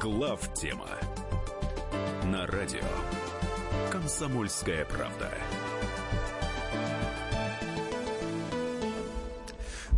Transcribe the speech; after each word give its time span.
Глав 0.00 0.40
тема 0.54 0.88
на 2.24 2.46
радио 2.46 2.80
Комсомольская 3.90 4.84
правда. 4.84 5.30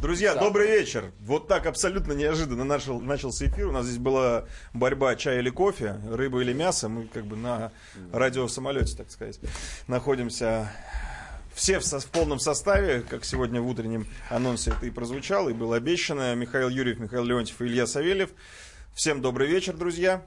Друзья, 0.01 0.35
добрый 0.35 0.67
вечер. 0.69 1.13
Вот 1.21 1.47
так 1.49 1.67
абсолютно 1.67 2.13
неожиданно 2.13 2.65
начал, 2.65 3.01
начался 3.01 3.47
эфир. 3.47 3.69
У 3.69 3.73
нас 3.73 3.85
здесь 3.85 3.99
была 3.99 4.45
борьба 4.73 5.15
чай 5.17 5.39
или 5.41 5.51
кофе, 5.51 6.01
рыба 6.11 6.41
или 6.41 6.55
мясо. 6.55 6.89
Мы 6.89 7.07
как 7.07 7.27
бы 7.27 7.37
на 7.37 7.71
радио 8.13 8.47
в 8.47 8.51
самолете, 8.51 8.97
так 8.97 9.11
сказать, 9.11 9.39
находимся 9.89 10.73
все 11.55 11.79
в, 11.81 11.85
со- 11.85 12.01
в 12.01 12.07
полном 12.07 12.39
составе, 12.39 13.03
как 13.03 13.25
сегодня 13.27 13.61
в 13.61 13.69
утреннем 13.69 14.07
анонсе 14.31 14.71
это 14.71 14.87
и 14.87 14.91
прозвучало, 14.91 15.51
и 15.51 15.53
было 15.53 15.77
обещано. 15.77 16.35
Михаил 16.35 16.71
Юрьев, 16.71 16.99
Михаил 16.99 17.25
Леонтьев 17.25 17.61
и 17.61 17.67
Илья 17.67 17.87
Савельев. 17.87 18.31
Всем 19.01 19.23
добрый 19.23 19.49
вечер, 19.49 19.75
друзья. 19.75 20.23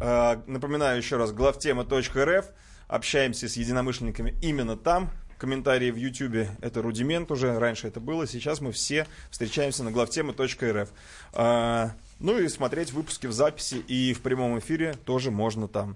А, 0.00 0.42
Напоминаю 0.46 0.96
еще 0.96 1.18
раз, 1.18 1.30
главтема.рф. 1.30 2.46
Общаемся 2.88 3.50
с 3.50 3.56
единомышленниками 3.58 4.34
именно 4.40 4.78
там. 4.78 5.10
Комментарии 5.36 5.90
в 5.90 5.96
Ютьюбе– 5.96 6.48
это 6.62 6.80
рудимент 6.80 7.30
уже. 7.30 7.58
Раньше 7.58 7.86
это 7.86 8.00
было. 8.00 8.26
Сейчас 8.26 8.62
мы 8.62 8.72
все 8.72 9.06
встречаемся 9.30 9.84
на 9.84 9.90
главтема.рф. 9.90 10.88
А, 11.34 11.90
Ну 12.18 12.38
и 12.38 12.48
смотреть 12.48 12.92
выпуски 12.92 13.26
в 13.26 13.32
записи 13.34 13.74
и 13.74 14.14
в 14.14 14.22
прямом 14.22 14.58
эфире 14.58 14.94
тоже 15.04 15.30
можно 15.30 15.68
там. 15.68 15.94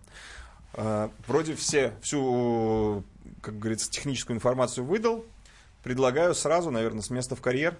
А, 0.75 1.11
Вроде 1.27 1.55
все, 1.55 1.95
всю, 2.03 3.05
как 3.41 3.59
говорится, 3.59 3.91
техническую 3.91 4.37
информацию 4.37 4.85
выдал. 4.85 5.25
Предлагаю 5.83 6.35
сразу, 6.35 6.71
наверное, 6.71 7.01
с 7.01 7.09
места 7.09 7.37
в 7.37 7.41
карьер. 7.41 7.79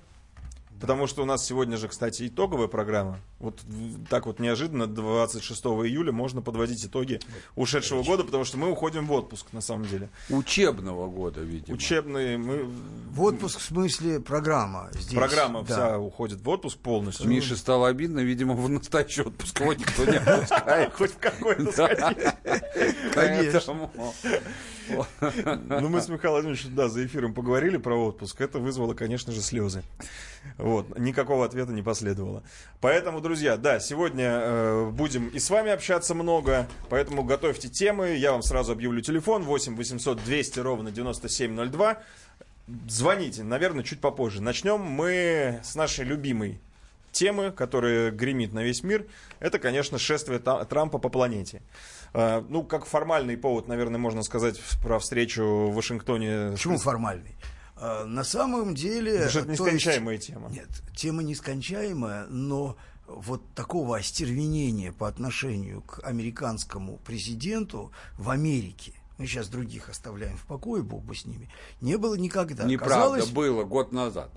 Потому 0.81 1.07
что 1.07 1.23
у 1.23 1.25
нас 1.25 1.45
сегодня 1.45 1.77
же, 1.77 1.89
кстати, 1.89 2.29
итоговая 2.29 2.69
программа. 2.69 3.19
Вот 3.39 3.61
так 4.09 4.27
вот 4.27 4.39
неожиданно 4.39 4.87
26 4.87 5.65
июля 5.65 6.13
можно 6.13 6.43
подводить 6.43 6.85
итоги 6.85 7.21
ушедшего 7.57 8.03
года, 8.03 8.25
потому 8.25 8.45
что 8.45 8.59
мы 8.59 8.71
уходим 8.71 9.07
в 9.07 9.13
отпуск, 9.13 9.47
на 9.53 9.61
самом 9.61 9.87
деле. 9.87 10.09
Учебного 10.29 11.09
года, 11.09 11.41
видимо. 11.41 11.77
Учебные, 11.77 12.39
мы... 12.39 12.65
В 13.11 13.23
отпуск 13.23 13.59
в 13.59 13.63
смысле 13.63 14.21
программа 14.21 14.89
здесь. 14.93 15.15
Программа 15.15 15.63
Да. 15.63 15.75
вся 15.75 15.99
уходит 15.99 16.41
в 16.41 16.49
отпуск 16.49 16.79
полностью. 16.79 17.29
Мише 17.29 17.57
стало 17.57 17.89
обидно, 17.89 18.21
видимо, 18.21 18.55
в 18.55 18.69
настоящий 18.69 19.23
отпуск 19.23 19.61
его 19.61 19.73
никто 19.75 20.05
не 20.05 20.17
отпускает. 20.17 20.93
Хоть 20.95 21.13
в 21.13 21.19
какой-то 21.19 21.73
Да. 21.77 22.15
Конечно. 23.15 23.91
Ну, 25.69 25.89
мы 25.89 26.01
с 26.01 26.09
Михаилом 26.09 26.43
Владимировичем, 26.43 26.75
да, 26.75 26.89
за 26.89 27.05
эфиром 27.05 27.35
поговорили 27.35 27.77
про 27.77 27.95
отпуск. 27.95 28.41
Это 28.41 28.59
вызвало, 28.59 28.95
конечно 28.95 29.33
же, 29.33 29.43
слезы. 29.43 29.83
Вот, 30.57 30.99
никакого 30.99 31.45
ответа 31.45 31.73
не 31.73 31.83
последовало. 31.83 32.43
Поэтому, 32.81 33.21
друзья, 33.21 33.57
да, 33.57 33.79
сегодня 33.81 34.25
э, 34.25 34.91
будем 34.91 35.29
и 35.29 35.39
с 35.39 35.51
вами 35.51 35.71
общаться 35.71 36.15
много, 36.15 36.67
поэтому 36.89 37.23
готовьте 37.23 37.69
темы. 37.69 38.17
Я 38.17 38.33
вам 38.33 38.43
сразу 38.43 38.73
объявлю 38.73 39.01
телефон 39.01 39.43
8 39.45 39.77
800 39.77 40.25
200 40.25 40.61
ровно 40.61 40.91
9702. 40.91 41.99
Звоните, 42.89 43.45
наверное, 43.45 43.85
чуть 43.85 44.01
попозже. 44.01 44.43
Начнем 44.43 44.81
мы 44.81 45.61
с 45.63 45.75
нашей 45.75 46.05
любимой 46.05 46.61
темы, 47.13 47.51
которая 47.51 48.11
гремит 48.11 48.53
на 48.53 48.63
весь 48.63 48.83
мир. 48.83 49.07
Это, 49.41 49.59
конечно, 49.59 49.99
шествие 49.99 50.39
Трампа 50.39 50.99
по 50.99 51.09
планете. 51.09 51.63
Э, 52.15 52.43
Ну, 52.49 52.63
как 52.63 52.85
формальный 52.85 53.37
повод, 53.37 53.69
наверное, 53.69 53.99
можно 53.99 54.23
сказать 54.23 54.61
про 54.83 54.99
встречу 54.99 55.43
в 55.43 55.75
Вашингтоне. 55.75 56.51
Почему 56.53 56.79
формальный? 56.79 57.35
А, 57.81 58.05
На 58.05 58.25
самом 58.25 58.75
деле... 58.75 59.13
Потому 59.13 59.31
что 59.31 59.39
это 59.41 59.47
то 59.47 59.53
есть- 59.53 59.63
нескончаемая 59.65 60.19
тема. 60.19 60.49
Нет, 60.51 60.69
тема 60.97 61.23
нескончаемая, 61.23 62.27
но 62.27 62.77
вот 63.07 63.43
такого 63.55 63.97
остервенения 63.97 64.93
по 64.93 65.09
отношению 65.09 65.83
к 65.83 66.01
американскому 66.07 66.99
президенту 66.99 67.93
в 68.19 68.31
Америке, 68.31 68.93
мы 69.17 69.27
сейчас 69.27 69.49
других 69.49 69.89
оставляем 69.89 70.37
в 70.37 70.45
покое, 70.45 70.83
бог 70.83 71.03
бы 71.03 71.15
с 71.15 71.25
ними, 71.25 71.49
не 71.81 71.97
было 71.97 72.15
никогда. 72.17 72.65
Неправда, 72.65 72.95
Казалось- 73.21 73.31
было 73.31 73.65
год 73.65 73.93
назад. 73.93 74.31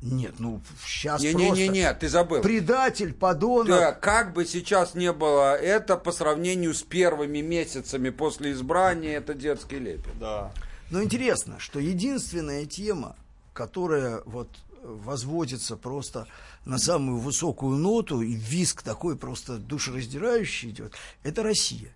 Нет, 0.00 0.34
ну 0.38 0.60
сейчас 0.86 1.20
Не-не-не, 1.20 1.92
ты 1.94 2.08
забыл. 2.08 2.40
Предатель, 2.40 3.12
подонок. 3.12 3.66
Да, 3.66 3.92
как 3.92 4.32
бы 4.32 4.46
сейчас 4.46 4.94
не 4.94 5.12
было 5.12 5.56
это 5.56 5.96
по 5.96 6.12
сравнению 6.12 6.72
с 6.72 6.82
первыми 6.82 7.40
месяцами 7.40 8.10
после 8.10 8.52
избрания, 8.52 9.16
это 9.16 9.34
детский 9.34 9.80
лепет. 9.80 10.16
Да. 10.20 10.52
Но 10.90 11.02
интересно, 11.02 11.58
что 11.58 11.78
единственная 11.80 12.64
тема, 12.66 13.16
которая 13.52 14.22
вот 14.24 14.48
возводится 14.82 15.76
просто 15.76 16.26
на 16.64 16.78
самую 16.78 17.18
высокую 17.18 17.76
ноту, 17.76 18.20
и 18.22 18.32
виск 18.32 18.82
такой 18.82 19.16
просто 19.16 19.56
душераздирающий 19.58 20.70
идет, 20.70 20.94
это 21.22 21.42
Россия. 21.42 21.92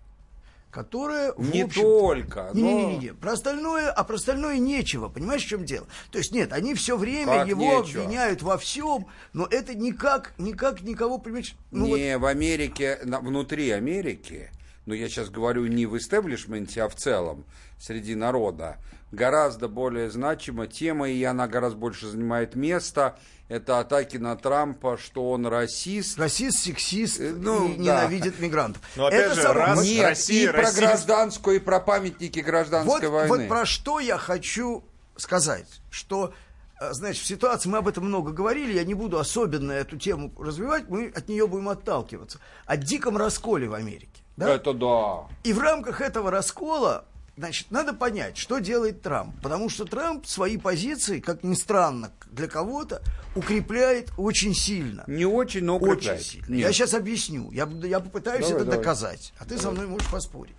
Которая, 0.69 1.33
в 1.33 1.51
Не 1.53 1.61
общем-то- 1.61 1.81
только, 1.99 2.49
но- 2.55 2.59
Не-не-не, 2.59 3.13
про 3.13 3.33
остальное, 3.33 3.91
а 3.91 4.03
про 4.03 4.15
остальное 4.15 4.57
нечего, 4.57 5.07
понимаешь, 5.07 5.43
в 5.43 5.47
чем 5.47 5.65
дело? 5.65 5.85
То 6.11 6.17
есть 6.17 6.31
нет, 6.31 6.51
они 6.51 6.73
все 6.73 6.97
время 6.97 7.27
Как 7.39 7.47
его 7.47 7.61
нечего? 7.81 8.03
обвиняют 8.03 8.41
во 8.41 8.57
всем, 8.57 9.05
но 9.33 9.45
это 9.45 9.75
никак, 9.75 10.33
никак 10.39 10.81
никого, 10.81 11.19
понимаешь, 11.19 11.53
ну 11.69 11.85
вот 11.89 11.97
не 11.97 12.17
в 12.17 12.25
Америке, 12.25 12.99
внутри 13.03 13.69
Америки, 13.69 14.49
но 14.85 14.93
я 14.93 15.07
сейчас 15.09 15.29
говорю 15.29 15.65
не 15.67 15.85
в 15.85 15.97
истеблишменте, 15.97 16.83
а 16.83 16.89
в 16.89 16.95
целом, 16.95 17.45
среди 17.79 18.15
народа, 18.15 18.77
гораздо 19.11 19.67
более 19.67 20.09
значима 20.09 20.67
тема, 20.67 21.09
и 21.09 21.23
она 21.23 21.47
гораздо 21.47 21.77
больше 21.77 22.07
занимает 22.07 22.55
место, 22.55 23.17
это 23.49 23.79
атаки 23.79 24.17
на 24.17 24.35
Трампа, 24.35 24.97
что 24.97 25.29
он 25.31 25.45
расист. 25.45 26.17
расист, 26.17 26.59
сексист 26.59 27.19
Э, 27.19 27.33
ну, 27.37 27.67
и 27.69 27.77
да. 27.77 27.81
ненавидит 27.83 28.39
мигрантов. 28.39 28.81
Но 28.95 29.05
опять 29.07 29.25
это 29.27 29.35
же, 29.35 29.41
само- 29.43 29.53
раз- 29.53 29.83
Нет, 29.83 30.03
Россия 30.03 30.49
и 30.49 30.51
про 30.51 30.61
расист. 30.63 30.79
гражданскую, 30.79 31.55
и 31.57 31.59
про 31.59 31.79
памятники 31.79 32.39
гражданской 32.39 33.07
вот, 33.09 33.13
войны. 33.13 33.29
вот 33.43 33.47
про 33.47 33.65
что 33.65 33.99
я 33.99 34.17
хочу 34.17 34.83
сказать, 35.15 35.67
что, 35.91 36.33
э, 36.81 36.93
значит, 36.93 37.21
в 37.21 37.27
ситуации, 37.27 37.69
мы 37.69 37.77
об 37.79 37.87
этом 37.87 38.05
много 38.05 38.31
говорили, 38.31 38.73
я 38.73 38.83
не 38.83 38.95
буду 38.95 39.19
особенно 39.19 39.71
эту 39.73 39.97
тему 39.97 40.33
развивать, 40.39 40.89
мы 40.89 41.11
от 41.15 41.27
нее 41.29 41.45
будем 41.45 41.69
отталкиваться. 41.69 42.39
О 42.65 42.77
диком 42.77 43.17
расколе 43.17 43.67
в 43.69 43.73
Америке. 43.75 44.22
Да? 44.37 44.49
Это 44.55 44.73
да. 44.73 45.27
И 45.43 45.53
в 45.53 45.59
рамках 45.59 46.01
этого 46.01 46.31
раскола, 46.31 47.05
значит, 47.37 47.69
надо 47.71 47.93
понять, 47.93 48.37
что 48.37 48.59
делает 48.59 49.01
Трамп. 49.01 49.35
Потому 49.41 49.69
что 49.69 49.85
Трамп 49.85 50.25
свои 50.25 50.57
позиции, 50.57 51.19
как 51.19 51.43
ни 51.43 51.53
странно 51.53 52.11
для 52.31 52.47
кого-то, 52.47 53.01
укрепляет 53.35 54.11
очень 54.17 54.53
сильно. 54.55 55.03
Не 55.07 55.25
очень, 55.25 55.63
но 55.63 55.77
Очень 55.77 55.91
укрепляет. 55.93 56.21
сильно. 56.23 56.45
Нет. 56.55 56.59
Я 56.67 56.71
сейчас 56.73 56.93
объясню. 56.93 57.51
Я, 57.51 57.69
я 57.83 57.99
попытаюсь 57.99 58.41
Давай, 58.47 58.55
это 58.55 58.65
давай. 58.65 58.79
доказать. 58.79 59.33
А 59.39 59.45
ты 59.45 59.57
со 59.57 59.71
мной 59.71 59.87
можешь 59.87 60.09
поспорить. 60.09 60.55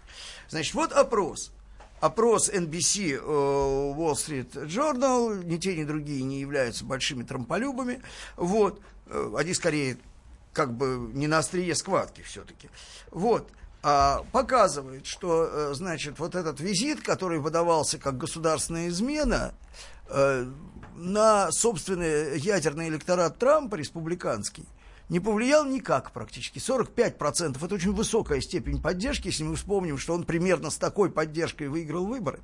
Значит, 0.49 0.75
вот 0.75 0.93
опрос. 0.93 1.51
Опрос 2.01 2.51
NBC 2.51 3.15
э, 3.15 3.19
Wall 3.19 4.13
Street 4.13 4.53
Journal. 4.67 5.43
Ни 5.45 5.57
те, 5.57 5.75
ни 5.77 5.85
другие 5.85 6.23
не 6.23 6.39
являются 6.41 6.85
большими 6.85 7.23
трамполюбами. 7.23 8.03
Вот. 8.37 8.81
Э, 9.07 9.33
Они 9.37 9.55
скорее 9.55 9.97
как 10.53 10.73
бы 10.77 11.11
не 11.15 11.27
на 11.27 11.39
острие 11.39 11.75
схватки 11.75 12.21
все-таки. 12.23 12.69
Вот. 13.11 13.51
А, 13.87 14.25
показывает, 14.33 15.05
что, 15.05 15.45
э, 15.45 15.75
значит, 15.75 16.19
вот 16.19 16.35
этот 16.35 16.59
визит, 16.59 17.03
который 17.03 17.39
выдавался 17.39 17.99
как 17.99 18.17
государственная 18.17 18.89
измена, 18.89 19.53
э, 20.09 20.47
на 20.97 21.53
собственный 21.53 22.39
ядерный 22.39 22.89
электорат 22.89 23.37
Трампа, 23.39 23.75
республиканский, 23.75 24.65
не 25.09 25.21
повлиял 25.21 25.65
никак 25.65 26.13
практически. 26.13 26.59
45% 26.59 27.65
это 27.65 27.75
очень 27.75 27.93
высокая 27.93 28.41
степень 28.41 28.81
поддержки, 28.81 29.29
если 29.29 29.45
мы 29.45 29.57
вспомним, 29.57 29.99
что 29.99 30.15
он 30.15 30.25
примерно 30.25 30.71
с 30.71 30.77
такой 30.77 31.11
поддержкой 31.11 31.69
выиграл 31.69 32.07
выборы. 32.07 32.41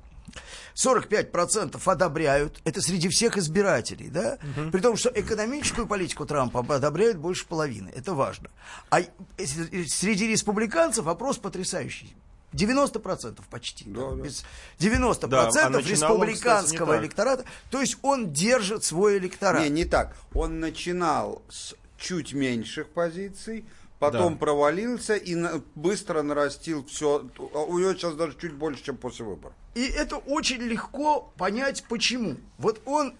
45% 0.75 1.81
одобряют, 1.85 2.61
это 2.63 2.81
среди 2.81 3.09
всех 3.09 3.37
избирателей, 3.37 4.09
да? 4.09 4.37
При 4.71 4.79
том, 4.79 4.95
что 4.95 5.11
экономическую 5.13 5.87
политику 5.87 6.25
Трампа 6.25 6.61
одобряют 6.75 7.17
больше 7.17 7.45
половины, 7.47 7.91
это 7.95 8.13
важно. 8.13 8.49
А 8.89 9.01
среди 9.37 10.27
республиканцев 10.27 11.07
опрос 11.07 11.37
потрясающий. 11.37 12.15
90% 12.53 13.39
почти. 13.49 13.85
Да, 13.89 14.11
да. 14.11 14.23
Без- 14.23 14.43
90% 14.79 15.27
Да, 15.27 15.41
а 15.43 15.45
он, 15.45 15.51
кстати, 15.51 15.87
республиканского 15.87 16.93
так. 16.93 17.01
электората. 17.01 17.45
То 17.69 17.79
есть 17.79 17.97
он 18.01 18.33
держит 18.33 18.83
свой 18.83 19.17
электорат. 19.19 19.63
Не, 19.63 19.69
не 19.69 19.85
так. 19.85 20.17
Он 20.33 20.59
начинал 20.59 21.41
с 21.49 21.73
чуть 22.01 22.33
меньших 22.33 22.89
позиций, 22.89 23.65
потом 23.99 24.37
провалился 24.37 25.15
и 25.15 25.35
на- 25.35 25.61
быстро 25.75 26.23
нарастил 26.23 26.83
все. 26.85 27.29
У 27.37 27.77
него 27.79 27.93
сейчас 27.93 28.15
даже 28.15 28.35
чуть 28.37 28.53
больше, 28.53 28.83
чем 28.83 28.97
после 28.97 29.23
выборов. 29.25 29.53
И 29.75 29.85
это 29.85 30.17
очень 30.17 30.61
легко 30.61 31.31
понять, 31.37 31.83
почему. 31.87 32.37
Вот 32.57 32.81
он 32.85 33.13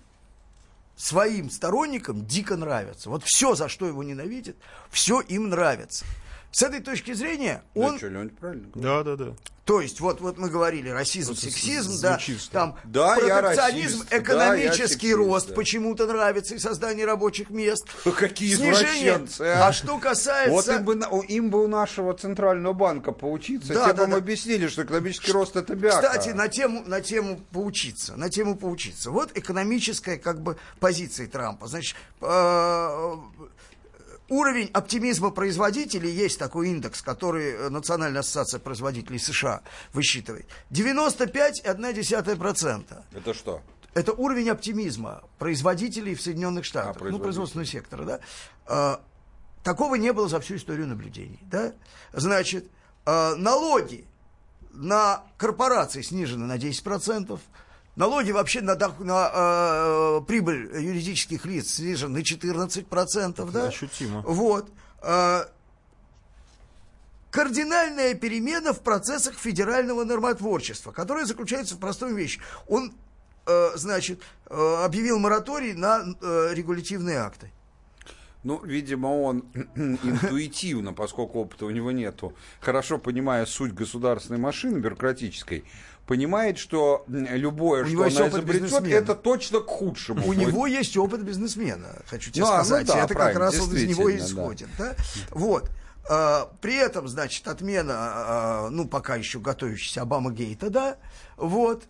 своим 0.95 1.49
сторонникам 1.49 2.25
дико 2.25 2.57
нравится. 2.57 3.09
Вот 3.09 3.23
все, 3.23 3.55
за 3.55 3.69
что 3.69 3.85
его 3.87 4.03
ненавидят, 4.03 4.55
все 4.89 5.21
им 5.21 5.49
нравится. 5.49 6.05
С 6.51 6.63
этой 6.63 6.81
точки 6.81 7.13
зрения 7.13 7.63
он... 7.73 7.93
Да, 7.93 7.97
что, 7.97 8.07
Леонид, 8.07 8.37
правильно? 8.37 8.67
Да, 8.75 9.03
да, 9.03 9.15
да. 9.15 9.33
То 9.63 9.79
есть, 9.79 10.01
вот, 10.01 10.19
вот 10.19 10.37
мы 10.37 10.49
говорили, 10.49 10.89
расизм, 10.89 11.27
Просто 11.29 11.45
сексизм, 11.45 12.01
да, 12.01 12.19
что- 12.19 12.51
там 12.51 12.77
Да, 12.83 13.15
я 13.15 13.41
протекционизм, 13.41 13.99
расист, 13.99 14.09
да, 14.09 14.17
экономический 14.17 14.81
я 14.81 14.87
сексист, 14.87 15.15
рост 15.15 15.47
да. 15.49 15.55
почему-то 15.55 16.07
нравится 16.07 16.55
и 16.55 16.59
создание 16.59 17.05
рабочих 17.05 17.51
мест. 17.51 17.85
Какие 18.17 18.55
Снижение. 18.55 19.25
а. 19.39 19.67
А 19.67 19.71
что 19.71 19.97
касается... 19.99 20.51
Вот 20.51 20.67
им 20.67 20.83
бы, 20.83 21.25
им 21.27 21.49
бы 21.51 21.63
у 21.63 21.67
нашего 21.67 22.13
центрального 22.15 22.73
банка 22.73 23.11
поучиться, 23.13 23.73
Да, 23.73 23.87
те 23.87 23.93
да, 23.93 24.05
бы 24.05 24.11
да. 24.11 24.17
объяснили, 24.17 24.67
что 24.67 24.83
экономический 24.83 25.31
рост 25.31 25.55
это 25.55 25.75
бяка. 25.75 26.01
Кстати, 26.01 26.29
на 26.29 26.47
тему, 26.49 26.83
на 26.85 26.99
тему 26.99 27.39
поучиться, 27.53 28.17
на 28.17 28.29
тему 28.29 28.57
поучиться. 28.57 29.11
Вот 29.11 29.31
экономическая 29.37 30.17
как 30.17 30.41
бы 30.41 30.57
позиция 30.79 31.27
Трампа. 31.27 31.67
Значит, 31.67 31.95
э, 32.19 33.15
уровень 34.31 34.71
оптимизма 34.73 35.29
производителей, 35.29 36.09
есть 36.09 36.39
такой 36.39 36.69
индекс, 36.69 37.01
который 37.01 37.51
э, 37.51 37.67
Национальная 37.69 38.21
ассоциация 38.21 38.61
производителей 38.61 39.19
США 39.19 39.61
высчитывает, 39.93 40.47
95,1%. 40.71 43.03
Это 43.13 43.33
что? 43.33 43.61
Это 43.93 44.13
уровень 44.13 44.49
оптимизма 44.49 45.21
производителей 45.37 46.15
в 46.15 46.21
Соединенных 46.21 46.63
Штатах, 46.63 46.93
ну, 46.93 46.99
производителей. 46.99 47.23
производственного 47.23 47.67
сектора, 47.67 48.05
да. 48.05 48.21
А, 48.65 49.01
такого 49.63 49.95
не 49.95 50.13
было 50.13 50.29
за 50.29 50.39
всю 50.39 50.55
историю 50.55 50.87
наблюдений, 50.87 51.39
да. 51.41 51.73
Значит, 52.13 52.71
а, 53.05 53.35
налоги 53.35 54.05
на 54.71 55.23
корпорации 55.35 56.01
снижены 56.01 56.45
на 56.45 56.57
10%, 56.57 57.37
налоги 58.01 58.31
вообще 58.31 58.61
на, 58.61 58.71
дох- 58.73 59.03
на 59.03 59.29
а, 59.31 60.21
прибыль 60.21 60.71
юридических 60.73 61.45
лиц 61.45 61.75
снижены 61.75 62.19
на 62.19 62.23
14%, 62.23 63.51
да. 63.51 63.67
ощутимо. 63.67 64.21
Вот. 64.21 64.71
А, 65.03 65.47
кардинальная 67.29 68.15
перемена 68.15 68.73
в 68.73 68.81
процессах 68.81 69.35
федерального 69.35 70.03
нормотворчества, 70.03 70.91
которая 70.91 71.25
заключается 71.25 71.75
в 71.75 71.79
простой 71.79 72.15
вещи. 72.15 72.41
Он, 72.67 72.91
э, 73.45 73.69
значит, 73.75 74.21
э, 74.49 74.83
объявил 74.83 75.19
мораторий 75.19 75.73
на 75.73 76.01
э, 76.01 76.49
регулятивные 76.53 77.19
акты. 77.19 77.51
Ну, 78.43 78.59
видимо, 78.65 79.07
он 79.07 79.45
интуитивно, 79.75 80.93
поскольку 80.93 81.39
опыта 81.39 81.65
у 81.65 81.69
него 81.69 81.91
нету, 81.91 82.33
хорошо 82.59 82.97
понимая 82.97 83.45
суть 83.45 83.73
государственной 83.73 84.39
машины 84.39 84.79
бюрократической, 84.79 85.63
понимает, 86.05 86.57
что 86.57 87.05
любое, 87.07 87.83
У 87.83 87.87
что 87.87 88.01
она 88.03 88.27
изобретет, 88.29 88.85
это 88.85 89.15
точно 89.15 89.59
к 89.59 89.67
худшему. 89.67 90.27
У 90.27 90.33
него 90.33 90.67
есть 90.67 90.97
опыт 90.97 91.21
бизнесмена, 91.21 92.01
хочу 92.07 92.31
тебе 92.31 92.43
Ну, 92.45 92.51
а, 92.51 92.57
ну 92.59 92.63
сказать. 92.63 92.87
да, 92.87 93.03
это 93.05 93.13
как 93.15 93.35
раз 93.35 93.59
он 93.59 93.73
из 93.75 93.87
него 93.87 94.09
да. 94.09 94.17
исходит. 94.17 94.69
Да? 94.77 94.95
Вот. 95.29 95.69
А, 96.09 96.49
При 96.61 96.75
этом, 96.75 97.07
значит, 97.07 97.47
отмена, 97.47 97.93
а, 97.95 98.69
ну, 98.69 98.87
пока 98.87 99.15
еще 99.15 99.39
готовящийся 99.39 100.01
Обама 100.01 100.31
Гейта, 100.31 100.69
да, 100.69 100.97
вот, 101.37 101.83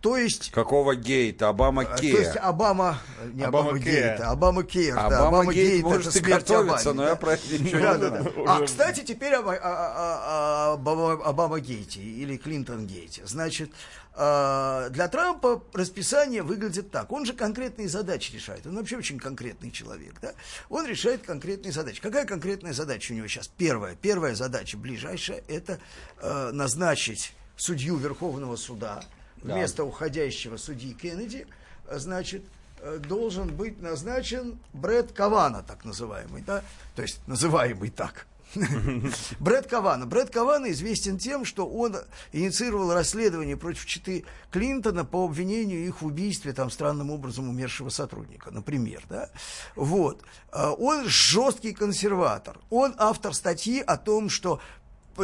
то 0.00 0.16
есть 0.16 0.50
Какого 0.50 0.94
гейта? 0.94 1.48
Обама 1.48 1.82
А, 1.82 1.96
Ке. 1.96 2.12
То 2.12 2.18
есть 2.18 2.36
Обама, 2.36 2.98
не 3.32 3.42
Обама 3.42 3.70
Обама. 3.70 3.78
Гейт, 3.78 4.20
а 4.20 4.30
Обама 4.32 4.62
Кер, 4.62 4.94
да, 4.94 5.26
Обама 5.28 5.52
Гейт 5.52 5.72
Гейт, 5.72 5.82
может 5.82 6.16
и 6.16 6.20
готовиться, 6.20 6.90
Обаме, 6.90 6.94
но 6.94 7.02
да. 7.04 7.08
я 7.10 7.16
про 7.16 7.32
это 7.34 7.58
ничего 7.58 7.80
Да, 7.80 7.94
не 7.94 8.00
да, 8.00 8.08
знаю. 8.08 8.24
да. 8.36 8.56
А, 8.56 8.62
кстати, 8.66 9.00
теперь 9.00 9.34
об, 9.34 9.48
о- 9.48 9.52
о- 9.54 9.58
о- 9.58 10.72
Обама, 10.74 11.12
Обама 11.24 11.60
Гейте 11.60 12.00
или 12.00 12.36
Клинтон 12.36 12.86
Гейте. 12.86 13.22
Значит, 13.26 13.70
для 14.16 15.08
Трампа 15.10 15.60
расписание 15.72 16.42
выглядит 16.42 16.90
так. 16.92 17.10
Он 17.10 17.26
же 17.26 17.32
конкретные 17.32 17.88
задачи 17.88 18.32
решает. 18.32 18.66
Он 18.66 18.76
вообще 18.76 18.96
очень 18.96 19.18
конкретный 19.18 19.70
человек. 19.72 20.14
Да? 20.22 20.32
Он 20.68 20.86
решает 20.86 21.22
конкретные 21.22 21.72
задачи. 21.72 22.00
Какая 22.00 22.24
конкретная 22.24 22.72
задача 22.72 23.12
у 23.12 23.16
него 23.16 23.26
сейчас? 23.26 23.48
Первая. 23.48 23.96
Первая 23.96 24.34
задача 24.36 24.76
ближайшая– 24.76 25.42
это 25.48 25.78
э, 26.20 26.50
назначить 26.52 27.32
судью 27.56 27.96
Верховного 27.96 28.54
суда 28.56 29.02
вместо 29.44 29.84
уходящего 29.84 30.56
судьи 30.56 30.94
Кеннеди, 30.94 31.46
э, 31.88 31.98
значит, 31.98 32.42
э, 32.80 32.98
должен 32.98 33.54
быть 33.54 33.80
назначен 33.80 34.58
Брэд 34.72 35.12
Кавана, 35.12 35.62
так 35.62 35.84
называемый, 35.84 36.42
да, 36.42 36.62
то 36.96 37.02
есть 37.02 37.20
называемый 37.26 37.90
так. 37.90 38.26
Брэд 39.40 39.66
Кавана. 39.66 40.06
Брэд 40.06 40.30
Кавана 40.30 40.70
известен 40.70 41.18
тем, 41.18 41.44
что 41.44 41.66
он 41.66 41.96
инициировал 42.32 42.92
расследование 42.92 43.56
против 43.56 43.84
Читы 43.86 44.24
Клинтона 44.50 45.04
по 45.04 45.24
обвинению 45.24 45.84
их 45.84 46.02
в 46.02 46.06
убийстве 46.06 46.52
там 46.52 46.70
странным 46.70 47.10
образом 47.10 47.48
умершего 47.48 47.88
сотрудника, 47.88 48.50
например, 48.52 49.02
да. 49.08 49.28
Вот. 49.74 50.22
А 50.52 50.72
Он 50.72 51.04
жесткий 51.06 51.72
консерватор. 51.72 52.58
Он 52.70 52.94
автор 52.96 53.34
статьи 53.34 53.80
о 53.80 53.96
том, 53.96 54.28
что 54.28 54.60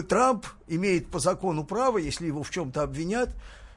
Трамп 0.09 0.47
имеет 0.67 1.11
по 1.11 1.19
закону 1.19 1.65
право, 1.65 1.99
если 1.99 2.27
его 2.27 2.43
в 2.43 2.51
чем-то 2.51 2.83
обвинят, 2.83 3.31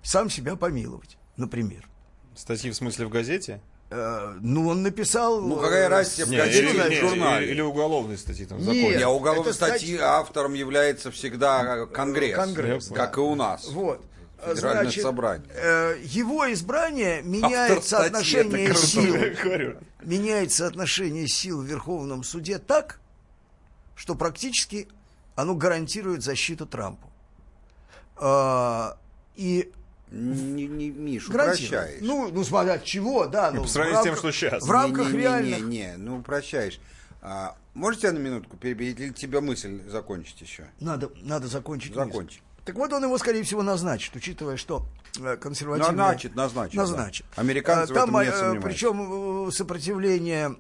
сам 0.04 0.30
себя 0.30 0.56
помиловать, 0.56 1.18
например. 1.38 1.88
Статьи 2.36 2.70
в 2.70 2.76
смысле 2.76 3.06
в 3.08 3.10
газете? 3.10 3.62
Э, 3.90 4.36
ну, 4.42 4.68
он 4.68 4.82
написал... 4.82 5.42
Ну, 5.42 5.56
какая 5.58 5.86
э, 5.86 5.88
разница, 5.88 6.26
в 6.26 6.32
газете 6.32 6.60
или, 6.70 6.88
или 6.88 7.00
в 7.00 7.10
журнале? 7.10 7.46
или- 7.46 7.52
или 7.54 7.62
уголовные 7.62 8.18
статьи 8.18 8.46
там 8.46 8.58
в 8.58 8.62
Нет. 8.62 8.76
законе. 8.76 9.00
Я 9.00 9.10
уголовной 9.10 9.50
это 9.50 9.54
стать- 9.54 9.78
статьи 9.82 9.98
автором 9.98 10.54
является 10.54 11.12
всегда 11.12 11.86
Конгресс, 11.88 12.36
Конгресс, 12.36 12.88
как 12.90 13.18
и 13.18 13.22
у 13.22 13.36
нас. 13.36 13.68
Вот. 13.70 14.04
Федеральное 14.44 14.84
Значит, 14.84 15.04
собрание. 15.04 15.48
э, 15.54 15.98
его 16.04 16.52
избрание 16.52 17.22
меняет 17.22 17.86
соотношение 17.86 18.74
сил. 18.76 19.16
Я 19.16 19.30
говорю. 19.42 19.78
Меняет 20.02 20.52
соотношение 20.52 21.28
сил 21.30 21.62
в 21.62 21.66
Верховном 21.66 22.24
суде 22.24 22.58
так, 22.58 23.00
что 23.96 24.16
практически 24.16 24.90
оно 25.36 25.56
гарантирует 25.56 26.24
защиту 26.24 26.66
Трампу. 26.66 27.08
А, 28.18 28.98
и 29.36 29.72
Не, 30.14 30.68
не, 30.68 30.92
Миш, 30.92 31.28
гарантирует. 31.28 31.72
упрощаешь. 31.74 32.02
Ну, 32.02 32.30
ну, 32.32 32.44
смотря 32.44 32.74
от 32.74 32.84
чего, 32.84 33.26
да. 33.26 33.52
Ну, 33.52 33.62
по 33.62 33.68
в 33.68 33.70
сравнению 33.70 34.02
с 34.02 34.04
тем, 34.04 34.14
рамках- 34.14 34.34
что 34.34 34.50
щас. 34.50 34.64
В 34.64 34.72
рамках 34.72 35.08
не, 35.08 35.14
не, 35.14 35.18
реальных... 35.18 35.60
Не, 35.62 35.66
не, 35.66 35.98
ну 35.98 36.20
упрощаешь. 36.20 36.80
А, 37.22 37.56
можете 37.74 38.08
я 38.08 38.14
на 38.14 38.20
минутку 38.20 38.56
перебить, 38.56 39.00
или 39.00 39.10
тебя 39.10 39.42
мысль 39.42 39.82
закончить 39.90 40.40
еще? 40.42 40.68
Надо, 40.80 41.10
надо 41.24 41.48
закончить. 41.48 41.96
Закончи. 41.96 42.36
мысль. 42.36 42.40
Так 42.66 42.76
вот, 42.76 42.94
он 42.94 43.04
его, 43.04 43.18
скорее 43.18 43.44
всего, 43.44 43.64
назначит, 43.64 44.16
учитывая, 44.16 44.56
что 44.56 44.86
э, 45.20 45.36
консервативные... 45.38 45.92
Назначит, 45.98 46.36
назначит, 46.36 46.76
Назначит. 46.76 47.26
да. 47.36 47.42
Американцы 47.42 47.92
в 47.92 47.96
Там, 47.96 48.16
этом 48.16 48.22
не 48.22 48.28
э, 48.28 48.32
сомневаются. 48.32 48.68
Причем 48.68 49.48
э, 49.48 49.52
сопротивление... 49.52 50.56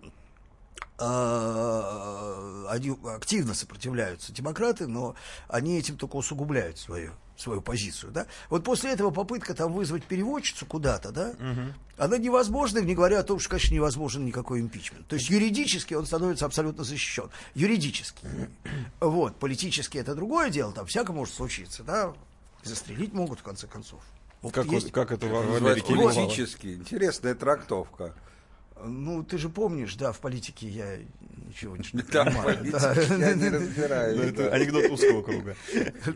э, 1.03 2.65
Они 2.69 2.95
активно 3.15 3.53
сопротивляются 3.53 4.31
демократы, 4.31 4.87
но 4.87 5.15
они 5.47 5.77
этим 5.77 5.97
только 5.97 6.15
усугубляют 6.15 6.77
свою, 6.79 7.11
свою 7.37 7.61
позицию. 7.61 8.11
Да? 8.11 8.25
Вот 8.49 8.63
после 8.63 8.91
этого 8.91 9.11
попытка 9.11 9.53
там 9.53 9.73
вызвать 9.73 10.03
переводчицу 10.05 10.65
куда-то, 10.65 11.11
да, 11.11 11.33
она 11.97 12.17
невозможна, 12.17 12.79
не 12.79 12.95
говоря 12.95 13.19
о 13.19 13.23
том, 13.23 13.39
что, 13.39 13.49
конечно, 13.51 13.73
невозможен 13.75 14.25
никакой 14.25 14.59
импичмент. 14.61 15.07
То 15.07 15.15
есть 15.15 15.29
юридически 15.29 15.93
он 15.93 16.05
становится 16.07 16.45
абсолютно 16.45 16.83
защищен. 16.83 17.29
Юридически. 17.53 18.25
Вот. 18.99 19.35
Политически 19.35 19.99
это 19.99 20.15
другое 20.15 20.49
дело, 20.49 20.71
там 20.73 20.85
всяко 20.87 21.13
может 21.13 21.35
случиться, 21.35 21.83
да. 21.83 22.13
Застрелить 22.63 23.13
могут, 23.13 23.39
в 23.41 23.43
конце 23.43 23.67
концов. 23.67 24.01
Вот 24.41 24.53
Как, 24.53 24.65
есть- 24.65 24.91
как 24.91 25.11
это 25.11 25.27
в- 25.27 25.55
Америке 25.55 25.93
политически. 25.95 26.67
Интересная 26.75 27.35
трактовка. 27.35 28.13
Ну, 28.85 29.23
ты 29.23 29.37
же 29.37 29.49
помнишь, 29.49 29.95
да, 29.95 30.11
в 30.11 30.19
политике 30.19 30.67
я 30.67 30.97
ничего 31.47 31.77
не 31.77 31.83
Да, 32.11 32.25
понимаю. 32.25 32.57
политики 32.57 33.11
я 33.19 33.33
не 33.35 33.49
Ну, 33.49 33.59
разбираюсь. 33.59 34.19
Это 34.31 34.51
анекдот 34.53 34.85
узкого 34.91 35.21
круга. 35.21 35.55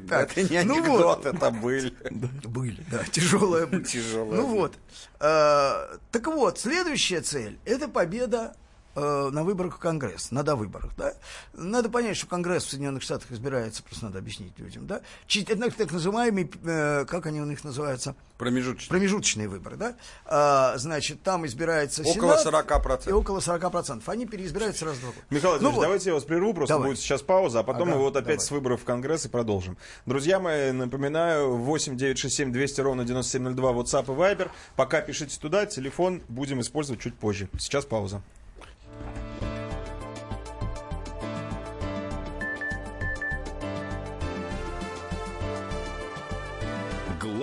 Это 0.09 0.43
не 0.43 0.63
ну 0.63 0.75
анекдот, 0.75 1.23
вот. 1.23 1.25
это 1.25 1.51
были. 1.51 1.93
Были, 2.47 2.83
да, 2.91 3.03
тяжелая 3.11 3.67
быль. 3.67 3.83
Тяжелая 3.85 4.41
Ну 4.41 4.47
вот. 4.47 4.73
Э, 5.19 5.97
Так 6.11 6.27
вот, 6.27 6.59
следующая 6.59 7.21
цель– 7.21 7.57
это 7.65 7.87
победа 7.87 8.55
э, 8.97 9.29
на 9.31 9.43
выборах 9.43 9.75
в 9.75 9.79
Конгресс, 9.79 10.31
на 10.31 10.43
довыборах, 10.43 10.91
да. 10.97 11.13
Надо 11.53 11.89
понять, 11.89 12.17
что 12.17 12.27
Конгресс 12.27 12.63
в 12.65 12.69
Соединенных 12.69 13.03
Штатах 13.03 13.31
избирается, 13.31 13.83
просто 13.83 14.05
надо 14.05 14.19
объяснить 14.19 14.57
людям, 14.57 14.87
да. 14.87 15.01
Это 15.33 15.71
так 15.71 15.91
называемые, 15.91 16.49
э, 16.65 17.05
как 17.05 17.25
они 17.27 17.41
у 17.41 17.45
них 17.45 17.63
называются, 17.63 18.15
Промежуточный. 18.37 18.89
промежуточные 18.89 19.47
выборы, 19.47 19.75
да. 19.77 19.95
А, 20.25 20.77
Значит, 20.77 21.21
там 21.23 21.45
избирается 21.45 22.01
Около 22.03 22.37
Сенат, 22.37 22.65
40%. 22.69 23.09
И 23.09 23.11
около 23.13 23.39
40%. 23.39 24.03
Они 24.07 24.25
переизбираются 24.25 24.85
раз 24.85 24.97
в 24.97 25.01
два 25.01 25.09
года. 25.09 25.21
Михаил 25.29 25.53
Ну 25.53 25.59
Владимирович, 25.59 25.75
вот. 25.75 25.81
давайте 25.81 26.09
я 26.09 26.13
вас 26.15 26.23
прерву, 26.23 26.53
просто 26.53 26.73
Давай. 26.75 26.89
будет 26.89 26.99
сейчас 26.99 27.21
пауза, 27.21 27.59
а 27.59 27.63
потом 27.63 27.89
Ага, 27.89 27.97
мы 27.97 28.03
вот 28.03 28.15
опять 28.15 28.25
давай. 28.25 28.39
с 28.39 28.51
выборов 28.51 28.81
в 28.81 28.83
Конгресс 28.85 29.25
и 29.25 29.29
продолжим. 29.29 29.77
Друзья 30.05 30.39
мои, 30.39 30.71
напоминаю, 30.71 31.55
8 31.57 31.97
967 31.97 32.51
200 32.51 32.81
ровно 32.81 33.05
9702 33.05 33.71
WhatsApp 33.71 34.03
и 34.05 34.17
Viber. 34.17 34.49
Пока 34.75 35.01
пишите 35.01 35.39
туда, 35.39 35.65
телефон 35.65 36.21
будем 36.27 36.61
использовать 36.61 37.01
чуть 37.01 37.15
позже. 37.15 37.49
Сейчас 37.59 37.85
пауза. 37.85 38.21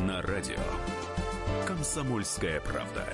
на 0.00 0.22
радио 0.22 0.58
Комсомольская 1.66 2.60
правда. 2.60 3.04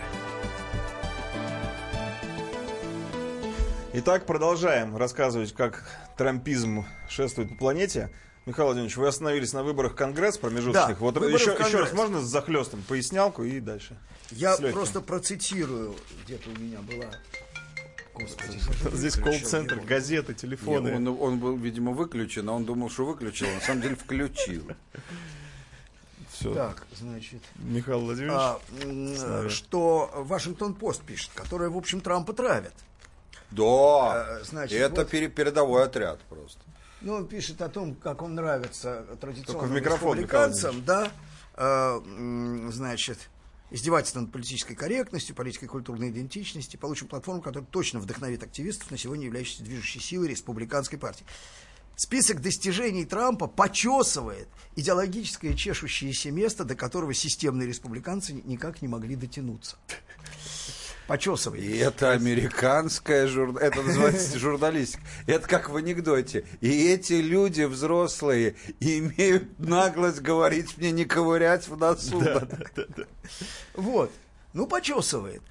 Итак, 3.95 4.27
продолжаем 4.27 4.97
рассказывать, 4.97 5.55
как 5.55 5.89
трампизм 6.19 6.85
шествует 7.09 7.51
по 7.51 7.55
планете. 7.55 8.11
Михаил 8.45 8.67
Владимирович, 8.67 8.97
вы 8.97 9.09
остановились 9.09 9.53
на 9.55 9.63
выборах 9.63 9.93
в 9.93 9.95
Конгресс 9.95 10.37
промежуточных. 10.37 10.99
Да, 10.99 11.05
вот 11.05 11.15
выборы 11.15 11.33
еще, 11.33 11.53
в 11.53 11.57
Конгресс. 11.57 11.69
еще 11.69 11.81
раз 11.81 11.93
можно 11.93 12.21
с 12.21 12.25
захлестом 12.25 12.83
пояснялку 12.87 13.45
и 13.45 13.61
дальше. 13.61 13.97
Я 14.31 14.57
просто 14.57 15.01
процитирую, 15.01 15.95
где-то 16.25 16.51
у 16.51 16.61
меня 16.61 16.81
была... 16.81 17.11
Господи, 18.15 18.61
Здесь 18.97 19.17
колл-центр, 19.17 19.81
газеты, 19.81 20.35
телефоны. 20.35 20.95
Он, 20.95 21.09
он 21.09 21.39
был, 21.39 21.57
видимо, 21.57 21.93
выключен, 21.93 22.49
а 22.49 22.53
он 22.53 22.65
думал, 22.65 22.91
что 22.91 23.07
выключил, 23.07 23.47
а 23.51 23.55
на 23.55 23.61
самом 23.61 23.83
деле 23.83 23.97
включил. 23.97 24.65
Все. 26.35 26.53
Так, 26.55 26.85
значит... 26.99 27.43
Михаил 27.57 28.01
Владимирович. 28.01 29.19
а, 29.23 29.49
что 29.49 30.11
Вашингтон-Пост 30.15 31.03
пишет, 31.03 31.31
которая, 31.35 31.71
в 31.71 31.77
общем, 31.77 32.01
Трампа 32.01 32.33
травит. 32.33 32.73
Да, 33.51 34.39
Э, 34.41 34.45
значит, 34.45 34.79
это 34.81 35.03
вот- 35.03 35.11
пере- 35.11 35.29
передовой 35.29 35.85
отряд 35.85 36.21
просто. 36.23 36.59
Ну, 37.03 37.15
он 37.15 37.29
пишет 37.29 37.63
о 37.63 37.69
том, 37.69 37.95
как 37.95 38.23
он 38.23 38.35
нравится 38.35 39.05
традиционным 39.21 39.75
микрофон, 39.75 40.17
республиканцам, 40.19 40.85
да, 40.85 41.13
м, 41.57 42.73
значит, 42.73 43.19
издевательство 43.71 44.21
над 44.21 44.33
политической 44.33 44.75
корректностью, 44.75 45.37
политикой 45.37 45.67
культурной 45.67 46.11
идентичности, 46.11 46.77
получим 46.77 47.07
платформу, 47.09 47.43
которая 47.43 47.69
точно 47.71 48.01
вдохновит 48.01 48.43
активистов 48.43 48.91
на 48.91 48.99
сегодня 48.99 49.27
являющейся 49.27 49.63
движущей 49.63 50.01
силой 50.01 50.29
республиканской 50.29 50.99
партии. 50.99 51.27
Список 51.97 52.41
достижений 52.41 53.05
Трампа 53.05 53.47
почесывает 53.47 54.49
идеологическое 54.77 55.55
чешущееся 55.55 56.31
место, 56.31 56.65
до 56.65 56.75
которого 56.75 57.15
системные 57.15 57.69
республиканцы 57.69 58.33
ни- 58.33 58.43
никак 58.43 58.83
не 58.83 58.89
могли 58.89 59.15
дотянуться. 59.17 59.77
Почесывает. 61.07 61.63
И 61.63 61.77
это 61.77 62.13
американская 62.13 63.29
жур... 63.29 63.59
это 63.59 63.83
называется 63.83 64.39
журналистика. 64.39 65.03
Это 65.27 65.47
как 65.47 65.69
в 65.69 65.77
анекдоте. 65.77 66.47
И 66.63 66.89
эти 66.89 67.13
люди 67.15 67.63
взрослые 67.63 68.57
имеют 68.81 69.59
наглость 69.59 70.21
говорить 70.21 70.79
мне 70.79 70.93
не 70.93 71.05
ковырять 71.05 71.69
в 71.69 71.77
носу. 71.77 72.23
Вот. 73.75 74.11
Ну, 74.55 74.67
почесывает. 74.67 75.43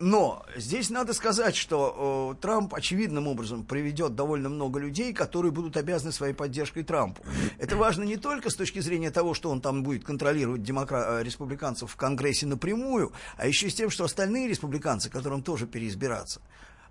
Но 0.00 0.46
здесь 0.56 0.88
надо 0.88 1.12
сказать, 1.12 1.54
что 1.54 2.34
э, 2.34 2.40
Трамп 2.40 2.74
очевидным 2.74 3.28
образом 3.28 3.64
приведет 3.64 4.14
довольно 4.14 4.48
много 4.48 4.80
людей, 4.80 5.12
которые 5.12 5.52
будут 5.52 5.76
обязаны 5.76 6.10
своей 6.10 6.32
поддержкой 6.32 6.84
Трампу. 6.84 7.22
Это 7.58 7.76
важно 7.76 8.04
не 8.04 8.16
только 8.16 8.48
с 8.48 8.54
точки 8.54 8.78
зрения 8.78 9.10
того, 9.10 9.34
что 9.34 9.50
он 9.50 9.60
там 9.60 9.82
будет 9.82 10.02
контролировать 10.02 10.62
демокра- 10.62 11.20
э, 11.20 11.22
республиканцев 11.22 11.90
в 11.90 11.96
Конгрессе 11.96 12.46
напрямую, 12.46 13.12
а 13.36 13.46
еще 13.46 13.66
и 13.66 13.70
с 13.70 13.74
тем, 13.74 13.90
что 13.90 14.04
остальные 14.04 14.48
республиканцы, 14.48 15.10
которым 15.10 15.42
тоже 15.42 15.66
переизбираться, 15.66 16.40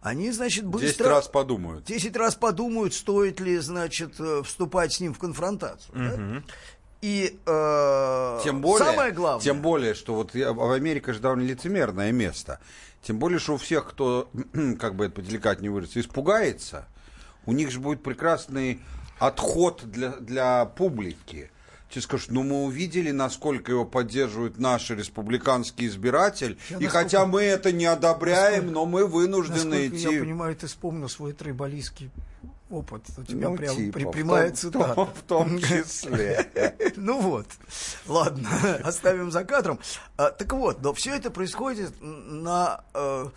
они, 0.01 0.31
значит, 0.31 0.65
быстро... 0.65 0.87
Десять 0.87 1.01
раз 1.01 1.27
подумают. 1.27 1.85
10 1.85 2.15
раз 2.15 2.35
подумают, 2.35 2.93
стоит 2.93 3.39
ли, 3.39 3.57
значит, 3.57 4.19
э, 4.19 4.43
вступать 4.45 4.93
с 4.93 4.99
ним 4.99 5.15
в 5.15 5.19
конфронтацию. 5.19 5.93
да? 5.95 6.43
И 7.01 7.39
э, 7.45 8.39
Тем 8.43 8.61
более, 8.61 8.85
самое 8.85 9.11
главное... 9.11 9.43
тем 9.43 9.61
более, 9.61 9.93
что 9.93 10.15
вот 10.15 10.35
я- 10.35 10.51
в 10.51 10.71
Америка 10.71 11.13
же 11.13 11.19
довольно 11.19 11.43
лицемерное 11.43 12.11
место. 12.11 12.59
Тем 13.01 13.19
более, 13.19 13.39
что 13.39 13.53
у 13.53 13.57
всех, 13.57 13.87
кто, 13.89 14.29
как 14.79 14.95
бы 14.95 15.05
это 15.05 15.15
поделикатнее 15.15 15.71
выразиться, 15.71 16.01
испугается, 16.01 16.87
у 17.45 17.53
них 17.53 17.71
же 17.71 17.79
будет 17.79 18.03
прекрасный 18.03 18.81
отход 19.17 19.83
для, 19.85 20.09
для 20.17 20.65
публики. 20.65 21.51
Те 21.89 22.01
скажут, 22.01 22.29
ну 22.31 22.43
мы 22.43 22.65
увидели, 22.65 23.11
насколько 23.11 23.71
его 23.71 23.83
поддерживает 23.85 24.59
наш 24.59 24.89
республиканский 24.91 25.87
избиратель, 25.87 26.51
и 26.69 26.73
насколько- 26.73 26.89
хотя 26.89 27.25
мы 27.25 27.41
это 27.43 27.71
не 27.71 27.85
одобряем, 27.85 28.71
но 28.71 28.85
мы 28.85 29.07
вынуждены 29.07 29.87
идти. 29.87 29.97
я 30.15 30.19
понимаю, 30.19 30.55
ты 30.55 30.67
вспомнил 30.67 31.09
свой 31.09 31.33
трейболийский 31.33 32.11
опыт. 32.69 33.03
У 33.17 33.23
тебя 33.23 33.49
Ну, 33.49 33.55
прям 33.57 33.75
типа, 33.75 33.93
при- 33.93 34.03
в 34.05 34.11
прямая 34.11 34.47
том- 34.49 34.55
цитата. 34.57 35.05
В 35.05 35.21
том 35.23 35.59
числе. 35.59 36.49
Ну 36.95 37.21
вот, 37.21 37.47
ладно, 38.07 38.49
оставим 38.83 39.31
за 39.31 39.45
кадром. 39.45 39.79
А, 40.17 40.31
так 40.31 40.51
вот, 40.53 40.81
но 40.81 40.93
все 40.93 41.15
это 41.15 41.31
происходит 41.31 41.93
на 42.01 42.83
э, 42.93 43.29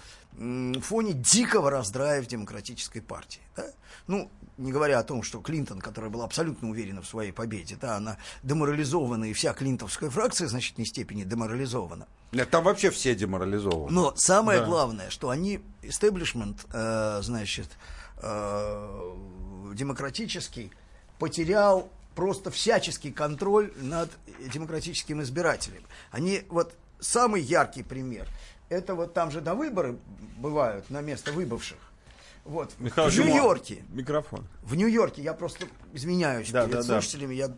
фоне 0.81 1.13
дикого 1.13 1.71
раздрая 1.71 2.23
в 2.23 2.27
демократической 2.27 3.01
партии. 3.01 3.41
да? 3.57 3.65
Ну, 4.09 4.31
не 4.59 4.73
говоря 4.73 4.99
о 4.99 5.05
том, 5.05 5.23
что 5.23 5.41
Клинтон, 5.41 5.81
которая 5.81 6.11
была 6.11 6.25
абсолютно 6.25 6.69
уверена 6.71 7.03
в 7.03 7.07
своей 7.07 7.31
победе, 7.33 7.77
да, 7.81 7.97
она 7.97 8.17
деморализована, 8.43 9.27
и 9.27 9.33
вся 9.33 9.53
клинтовская 9.55 10.11
фракция 10.11 10.47
в 10.49 10.51
значительной 10.51 10.87
степени 10.87 11.23
деморализована. 11.25 12.07
Нет, 12.33 12.51
Там 12.51 12.65
вообще 12.65 12.91
все 12.91 13.15
деморализованы. 13.15 13.93
Но 13.93 14.15
самое 14.17 14.65
главное, 14.65 15.11
что 15.11 15.29
они, 15.31 15.61
истеблишмент, 15.83 16.67
э, 16.73 17.21
значит, 17.23 17.67
э, 17.67 18.02
демократический, 19.75 20.71
потерял 21.19 21.91
просто 22.15 22.51
всяческий 22.51 23.11
контроль 23.13 23.73
над 23.77 24.11
демократическим 24.53 25.23
избирателем. 25.23 25.83
Они, 26.11 26.43
вот 26.49 26.75
самый 27.01 27.41
яркий 27.41 27.83
пример, 27.83 28.29
это 28.69 28.95
вот 28.95 29.15
там 29.15 29.31
же 29.31 29.41
до 29.41 29.55
выборы 29.55 29.97
бывают, 30.39 30.89
на 30.91 31.01
место 31.01 31.33
выбывших. 31.33 31.79
Вот, 32.45 32.73
Михаил 32.79 33.09
в. 33.09 33.17
Нью-Йорке, 33.17 33.85
Микрофон. 33.91 34.47
в 34.65 34.75
Нью-Йорке, 34.75 35.23
я 35.23 35.33
просто 35.33 35.67
извиняюсь 35.93 36.51
Да, 36.51 36.67
перед 36.67 36.81
да, 36.81 36.83
да. 36.83 37.01
слушателями, 37.01 37.35
я 37.35 37.55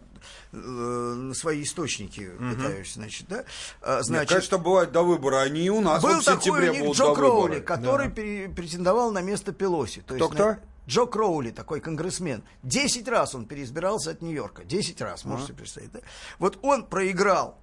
э, 0.53 1.33
свои 1.35 1.63
источники 1.63 2.31
пытаюсь, 2.39 2.95
значит, 2.95 3.27
да. 3.29 3.45
А, 3.83 3.97
Нет, 3.97 4.05
значит, 4.07 4.29
конечно, 4.31 4.59
бывает 4.59 4.93
до 4.93 5.03
выбора. 5.03 5.41
Они 5.43 5.63
и 5.65 5.69
у 5.69 5.81
нас 5.81 6.03
был 6.03 6.11
вот 6.15 6.23
в 6.23 6.25
сентябре 6.25 6.67
такой 6.69 6.81
у 6.81 6.87
них 6.89 6.97
Джо 6.97 7.15
Кроули, 7.15 7.61
который 7.61 8.11
пере- 8.11 8.49
претендовал 8.49 9.13
на 9.13 9.21
место 9.21 9.53
Пелоси. 9.53 10.01
То 10.01 10.15
Кто, 10.15 10.25
есть 10.25 10.31
кто? 10.35 10.45
на- 10.45 10.61
Джо 10.87 11.07
Кроули, 11.07 11.51
такой 11.51 11.81
конгрессмен. 11.81 12.43
Десять 12.63 13.09
раз 13.09 13.35
он 13.35 13.47
переизбирался 13.47 14.11
от 14.11 14.21
Нью-Йорка. 14.23 14.65
Десять 14.65 15.01
раз, 15.01 15.25
можете 15.25 15.55
представить. 15.55 15.93
Да? 15.93 16.01
Вот 16.39 16.59
он 16.63 16.85
проиграл, 16.85 17.59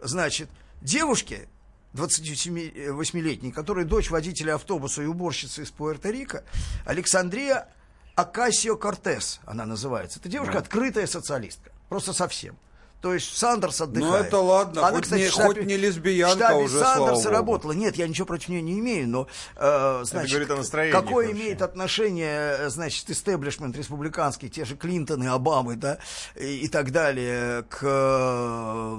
значит, 0.00 0.48
девушке, 0.80 1.48
28-летней, 1.94 3.52
которая 3.52 3.84
дочь 3.84 4.10
водителя 4.10 4.54
автобуса 4.54 5.02
и 5.02 5.06
уборщицы 5.06 5.62
из 5.62 5.70
Пуэрто-Рико, 5.72 6.44
Александрия 6.84 7.68
Акасио 8.14 8.76
Кортес, 8.76 9.40
она 9.44 9.66
называется. 9.66 10.18
Это 10.18 10.28
девушка 10.28 10.58
открытая 10.58 11.06
социалистка. 11.06 11.70
Просто 11.88 12.12
совсем. 12.12 12.56
То 13.02 13.12
есть 13.14 13.36
Сандерс 13.36 13.80
отдыхает. 13.82 14.10
Ну, 14.10 14.16
это 14.26 14.38
ладно, 14.40 14.80
хоть 14.90 15.10
не- 15.12 15.28
в 15.28 15.30
штабе- 15.30 15.46
хоть 15.46 15.62
не 15.66 15.76
лесбиянка 15.76 16.36
штабе 16.46 16.64
уже, 16.64 16.78
слава 16.78 16.94
Сандерса 16.96 17.22
богу. 17.24 17.34
работала. 17.36 17.72
Нет, 17.72 17.96
я 17.96 18.08
ничего 18.08 18.26
против 18.26 18.48
нее 18.48 18.62
не 18.62 18.78
имею, 18.80 19.06
но 19.08 19.28
э, 19.56 20.00
значит, 20.04 20.30
говорит 20.30 20.50
о 20.50 20.56
настроении 20.56 20.92
какое 20.92 21.26
вообще. 21.28 21.40
имеет 21.42 21.62
отношение, 21.62 22.56
э, 22.58 22.68
значит, 22.70 23.08
истеблишмент 23.10 23.76
республиканский, 23.76 24.48
те 24.48 24.64
же 24.64 24.76
Клинтоны, 24.76 25.28
Обамы, 25.28 25.76
да, 25.76 25.98
и, 26.34 26.60
и 26.64 26.68
так 26.68 26.90
далее, 26.90 27.64
к 27.68 27.84
э, 27.84 28.98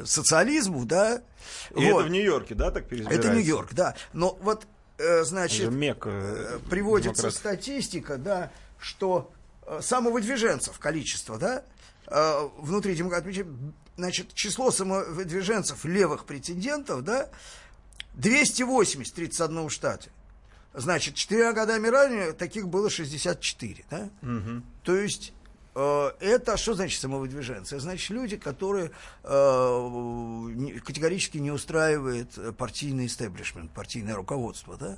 э, 0.00 0.04
социализму, 0.06 0.84
да. 0.86 1.20
И 1.76 1.90
Вот. 1.90 2.00
это 2.00 2.08
в 2.08 2.10
Нью-Йорке, 2.10 2.54
да, 2.54 2.70
так 2.70 2.88
переизбирается? 2.88 3.28
Это 3.28 3.36
Нью-Йорк, 3.38 3.74
да. 3.74 3.94
Но 4.14 4.36
вот, 4.40 4.66
э, 4.98 5.22
значит, 5.22 5.62
Это 5.68 5.70
Мекка, 5.70 6.10
э, 6.10 6.58
э, 6.64 6.68
приводится 6.70 7.12
демократов. 7.22 7.38
статистика, 7.38 8.16
да, 8.16 8.50
что 8.80 9.30
самовыдвиженцев 9.80 10.78
количество, 10.78 11.38
да, 11.38 11.62
внутри 12.08 12.94
демократии, 12.94 13.46
значит, 13.96 14.34
число 14.34 14.70
самовыдвиженцев 14.70 15.84
левых 15.84 16.24
претендентов, 16.24 17.02
да, 17.02 17.28
280 18.14 19.12
в 19.12 19.14
31 19.14 19.68
штате. 19.70 20.10
Значит, 20.74 21.14
четырьмя 21.14 21.52
годами 21.52 21.88
ранее 21.88 22.32
таких 22.32 22.68
было 22.68 22.90
64, 22.90 23.84
да? 23.90 24.10
То 24.82 24.94
есть 24.94 25.32
э, 25.32 25.45
это 26.20 26.56
что 26.56 26.74
значит 26.74 27.00
самовыдвиженцы? 27.00 27.74
Это 27.74 27.82
значит 27.82 28.08
люди, 28.10 28.36
которые 28.36 28.92
э, 29.24 30.80
категорически 30.84 31.38
не 31.38 31.50
устраивает 31.50 32.36
э, 32.38 32.52
партийный 32.52 33.06
истеблишмент, 33.06 33.70
партийное 33.72 34.14
руководство. 34.14 34.76
Да? 34.76 34.96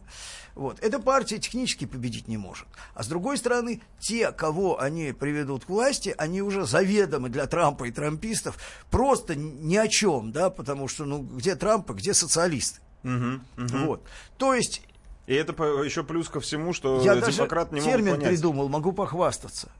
Вот. 0.54 0.78
Эта 0.80 0.98
партия 1.00 1.38
технически 1.38 1.84
победить 1.84 2.28
не 2.28 2.36
может. 2.36 2.66
А 2.94 3.02
с 3.02 3.08
другой 3.08 3.38
стороны, 3.38 3.82
те, 3.98 4.30
кого 4.32 4.80
они 4.80 5.12
приведут 5.12 5.64
к 5.64 5.68
власти, 5.68 6.14
они 6.16 6.42
уже 6.42 6.64
заведомы 6.64 7.28
для 7.28 7.46
Трампа 7.46 7.84
и 7.84 7.90
трампистов 7.90 8.56
просто 8.90 9.34
ни 9.34 9.76
о 9.76 9.88
чем, 9.88 10.32
да, 10.32 10.50
потому 10.50 10.88
что 10.88 11.04
ну, 11.04 11.22
где 11.22 11.56
Трамп, 11.56 11.90
а 11.90 11.94
где 11.94 12.14
социалисты. 12.14 12.80
Мгм, 13.02 13.42
мгм. 13.56 13.86
Вот. 13.86 14.02
То 14.38 14.54
есть 14.54 14.82
И 15.26 15.34
это 15.34 15.52
еще 15.84 16.04
плюс 16.04 16.28
ко 16.28 16.40
всему, 16.40 16.72
что 16.72 17.00
я 17.02 17.14
даже 17.16 17.36
демократы 17.36 17.74
не 17.74 17.80
могут 17.80 17.92
термин 17.92 18.14
понять. 18.14 18.28
придумал, 18.28 18.68
могу 18.68 18.92
похвастаться, 18.92 19.70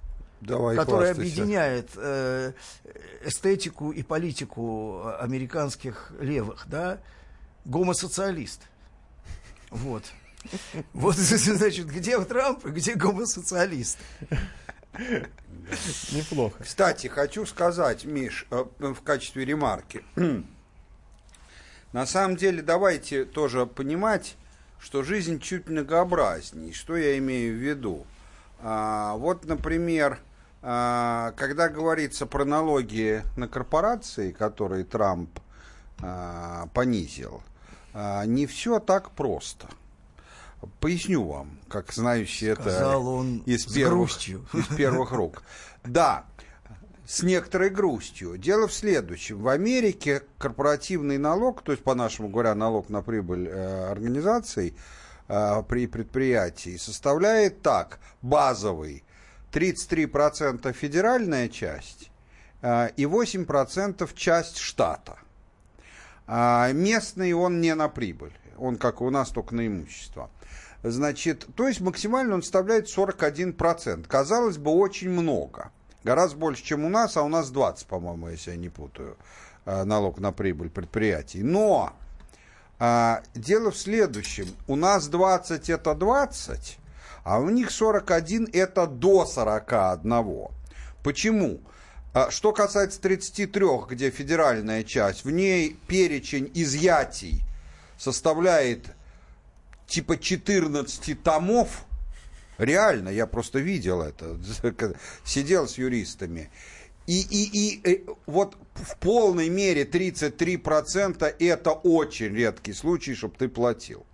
Давай, 0.40 0.76
который 0.76 1.06
хвастайся. 1.06 1.20
объединяет 1.20 1.90
э, 1.96 2.52
эстетику 3.24 3.90
и 3.90 4.02
политику 4.02 5.06
американских 5.18 6.12
левых, 6.20 6.66
да, 6.68 7.00
гомосоциалист. 7.64 8.62
Вот. 9.70 10.04
Вот, 10.92 11.16
значит, 11.16 11.86
где 11.88 12.18
Трамп, 12.20 12.64
и 12.66 12.70
где 12.70 12.94
гомосоциалист. 12.94 13.98
Неплохо. 16.12 16.62
Кстати, 16.62 17.08
хочу 17.08 17.44
сказать, 17.44 18.04
Миш, 18.04 18.46
э, 18.50 18.64
в 18.78 19.02
качестве 19.02 19.44
ремарки. 19.44 20.04
На 21.92 22.06
самом 22.06 22.36
деле, 22.36 22.62
давайте 22.62 23.24
тоже 23.24 23.66
понимать, 23.66 24.36
что 24.78 25.02
жизнь 25.02 25.40
чуть 25.40 25.68
многообразней. 25.68 26.72
Что 26.72 26.96
я 26.96 27.18
имею 27.18 27.54
в 27.54 27.58
виду? 27.58 28.06
А, 28.60 29.14
вот, 29.16 29.44
например, 29.44 30.18
когда 30.60 31.68
говорится 31.68 32.26
про 32.26 32.44
налоги 32.44 33.22
на 33.36 33.46
корпорации, 33.46 34.32
которые 34.32 34.84
Трамп 34.84 35.30
а, 36.00 36.66
понизил, 36.74 37.42
а, 37.94 38.24
не 38.24 38.46
все 38.46 38.78
так 38.80 39.10
просто. 39.12 39.68
Поясню 40.80 41.24
вам, 41.24 41.58
как 41.68 41.92
знающий 41.92 42.46
это 42.46 42.62
Сказал 42.62 43.06
он 43.06 43.38
из 43.46 43.66
первых, 43.66 44.10
из 44.18 44.66
первых 44.76 45.12
рук. 45.12 45.42
Да, 45.84 46.24
с 47.06 47.22
некоторой 47.22 47.70
грустью. 47.70 48.36
Дело 48.36 48.66
в 48.68 48.72
следующем. 48.72 49.40
В 49.40 49.48
Америке 49.48 50.22
корпоративный 50.36 51.16
налог, 51.16 51.62
то 51.62 51.72
есть, 51.72 51.82
по-нашему 51.82 52.28
говоря, 52.28 52.54
налог 52.54 52.88
на 52.88 53.02
прибыль 53.02 53.48
э, 53.48 53.90
организаций 53.90 54.76
э, 55.28 55.62
при 55.68 55.86
предприятии, 55.86 56.76
составляет 56.76 57.62
так. 57.62 57.98
Базовый 58.20 59.04
33% 59.52 60.72
федеральная 60.72 61.48
часть 61.48 62.10
э, 62.62 62.90
и 62.96 63.04
8% 63.04 64.10
часть 64.14 64.58
штата. 64.58 65.18
А 66.26 66.70
местный 66.72 67.32
он 67.32 67.60
не 67.60 67.74
на 67.74 67.88
прибыль. 67.88 68.32
Он, 68.58 68.76
как 68.76 69.00
у 69.00 69.10
нас, 69.10 69.30
только 69.30 69.54
на 69.54 69.66
имущество. 69.66 70.30
Значит, 70.82 71.46
то 71.56 71.66
есть 71.66 71.80
максимально 71.80 72.34
он 72.34 72.42
составляет 72.42 72.86
41%. 72.86 74.06
Казалось 74.06 74.58
бы, 74.58 74.70
очень 74.70 75.10
много. 75.10 75.70
Гораздо 76.04 76.36
больше, 76.36 76.62
чем 76.62 76.84
у 76.84 76.88
нас, 76.88 77.16
а 77.16 77.22
у 77.22 77.28
нас 77.28 77.50
20, 77.50 77.86
по-моему, 77.86 78.28
если 78.28 78.52
я 78.52 78.56
не 78.56 78.68
путаю, 78.68 79.16
э, 79.64 79.84
налог 79.84 80.18
на 80.18 80.32
прибыль 80.32 80.70
предприятий. 80.70 81.42
Но 81.42 81.92
а, 82.78 83.22
дело 83.34 83.70
в 83.70 83.76
следующем. 83.76 84.46
У 84.66 84.76
нас 84.76 85.08
20 85.08 85.68
это 85.68 85.94
20, 85.94 86.78
а 87.24 87.38
у 87.40 87.50
них 87.50 87.70
41 87.70 88.48
это 88.52 88.86
до 88.86 89.26
41. 89.26 90.48
Почему? 91.02 91.60
А, 92.14 92.30
Что 92.30 92.52
касается 92.52 93.00
33, 93.00 93.66
где 93.88 94.10
федеральная 94.10 94.82
часть, 94.82 95.24
в 95.24 95.30
ней 95.30 95.76
перечень 95.86 96.50
изъятий 96.54 97.42
составляет 97.98 98.86
типа 99.86 100.18
14 100.18 101.22
томов. 101.22 101.84
Реально, 102.58 103.10
я 103.10 103.26
просто 103.26 103.58
видел 103.60 104.02
это, 104.02 104.36
сидел 105.24 105.68
с 105.68 105.78
юристами. 105.78 106.50
И, 107.06 107.20
и, 107.20 107.50
и 107.52 107.90
э, 107.90 108.04
вот 108.26 108.56
в 108.74 108.98
полной 108.98 109.48
мере 109.48 109.84
33% 109.84 111.36
это 111.38 111.70
очень 111.70 112.34
редкий 112.34 112.74
случай, 112.74 113.14
чтобы 113.14 113.34
ты 113.38 113.48
платил. 113.48 114.04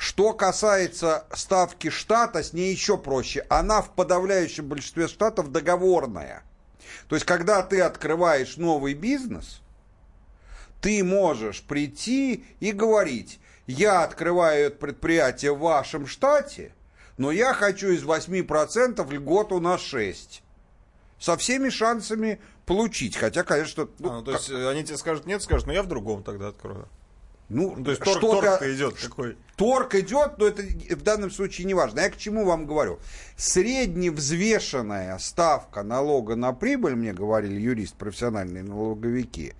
Что 0.00 0.32
касается 0.32 1.26
ставки 1.34 1.90
штата, 1.90 2.42
с 2.42 2.54
ней 2.54 2.72
еще 2.72 2.96
проще. 2.96 3.44
Она 3.50 3.82
в 3.82 3.90
подавляющем 3.94 4.66
большинстве 4.66 5.08
штатов 5.08 5.52
договорная. 5.52 6.42
То 7.06 7.16
есть, 7.16 7.26
когда 7.26 7.62
ты 7.62 7.82
открываешь 7.82 8.56
новый 8.56 8.94
бизнес, 8.94 9.60
ты 10.80 11.04
можешь 11.04 11.62
прийти 11.62 12.46
и 12.60 12.72
говорить, 12.72 13.40
я 13.66 14.02
открываю 14.02 14.68
это 14.68 14.76
предприятие 14.78 15.54
в 15.54 15.58
вашем 15.58 16.06
штате, 16.06 16.72
но 17.18 17.30
я 17.30 17.52
хочу 17.52 17.88
из 17.88 18.02
8% 18.02 19.12
льготу 19.12 19.60
на 19.60 19.74
6%. 19.74 20.40
Со 21.18 21.36
всеми 21.36 21.68
шансами 21.68 22.40
получить. 22.64 23.18
Хотя, 23.18 23.42
конечно, 23.44 23.86
ну, 23.98 24.08
А, 24.08 24.12
ну, 24.14 24.22
то 24.22 24.32
как- 24.32 24.40
есть 24.40 24.50
э, 24.50 24.66
они 24.70 24.82
тебе 24.82 24.96
скажут 24.96 25.26
нет, 25.26 25.42
скажут, 25.42 25.66
но 25.66 25.74
я 25.74 25.82
в 25.82 25.88
другом 25.88 26.22
тогда 26.22 26.48
открою. 26.48 26.88
Ну, 27.50 27.76
то 27.84 27.90
есть 27.90 28.02
торг, 28.02 28.18
что-то- 28.18 28.40
торг-то 28.40 28.74
идет 28.74 28.94
какой. 28.94 29.36
Торг 29.56 29.94
идет, 29.96 30.38
но 30.38 30.46
это 30.46 30.62
в 30.62 31.02
данном 31.02 31.30
случае 31.32 31.66
не 31.66 31.74
важно. 31.74 32.00
Я 32.00 32.10
к 32.10 32.16
чему 32.16 32.44
вам 32.44 32.64
говорю? 32.64 33.00
Средневзвешенная 33.36 35.18
ставка 35.18 35.82
налога 35.82 36.36
на 36.36 36.52
прибыль, 36.52 36.94
мне 36.94 37.12
говорили 37.12 37.60
юрист, 37.60 37.96
профессиональные 37.96 38.62
налоговики, 38.62 39.54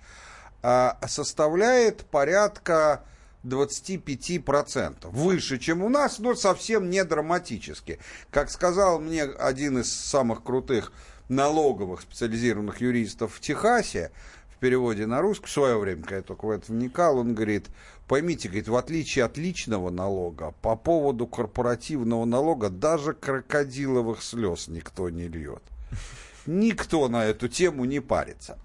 а, 0.63 0.97
составляет 1.05 2.05
порядка 2.05 3.03
25%. 3.43 5.11
Выше, 5.11 5.57
чем 5.59 5.83
у 5.83 5.89
нас, 5.89 6.19
но 6.19 6.33
совсем 6.35 6.89
не 6.89 7.03
драматически. 7.03 7.99
Как 8.29 8.49
сказал 8.49 8.99
мне 8.99 9.23
один 9.23 9.79
из 9.79 9.93
самых 9.93 10.43
крутых 10.43 10.93
налоговых 11.27 12.01
специализированных 12.01 12.81
юристов 12.81 13.35
в 13.35 13.39
Техасе, 13.39 14.11
переводе 14.61 15.07
на 15.07 15.21
русский, 15.21 15.47
в 15.47 15.51
свое 15.51 15.77
время, 15.77 16.03
когда 16.03 16.17
я 16.17 16.21
только 16.21 16.45
в 16.45 16.51
это 16.51 16.71
вникал, 16.71 17.17
он 17.17 17.35
говорит, 17.35 17.67
поймите, 18.07 18.47
говорит, 18.47 18.69
в 18.69 18.75
отличие 18.77 19.25
от 19.25 19.37
личного 19.37 19.89
налога, 19.89 20.53
по 20.61 20.77
поводу 20.77 21.27
корпоративного 21.27 22.23
налога 22.23 22.69
даже 22.69 23.13
крокодиловых 23.13 24.23
слез 24.23 24.69
никто 24.69 25.09
не 25.09 25.27
льет. 25.27 25.63
Никто 26.45 27.09
на 27.09 27.25
эту 27.25 27.49
тему 27.49 27.85
не 27.85 27.99
парится. 27.99 28.57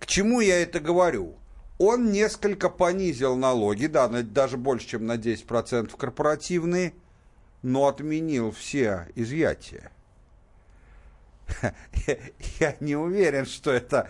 К 0.00 0.06
чему 0.06 0.40
я 0.40 0.60
это 0.60 0.80
говорю? 0.80 1.34
Он 1.78 2.10
несколько 2.10 2.68
понизил 2.68 3.36
налоги, 3.36 3.86
да, 3.86 4.08
даже 4.08 4.56
больше, 4.56 4.88
чем 4.88 5.06
на 5.06 5.16
10% 5.16 5.96
корпоративные, 5.96 6.94
но 7.62 7.88
отменил 7.88 8.52
все 8.52 9.08
изъятия. 9.14 9.90
Я 12.60 12.76
не 12.80 12.96
уверен, 12.96 13.46
что 13.46 13.70
это 13.70 14.08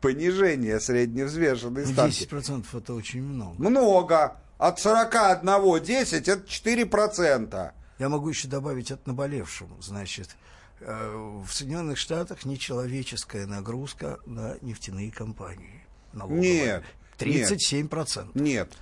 понижение 0.00 0.80
средневзвешенной 0.80 1.86
ставки. 1.86 2.24
10% 2.24 2.66
это 2.76 2.94
очень 2.94 3.22
много. 3.22 3.60
Много. 3.60 4.36
От 4.58 4.80
41 4.80 5.84
10 5.84 6.28
это 6.28 6.42
4%. 6.42 7.72
Я 7.98 8.08
могу 8.08 8.28
еще 8.28 8.48
добавить 8.48 8.90
от 8.90 9.06
наболевшему. 9.06 9.80
Значит, 9.80 10.36
э, 10.80 11.42
в 11.44 11.52
Соединенных 11.52 11.98
Штатах 11.98 12.44
нечеловеческая 12.44 13.46
нагрузка 13.46 14.20
на 14.26 14.56
нефтяные 14.60 15.10
компании. 15.10 15.84
налоговая. 16.12 16.40
Нет, 16.40 16.84
37%. 17.18 18.30
Нет, 18.34 18.72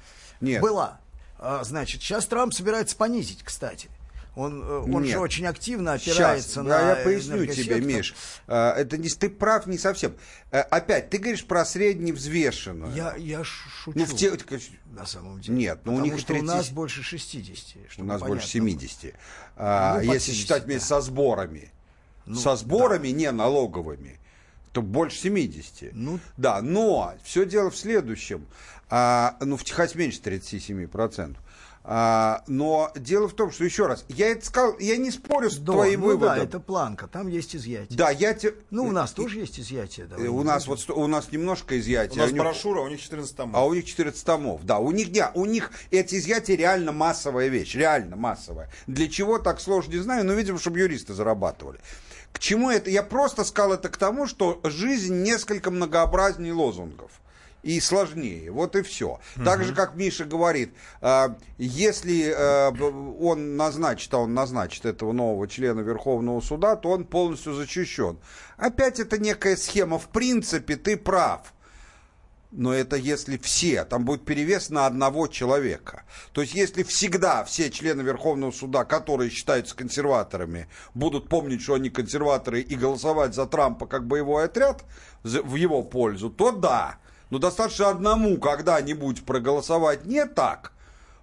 нет. 0.40 0.62
Была. 0.62 1.00
А, 1.38 1.64
значит, 1.64 2.02
сейчас 2.02 2.26
Трамп 2.26 2.52
собирается 2.54 2.96
понизить, 2.96 3.42
кстати. 3.42 3.88
Он, 4.36 4.62
э, 4.62 4.78
он 4.80 5.02
Нет. 5.02 5.12
же 5.12 5.18
очень 5.18 5.46
активно 5.46 5.98
Сейчас, 5.98 6.14
опирается 6.14 6.62
да, 6.62 6.82
на 6.82 6.88
я 6.90 6.96
поясню 6.96 7.46
тебе. 7.46 7.80
Миш. 7.80 8.14
А, 8.46 8.74
Это 8.74 8.98
не, 8.98 9.08
ты 9.08 9.30
прав 9.30 9.66
не 9.66 9.78
совсем. 9.78 10.14
А, 10.52 10.60
Опять, 10.60 11.08
ты 11.08 11.16
говоришь 11.16 11.46
про 11.46 11.64
средневзвешенную. 11.64 12.94
Я, 12.94 13.16
я 13.16 13.42
шучу. 13.44 13.92
Ну, 13.98 14.04
в 14.04 14.14
те- 14.14 14.32
на 14.92 15.06
самом 15.06 15.40
деле. 15.40 15.56
Нет, 15.56 15.80
ну, 15.84 15.94
у 15.94 16.00
них 16.00 16.18
что 16.18 16.28
30 16.34 16.42
у 16.42 16.46
нас 16.46 16.68
больше 16.68 17.02
60. 17.02 17.98
У 17.98 18.04
нас 18.04 18.20
больше 18.20 18.52
понятно 18.58 18.78
70. 18.78 19.14
А, 19.56 19.94
Ну, 19.94 20.00
если 20.12 20.32
70, 20.32 20.34
считать 20.34 20.64
вместе 20.64 20.88
да. 20.90 20.96
со 20.96 21.00
сборами. 21.00 21.72
Ну, 22.26 22.36
со 22.36 22.56
сборами 22.56 23.08
не 23.08 23.30
налоговыми, 23.32 24.20
то 24.72 24.82
больше 24.82 25.16
70. 25.18 25.94
Ну. 25.94 26.20
Да, 26.36 26.60
но 26.60 27.14
все 27.24 27.46
дело 27.46 27.70
в 27.70 27.76
следующем. 27.76 28.46
А, 28.90 29.36
ну, 29.40 29.56
в 29.56 29.64
Техасе 29.64 29.96
меньше 29.98 30.20
37%. 30.20 31.36
А, 31.88 32.42
но 32.48 32.90
дело 32.96 33.28
в 33.28 33.32
том, 33.34 33.52
что 33.52 33.62
еще 33.62 33.86
раз, 33.86 34.04
я 34.08 34.30
это 34.32 34.44
сказал, 34.44 34.76
я 34.80 34.96
не 34.96 35.12
спорю 35.12 35.48
с 35.48 35.56
Да, 35.56 35.72
твоим 35.72 36.00
ну 36.00 36.06
выводом. 36.08 36.36
да, 36.36 36.42
это 36.42 36.58
планка, 36.58 37.06
там 37.06 37.28
есть 37.28 37.54
изъятие. 37.54 37.96
Да, 37.96 38.10
я 38.10 38.34
тебе... 38.34 38.54
Ну, 38.70 38.86
у 38.86 38.90
нас 38.90 39.12
тоже 39.12 39.38
есть 39.38 39.60
изъятие. 39.60 40.06
давай 40.06 40.26
У 40.26 40.42
нас 40.42 40.66
вот 40.66 40.84
у 40.90 41.06
нас 41.06 41.30
немножко 41.30 41.74
У 41.74 41.78
изъятия. 41.78 42.18
нас 42.18 42.30
у 42.30 42.32
них- 42.34 42.42
брошюра, 42.42 42.80
у 42.80 42.88
них 42.88 43.00
14 43.00 43.36
томов. 43.36 43.54
а 43.54 43.64
у 43.64 43.72
них 43.72 43.84
14 43.84 44.24
томов, 44.24 44.64
да. 44.66 44.78
У 44.80 44.90
них, 44.90 45.10
не, 45.12 45.24
у 45.34 45.44
них 45.44 45.70
эти 45.92 46.16
изъятия 46.16 46.56
реально 46.56 46.90
массовая 46.90 47.46
вещь, 47.46 47.76
реально 47.76 48.16
массовая. 48.16 48.68
Для 48.88 49.08
чего 49.08 49.38
так 49.38 49.60
сложно, 49.60 49.92
не 49.92 50.00
знаю, 50.00 50.24
но, 50.24 50.32
видимо, 50.32 50.58
чтобы 50.58 50.80
юристы 50.80 51.14
зарабатывали. 51.14 51.78
К 52.32 52.40
чему 52.40 52.68
это? 52.68 52.90
Я 52.90 53.04
просто 53.04 53.44
сказал 53.44 53.74
это 53.74 53.88
к 53.90 53.96
тому, 53.96 54.26
что 54.26 54.60
жизнь 54.64 55.22
несколько 55.22 55.70
многообразнее 55.70 56.52
лозунгов. 56.52 57.12
И 57.66 57.80
сложнее. 57.80 58.52
Вот 58.52 58.76
и 58.76 58.82
все. 58.82 59.18
Так 59.44 59.64
же, 59.64 59.74
как 59.74 59.96
Миша 59.96 60.24
говорит, 60.24 60.72
э, 61.00 61.30
если 61.58 62.30
э, 62.30 62.70
он 63.20 63.56
назначит, 63.56 64.14
а 64.14 64.18
он 64.18 64.34
назначит 64.34 64.86
этого 64.86 65.12
нового 65.12 65.48
члена 65.48 65.80
Верховного 65.80 66.40
суда, 66.40 66.76
то 66.76 66.90
он 66.90 67.04
полностью 67.04 67.54
зачищен. 67.54 68.18
Опять 68.56 69.00
это 69.00 69.18
некая 69.18 69.56
схема. 69.56 69.98
В 69.98 70.08
принципе, 70.10 70.76
ты 70.76 70.96
прав. 70.96 71.52
Но 72.52 72.72
это 72.72 72.94
если 72.94 73.36
все, 73.36 73.84
там 73.84 74.04
будет 74.04 74.24
перевес 74.24 74.70
на 74.70 74.86
одного 74.86 75.26
человека. 75.26 76.04
То 76.32 76.42
есть 76.42 76.54
если 76.54 76.84
всегда 76.84 77.42
все 77.42 77.68
члены 77.70 78.02
Верховного 78.02 78.52
суда, 78.52 78.84
которые 78.84 79.30
считаются 79.30 79.74
консерваторами, 79.74 80.68
будут 80.94 81.28
помнить, 81.28 81.62
что 81.62 81.74
они 81.74 81.90
консерваторы 81.90 82.60
и 82.60 82.76
голосовать 82.76 83.34
за 83.34 83.46
Трампа 83.46 83.86
как 83.86 84.06
боевой 84.06 84.44
отряд 84.44 84.84
в 85.24 85.56
его 85.56 85.82
пользу, 85.82 86.30
то 86.30 86.52
да. 86.52 87.00
Но 87.30 87.38
достаточно 87.38 87.88
одному 87.88 88.38
когда-нибудь 88.38 89.24
проголосовать 89.24 90.04
не 90.04 90.26
так. 90.26 90.72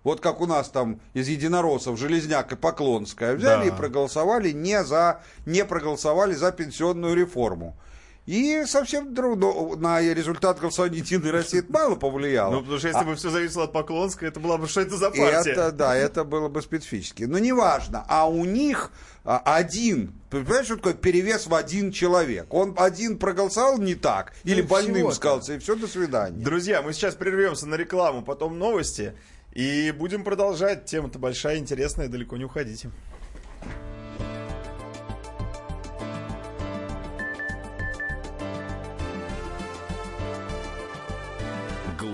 Вот 0.04 0.20
как 0.20 0.42
у 0.42 0.46
нас 0.46 0.70
там 0.70 1.00
из 1.14 1.30
единороссов 1.30 1.98
Железняк 1.98 2.52
и 2.52 2.56
Поклонская 2.58 3.36
взяли 3.36 3.70
Да. 3.70 3.74
и 3.76 3.78
проголосовали 3.78 4.52
не 4.52 4.84
за, 4.84 5.22
не 5.46 5.64
проголосовали 5.64 6.34
за 6.34 6.52
пенсионную 6.52 7.16
реформу. 7.16 7.78
И 8.26 8.64
совсем 8.66 9.14
друг- 9.14 9.38
ну, 9.38 9.76
на 9.76 10.02
результат 10.02 10.60
голосования 10.60 11.00
Единой 11.00 11.32
России 11.32 11.60
это 11.60 11.72
мало 11.74 11.96
повлияло. 11.96 12.52
Ну, 12.54 12.60
потому 12.62 12.80
что 12.80 12.88
если 12.88 13.04
бы 13.04 13.16
все 13.16 13.30
зависело 13.30 13.66
от 13.66 13.74
Поклонской, 13.74 14.30
это 14.30 14.40
была 14.40 14.58
бы 14.58 14.68
что 14.68 14.80
это 14.80 14.96
за 14.96 15.10
И 15.10 15.20
партия? 15.20 15.52
Это, 15.52 15.72
да, 15.74 15.94
это 15.96 16.24
было 16.24 16.48
бы 16.48 16.62
специфически. 16.62 17.24
Но 17.24 17.38
неважно. 17.38 18.06
А 18.08 18.30
у 18.30 18.46
них 18.46 18.92
а, 19.26 19.40
один, 19.40 20.14
понимаешь, 20.30 20.68
что 20.68 20.78
такое 20.78 20.94
перевес 20.94 21.48
в 21.48 21.54
один 21.54 21.92
человек? 21.92 22.54
Он 22.54 22.74
один 22.78 23.18
проголосовал 23.18 23.78
не 23.78 23.96
так, 23.96 24.32
или 24.46 24.62
Ну, 24.62 24.68
больным 24.70 25.12
сказался, 25.12 25.56
и 25.56 25.60
все, 25.60 25.76
до 25.76 25.88
свидания. 25.88 26.42
Друзья, 26.42 26.82
мы 26.82 26.94
сейчас 26.94 27.16
прервемся 27.16 27.66
на 27.66 27.76
рекламу, 27.76 28.22
потом 28.22 28.58
новости. 28.58 29.16
И 29.52 29.92
будем 29.92 30.24
продолжать. 30.24 30.86
Тема-то 30.86 31.20
большая, 31.20 31.58
интересная, 31.58 32.08
далеко 32.08 32.38
не 32.38 32.46
уходите. 32.46 32.90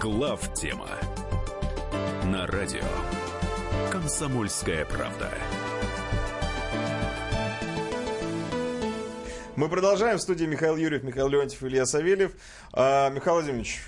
Глав 0.00 0.54
тема. 0.54 0.88
На 2.24 2.46
радио. 2.46 2.80
Комсомольская 3.92 4.86
правда. 4.86 5.30
Мы 9.56 9.68
продолжаем. 9.68 10.16
В 10.16 10.22
студии 10.22 10.46
Михаил 10.46 10.78
Юрьев, 10.78 11.02
Михаил 11.02 11.28
Леонтьев, 11.28 11.62
Илья 11.64 11.84
Савельев. 11.84 12.32
А, 12.72 13.10
Михаил 13.10 13.34
Владимирович, 13.36 13.82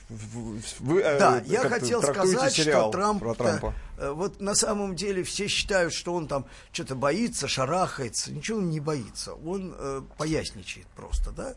вы 0.81 1.01
э, 1.01 1.19
Да, 1.19 1.43
я 1.47 1.61
хотел 1.61 2.03
сказать, 2.03 2.53
сериал 2.53 2.91
что 2.91 2.99
Трамп, 2.99 3.21
про 3.23 3.35
Трампа. 3.35 3.75
вот 3.97 4.39
на 4.39 4.55
самом 4.55 4.95
деле 4.95 5.23
все 5.23 5.47
считают, 5.47 5.95
что 5.95 6.13
он 6.13 6.29
там 6.29 6.45
что-то 6.73 6.95
боится, 6.95 7.49
шарахается, 7.49 8.33
ничего 8.33 8.59
он 8.59 8.69
не 8.69 8.81
боится, 8.81 9.33
он 9.33 9.75
э, 9.79 10.03
поясничает 10.19 10.89
просто, 10.89 11.31
да. 11.31 11.55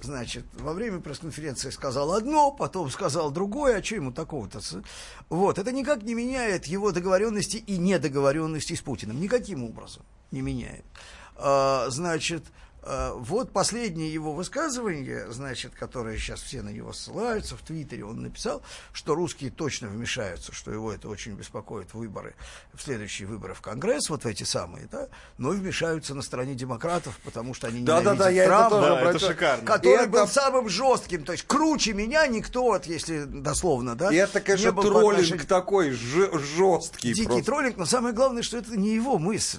Значит, 0.00 0.44
во 0.54 0.74
время 0.74 1.00
пресс-конференции 1.00 1.70
сказал 1.70 2.12
одно, 2.12 2.52
потом 2.52 2.88
сказал 2.88 3.32
другое, 3.32 3.78
а 3.78 3.82
что 3.82 3.96
ему 3.96 4.12
такого-то? 4.12 4.60
Вот, 5.28 5.58
это 5.58 5.72
никак 5.72 6.02
не 6.02 6.14
меняет 6.14 6.66
его 6.66 6.92
договоренности 6.92 7.56
и 7.56 7.78
недоговоренности 7.78 8.74
с 8.74 8.80
Путиным, 8.80 9.20
никаким 9.20 9.64
образом 9.64 10.04
не 10.30 10.40
меняет. 10.40 10.84
А, 11.34 11.86
значит, 11.90 12.44
вот 12.82 13.52
последнее 13.52 14.12
его 14.12 14.32
высказывание, 14.32 15.30
значит, 15.30 15.74
которое 15.74 16.16
сейчас 16.16 16.40
все 16.40 16.62
на 16.62 16.70
него 16.70 16.92
ссылаются, 16.92 17.56
в 17.56 17.62
Твиттере 17.62 18.04
он 18.04 18.22
написал, 18.22 18.62
что 18.92 19.14
русские 19.14 19.50
точно 19.50 19.88
вмешаются, 19.88 20.52
что 20.54 20.70
его 20.70 20.92
это 20.92 21.08
очень 21.08 21.32
беспокоит 21.32 21.92
выборы, 21.94 22.34
в 22.74 22.82
следующие 22.82 23.26
выборы 23.28 23.54
в 23.54 23.60
Конгресс, 23.60 24.08
вот 24.10 24.22
в 24.22 24.26
эти 24.26 24.44
самые, 24.44 24.86
да, 24.90 25.08
но 25.38 25.50
вмешаются 25.50 26.14
на 26.14 26.22
стороне 26.22 26.54
демократов, 26.54 27.18
потому 27.24 27.52
что 27.52 27.66
они 27.66 27.82
Да-да-да, 27.82 28.30
ненавидят 28.30 28.34
я 28.36 28.42
это 28.44 28.48
Трампа, 28.52 28.70
тоже 28.70 28.88
Да, 28.88 29.10
это 29.10 29.18
шикарно. 29.18 29.64
который 29.66 29.94
Это- 30.02 30.08
был 30.10 30.26
самым 30.28 30.68
жестким, 30.68 31.24
то 31.24 31.32
есть 31.32 31.44
круче 31.46 31.92
меня 31.92 32.26
никто, 32.26 32.62
вот, 32.62 32.86
если 32.86 33.24
дословно, 33.24 33.96
да, 33.96 34.12
И 34.12 34.16
это, 34.16 34.40
конечно, 34.40 34.72
троллинг 34.72 35.12
отношению- 35.14 35.46
такой 35.46 35.90
жесткий. 35.90 37.12
Дикий 37.12 37.26
просто. 37.26 37.44
троллинг, 37.44 37.76
но 37.76 37.84
самое 37.86 38.14
главное, 38.14 38.42
что 38.42 38.56
это 38.56 38.76
не 38.76 38.94
его 38.94 39.18
мысль. 39.18 39.58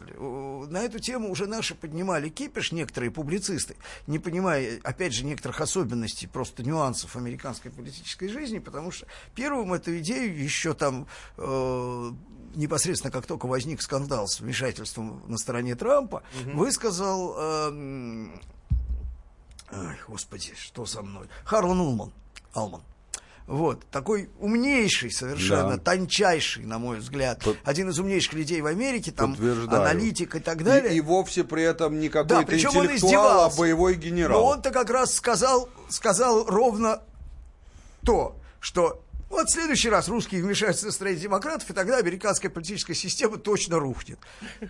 На 0.67 0.81
эту 0.83 0.99
тему 0.99 1.31
уже 1.31 1.47
наши 1.47 1.75
поднимали 1.75 2.29
кипиш, 2.29 2.71
некоторые 2.71 3.11
публицисты, 3.11 3.75
не 4.07 4.19
понимая, 4.19 4.79
опять 4.83 5.13
же, 5.13 5.25
некоторых 5.25 5.61
особенностей, 5.61 6.27
просто 6.27 6.63
нюансов 6.63 7.15
американской 7.15 7.71
политической 7.71 8.27
жизни, 8.27 8.59
потому 8.59 8.91
что 8.91 9.07
первым 9.35 9.73
эту 9.73 9.97
идею 9.99 10.37
еще 10.37 10.73
там 10.73 11.07
э, 11.37 12.11
непосредственно 12.55 13.11
как 13.11 13.25
только 13.25 13.45
возник 13.45 13.81
скандал 13.81 14.27
с 14.27 14.39
вмешательством 14.39 15.23
на 15.27 15.37
стороне 15.37 15.75
Трампа, 15.75 16.23
высказал, 16.53 17.35
э, 17.37 17.67
м, 17.69 18.41
ай, 19.71 19.97
господи, 20.07 20.53
что 20.57 20.85
со 20.85 21.01
мной, 21.01 21.27
Харлан 21.45 21.79
Улман, 21.79 22.11
Алман. 22.53 22.81
Вот, 23.49 23.83
такой 23.89 24.29
умнейший 24.39 25.09
совершенно, 25.09 25.77
Да. 25.77 25.77
тончайший, 25.79 26.65
на 26.65 26.77
мой 26.77 26.99
взгляд, 26.99 27.43
Под- 27.43 27.57
один 27.63 27.89
из 27.89 27.97
умнейших 27.97 28.33
людей 28.33 28.61
в 28.61 28.67
Америке, 28.67 29.11
там 29.11 29.35
аналитик 29.69 30.35
и 30.35 30.39
так 30.39 30.63
далее. 30.63 30.93
И, 30.93 30.97
и 30.97 31.01
вовсе 31.01 31.43
при 31.43 31.63
этом 31.63 31.99
не 31.99 32.09
Да, 32.09 32.23
какой-то 32.23 32.43
он 32.43 32.85
интеллектуал, 32.85 32.85
а 32.85 32.95
издевался. 32.95 33.57
боевой 33.57 33.95
генерал. 33.95 34.39
Но 34.39 34.45
он-то 34.49 34.69
как 34.69 34.91
раз 34.91 35.15
сказал, 35.15 35.67
сказал 35.89 36.45
ровно 36.45 37.01
то, 38.05 38.35
что 38.59 39.01
вот 39.31 39.47
в 39.47 39.51
следующий 39.51 39.89
раз 39.89 40.09
русские 40.09 40.43
вмешаются 40.43 40.87
в 40.87 40.91
строение 40.91 41.23
демократов, 41.23 41.67
и 41.71 41.73
тогда 41.73 41.97
американская 41.97 42.51
политическая 42.51 42.93
система 42.93 43.37
точно 43.37 43.79
рухнет. 43.79 44.19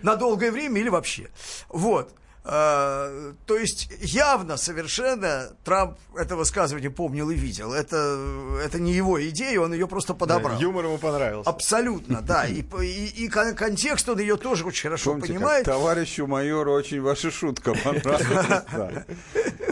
На 0.02 0.16
долгое 0.16 0.50
время 0.50 0.80
или 0.80 0.88
вообще. 0.88 1.28
Вот. 1.68 2.14
А, 2.42 3.34
то 3.46 3.56
есть 3.56 3.90
явно 4.00 4.56
совершенно 4.56 5.50
Трамп 5.62 5.98
это 6.16 6.36
высказывание 6.36 6.90
помнил 6.90 7.28
и 7.30 7.34
видел. 7.34 7.72
Это, 7.74 8.58
это 8.64 8.80
не 8.80 8.92
его 8.92 9.22
идея, 9.28 9.60
он 9.60 9.74
ее 9.74 9.86
просто 9.86 10.14
подобрал. 10.14 10.58
Юмор 10.58 10.86
ему 10.86 10.96
понравился. 10.96 11.50
Абсолютно, 11.50 12.22
да. 12.22 12.46
И, 12.50 12.62
и, 12.62 13.24
и 13.24 13.28
кон- 13.28 13.54
контекст 13.54 14.08
он 14.08 14.18
ее 14.20 14.36
тоже 14.36 14.64
очень 14.64 14.84
хорошо 14.84 15.10
Помните, 15.12 15.34
понимает. 15.34 15.64
как 15.66 15.74
товарищу 15.74 16.26
майору 16.26 16.72
очень 16.72 17.02
ваша 17.02 17.30
шутка 17.30 17.74
понравилась. 17.74 18.64
да. 18.72 19.04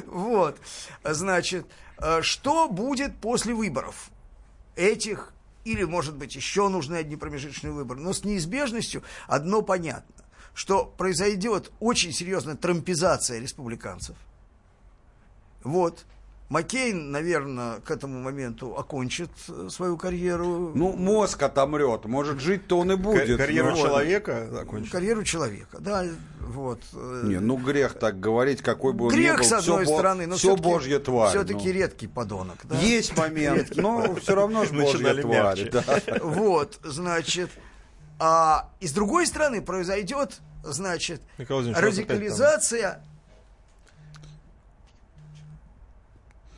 Вот, 0.06 0.58
значит, 1.04 1.66
э, 1.98 2.20
что 2.22 2.68
будет 2.68 3.16
после 3.16 3.54
выборов 3.54 4.10
этих, 4.76 5.32
или, 5.64 5.84
может 5.84 6.16
быть, 6.16 6.36
еще 6.36 6.68
нужны 6.68 6.96
одни 6.96 7.16
промежуточные 7.16 7.72
выборы, 7.72 8.00
но 8.00 8.12
с 8.12 8.24
неизбежностью 8.24 9.02
одно 9.26 9.62
понятно, 9.62 10.17
что 10.58 10.84
произойдет 10.84 11.70
очень 11.78 12.12
серьезная 12.12 12.56
трампизация 12.56 13.38
республиканцев. 13.38 14.16
Вот. 15.62 16.04
Маккейн, 16.48 17.12
наверное, 17.12 17.78
к 17.78 17.92
этому 17.92 18.20
моменту 18.20 18.76
окончит 18.76 19.30
э, 19.48 19.68
свою 19.70 19.96
карьеру. 19.96 20.72
Ну, 20.74 20.94
мозг 20.94 21.40
отомрет. 21.44 22.06
Может, 22.06 22.40
жить-то 22.40 22.80
он 22.80 22.90
и 22.90 22.96
будет. 22.96 23.38
Карьеру 23.38 23.70
но- 23.70 23.76
человека 23.76 24.48
закончил. 24.50 24.90
карьеру 24.90 25.22
человека, 25.22 25.76
да, 25.78 26.04
вот. 26.40 26.80
э, 26.92 27.22
Не, 27.26 27.38
ну 27.38 27.56
грех 27.56 27.96
так 27.96 28.18
говорить, 28.18 28.60
какой 28.60 28.94
бы 28.94 29.04
он 29.06 29.12
ни 29.12 29.16
Грех, 29.16 29.38
был. 29.38 29.44
с 29.44 29.52
одной 29.52 29.84
бо- 29.84 29.92
стороны, 29.92 30.26
но 30.26 30.34
все-таки, 30.36 30.62
божья 30.64 30.98
тварь. 30.98 31.28
все-таки 31.30 31.68
ну. 31.68 31.72
редкий 31.72 32.08
подонок. 32.08 32.58
Да? 32.64 32.80
Есть 32.80 33.16
момент, 33.16 33.76
но 33.76 34.16
все 34.16 34.34
равно 34.34 34.64
же 34.64 34.72
божья 34.72 35.14
тварь. 35.22 35.70
да. 35.70 35.84
Вот, 36.22 36.80
значит, 36.82 37.50
а, 38.18 38.70
и 38.80 38.88
с 38.88 38.92
другой 38.92 39.26
стороны 39.26 39.62
произойдет, 39.62 40.40
значит, 40.72 41.22
радикализация. 41.38 43.02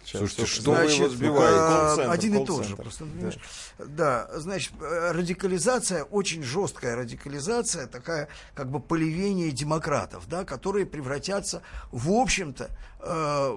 сейчас. 0.04 0.18
Слушайте, 0.18 0.46
что 0.46 0.72
вы 0.72 0.76
его 0.78 0.88
Значит, 0.88 1.10
сбиваете? 1.12 1.54
э, 1.56 1.68
Колл-центр, 1.68 2.12
один 2.12 2.34
и 2.34 2.46
тот 2.46 2.64
же. 2.66 2.76
Просто, 2.76 3.04
понимаешь? 3.04 3.38
да, 3.78 4.28
значит, 4.34 4.72
э, 4.80 5.12
радикализация, 5.12 6.02
очень 6.04 6.42
жесткая 6.42 6.96
радикализация, 6.96 7.86
такая 7.86 8.28
как 8.54 8.70
бы 8.70 8.80
поливение 8.80 9.52
демократов, 9.52 10.28
да, 10.28 10.44
которые 10.44 10.84
превратятся, 10.86 11.62
в 11.92 12.10
общем-то, 12.10 12.70
э, 13.00 13.50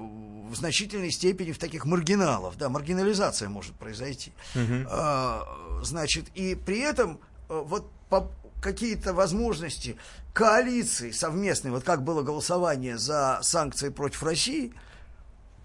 в 0.51 0.55
значительной 0.55 1.11
степени 1.11 1.51
в 1.53 1.57
таких 1.57 1.85
маргиналов, 1.85 2.55
да, 2.57 2.69
маргинализация 2.69 3.49
может 3.49 3.73
произойти. 3.75 4.31
Э, 4.53 5.39
значит, 5.81 6.25
и 6.35 6.53
при 6.55 6.79
этом 6.81 7.19
э, 7.49 7.63
вот 7.65 7.89
по- 8.09 8.29
какие-то 8.63 9.13
возможности 9.13 9.97
коалиции 10.33 11.11
совместной, 11.11 11.71
вот 11.71 11.83
как 11.83 12.03
было 12.03 12.23
голосование 12.23 12.97
за 12.97 13.39
санкции 13.43 13.89
против 13.89 14.23
России, 14.23 14.73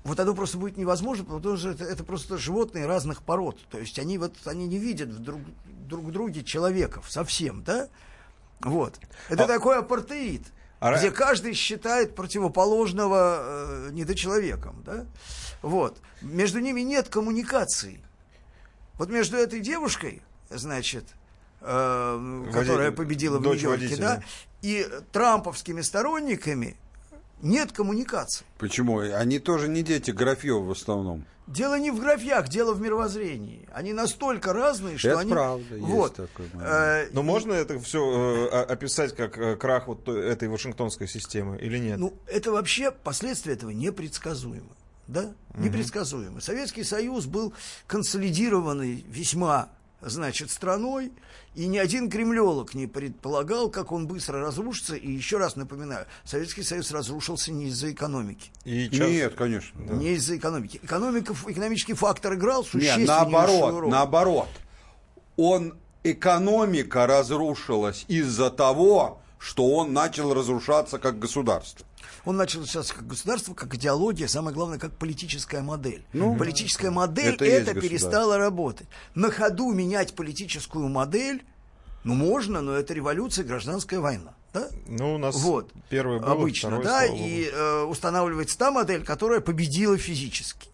вот 0.04 0.20
оно 0.20 0.34
просто 0.34 0.58
будет 0.58 0.76
невозможно, 0.76 1.24
потому 1.24 1.56
что 1.56 1.70
это, 1.70 1.84
это 1.84 2.04
просто 2.04 2.36
животные 2.36 2.86
разных 2.86 3.22
пород. 3.22 3.58
То 3.70 3.78
есть 3.78 3.98
они 3.98 4.18
вот 4.18 4.34
они 4.46 4.66
не 4.66 4.78
видят 4.78 5.08
в 5.10 5.20
друг, 5.20 5.40
друг 5.86 6.12
друге 6.12 6.42
человеков 6.44 7.10
совсем, 7.10 7.62
да? 7.62 7.88
Вот. 8.60 8.98
Это 9.28 9.44
А- 9.44 9.46
такой 9.46 9.78
апартеид, 9.78 10.42
А 10.80 10.98
где 10.98 11.10
каждый 11.10 11.54
считает 11.54 12.14
противоположного 12.14 13.38
э, 13.40 13.88
недочеловеком, 13.92 14.82
да? 14.84 15.06
Вот. 15.62 15.98
Между 16.22 16.58
ними 16.58 16.80
нет 16.80 17.08
коммуникации. 17.08 18.00
Вот 18.94 19.10
между 19.10 19.36
этой 19.36 19.60
девушкой, 19.60 20.22
значит, 20.50 21.04
которая 21.60 22.90
Води- 22.90 22.96
победила 22.96 23.38
в 23.38 23.42
Нью-Йорке, 23.42 23.96
да, 23.96 24.22
и 24.62 24.86
трамповскими 25.12 25.80
сторонниками 25.82 26.76
нет 27.42 27.72
коммуникации. 27.72 28.44
Почему? 28.58 28.98
Они 29.00 29.38
тоже 29.38 29.68
не 29.68 29.82
дети 29.82 30.10
Графьева 30.10 30.60
в 30.64 30.70
основном. 30.70 31.24
Дело 31.46 31.78
не 31.78 31.90
в 31.90 31.98
графьях, 31.98 32.48
дело 32.48 32.74
в 32.74 32.80
мировоззрении. 32.82 33.66
Они 33.72 33.94
настолько 33.94 34.52
разные, 34.52 34.98
что 34.98 35.08
Это 35.08 35.20
они... 35.20 35.30
правда, 35.32 35.76
есть 35.76 35.86
вот. 35.88 36.14
такой 36.16 36.46
момент. 36.52 36.70
Э, 36.70 37.08
Но 37.12 37.22
можно 37.22 37.54
это 37.54 37.78
все 37.80 38.48
описать 38.68 39.16
как 39.16 39.38
э, 39.38 39.56
крах 39.56 39.86
вот 39.86 40.04
той- 40.04 40.26
этой 40.28 40.46
Вашингтонской 40.48 41.08
системы 41.08 41.56
или 41.56 41.78
нет? 41.78 41.98
Ну, 41.98 42.12
это 42.26 42.52
вообще, 42.52 42.90
последствия 42.90 43.54
этого 43.54 43.70
непредсказуемы. 43.70 44.68
Да? 45.06 45.32
Непредсказуемы. 45.54 46.42
Советский 46.42 46.84
Союз 46.84 47.24
был 47.24 47.54
консолидированный 47.86 49.04
весьма, 49.08 49.70
значит, 50.02 50.50
страной, 50.50 51.12
и 51.54 51.66
ни 51.66 51.78
один 51.78 52.08
кремлелог 52.10 52.74
не 52.74 52.86
предполагал, 52.86 53.68
как 53.70 53.90
он 53.92 54.06
быстро 54.06 54.40
разрушится. 54.40 54.94
И 54.94 55.10
еще 55.10 55.38
раз 55.38 55.56
напоминаю, 55.56 56.06
Советский 56.24 56.62
Союз 56.62 56.90
разрушился 56.92 57.50
не 57.52 57.66
из-за 57.68 57.90
экономики. 57.92 58.50
И 58.64 58.88
часто- 58.88 59.10
Нет, 59.10 59.34
конечно. 59.34 59.80
Не 59.80 60.12
из-за 60.14 60.36
экономики. 60.36 60.78
Экономика, 60.82 61.34
экономический 61.46 61.94
фактор 61.94 62.34
играл 62.34 62.62
Нет, 62.62 62.70
существеннейшую 62.70 63.06
наоборот, 63.30 63.80
роль. 63.80 63.90
наоборот. 63.90 64.48
Он, 65.36 65.74
экономика 66.04 67.06
разрушилась 67.06 68.04
из-за 68.08 68.50
того, 68.50 69.20
что 69.38 69.68
он 69.74 69.92
начал 69.92 70.34
разрушаться 70.34 70.98
как 70.98 71.18
государство. 71.18 71.86
Он 72.24 72.36
начал 72.36 72.64
сейчас 72.64 72.92
как 72.92 73.06
государство, 73.06 73.54
как 73.54 73.74
идеология, 73.74 74.26
самое 74.28 74.54
главное, 74.54 74.78
как 74.78 74.92
политическая 74.92 75.62
модель. 75.62 76.04
Ну, 76.12 76.36
политическая 76.36 76.90
модель 76.90 77.34
это 77.34 77.44
это, 77.44 77.74
перестала 77.74 78.38
работать. 78.38 78.86
На 79.14 79.30
ходу 79.30 79.72
менять 79.72 80.14
политическую 80.14 80.88
модель, 80.88 81.44
ну, 82.04 82.14
можно, 82.14 82.60
но 82.60 82.72
это 82.74 82.94
революция, 82.94 83.44
гражданская 83.44 84.00
война. 84.00 84.34
Да? 84.52 84.68
Ну, 84.86 85.14
у 85.14 85.18
нас 85.18 85.36
Вот. 85.36 85.70
первый 85.90 86.20
был, 86.20 86.28
Обычно, 86.28 86.80
второй, 86.80 86.84
да, 86.84 87.06
и 87.06 87.44
э, 87.44 87.82
устанавливается 87.82 88.56
та 88.58 88.70
модель, 88.70 89.04
которая 89.04 89.40
победила 89.40 89.96
физически. 89.98 90.68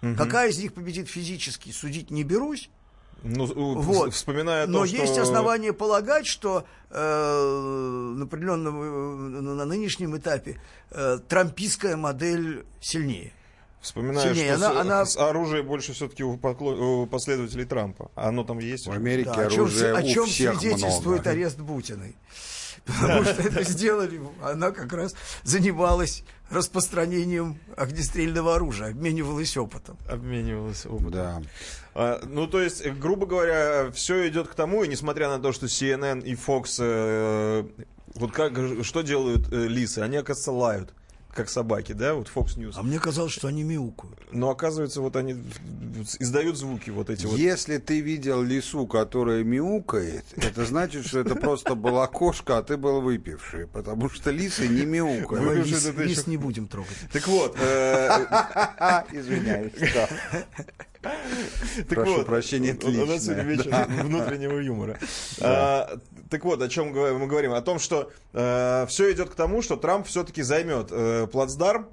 Какая 0.00 0.50
из 0.50 0.58
них 0.58 0.74
победит 0.74 1.08
физически, 1.08 1.70
судить 1.70 2.10
не 2.10 2.22
берусь. 2.22 2.70
Ну, 3.22 3.46
Вот. 3.46 4.14
вспоминая 4.14 4.66
Но 4.66 4.80
то, 4.80 4.84
есть 4.84 5.12
что... 5.12 5.22
основания 5.22 5.72
полагать, 5.72 6.26
что 6.26 6.64
э, 6.90 8.12
на 8.16 8.24
определенном, 8.24 8.80
э, 8.80 9.40
на 9.54 9.64
нынешнем 9.64 10.16
этапе 10.16 10.60
э, 10.90 11.18
трампийская 11.28 11.96
модель 11.96 12.64
сильнее. 12.80 13.32
Вспоминая, 13.80 14.22
сильнее. 14.34 14.56
что 14.56 14.66
Она- 14.70 14.74
с- 14.74 14.80
она- 14.80 15.04
с- 15.06 15.16
оружие 15.16 15.62
больше 15.62 15.92
все-таки 15.92 16.22
у, 16.24 16.36
покло- 16.36 16.76
у 17.02 17.06
последователей 17.06 17.64
Трампа. 17.64 18.10
Оно 18.14 18.44
там 18.44 18.58
есть. 18.58 18.86
В? 18.86 18.90
Америке 18.92 19.30
Да, 19.34 19.46
о 19.46 19.50
чем, 19.50 19.60
оружия 19.62 19.96
о 19.96 20.00
у 20.00 20.08
чем 20.08 20.26
всех 20.26 20.58
свидетельствует 20.58 21.20
много. 21.22 21.30
арест 21.30 21.58
Бутиной. 21.58 22.16
Потому 22.88 23.24
что 23.24 23.42
это 23.42 23.62
сделали, 23.64 24.20
она 24.42 24.70
как 24.70 24.92
раз 24.92 25.14
занималась 25.44 26.24
распространением 26.50 27.58
огнестрельного 27.76 28.54
оружия, 28.54 28.90
обменивалась 28.90 29.56
опытом. 29.56 29.98
Обменивалось 30.08 30.86
опытом. 30.86 31.10
Да. 31.10 31.42
А, 31.94 32.20
ну, 32.24 32.46
то 32.46 32.60
есть, 32.60 32.80
э, 32.84 32.90
грубо 32.90 33.26
говоря, 33.26 33.90
все 33.92 34.28
идет 34.28 34.48
к 34.48 34.54
тому, 34.54 34.84
и 34.84 34.88
несмотря 34.88 35.28
на 35.28 35.38
то, 35.38 35.52
что 35.52 35.66
CNN 35.66 36.22
и 36.22 36.34
Fox, 36.34 36.78
э, 36.80 37.64
вот 38.14 38.32
как, 38.32 38.52
что 38.82 39.02
делают 39.02 39.52
э, 39.52 39.66
лисы? 39.66 39.98
Они, 39.98 40.16
оказывается, 40.16 40.52
лают, 40.52 40.94
как 41.38 41.48
собаки, 41.48 41.92
да, 41.92 42.14
вот 42.14 42.28
Fox 42.34 42.56
News. 42.58 42.72
А 42.76 42.82
мне 42.82 42.98
казалось, 42.98 43.32
что 43.32 43.46
они 43.46 43.62
мяукают. 43.62 44.18
Но 44.32 44.50
оказывается, 44.50 45.00
вот 45.00 45.14
они 45.14 45.36
издают 46.18 46.56
звуки 46.58 46.90
вот 46.90 47.10
эти 47.10 47.26
вот. 47.26 47.38
Если 47.38 47.78
ты 47.78 48.00
видел 48.00 48.42
лису, 48.42 48.88
которая 48.88 49.44
мяукает, 49.44 50.24
это 50.36 50.64
значит, 50.64 51.06
что 51.06 51.20
это 51.20 51.36
просто 51.36 51.76
была 51.76 52.08
кошка, 52.08 52.58
а 52.58 52.62
ты 52.64 52.76
был 52.76 53.00
выпивший. 53.00 53.68
Потому 53.68 54.10
что 54.10 54.32
лисы 54.32 54.66
не 54.66 54.84
мяукают. 54.84 55.44
Выпивший 55.46 55.72
лис, 55.74 55.84
лис 56.08 56.18
еще- 56.18 56.30
не 56.30 56.36
будем 56.36 56.66
трогать. 56.66 56.96
Так 57.12 57.28
вот, 57.28 57.56
э, 57.60 58.08
Извиняюсь. 59.12 59.72
да. 59.94 60.08
Так 61.76 61.88
Прошу 61.88 62.16
вот, 62.18 62.26
прощения, 62.26 62.70
это 62.70 62.88
у- 62.88 63.06
нас 63.06 63.24
сегодня 63.24 63.44
вечер 63.44 63.86
внутреннего 64.04 64.58
юмора. 64.58 64.98
А, 65.40 65.98
Так 66.30 66.44
вот, 66.44 66.60
о 66.60 66.68
чем 66.68 66.88
мы 66.88 67.26
говорим? 67.26 67.52
О 67.52 67.60
том, 67.62 67.78
что 67.78 68.10
все 68.32 69.12
идет 69.12 69.30
к 69.30 69.34
тому, 69.34 69.62
что 69.62 69.76
Трамп 69.76 70.06
все-таки 70.06 70.42
займет 70.42 70.88
э, 70.90 71.26
плацдарм, 71.30 71.88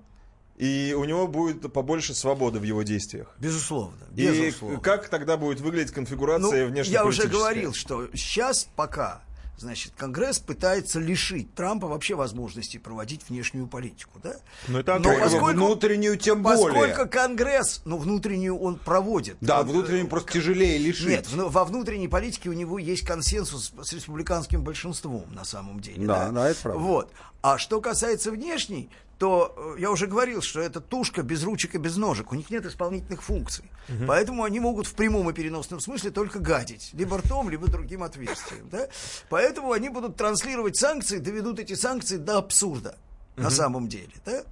и 0.57 0.95
у 0.97 1.03
него 1.03 1.27
будет 1.27 1.71
побольше 1.73 2.13
свободы 2.13 2.59
в 2.59 2.63
его 2.63 2.83
действиях. 2.83 3.35
Безусловно. 3.39 3.97
И 4.15 4.27
безусловно. 4.27 4.79
как 4.79 5.09
тогда 5.09 5.37
будет 5.37 5.59
выглядеть 5.59 5.89
Ну, 5.89 5.95
конфигурация 5.95 6.65
внешне 6.65 6.93
я 6.93 7.05
уже 7.05 7.27
говорил, 7.27 7.73
что 7.73 8.07
сейчас 8.13 8.67
пока 8.75 9.21
значит, 9.57 9.93
Конгресс 9.95 10.39
пытается 10.39 10.99
лишить 10.99 11.53
Трампа 11.55 11.87
вообще 11.87 12.15
возможности 12.15 12.77
проводить 12.77 13.21
внешнюю 13.29 13.67
политику. 13.67 14.19
Да? 14.23 14.35
Ну, 14.67 14.79
это 14.79 14.99
Но 14.99 15.17
поскольку- 15.19 15.45
Внутреннюю 15.51 16.17
тем 16.17 16.43
Поскольку 16.43 16.77
более. 16.77 16.95
Конгресс, 17.05 17.81
ну, 17.85 17.97
внутреннюю 17.97 18.57
он 18.57 18.75
проводит. 18.77 19.37
Да, 19.41 19.63
Вот, 19.63 19.71
внутреннюю 19.71 20.05
э, 20.05 20.09
просто 20.09 20.33
тяжелее 20.33 20.77
лишить. 20.77 21.07
Нет, 21.07 21.27
вну- 21.29 21.49
во 21.49 21.63
внутренней 21.65 22.07
политике 22.07 22.49
у 22.49 22.53
него 22.53 22.77
есть 22.79 23.05
консенсус 23.05 23.71
с 23.81 23.93
республиканским 23.93 24.63
большинством, 24.63 25.25
на 25.33 25.45
самом 25.45 25.79
деле. 25.79 26.05
Да, 26.05 26.29
да, 26.31 26.49
это 26.49 26.59
правда. 26.61 26.79
Вот. 26.79 27.11
А 27.41 27.57
что 27.57 27.79
касается 27.79 28.31
внешней, 28.31 28.89
то 29.17 29.53
э, 29.77 29.79
я 29.79 29.91
уже 29.91 30.07
говорил, 30.07 30.41
что 30.41 30.59
это 30.59 30.81
тушка 30.81 31.23
без 31.23 31.43
ручек 31.43 31.75
и 31.75 31.77
без 31.77 31.95
ножек. 31.95 32.31
У 32.31 32.35
них 32.35 32.49
нет 32.49 32.65
исполнительных 32.65 33.23
функций. 33.23 33.69
Поэтому 34.07 34.43
они 34.43 34.59
могут 34.59 34.87
в 34.87 34.93
прямом 34.93 35.29
и 35.29 35.33
переносном 35.33 35.79
смысле 35.79 36.11
только 36.11 36.39
гадить. 36.39 36.89
Либо 36.93 37.17
ртом, 37.17 37.49
либо 37.49 37.67
другим 37.67 38.03
отверстием. 38.03 38.67
Да? 38.69 38.87
Поэтому 39.29 39.71
они 39.71 39.89
будут 39.89 40.17
транслировать 40.17 40.75
санкции, 40.75 41.19
доведут 41.19 41.59
эти 41.59 41.73
санкции 41.73 42.17
до 42.17 42.37
абсурда. 42.37 42.97
На 43.37 43.49
самом 43.49 43.87
деле. 43.87 44.13
Да? 44.25 44.43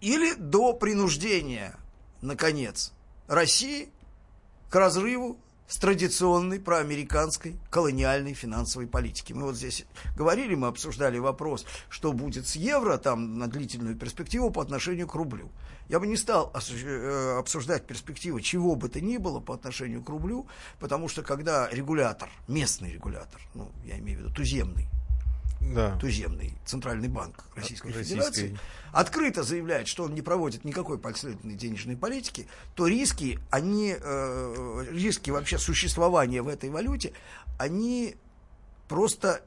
Или 0.00 0.34
до 0.34 0.74
принуждения, 0.74 1.74
наконец, 2.20 2.92
России 3.26 3.88
к 4.70 4.74
разрыву 4.74 5.38
с 5.68 5.76
традиционной 5.76 6.58
проамериканской 6.58 7.58
колониальной 7.70 8.32
финансовой 8.32 8.88
политики. 8.88 9.34
Мы 9.34 9.44
вот 9.44 9.56
здесь 9.56 9.84
говорили, 10.16 10.54
мы 10.54 10.66
обсуждали 10.68 11.18
вопрос, 11.18 11.66
что 11.90 12.12
будет 12.12 12.48
с 12.48 12.56
евро 12.56 12.96
там 12.96 13.38
на 13.38 13.46
длительную 13.48 13.94
перспективу 13.94 14.50
по 14.50 14.62
отношению 14.62 15.06
к 15.06 15.14
рублю. 15.14 15.50
Я 15.88 16.00
бы 16.00 16.06
не 16.06 16.16
стал 16.16 16.52
э, 16.54 17.38
обсуждать 17.38 17.86
перспективы 17.86 18.42
чего 18.42 18.74
бы 18.74 18.88
то 18.88 19.00
ни 19.00 19.18
было 19.18 19.40
по 19.40 19.54
отношению 19.54 20.02
к 20.02 20.08
рублю, 20.08 20.46
потому 20.80 21.08
что 21.08 21.22
когда 21.22 21.68
регулятор, 21.70 22.28
местный 22.46 22.92
регулятор, 22.92 23.40
ну, 23.54 23.70
я 23.84 23.98
имею 23.98 24.18
в 24.18 24.22
виду 24.22 24.34
туземный, 24.34 24.88
Да. 25.60 25.96
туземный 25.98 26.54
Центральный 26.64 27.08
банк 27.08 27.44
Российской 27.54 27.92
Российской. 27.92 28.14
Федерации 28.14 28.58
открыто 28.92 29.42
заявляет, 29.42 29.88
что 29.88 30.04
он 30.04 30.14
не 30.14 30.22
проводит 30.22 30.64
никакой 30.64 30.98
последовательной 30.98 31.56
денежной 31.56 31.96
политики, 31.96 32.46
то 32.74 32.86
риски, 32.86 33.38
они, 33.50 33.94
э, 33.98 34.84
риски 34.90 35.30
вообще 35.30 35.58
существования 35.58 36.42
в 36.42 36.48
этой 36.48 36.70
валюте, 36.70 37.12
они 37.58 38.16
просто, 38.88 39.42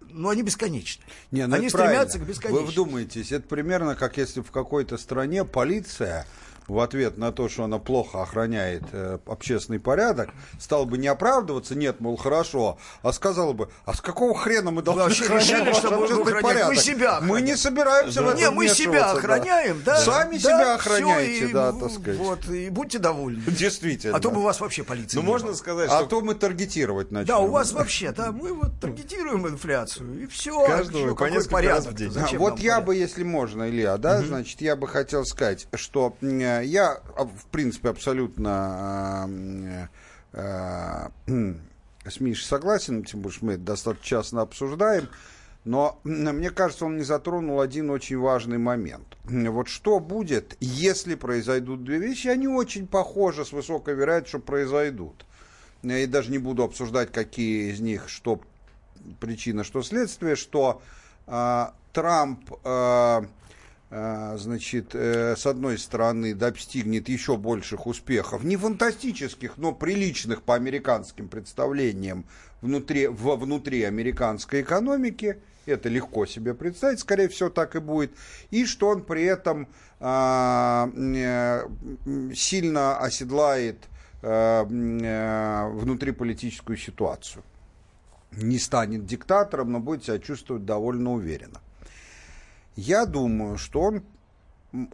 ну, 0.00 0.28
они 0.28 0.42
бесконечны. 0.42 1.04
Не, 1.30 1.46
ну 1.46 1.56
они 1.56 1.68
стремятся 1.70 2.18
правильно. 2.18 2.24
к 2.24 2.28
бесконечности. 2.28 2.66
Вы 2.66 2.70
вдумайтесь, 2.70 3.32
это 3.32 3.48
примерно 3.48 3.94
как 3.94 4.16
если 4.16 4.40
в 4.40 4.50
какой-то 4.50 4.98
стране 4.98 5.44
полиция 5.44 6.26
в 6.68 6.78
ответ 6.80 7.16
на 7.18 7.32
то, 7.32 7.48
что 7.48 7.64
она 7.64 7.78
плохо 7.78 8.22
охраняет 8.22 8.82
э, 8.92 9.18
общественный 9.26 9.80
порядок, 9.80 10.30
стал 10.60 10.86
бы 10.86 10.98
не 10.98 11.08
оправдываться, 11.08 11.74
нет, 11.74 12.00
мол, 12.00 12.16
хорошо, 12.16 12.78
а 13.02 13.12
сказала 13.12 13.52
бы, 13.54 13.68
а 13.86 13.94
с 13.94 14.00
какого 14.00 14.36
хрена 14.36 14.70
мы 14.70 14.82
должны 14.82 15.02
вообще 15.04 15.24
охранять 15.24 15.48
решили, 15.48 15.68
ваш 15.68 15.76
что 15.78 15.88
будем 15.90 16.02
общественный 16.18 16.42
порядок? 16.42 16.68
Мы 16.68 16.76
себя 16.76 17.20
Мы 17.20 17.26
не 17.26 17.52
охраняем. 17.52 17.56
собираемся 17.58 18.22
в 18.22 18.28
это 18.28 18.38
Не, 18.38 18.50
мы 18.50 18.68
себя 18.68 18.90
вмешиваться, 18.90 19.14
да. 19.14 19.18
охраняем, 19.18 19.82
да. 19.84 19.96
Сами 20.00 20.34
Да, 20.34 20.40
себя 20.40 20.74
охраняете, 20.74 21.48
и 21.48 21.52
да, 21.52 21.72
так 21.72 21.90
сказать. 21.90 22.16
Вот, 22.18 22.48
и 22.48 22.70
будьте 22.70 22.98
довольны. 22.98 23.42
Действительно. 23.46 24.16
А 24.16 24.20
то 24.20 24.30
бы 24.30 24.40
у 24.40 24.42
вас 24.42 24.60
вообще 24.60 24.82
полиция 24.84 25.20
Ну, 25.20 25.26
можно 25.26 25.48
было. 25.48 25.54
сказать, 25.56 25.90
А 25.90 25.98
что 26.00 26.06
то 26.06 26.20
мы 26.20 26.34
таргетировать 26.34 27.10
начнем. 27.10 27.26
Да, 27.28 27.38
у 27.38 27.48
вас 27.48 27.72
вообще, 27.72 28.12
да, 28.12 28.30
мы 28.32 28.52
вот 28.52 28.78
таргетируем 28.80 29.48
инфляцию, 29.48 30.24
и 30.24 30.26
все. 30.26 30.66
Каждого 30.66 31.14
по 31.14 31.24
несколько 31.24 31.62
раз 31.62 31.86
в 31.86 31.94
день. 31.94 32.12
А, 32.16 32.28
вот 32.38 32.58
я 32.60 32.80
бы, 32.80 32.94
если 32.94 33.22
можно, 33.22 33.68
Илья, 33.68 33.96
да, 33.96 34.20
значит, 34.22 34.60
я 34.60 34.76
бы 34.76 34.86
хотел 34.86 35.24
сказать, 35.24 35.66
что 35.74 36.14
м, 36.20 36.57
я, 36.62 37.00
а, 37.16 37.24
в 37.24 37.46
принципе, 37.50 37.90
абсолютно 37.90 39.28
а, 40.32 41.10
м, 41.26 41.60
с 42.04 42.20
Мишей 42.20 42.46
согласен, 42.46 43.04
тем 43.04 43.20
более, 43.20 43.36
что 43.36 43.46
мы 43.46 43.52
это 43.54 43.62
достаточно 43.62 44.06
часто 44.06 44.40
обсуждаем, 44.40 45.08
но 45.64 46.00
мне 46.04 46.50
кажется, 46.50 46.86
он 46.86 46.96
не 46.96 47.02
затронул 47.02 47.60
один 47.60 47.90
очень 47.90 48.18
важный 48.18 48.58
момент. 48.58 49.16
Вот 49.24 49.68
что 49.68 50.00
будет, 50.00 50.56
если 50.60 51.14
произойдут 51.14 51.84
две 51.84 51.98
вещи, 51.98 52.28
они 52.28 52.48
очень 52.48 52.86
похожи, 52.86 53.44
с 53.44 53.52
высокой 53.52 53.94
вероятностью, 53.94 54.38
что 54.38 54.46
произойдут. 54.46 55.26
Я 55.82 56.06
даже 56.06 56.30
не 56.30 56.38
буду 56.38 56.62
обсуждать, 56.64 57.12
какие 57.12 57.72
из 57.72 57.80
них, 57.80 58.08
что 58.08 58.40
причина, 59.20 59.62
что 59.62 59.82
следствие, 59.82 60.36
что 60.36 60.80
а, 61.26 61.74
Трамп, 61.92 62.50
а, 62.64 63.26
значит, 63.90 64.94
э, 64.94 65.34
с 65.34 65.46
одной 65.46 65.78
стороны, 65.78 66.34
достигнет 66.34 67.08
еще 67.08 67.38
больших 67.38 67.86
успехов, 67.86 68.44
не 68.44 68.56
фантастических, 68.56 69.56
но 69.56 69.72
приличных 69.72 70.42
по 70.42 70.54
американским 70.54 71.28
представлениям 71.28 72.26
внутри, 72.60 73.06
в, 73.06 73.34
внутри 73.36 73.84
американской 73.84 74.60
экономики, 74.60 75.38
это 75.64 75.88
легко 75.88 76.26
себе 76.26 76.52
представить, 76.52 77.00
скорее 77.00 77.28
всего, 77.28 77.48
так 77.48 77.76
и 77.76 77.78
будет, 77.78 78.12
и 78.50 78.66
что 78.66 78.88
он 78.88 79.04
при 79.04 79.24
этом 79.24 79.68
а, 80.00 80.90
сильно 82.34 82.98
оседлает 82.98 83.78
э, 84.22 84.62
внутриполитическую 84.62 86.76
ситуацию. 86.76 87.42
Не 88.32 88.58
станет 88.58 89.06
диктатором, 89.06 89.72
но 89.72 89.80
будет 89.80 90.04
себя 90.04 90.18
чувствовать 90.18 90.64
довольно 90.64 91.12
уверенно. 91.12 91.60
Я 92.78 93.06
думаю, 93.06 93.58
что 93.58 93.80
он, 93.80 94.04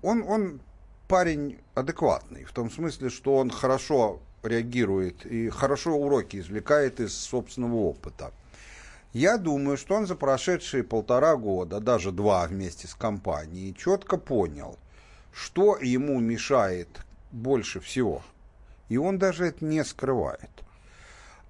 он, 0.01 0.23
он 0.27 0.61
парень 1.07 1.59
адекватный, 1.75 2.45
в 2.45 2.53
том 2.53 2.71
смысле, 2.71 3.11
что 3.11 3.37
он 3.37 3.51
хорошо 3.51 4.21
реагирует 4.43 5.27
и 5.27 5.51
хорошо 5.51 5.95
уроки 5.95 6.39
извлекает 6.39 6.99
из 6.99 7.15
собственного 7.15 7.75
опыта. 7.75 8.33
Я 9.13 9.37
думаю, 9.37 9.77
что 9.77 9.97
он 9.97 10.07
за 10.07 10.15
прошедшие 10.15 10.83
полтора 10.83 11.37
года, 11.37 11.79
даже 11.79 12.11
два 12.11 12.47
вместе 12.47 12.89
с 12.89 12.95
компанией, 12.95 13.77
четко 13.77 14.17
понял, 14.17 14.79
что 15.31 15.77
ему 15.77 16.21
мешает 16.21 16.89
больше 17.33 17.81
всего. 17.81 18.23
И 18.89 18.97
он 18.97 19.19
даже 19.19 19.45
это 19.45 19.63
не 19.63 19.85
скрывает. 19.85 20.64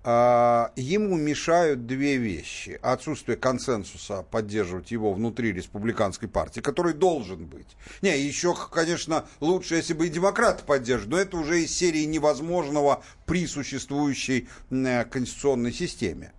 А, 0.06 0.70
ему 0.76 1.16
мешают 1.16 1.86
две 1.86 2.18
вещи. 2.18 2.78
Отсутствие 2.82 3.38
консенсуса 3.38 4.22
поддерживать 4.22 4.90
его 4.90 5.14
внутри 5.14 5.50
республиканской 5.50 6.28
партии, 6.28 6.60
который 6.60 6.92
должен 6.92 7.46
быть. 7.46 7.74
Не, 8.02 8.18
еще, 8.20 8.54
конечно, 8.70 9.24
лучше, 9.40 9.76
если 9.76 9.94
бы 9.94 10.06
и 10.06 10.10
демократы 10.10 10.62
поддерживали, 10.62 11.14
но 11.14 11.20
это 11.20 11.36
уже 11.38 11.62
из 11.62 11.74
серии 11.74 12.04
невозможного 12.04 13.02
при 13.24 13.46
существующей 13.46 14.46
э, 14.70 15.04
конституционной 15.04 15.72
системе. 15.72 16.32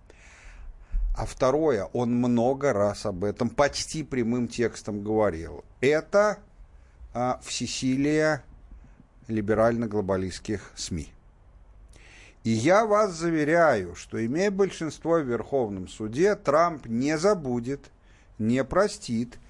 А 1.16 1.26
второе, 1.26 1.86
он 1.92 2.14
много 2.14 2.72
раз 2.72 3.04
об 3.04 3.24
этом 3.24 3.50
почти 3.50 4.04
прямым 4.04 4.46
текстом 4.46 5.02
говорил. 5.02 5.64
Это 5.80 6.38
а, 7.14 7.40
всесилие 7.42 8.44
либерально-глобалистских 9.26 10.60
СМИ. 10.76 11.15
И 12.46 12.50
я 12.50 12.86
вас 12.86 13.12
заверяю, 13.12 13.96
что, 13.96 14.24
имея 14.24 14.52
большинство 14.52 15.14
в 15.14 15.28
Верховном 15.28 15.88
суде, 15.88 16.36
Трамп 16.36 16.86
не 16.86 17.18
забудет, 17.18 17.90
не 18.38 18.62
простит 18.62 19.40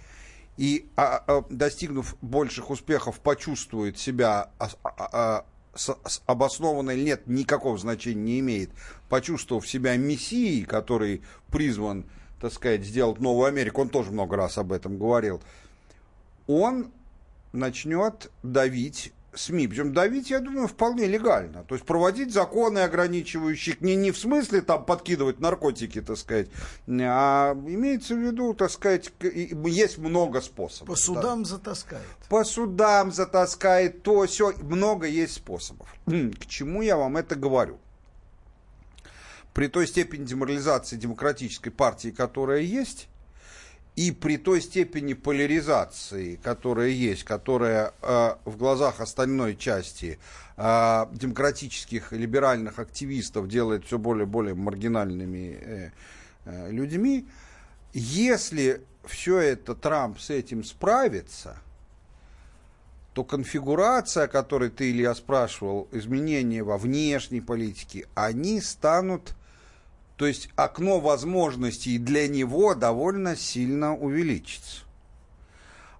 и, 0.57 0.89
а, 0.97 1.23
а, 1.27 1.45
достигнув 1.51 2.17
больших 2.23 2.71
успехов, 2.71 3.21
почувствует 3.21 3.99
себя 3.99 4.49
а, 4.59 4.71
а, 4.83 5.45
с, 5.75 5.95
с 6.07 6.23
обоснованно 6.25 6.97
нет, 6.97 7.27
никакого 7.27 7.77
значения 7.77 8.23
не 8.23 8.41
имеет, 8.41 8.71
почувствовав 9.11 9.69
себя 9.69 9.95
мессией, 9.99 10.65
который 10.65 11.21
призван, 11.53 12.07
так 12.41 12.51
сказать, 12.51 12.83
сделать 12.83 13.21
новую 13.21 13.45
Америку, 13.45 13.83
он 13.83 13.91
тоже 13.91 14.11
много 14.11 14.37
раз 14.37 14.57
об 14.57 14.73
этом 14.73 14.97
говорил, 14.97 15.43
он 16.47 16.91
начнет 17.53 18.31
давить 18.43 19.13
СМИ. 19.35 19.69
Причем 19.69 19.93
давить, 19.93 20.31
я 20.31 20.41
думаю, 20.41 20.69
вполне 20.69 21.07
легально. 21.07 21.65
То 21.65 21.75
есть 21.75 21.87
проводить 21.87 22.33
законы, 22.33 22.81
ограничивающие, 22.81 23.77
не, 23.81 23.95
не 23.97 24.11
в 24.11 24.19
смысле 24.19 24.63
там 24.63 24.85
подкидывать 24.85 25.41
наркотики, 25.41 26.01
так 26.01 26.17
сказать, 26.17 26.49
а 26.89 27.55
имеется 27.55 28.15
в 28.15 28.19
виду, 28.19 28.55
так 28.55 28.71
сказать, 28.71 29.13
есть 29.21 29.99
много 29.99 30.41
способов. 30.41 30.89
По 30.89 30.95
да. 30.95 31.01
судам 31.01 31.45
затаскает. 31.45 32.07
По 32.29 32.45
судам 32.45 33.13
затаскает, 33.13 34.03
то 34.03 34.27
все, 34.27 34.53
много 34.63 35.07
есть 35.07 35.35
способов. 35.35 35.89
К 36.07 36.47
чему 36.47 36.83
я 36.83 36.97
вам 36.97 37.17
это 37.17 37.35
говорю? 37.35 37.79
При 39.53 39.69
той 39.69 39.87
степени 39.87 40.25
деморализации 40.25 40.97
демократической 40.97 41.71
партии, 41.71 42.11
которая 42.11 42.61
есть, 42.61 43.09
и 43.97 44.13
при 44.13 44.37
той 44.37 44.61
степени 44.61 45.15
поляризации, 45.15 46.37
которая 46.37 46.89
есть, 46.89 47.25
которая 47.25 47.95
э, 48.03 48.35
в 48.45 48.57
глазах 48.59 49.01
остальной 49.01 49.57
части 49.57 50.19
э, 50.59 51.07
демократических 51.13 52.13
либеральных 52.13 52.79
активистов 52.79 53.49
делает 53.49 53.87
все 53.87 53.99
более 53.99 54.25
и 54.25 54.29
более 54.29 54.55
маргинальными 54.55 55.59
э, 55.61 55.91
э, 56.45 56.71
людьми, 56.71 57.27
если 57.95 58.83
все 59.07 59.39
это 59.39 59.75
Трамп 59.75 60.21
с 60.21 60.29
этим 60.29 60.63
справится, 60.63 61.57
то 63.15 63.25
конфигурация, 63.25 64.25
о 64.25 64.29
которой 64.29 64.69
ты, 64.69 64.91
Илья, 64.91 65.15
спрашивал, 65.15 65.89
изменения 65.91 66.63
во 66.63 66.77
внешней 66.77 67.41
политике, 67.41 68.07
они 68.15 68.61
станут, 68.61 69.35
то 70.17 70.27
есть 70.27 70.49
окно 70.57 70.99
возможностей 70.99 71.99
для 71.99 72.27
него 72.27 72.75
довольно 72.75 73.37
сильно 73.37 73.95
увеличится. 73.95 74.83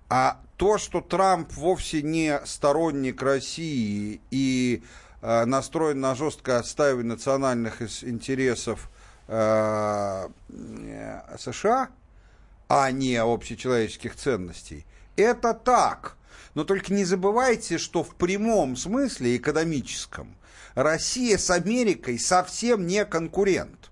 А 0.09 0.41
то, 0.57 0.79
что 0.79 1.01
Трамп 1.01 1.53
вовсе 1.53 2.03
не 2.03 2.41
сторонник 2.45 3.21
России 3.23 4.21
и 4.31 4.83
э, 5.21 5.45
настроен 5.45 6.01
на 6.01 6.15
жесткое 6.15 6.59
отстаивание 6.59 7.15
национальных 7.15 7.83
интересов 8.05 8.89
э, 9.29 10.29
э, 10.49 11.21
США, 11.39 11.91
а 12.69 12.91
не 12.91 13.17
общечеловеческих 13.17 14.17
ценностей, 14.17 14.87
это 15.17 15.53
так. 15.53 16.17
Но 16.55 16.65
только 16.65 16.95
не 16.95 17.05
забывайте, 17.05 17.77
что 17.77 18.03
в 18.03 18.15
прямом 18.15 18.77
смысле 18.77 19.37
экономическом 19.37 20.35
Россия 20.75 21.37
с 21.37 21.51
Америкой 21.51 22.19
совсем 22.19 22.87
не 22.87 23.05
конкурент. 23.05 23.86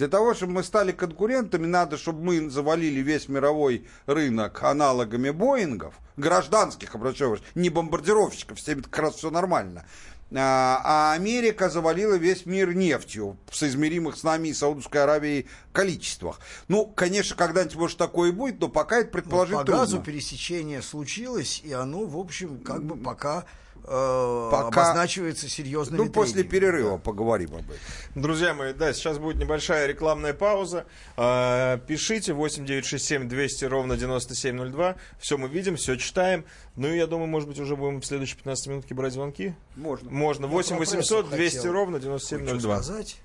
Для 0.00 0.08
того, 0.08 0.32
чтобы 0.32 0.52
мы 0.54 0.62
стали 0.64 0.92
конкурентами, 0.92 1.66
надо, 1.66 1.98
чтобы 1.98 2.22
мы 2.22 2.48
завалили 2.48 3.00
весь 3.00 3.28
мировой 3.28 3.86
рынок 4.06 4.62
аналогами 4.62 5.28
Боингов, 5.28 5.92
гражданских, 6.16 6.94
обращаю 6.94 7.38
не 7.54 7.68
бомбардировщиков, 7.68 8.58
с 8.58 8.64
теми 8.64 8.80
как 8.80 8.98
раз 8.98 9.16
все 9.16 9.30
нормально. 9.30 9.84
А 10.32 10.80
а 10.82 11.12
Америка 11.12 11.68
завалила 11.68 12.14
весь 12.14 12.46
мир 12.46 12.72
нефтью 12.72 13.36
в 13.50 13.54
соизмеримых 13.54 14.16
с 14.16 14.22
нами 14.22 14.48
и 14.48 14.54
Саудовской 14.54 15.02
Аравией 15.02 15.48
количествах. 15.74 16.40
Ну, 16.68 16.86
конечно, 16.86 17.36
когда-нибудь, 17.36 17.76
может, 17.76 17.98
такое 17.98 18.30
и 18.30 18.32
будет, 18.32 18.58
но 18.58 18.70
пока 18.70 19.00
это 19.00 19.10
предположить 19.10 19.54
По 19.54 19.64
трудно. 19.64 19.82
газу 19.82 20.00
пересечение 20.00 20.80
случилось, 20.80 21.60
и 21.62 21.74
оно, 21.74 22.06
в 22.06 22.16
общем, 22.16 22.60
как 22.60 22.82
бы 22.82 22.96
пока, 22.96 23.44
Пока- 23.84 24.68
обозначивается 24.68 25.48
серьезными 25.48 26.02
Ну, 26.02 26.10
после 26.10 26.44
перерыва 26.44 26.98
поговорим 26.98 27.50
об 27.54 27.62
этом. 27.62 27.74
Друзья 28.14 28.54
мои, 28.54 28.72
да, 28.72 28.92
сейчас 28.92 29.18
будет 29.18 29.36
небольшая 29.36 29.86
рекламная 29.86 30.34
пауза. 30.34 30.84
А, 31.16 31.78
Пишите 31.78 32.32
8967 32.32 33.28
200 33.28 33.64
ровно 33.64 33.96
9702. 33.96 34.96
Все 35.18 35.36
мы 35.38 35.48
видим, 35.48 35.76
все 35.76 35.96
читаем. 35.96 36.44
Ну 36.76 36.88
и 36.88 36.96
я 36.96 37.06
думаю, 37.06 37.28
может 37.28 37.48
быть, 37.48 37.58
уже 37.58 37.76
будем 37.76 38.00
в 38.00 38.06
следующие 38.06 38.36
15 38.36 38.66
минутки 38.68 38.92
брать 38.94 39.12
звонки. 39.12 39.54
Можно. 39.76 40.10
Можно. 40.10 40.44
Я 40.46 40.50
8 40.52 40.68
про 40.76 40.78
800 40.78 41.26
прессу 41.30 41.36
200 41.36 41.56
хотел 41.56 41.72
ровно 41.72 42.00
Кое-что 42.00 42.36
9702. 42.38 42.82
сказать. 42.82 43.16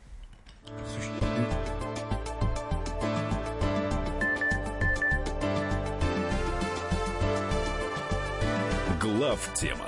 Глав 9.00 9.50
тема 9.54 9.88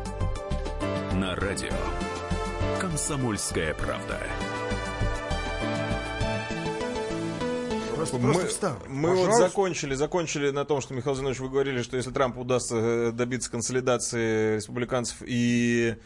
на 1.15 1.35
радио 1.35 1.69
«Комсомольская 2.79 3.73
правда». 3.73 4.19
Просто, 7.95 8.17
Мы, 8.17 8.33
просто 8.33 8.47
вставлю. 8.49 8.79
мы 8.87 9.15
вот 9.15 9.35
закончили, 9.35 9.93
закончили 9.93 10.49
на 10.49 10.65
том, 10.65 10.81
что, 10.81 10.95
Михаил 10.95 11.15
Зинович, 11.15 11.39
вы 11.39 11.49
говорили, 11.49 11.83
что 11.83 11.97
если 11.97 12.09
Трамп 12.09 12.35
удастся 12.39 12.75
э, 12.77 13.11
добиться 13.11 13.51
консолидации 13.51 14.55
республиканцев 14.55 15.17
и 15.23 15.97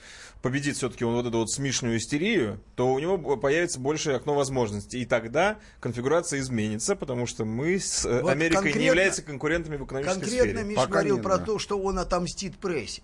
победит 0.42 0.76
все-таки 0.76 1.06
вот 1.06 1.26
эту 1.26 1.38
вот 1.38 1.50
смешную 1.50 1.96
истерию, 1.98 2.60
то 2.76 2.92
у 2.92 3.00
него 3.00 3.18
появится 3.38 3.80
большее 3.80 4.18
окно 4.18 4.36
возможностей. 4.36 5.02
И 5.02 5.06
тогда 5.06 5.58
конфигурация 5.80 6.42
изменится, 6.42 6.98
потому 6.98 7.28
что 7.28 7.46
мы 7.46 7.80
с 7.80 8.06
э, 8.06 8.22
Вот 8.22 8.30
Америкой 8.30 8.66
не 8.66 8.72
конкретно- 8.74 8.86
являются 8.86 9.22
конкурентами 9.22 9.78
в 9.78 9.86
экономической 9.86 10.20
Конкретно 10.20 10.50
сфере. 10.50 10.64
Миша 10.66 10.82
Пока 10.82 10.92
говорил 10.92 11.22
про 11.22 11.38
да. 11.38 11.46
то, 11.46 11.60
что 11.60 11.80
он 11.80 11.98
отомстит 11.98 12.58
прессе. 12.58 13.04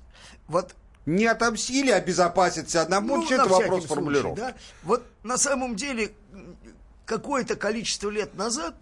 Вот 0.50 0.76
Не 1.06 1.26
отомстили, 1.26 1.90
обезопаситься 1.92 2.82
одному, 2.82 3.18
Ну, 3.18 3.30
это 3.32 3.48
вопрос 3.48 3.86
формулировки. 3.86 4.40
да. 4.40 4.56
Вот 4.84 5.04
на 5.24 5.38
самом 5.38 5.76
деле 5.76 6.12
какое-то 7.06 7.56
количество 7.56 8.10
лет 8.10 8.36
назад 8.36 8.76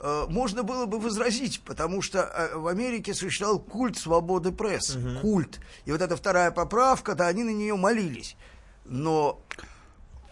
э, 0.00 0.26
можно 0.28 0.62
было 0.64 0.86
бы 0.86 0.98
возразить, 0.98 1.60
потому 1.60 2.02
что 2.02 2.18
э, 2.20 2.56
в 2.56 2.66
Америке 2.66 3.14
существовал 3.14 3.60
культ 3.60 3.96
свободы 3.96 4.50
прессы, 4.52 5.00
культ. 5.22 5.60
И 5.84 5.92
вот 5.92 6.02
эта 6.02 6.16
вторая 6.16 6.50
поправка, 6.50 7.14
да, 7.14 7.28
они 7.28 7.44
на 7.44 7.50
нее 7.50 7.76
молились. 7.76 8.36
Но 8.84 9.40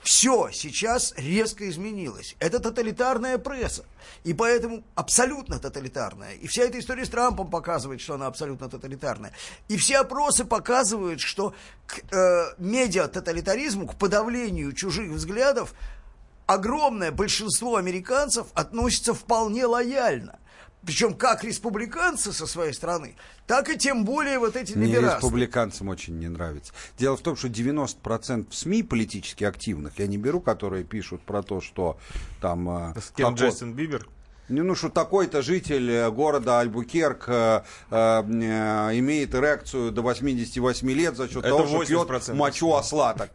все 0.05 0.51
сейчас 0.53 1.15
резко 1.17 1.69
изменилось. 1.69 2.37
Это 2.39 2.61
тоталитарная 2.61 3.39
пресса. 3.39 3.87
И 4.23 4.35
поэтому 4.35 4.85
абсолютно 4.95 5.59
тоталитарная. 5.59 6.35
И 6.35 6.47
вся 6.47 6.65
эта 6.65 6.79
история 6.79 7.07
с 7.07 7.09
Трампом 7.09 7.49
показывает, 7.49 8.03
что 8.03 8.15
она 8.15 8.27
абсолютно 8.27 8.69
тоталитарная. 8.69 9.33
И 9.69 9.79
все 9.79 9.99
опросы 9.99 10.45
показывают, 10.45 11.21
что 11.21 11.55
к 11.87 12.01
э, 12.15 12.55
медиа-тоталитаризму, 12.59 13.87
к 13.89 13.95
подавлению 13.97 14.75
чужих 14.75 15.11
взглядов, 15.11 15.73
огромное 16.45 17.11
большинство 17.11 17.77
американцев 17.77 18.49
относится 18.53 19.15
вполне 19.15 19.65
лояльно. 19.65 20.39
Причем 20.87 21.15
как 21.15 21.45
республиканцы 21.45 22.33
со 22.33 22.47
своей 22.47 22.73
стороны, 22.73 23.17
так 23.47 23.69
и 23.71 23.79
тем 23.79 24.05
более 24.05 24.39
вот 24.39 24.55
эти 24.57 24.75
Мне 24.75 24.89
либерасты. 24.89 25.19
республиканцам 25.19 25.89
очень 25.89 26.19
не 26.19 26.29
нравится. 26.29 26.73
Дело 26.99 27.17
в 27.17 27.21
том, 27.23 27.37
что 27.37 27.49
90% 27.49 28.53
СМИ 28.53 28.83
политически 28.83 29.45
активных, 29.45 29.99
я 29.99 30.07
не 30.07 30.19
беру, 30.19 30.41
которые 30.41 30.85
пишут 30.85 31.23
про 31.23 31.43
то, 31.43 31.61
что 31.61 31.99
там... 32.41 32.69
э, 32.97 33.01
С 33.01 33.11
кем 33.11 33.35
какой- 33.35 33.49
Джастин 33.51 33.73
Бибер? 33.75 34.07
Не, 34.49 34.61
Ну, 34.63 34.75
что 34.75 34.91
такой-то 34.91 35.41
житель 35.41 35.91
э, 35.91 36.11
города 36.11 36.61
Альбукерк 36.61 37.25
э, 37.29 37.63
э, 37.91 37.95
э, 37.95 38.99
имеет 38.99 39.35
эрекцию 39.35 39.91
до 39.91 40.03
88 40.03 40.91
лет 40.91 41.17
за 41.17 41.29
счет 41.29 41.45
Это 41.45 41.57
того, 41.57 41.85
что 41.85 42.05
80% 42.05 42.07
пьет 42.07 42.37
мочу 42.37 42.75
осла. 42.75 43.15
Так, 43.15 43.31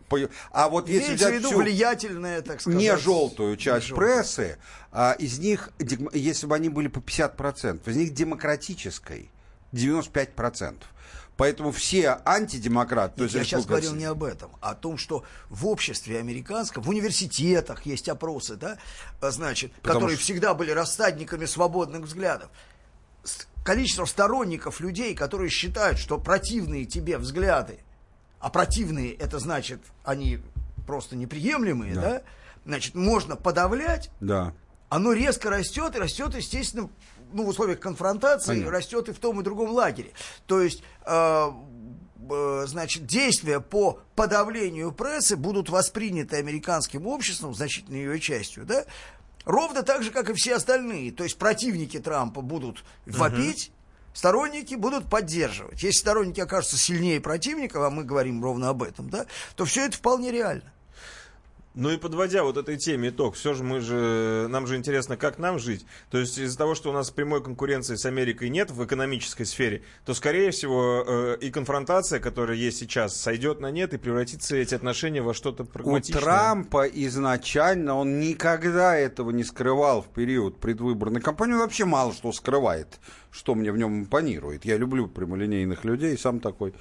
а 0.51 0.69
вот 0.69 0.87
если 0.87 1.07
Имеется 1.07 1.25
взять 1.25 1.39
виду 1.39 1.47
всю 1.49 1.57
влиятельная, 1.57 2.41
так 2.41 2.61
сказать... 2.61 2.79
не 2.79 2.95
желтую 2.95 3.57
часть 3.57 3.85
не 3.85 3.89
желтую. 3.89 4.07
прессы, 4.07 4.57
а 4.91 5.13
из 5.13 5.39
них, 5.39 5.71
если 6.13 6.45
бы 6.45 6.55
они 6.55 6.69
были 6.69 6.87
по 6.87 6.99
50%, 6.99 7.89
из 7.89 7.95
них 7.95 8.13
демократической 8.13 9.31
95%. 9.73 10.75
Поэтому 11.39 11.71
все 11.71 12.19
антидемократы, 12.25 13.15
то 13.15 13.23
есть 13.23 13.33
я 13.33 13.45
сейчас 13.45 13.65
говорил 13.65 13.95
не 13.95 14.03
об 14.03 14.25
этом, 14.25 14.51
а 14.59 14.71
о 14.71 14.75
том, 14.75 14.97
что 14.97 15.23
в 15.49 15.67
обществе 15.67 16.19
американском, 16.19 16.83
в 16.83 16.89
университетах 16.89 17.85
есть 17.85 18.09
опросы, 18.09 18.57
да, 18.57 18.77
значит, 19.21 19.71
Потому 19.75 19.93
которые 19.93 20.17
что- 20.17 20.23
всегда 20.25 20.53
были 20.53 20.71
рассадниками 20.71 21.45
свободных 21.45 22.01
взглядов. 22.01 22.49
Количество 23.63 24.03
сторонников 24.03 24.81
людей, 24.81 25.15
которые 25.15 25.49
считают, 25.49 25.97
что 25.97 26.17
противные 26.17 26.83
тебе 26.83 27.17
взгляды, 27.17 27.79
а 28.41 28.49
противные 28.49 29.13
это 29.13 29.39
значит, 29.39 29.79
они 30.03 30.39
просто 30.85 31.15
неприемлемые, 31.15 31.95
да, 31.95 32.21
значит, 32.65 32.95
можно 32.95 33.37
подавлять, 33.37 34.09
Да. 34.19 34.53
оно 34.89 35.13
резко 35.13 35.49
растет, 35.49 35.95
и 35.95 35.99
растет, 35.99 36.35
естественно, 36.35 36.89
ну, 37.33 37.43
в 37.43 37.49
условиях 37.49 37.79
конфронтации, 37.79 38.47
Понятно. 38.47 38.71
растет 38.71 39.09
и 39.09 39.13
в 39.13 39.19
том, 39.19 39.39
и 39.39 39.43
другом 39.43 39.71
лагере. 39.71 40.11
То 40.45 40.61
есть, 40.61 40.83
э, 41.05 41.51
значит, 42.65 43.05
действия 43.05 43.59
по 43.59 43.99
подавлению 44.15 44.91
прессы 44.91 45.35
будут 45.35 45.69
восприняты 45.69 46.37
американским 46.37 47.07
обществом, 47.07 47.53
значительной 47.53 47.99
ее 47.99 48.19
частью, 48.19 48.65
да, 48.65 48.85
ровно 49.45 49.83
так 49.83 50.03
же, 50.03 50.11
как 50.11 50.29
и 50.29 50.33
все 50.33 50.55
остальные. 50.55 51.11
То 51.11 51.23
есть, 51.23 51.37
противники 51.37 51.99
Трампа 51.99 52.41
будут 52.41 52.83
вопить, 53.05 53.71
Сторонники 54.13 54.75
будут 54.75 55.09
поддерживать. 55.09 55.83
Если 55.83 55.99
сторонники 55.99 56.41
окажутся 56.41 56.77
сильнее 56.77 57.21
противника, 57.21 57.85
а 57.85 57.89
мы 57.89 58.03
говорим 58.03 58.43
ровно 58.43 58.69
об 58.69 58.83
этом, 58.83 59.09
да, 59.09 59.27
то 59.55 59.65
все 59.65 59.85
это 59.85 59.97
вполне 59.97 60.31
реально. 60.31 60.73
Ну 61.75 61.91
и 61.91 61.97
подводя 61.97 62.43
вот 62.43 62.57
этой 62.57 62.77
теме 62.77 63.09
итог, 63.09 63.35
все 63.35 63.53
же 63.53 63.63
мы 63.63 63.79
же, 63.79 64.47
нам 64.49 64.65
же 64.65 64.75
интересно, 64.75 65.17
как 65.17 65.37
нам 65.37 65.59
жить. 65.59 65.85
То 66.09 66.17
есть 66.17 66.37
из-за 66.37 66.57
того, 66.57 66.73
что 66.73 66.89
у 66.89 66.93
нас 66.93 67.11
прямой 67.11 67.43
конкуренции 67.43 67.95
с 67.95 68.05
Америкой 68.05 68.49
нет 68.49 68.71
в 68.71 68.83
экономической 68.83 69.45
сфере, 69.45 69.83
то, 70.03 70.15
скорее 70.15 70.49
всего, 70.49 71.03
э, 71.05 71.37
и 71.41 71.51
конфронтация, 71.51 72.19
которая 72.19 72.57
есть 72.57 72.79
сейчас, 72.79 73.15
сойдет 73.15 73.59
на 73.59 73.69
нет 73.69 73.93
и 73.93 73.97
превратится 73.97 74.55
эти 74.55 74.73
отношения 74.73 75.21
во 75.21 75.35
что-то 75.35 75.63
У 75.63 75.67
прагматичное. 75.67 76.21
Трампа 76.21 76.87
изначально 76.87 77.95
он 77.95 78.19
никогда 78.19 78.97
этого 78.97 79.29
не 79.29 79.43
скрывал 79.43 80.01
в 80.01 80.07
период 80.07 80.59
предвыборной 80.59 81.21
кампании. 81.21 81.53
Он 81.53 81.59
вообще 81.59 81.85
мало 81.85 82.13
что 82.13 82.31
скрывает, 82.31 82.99
что 83.31 83.55
мне 83.55 83.71
в 83.71 83.77
нем 83.77 84.01
импонирует. 84.01 84.65
Я 84.65 84.77
люблю 84.77 85.07
прямолинейных 85.07 85.83
людей, 85.83 86.17
сам 86.17 86.39
такой. 86.39 86.73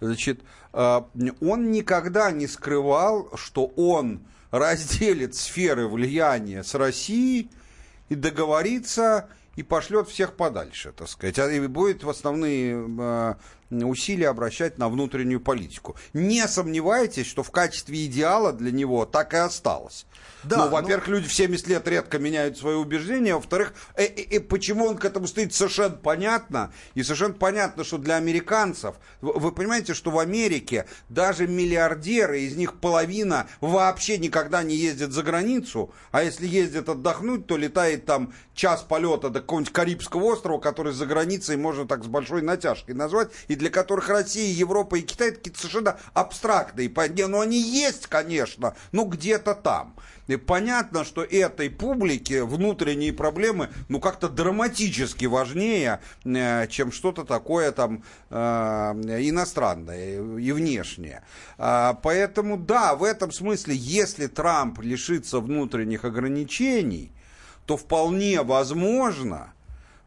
Значит, 0.00 0.40
э, 0.72 1.00
он 1.40 1.70
никогда 1.70 2.30
не 2.30 2.46
скрывал, 2.46 3.30
что 3.36 3.66
он 3.76 4.20
разделит 4.50 5.34
сферы 5.34 5.88
влияния 5.88 6.62
с 6.62 6.74
Россией 6.74 7.50
и 8.08 8.14
договорится 8.14 9.28
и 9.56 9.62
пошлет 9.62 10.08
всех 10.08 10.34
подальше, 10.34 10.92
так 10.92 11.08
сказать, 11.08 11.38
а 11.38 11.50
и 11.50 11.66
будет 11.66 12.04
в 12.04 12.10
основные 12.10 12.86
э, 12.98 13.34
усилия 13.70 14.28
обращать 14.28 14.78
на 14.78 14.88
внутреннюю 14.88 15.40
политику. 15.40 15.96
Не 16.12 16.46
сомневайтесь, 16.48 17.26
что 17.26 17.42
в 17.42 17.50
качестве 17.50 18.06
идеала 18.06 18.52
для 18.52 18.70
него 18.70 19.04
так 19.04 19.34
и 19.34 19.36
осталось. 19.36 20.06
Да, 20.44 20.58
ну, 20.58 20.64
ну- 20.64 20.70
во-первых, 20.70 21.08
люди 21.08 21.28
в 21.28 21.34
70 21.34 21.66
лет 21.66 21.88
редко 21.88 22.18
меняют 22.18 22.56
свои 22.56 22.74
убеждения, 22.74 23.34
во-вторых, 23.34 23.74
э, 23.96 24.04
э, 24.04 24.22
э, 24.30 24.40
почему 24.40 24.86
он 24.86 24.96
к 24.96 25.04
этому 25.04 25.26
стоит, 25.26 25.52
совершенно 25.52 25.96
понятно. 25.96 26.72
И 26.94 27.02
совершенно 27.02 27.34
понятно, 27.34 27.84
что 27.84 27.98
для 27.98 28.16
американцев, 28.16 28.96
вы, 29.20 29.32
вы 29.32 29.52
понимаете, 29.52 29.94
что 29.94 30.10
в 30.10 30.18
Америке 30.18 30.86
даже 31.08 31.48
миллиардеры, 31.48 32.40
из 32.40 32.56
них 32.56 32.74
половина 32.74 33.48
вообще 33.60 34.18
никогда 34.18 34.62
не 34.62 34.76
ездят 34.76 35.12
за 35.12 35.22
границу, 35.22 35.92
а 36.12 36.22
если 36.22 36.46
ездят 36.46 36.88
отдохнуть, 36.88 37.46
то 37.46 37.56
летает 37.56 38.06
там 38.06 38.32
час 38.54 38.82
полета 38.82 39.30
до 39.30 39.40
какого-нибудь 39.40 39.72
Карибского 39.72 40.24
острова, 40.24 40.58
который 40.58 40.92
за 40.92 41.06
границей 41.06 41.56
можно 41.56 41.86
так 41.86 42.04
с 42.04 42.06
большой 42.06 42.42
натяжкой 42.42 42.94
назвать, 42.94 43.30
и 43.48 43.55
для 43.56 43.70
которых 43.70 44.08
Россия, 44.08 44.52
Европа 44.52 44.96
и 44.96 45.02
Китай 45.02 45.32
какие-то 45.32 45.58
совершенно 45.58 45.98
абстрактные. 46.14 46.88
По- 46.88 47.08
не, 47.08 47.26
Ну, 47.26 47.40
они 47.40 47.60
есть, 47.60 48.06
конечно, 48.06 48.74
но 48.92 49.04
где-то 49.04 49.54
там. 49.54 49.96
И 50.26 50.36
понятно, 50.36 51.04
что 51.04 51.22
этой 51.22 51.70
публике 51.70 52.42
внутренние 52.44 53.12
проблемы, 53.12 53.70
ну, 53.88 54.00
как-то 54.00 54.28
драматически 54.28 55.26
важнее, 55.26 56.00
э, 56.24 56.66
чем 56.68 56.90
что-то 56.90 57.24
такое 57.24 57.70
там 57.72 58.02
э, 58.30 58.36
иностранное 58.36 60.16
и 60.38 60.52
внешнее. 60.52 61.22
А, 61.58 61.94
Поэтому, 61.94 62.56
да, 62.56 62.94
в 62.96 63.04
этом 63.04 63.30
смысле, 63.32 63.74
если 63.76 64.26
Трамп 64.26 64.80
лишится 64.80 65.40
внутренних 65.40 66.04
ограничений, 66.04 67.12
то 67.66 67.76
вполне 67.76 68.42
возможно, 68.42 69.52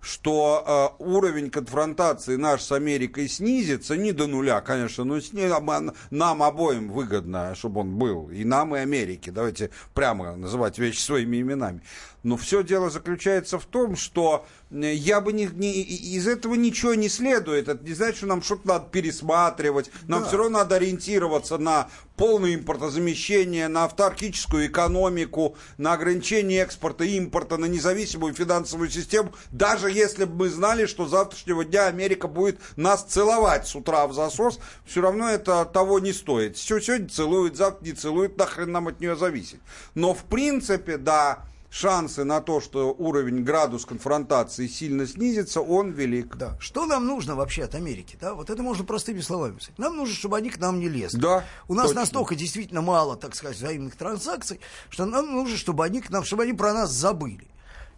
что 0.02 0.96
э, 1.00 1.04
уровень 1.04 1.50
конфронтации 1.50 2.36
наш 2.36 2.62
с 2.62 2.72
Америкой 2.72 3.28
снизится 3.28 3.98
не 3.98 4.12
до 4.12 4.28
нуля, 4.28 4.62
конечно, 4.62 5.04
но 5.04 5.20
с 5.20 5.34
ней, 5.34 5.48
нам, 5.48 5.94
нам 6.10 6.44
обоим 6.44 6.92
выгодно, 6.92 7.54
чтобы 7.56 7.82
он 7.82 7.98
был, 7.98 8.30
и 8.30 8.44
нам, 8.44 8.76
и 8.76 8.80
Америке. 8.80 9.32
Давайте 9.32 9.72
прямо 9.94 10.36
называть 10.36 10.80
вещи 10.80 11.00
своими 11.00 11.42
именами. 11.42 11.82
Но 12.24 12.36
все 12.36 12.64
дело 12.64 12.90
заключается 12.90 13.60
в 13.60 13.66
том, 13.66 13.96
что 13.96 14.46
э, 14.72 14.94
я 14.94 15.22
бы 15.22 15.32
не, 15.32 15.46
не, 15.46 15.82
из 15.82 16.28
этого 16.28 16.56
ничего 16.56 16.94
не 16.94 17.08
следует. 17.08 17.70
Это 17.70 17.84
не 17.84 17.94
значит, 17.94 18.18
что 18.18 18.26
нам 18.28 18.42
что-то 18.42 18.68
надо 18.68 18.90
пересматривать. 18.90 19.90
Нам 20.08 20.22
да. 20.22 20.28
все 20.28 20.38
равно 20.38 20.60
надо 20.60 20.76
ориентироваться 20.76 21.58
на 21.58 21.90
полное 22.18 22.56
импортозамещение, 22.56 23.70
на 23.70 23.86
автаркическую 23.86 24.68
экономику, 24.68 25.56
на 25.78 25.94
ограничение 25.94 26.62
экспорта 26.64 27.06
и 27.06 27.16
импорта, 27.16 27.56
на 27.56 27.66
независимую 27.66 28.34
финансовую 28.34 28.90
систему. 28.90 29.34
Даже 29.52 29.90
если 29.90 30.26
бы 30.26 30.36
мы 30.36 30.50
знали, 30.50 30.86
что 30.86 31.08
с 31.08 31.12
завтрашнего 31.12 31.64
дня 31.64 31.88
Америка 31.88 32.28
будет 32.28 32.60
нас 32.76 33.04
целовать 33.04 33.66
с 33.68 33.76
утра 33.76 34.06
в 34.08 34.14
засос, 34.14 34.60
все 34.86 35.00
равно 35.00 35.30
это 35.30 35.64
того 35.64 36.00
не 36.00 36.12
стоит. 36.12 36.58
Все 36.58 36.82
сегодня 36.82 37.08
целует, 37.08 37.56
завтра 37.56 37.86
не 37.86 37.94
целует, 37.94 38.38
нахрен 38.38 38.74
нам 38.74 38.90
от 38.90 39.00
нее 39.00 39.16
зависит. 39.16 39.62
Но 39.96 40.14
в 40.14 40.26
принципе, 40.26 40.98
да, 40.98 41.46
шансы 41.70 42.24
на 42.24 42.42
то, 42.42 42.62
что 42.62 42.94
уровень, 42.98 43.44
градус 43.44 43.86
конфронтации 43.86 44.68
сильно 44.68 45.06
снизится, 45.08 45.62
он 45.62 45.92
велик. 45.92 46.36
Да. 46.36 46.58
Что 46.60 46.86
нам 46.86 47.06
нужно 47.06 47.36
вообще 47.36 47.64
от 47.64 47.76
Америки? 47.76 48.18
Да? 48.20 48.34
Вот 48.34 48.50
это 48.50 48.64
можно 48.64 48.84
простыми 48.84 49.22
словами 49.22 49.60
сказать. 49.60 49.80
Нам 49.80 49.96
нужно, 49.96 50.16
чтобы 50.16 50.38
они 50.38 50.50
к 50.50 50.58
нам 50.58 50.80
не 50.80 50.90
лезли. 50.90 51.20
Да, 51.20 51.46
У 51.68 51.74
нас 51.74 51.88
точно. 51.88 52.02
настолько 52.02 52.36
действительно 52.36 52.82
мало, 52.82 53.16
так 53.16 53.36
сказать, 53.36 53.58
взаимных 53.58 53.96
транзакций, 53.96 54.60
что 54.90 55.06
нам 55.06 55.32
нужно, 55.32 55.58
чтобы 55.58 55.86
они 55.86 56.02
к 56.02 56.10
нам, 56.10 56.24
чтобы 56.24 56.44
они 56.44 56.54
про 56.54 56.74
нас 56.74 56.92
забыли. 56.92 57.48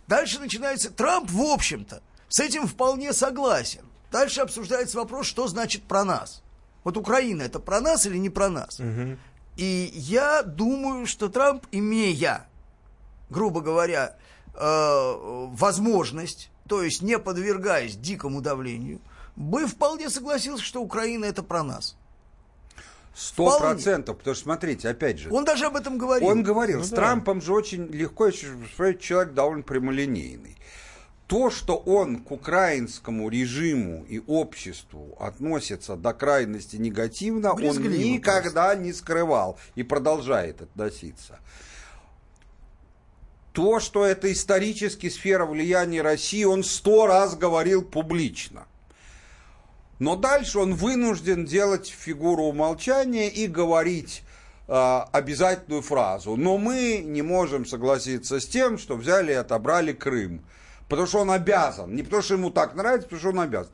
Дальше 0.07 0.39
начинается 0.39 0.91
Трамп, 0.91 1.29
в 1.31 1.41
общем-то, 1.41 2.01
с 2.27 2.39
этим 2.39 2.67
вполне 2.67 3.13
согласен. 3.13 3.81
Дальше 4.11 4.41
обсуждается 4.41 4.97
вопрос, 4.97 5.25
что 5.25 5.47
значит 5.47 5.83
про 5.83 6.03
нас. 6.03 6.43
Вот 6.83 6.97
Украина 6.97 7.43
это 7.43 7.59
про 7.59 7.79
нас 7.79 8.05
или 8.05 8.17
не 8.17 8.29
про 8.29 8.49
нас? 8.49 8.79
Угу. 8.79 9.17
И 9.57 9.91
я 9.93 10.43
думаю, 10.43 11.05
что 11.05 11.29
Трамп, 11.29 11.65
имея 11.71 12.45
грубо 13.31 13.61
говоря, 13.61 14.17
э, 14.53 15.13
возможность, 15.53 16.51
то 16.67 16.83
есть 16.83 17.01
не 17.01 17.17
подвергаясь 17.17 17.95
дикому 17.95 18.41
давлению, 18.41 18.99
бы 19.35 19.65
вполне 19.65 20.09
согласился, 20.09 20.63
что 20.63 20.81
Украина 20.81 21.25
это 21.25 21.41
про 21.41 21.63
нас. 21.63 21.95
Сто 23.15 23.59
процентов, 23.59 24.17
потому 24.17 24.35
что, 24.35 24.43
смотрите, 24.43 24.87
опять 24.87 25.19
же... 25.19 25.33
Он 25.33 25.43
даже 25.43 25.65
об 25.65 25.75
этом 25.75 25.97
говорил. 25.97 26.29
Он 26.29 26.43
говорил, 26.43 26.79
ну, 26.79 26.83
с 26.83 26.89
да. 26.89 26.97
Трампом 26.97 27.41
же 27.41 27.53
очень 27.53 27.87
легко, 27.87 28.31
человек 28.31 29.33
довольно 29.33 29.63
прямолинейный. 29.63 30.57
То, 31.27 31.49
что 31.49 31.77
он 31.77 32.23
к 32.23 32.31
украинскому 32.31 33.29
режиму 33.29 34.03
и 34.03 34.21
обществу 34.27 35.15
относится 35.19 35.95
до 35.95 36.13
крайности 36.13 36.75
негативно, 36.75 37.53
Брезгливо 37.53 37.93
он 37.93 37.99
никогда 37.99 38.67
просто. 38.67 38.83
не 38.83 38.93
скрывал 38.93 39.57
и 39.75 39.83
продолжает 39.83 40.61
относиться 40.61 41.39
то, 43.53 43.79
что 43.79 44.05
это 44.05 44.31
исторически 44.31 45.09
сфера 45.09 45.45
влияния 45.45 46.01
России, 46.01 46.43
он 46.43 46.63
сто 46.63 47.07
раз 47.07 47.35
говорил 47.35 47.83
публично. 47.83 48.65
Но 49.99 50.15
дальше 50.15 50.59
он 50.59 50.73
вынужден 50.73 51.45
делать 51.45 51.87
фигуру 51.87 52.43
умолчания 52.43 53.27
и 53.27 53.45
говорить 53.45 54.23
э, 54.67 55.01
обязательную 55.11 55.83
фразу. 55.83 56.35
Но 56.35 56.57
мы 56.57 57.03
не 57.05 57.21
можем 57.21 57.65
согласиться 57.65 58.39
с 58.39 58.47
тем, 58.47 58.79
что 58.79 58.95
взяли 58.95 59.31
и 59.31 59.35
отобрали 59.35 59.93
Крым. 59.93 60.43
Потому 60.89 61.07
что 61.07 61.19
он 61.19 61.29
обязан. 61.29 61.95
Не 61.95 62.01
потому 62.03 62.23
что 62.23 62.33
ему 62.33 62.49
так 62.49 62.73
нравится, 62.73 63.03
потому 63.07 63.19
что 63.19 63.29
он 63.29 63.39
обязан. 63.41 63.71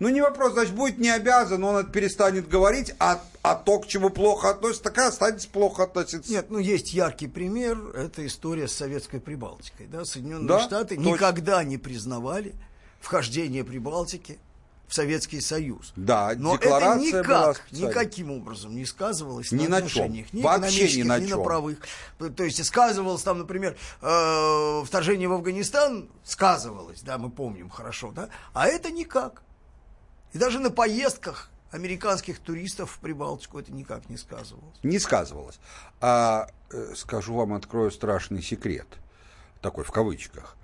Ну, 0.00 0.08
не 0.08 0.20
вопрос, 0.20 0.54
значит, 0.54 0.74
будет 0.74 0.98
не 0.98 1.10
обязан, 1.10 1.62
он 1.62 1.86
перестанет 1.86 2.48
говорить, 2.48 2.94
а, 2.98 3.22
а 3.42 3.54
то, 3.54 3.78
к 3.78 3.86
чему 3.86 4.10
плохо 4.10 4.50
относится, 4.50 4.84
так 4.84 4.98
и 4.98 5.00
останется 5.02 5.48
плохо 5.48 5.84
относиться. 5.84 6.30
Нет, 6.30 6.46
ну, 6.50 6.58
есть 6.58 6.92
яркий 6.92 7.28
пример, 7.28 7.78
это 7.94 8.26
история 8.26 8.66
с 8.66 8.72
Советской 8.72 9.20
Прибалтикой. 9.20 9.86
Да? 9.86 10.04
Соединенные 10.04 10.48
да? 10.48 10.60
Штаты 10.60 10.96
Точно. 10.96 11.08
никогда 11.08 11.62
не 11.62 11.78
признавали 11.78 12.54
вхождение 13.00 13.62
Прибалтики 13.62 14.38
в 14.88 14.94
Советский 14.94 15.40
Союз. 15.40 15.92
Да, 15.96 16.32
Но 16.36 16.56
это 16.56 16.96
никак, 16.98 17.62
никаким 17.70 18.32
образом 18.32 18.74
не 18.74 18.84
сказывалось 18.84 19.52
ни 19.52 19.66
на, 19.66 19.78
отношениях, 19.78 20.32
ни 20.32 20.42
Вообще 20.42 20.98
ни 20.98 21.02
на 21.04 21.18
ни 21.18 21.28
чем. 21.28 21.38
на 21.38 21.44
правых. 21.44 21.78
То 22.36 22.44
есть 22.44 22.64
сказывалось 22.64 23.22
там, 23.22 23.38
например, 23.38 23.76
э, 24.02 24.82
вторжение 24.84 25.28
в 25.28 25.32
Афганистан, 25.32 26.08
сказывалось, 26.24 27.02
да, 27.02 27.18
мы 27.18 27.30
помним 27.30 27.70
хорошо, 27.70 28.12
да, 28.12 28.28
а 28.52 28.66
это 28.66 28.90
никак. 28.90 29.42
И 30.34 30.38
даже 30.38 30.58
на 30.58 30.70
поездках 30.70 31.48
американских 31.70 32.40
туристов 32.40 32.90
в 32.90 32.98
Прибалтику 32.98 33.58
это 33.58 33.72
никак 33.72 34.10
не 34.10 34.16
сказывалось. 34.16 34.76
Не 34.82 34.98
сказывалось. 34.98 35.58
А 36.00 36.48
э, 36.70 36.94
скажу 36.96 37.34
вам, 37.34 37.54
открою 37.54 37.92
страшный 37.92 38.42
секрет, 38.42 38.88
такой 39.62 39.84
в 39.84 39.92
кавычках. 39.92 40.56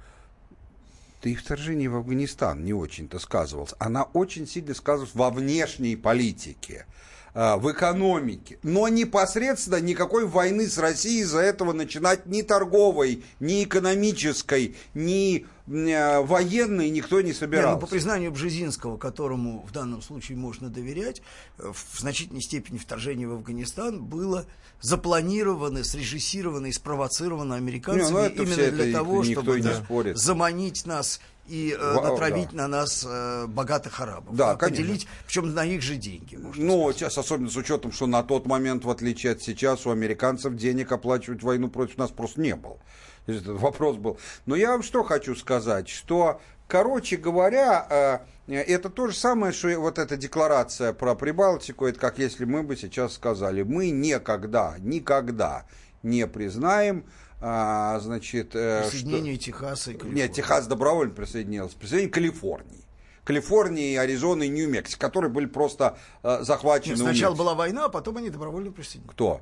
Да 1.22 1.30
и 1.30 1.36
вторжение 1.36 1.88
в 1.88 1.96
Афганистан 1.96 2.64
не 2.64 2.72
очень-то 2.72 3.20
сказывалось. 3.20 3.74
Она 3.78 4.04
очень 4.04 4.46
сильно 4.46 4.74
сказывалась 4.74 5.14
во 5.14 5.30
внешней 5.30 5.94
политике. 5.94 6.86
А, 7.32 7.56
в 7.58 7.70
экономике. 7.70 8.58
Но 8.62 8.88
непосредственно 8.88 9.80
никакой 9.80 10.26
войны 10.26 10.66
с 10.66 10.78
Россией 10.78 11.20
из-за 11.20 11.40
этого 11.40 11.72
начинать 11.72 12.26
ни 12.26 12.42
торговой, 12.42 13.22
ни 13.38 13.62
экономической, 13.62 14.74
ни 14.94 15.46
а, 15.68 16.22
военной 16.22 16.90
никто 16.90 17.20
не 17.20 17.32
собирался. 17.32 17.68
Не, 17.68 17.74
ну, 17.74 17.80
по 17.80 17.86
признанию 17.86 18.32
Бжезинского, 18.32 18.96
которому 18.96 19.64
в 19.68 19.72
данном 19.72 20.02
случае 20.02 20.38
можно 20.38 20.70
доверять, 20.70 21.22
э, 21.58 21.72
в 21.72 22.00
значительной 22.00 22.42
степени 22.42 22.78
вторжение 22.78 23.28
в 23.28 23.34
Афганистан 23.34 24.02
было 24.02 24.46
запланировано, 24.80 25.84
срежиссировано 25.84 26.66
и 26.66 26.72
спровоцировано 26.72 27.54
американцами 27.54 28.06
не, 28.08 28.34
ну, 28.34 28.42
именно 28.42 28.70
для 28.72 28.92
того, 28.92 29.22
чтобы 29.22 29.60
да, 29.60 30.14
заманить 30.14 30.84
нас 30.84 31.20
и 31.50 31.76
э, 31.78 31.94
натравить 31.94 32.50
да. 32.52 32.62
на 32.62 32.68
нас 32.68 33.04
э, 33.06 33.46
богатых 33.48 34.00
арабов. 34.00 34.34
Да, 34.36 34.54
Поделить, 34.54 35.08
причем 35.26 35.52
на 35.52 35.64
их 35.64 35.82
же 35.82 35.96
деньги. 35.96 36.36
Ну, 36.36 36.52
сказать. 36.52 36.96
сейчас, 36.96 37.18
особенно 37.18 37.50
с 37.50 37.56
учетом, 37.56 37.90
что 37.90 38.06
на 38.06 38.22
тот 38.22 38.46
момент, 38.46 38.84
в 38.84 38.90
отличие 38.90 39.32
от 39.32 39.42
сейчас, 39.42 39.84
у 39.86 39.90
американцев 39.90 40.54
денег 40.54 40.92
оплачивать 40.92 41.42
войну 41.42 41.68
против 41.68 41.98
нас 41.98 42.10
просто 42.10 42.40
не 42.40 42.54
было. 42.54 42.78
Этот 43.26 43.60
вопрос 43.60 43.96
был. 43.96 44.18
Но 44.46 44.54
я 44.54 44.70
вам 44.70 44.82
что 44.84 45.02
хочу 45.02 45.34
сказать, 45.34 45.88
что, 45.88 46.40
короче 46.68 47.16
говоря, 47.16 48.22
э, 48.48 48.54
это 48.54 48.88
то 48.88 49.08
же 49.08 49.16
самое, 49.16 49.52
что 49.52 49.68
вот 49.80 49.98
эта 49.98 50.16
декларация 50.16 50.92
про 50.92 51.16
Прибалтику, 51.16 51.86
это 51.86 51.98
как 51.98 52.18
если 52.18 52.44
мы 52.44 52.62
бы 52.62 52.76
сейчас 52.76 53.14
сказали, 53.14 53.62
мы 53.62 53.90
никогда, 53.90 54.76
никогда 54.78 55.66
не 56.02 56.26
признаем 56.26 57.04
а, 57.40 57.98
значит... 58.00 58.54
Э, 58.54 58.82
Присоединение 58.82 59.34
что... 59.34 59.44
Техаса 59.44 59.90
и 59.90 59.94
Калифорнии. 59.94 60.22
Нет, 60.22 60.32
Техас 60.32 60.66
добровольно 60.66 61.14
присоединился. 61.14 61.76
Присоединение 61.76 62.12
Калифорнии. 62.12 62.84
Калифорнии, 63.24 63.96
Аризоны 63.96 64.46
и 64.46 64.48
Нью-Мексико, 64.48 64.98
которые 65.00 65.30
были 65.30 65.46
просто 65.46 65.98
э, 66.22 66.42
захвачены. 66.42 66.92
Нет, 66.92 67.00
сначала 67.00 67.34
была 67.34 67.54
война, 67.54 67.86
а 67.86 67.88
потом 67.88 68.18
они 68.18 68.30
добровольно 68.30 68.72
присоединились. 68.72 69.12
Кто? 69.12 69.40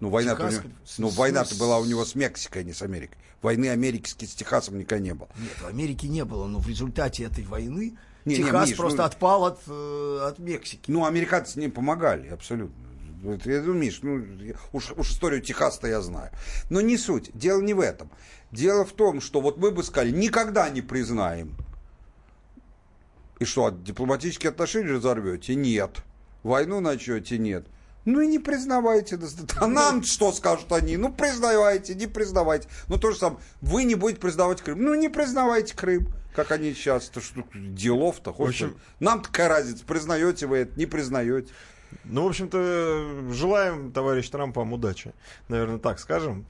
Ну, 0.00 0.08
война 0.08 0.34
Техас, 0.34 0.54
него, 0.54 0.64
ну, 0.98 1.08
война-то 1.08 1.54
была 1.54 1.78
у 1.78 1.84
него 1.84 2.04
с 2.04 2.14
Мексикой, 2.16 2.62
а 2.62 2.64
не 2.64 2.72
с 2.72 2.82
Америкой. 2.82 3.16
Войны 3.40 3.66
Америки 3.68 4.08
с, 4.08 4.12
с 4.12 4.34
Техасом 4.34 4.78
никогда 4.78 5.02
не 5.02 5.14
было. 5.14 5.28
Нет, 5.38 5.60
в 5.60 5.66
Америке 5.66 6.08
не 6.08 6.24
было, 6.24 6.46
но 6.46 6.58
в 6.58 6.68
результате 6.68 7.24
этой 7.24 7.44
войны 7.44 7.96
не, 8.24 8.36
Техас 8.36 8.66
не, 8.66 8.70
Миш, 8.72 8.78
просто 8.78 8.98
ну, 8.98 9.04
отпал 9.04 9.44
от, 9.44 9.60
э, 9.66 10.18
от 10.22 10.38
Мексики. 10.38 10.90
Ну, 10.90 11.06
американцы 11.06 11.60
не 11.60 11.68
помогали, 11.68 12.28
абсолютно. 12.28 12.74
Я 13.22 13.60
думаю, 13.60 13.74
Миш, 13.74 14.00
ну, 14.02 14.24
уж, 14.72 14.92
уж 14.96 15.10
историю 15.10 15.40
Техаса 15.40 15.86
я 15.86 16.00
знаю. 16.00 16.30
Но 16.70 16.80
не 16.80 16.96
суть. 16.96 17.30
Дело 17.34 17.60
не 17.60 17.72
в 17.72 17.80
этом. 17.80 18.10
Дело 18.50 18.84
в 18.84 18.92
том, 18.92 19.20
что 19.20 19.40
вот 19.40 19.58
мы 19.58 19.70
бы 19.70 19.84
сказали, 19.84 20.10
никогда 20.10 20.68
не 20.70 20.82
признаем. 20.82 21.56
И 23.38 23.44
что, 23.44 23.70
дипломатические 23.70 24.50
отношения 24.50 24.90
разорвете? 24.90 25.54
Нет. 25.54 26.02
Войну 26.42 26.80
начнете? 26.80 27.38
Нет. 27.38 27.66
Ну 28.04 28.20
и 28.20 28.26
не 28.26 28.40
признавайте. 28.40 29.18
А 29.60 29.66
нам 29.68 30.02
что 30.02 30.32
скажут 30.32 30.72
они? 30.72 30.96
Ну 30.96 31.12
признавайте, 31.12 31.94
не 31.94 32.08
признавайте. 32.08 32.68
Ну 32.88 32.98
то 32.98 33.12
же 33.12 33.18
самое. 33.18 33.40
Вы 33.60 33.84
не 33.84 33.94
будете 33.94 34.20
признавать 34.20 34.60
Крым. 34.60 34.82
Ну 34.82 34.94
не 34.94 35.08
признавайте 35.08 35.76
Крым. 35.76 36.08
Как 36.34 36.50
они 36.50 36.74
сейчас. 36.74 37.08
Это 37.08 37.20
что, 37.20 37.44
делов-то. 37.54 38.34
Общем... 38.36 38.76
Нам 38.98 39.22
такая 39.22 39.48
разница. 39.48 39.84
Признаете 39.84 40.46
вы 40.46 40.58
это, 40.58 40.78
не 40.78 40.86
признаете. 40.86 41.52
Ну, 42.04 42.24
в 42.24 42.28
общем-то, 42.28 43.32
желаем, 43.32 43.92
товарищ 43.92 44.28
Трамп, 44.28 44.56
вам 44.56 44.72
удачи. 44.72 45.12
Наверное, 45.48 45.78
так 45.78 45.98
скажем. 45.98 46.46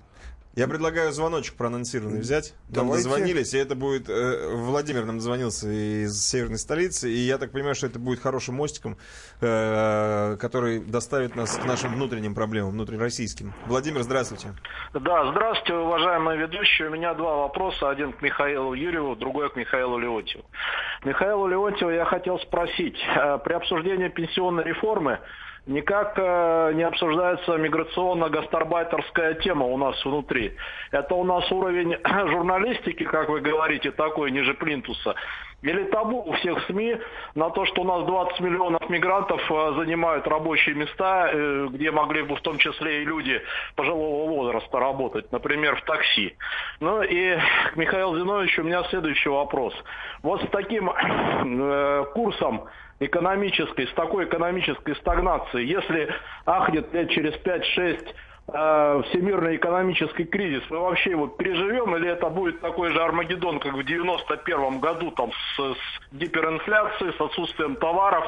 Я 0.55 0.69
предлагаю 0.69 1.13
звоночек 1.13 1.55
проанонсированный 1.57 2.21
взять. 2.21 2.53
Нам 2.69 2.87
Давайте. 2.89 3.05
дозвонились, 3.09 3.55
и 3.55 3.59
это 3.59 3.75
будет... 3.75 4.11
э, 4.11 4.55
Владимир 4.55 5.07
нам 5.07 5.17
дозвонился 5.17 5.67
из 5.71 6.23
северной 6.29 6.59
столицы, 6.59 7.11
и 7.11 7.17
я 7.21 7.39
так 7.39 7.53
понимаю, 7.53 7.75
что 7.75 7.87
это 7.87 7.99
будет 7.99 8.21
хорошим 8.21 8.57
мостиком, 8.57 8.99
э, 9.41 10.37
который 10.39 10.81
доставит 10.81 11.37
нас 11.37 11.57
к 11.57 11.65
нашим 11.65 11.95
внутренним 11.95 12.35
проблемам, 12.35 12.73
внутрироссийским. 12.73 13.55
Владимир, 13.67 14.03
здравствуйте. 14.03 14.49
Да, 14.93 15.31
здравствуйте, 15.33 15.75
уважаемые 15.75 16.39
ведущие. 16.39 16.89
У 16.89 16.93
меня 16.93 17.15
два 17.15 17.37
вопроса. 17.37 17.89
Один 17.89 18.13
к 18.13 18.21
Михаилу 18.21 18.75
Юрьеву, 18.75 19.17
другой 19.17 19.49
к 19.49 19.57
Михаилу 19.57 19.97
Леонтьеву. 19.99 20.45
Михаилу 21.05 21.47
Леонтьеву 21.47 21.91
я 21.93 22.05
хотел 22.05 22.39
спросить. 22.41 22.99
э, 23.17 23.39
При 23.43 23.55
обсуждении 23.55 24.09
пенсионной 24.09 24.65
реформы 24.65 25.19
никак 25.67 26.15
э, 26.17 26.73
не 26.75 26.83
обсуждается 26.83 27.57
миграционно-гастарбайтерская 27.57 29.35
тема 29.35 29.67
у 29.67 29.77
нас 29.77 30.03
внутри. 30.05 30.55
Это 30.91 31.15
у 31.15 31.25
нас 31.25 31.51
уровень 31.51 31.97
журналистики, 32.05 33.05
как 33.05 33.29
вы 33.29 33.41
говорите, 33.41 33.91
такой, 33.93 34.31
ниже 34.31 34.55
плинтуса. 34.55 35.15
Или 35.63 35.85
табу 35.85 36.23
у 36.27 36.33
всех 36.33 36.61
СМИ 36.67 36.97
на 37.37 37.51
то, 37.51 37.65
что 37.67 37.83
у 37.83 37.85
нас 37.85 38.05
20 38.05 38.41
миллионов 38.41 38.89
мигрантов 38.91 39.41
э, 39.51 39.73
занимают 39.77 40.27
рабочие 40.27 40.75
места, 40.75 41.31
э, 41.33 41.69
где 41.71 41.93
могли 41.93 42.23
бы 42.23 42.35
в 42.35 42.41
том 42.41 42.59
числе 42.59 43.03
и 43.03 43.05
люди 43.05 43.41
пожилого 43.77 44.29
возраста 44.29 44.81
работать, 44.81 45.31
например, 45.31 45.77
в 45.77 45.85
такси. 45.85 46.37
Ну 46.81 47.03
и 47.03 47.37
к 47.73 47.77
Михаилу 47.77 48.19
Зиновичу 48.19 48.63
у 48.63 48.65
меня 48.65 48.83
следующий 48.91 49.29
вопрос. 49.29 49.73
Вот 50.23 50.43
с 50.43 50.49
таким 50.51 50.91
э, 50.91 52.05
курсом 52.13 52.65
экономической, 52.99 53.87
с 53.87 53.93
такой 53.93 54.25
экономической 54.25 54.97
стагнацией, 54.97 55.69
если 55.69 56.13
ахнет 56.45 56.93
лет 56.93 57.11
через 57.11 57.35
5-6 57.35 58.15
э, 58.49 59.03
всемирный 59.09 59.57
экономический 59.57 60.24
кризис, 60.24 60.62
мы 60.70 60.78
вообще 60.80 61.11
его 61.11 61.26
переживем, 61.26 61.95
или 61.97 62.09
это 62.11 62.28
будет 62.28 62.61
такой 62.61 62.93
же 62.93 63.01
Армагеддон, 63.03 63.61
как 63.61 63.74
в 63.74 63.84
91 63.84 64.80
году, 64.80 65.11
там, 65.12 65.30
с, 65.30 65.61
с 65.74 66.12
гиперинфляцией, 66.12 67.12
с 67.16 67.20
отсутствием 67.20 67.76
товаров 67.76 68.24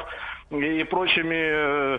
и 0.50 0.84
прочими, 0.84 1.96
э, 1.96 1.98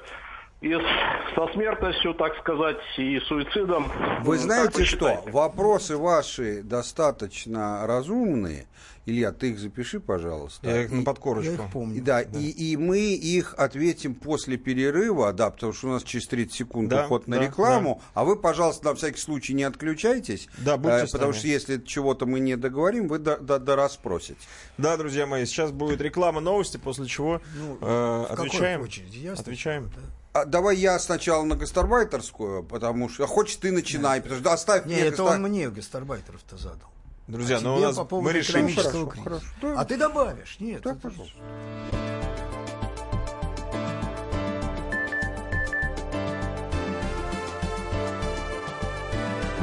и 0.62 0.74
с- 0.74 1.36
со 1.36 1.48
смертностью, 1.54 2.14
так 2.14 2.36
сказать, 2.40 2.78
и 2.98 3.20
суицидом. 3.28 3.92
Вы 4.22 4.38
знаете 4.38 4.84
что? 4.86 5.10
считаете? 5.10 5.32
Вопросы 5.32 5.98
ваши 5.98 6.64
достаточно 6.64 7.86
разумные. 7.86 8.66
Илья, 9.08 9.32
ты 9.32 9.52
их 9.52 9.60
запиши, 9.60 10.00
пожалуйста. 10.00 10.68
Я 10.68 10.84
их 10.84 10.92
на 10.92 11.02
И- 11.02 11.04
подкорочку. 11.04 11.52
Я 11.54 11.64
их 11.66 11.72
помню. 11.72 11.98
И, 11.98 12.02
да, 12.02 12.22
И, 12.22 12.50
и 12.50 12.76
мы 12.76 12.98
их 13.00 13.54
ответим 13.56 14.16
после 14.16 14.58
перерыва, 14.58 15.32
да, 15.32 15.52
потому 15.52 15.74
что 15.74 15.90
у 15.90 15.92
нас 15.92 16.04
через 16.04 16.26
30 16.28 16.54
секунд 16.54 16.90
Да, 16.90 17.06
уход 17.06 17.28
на 17.28 17.38
да, 17.38 17.44
рекламу. 17.44 18.02
А 18.16 18.24
вы, 18.26 18.36
пожалуйста, 18.36 18.86
на 18.86 18.96
всякий 18.96 19.20
случай 19.20 19.54
не 19.54 19.64
отключайтесь. 19.64 20.48
Да, 20.58 20.78
будьте 20.78 21.04
э, 21.04 21.08
Потому 21.12 21.34
что 21.34 21.48
если 21.48 21.80
чего-то 21.80 22.26
мы 22.26 22.40
не 22.40 22.58
договорим, 22.58 23.08
вы 23.08 23.20
до, 23.20 23.38
до, 23.38 23.60
дорасспросите. 23.60 24.40
Да, 24.80 24.98
друзья 24.98 25.28
мои, 25.28 25.46
сейчас 25.46 25.72
будет 25.72 26.02
реклама 26.02 26.42
новости, 26.42 26.78
после 26.78 27.06
чего 27.06 27.42
Ну, 27.56 27.78
э, 27.82 28.24
в 28.26 28.28
какой 28.30 28.48
отвечаем. 28.48 28.82
очереди? 28.82 29.18
Я 29.20 29.34
Отвечаем. 29.34 29.92
А 30.34 30.46
давай 30.46 30.76
я 30.78 30.98
сначала 31.00 31.44
на 31.44 31.56
гастарбайтерскую, 31.56 32.64
потому 32.64 33.08
что... 33.08 33.24
А 33.24 33.28
хочешь 33.28 33.56
ты 33.58 33.72
начинай, 33.72 34.20
потому 34.22 34.42
что 34.42 34.52
оставь 34.52 34.86
Не, 34.86 34.96
мне 34.96 35.04
это 35.04 35.22
гастар- 35.22 35.36
он 35.36 35.42
мне 35.44 35.70
гастарбайтеров-то 35.70 36.58
задал. 36.58 36.90
Друзья, 37.28 37.58
А 37.58 37.62
ну 37.62 37.76
у 37.78 37.80
нас 37.80 37.96
по 38.08 38.22
мы 38.22 38.34
решим. 38.34 38.70
Хорошо, 38.76 39.06
кризиса. 39.08 39.24
хорошо. 39.24 39.46
Да. 39.62 39.82
А 39.82 39.86
ты 39.86 39.98
добавишь? 39.98 40.58
Нет. 40.60 40.86
Это- 40.86 40.96
пожалуйста. 40.96 41.38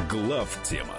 Глав 0.09 0.57
тема. 0.63 0.95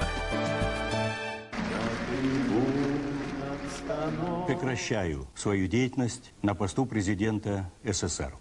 Прекращаю 4.46 5.26
свою 5.34 5.66
деятельность 5.66 6.32
на 6.42 6.54
посту 6.54 6.86
президента 6.86 7.70
СССР. 7.84 8.34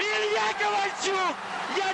Илья 0.00 0.52
Ковальчук! 0.58 1.36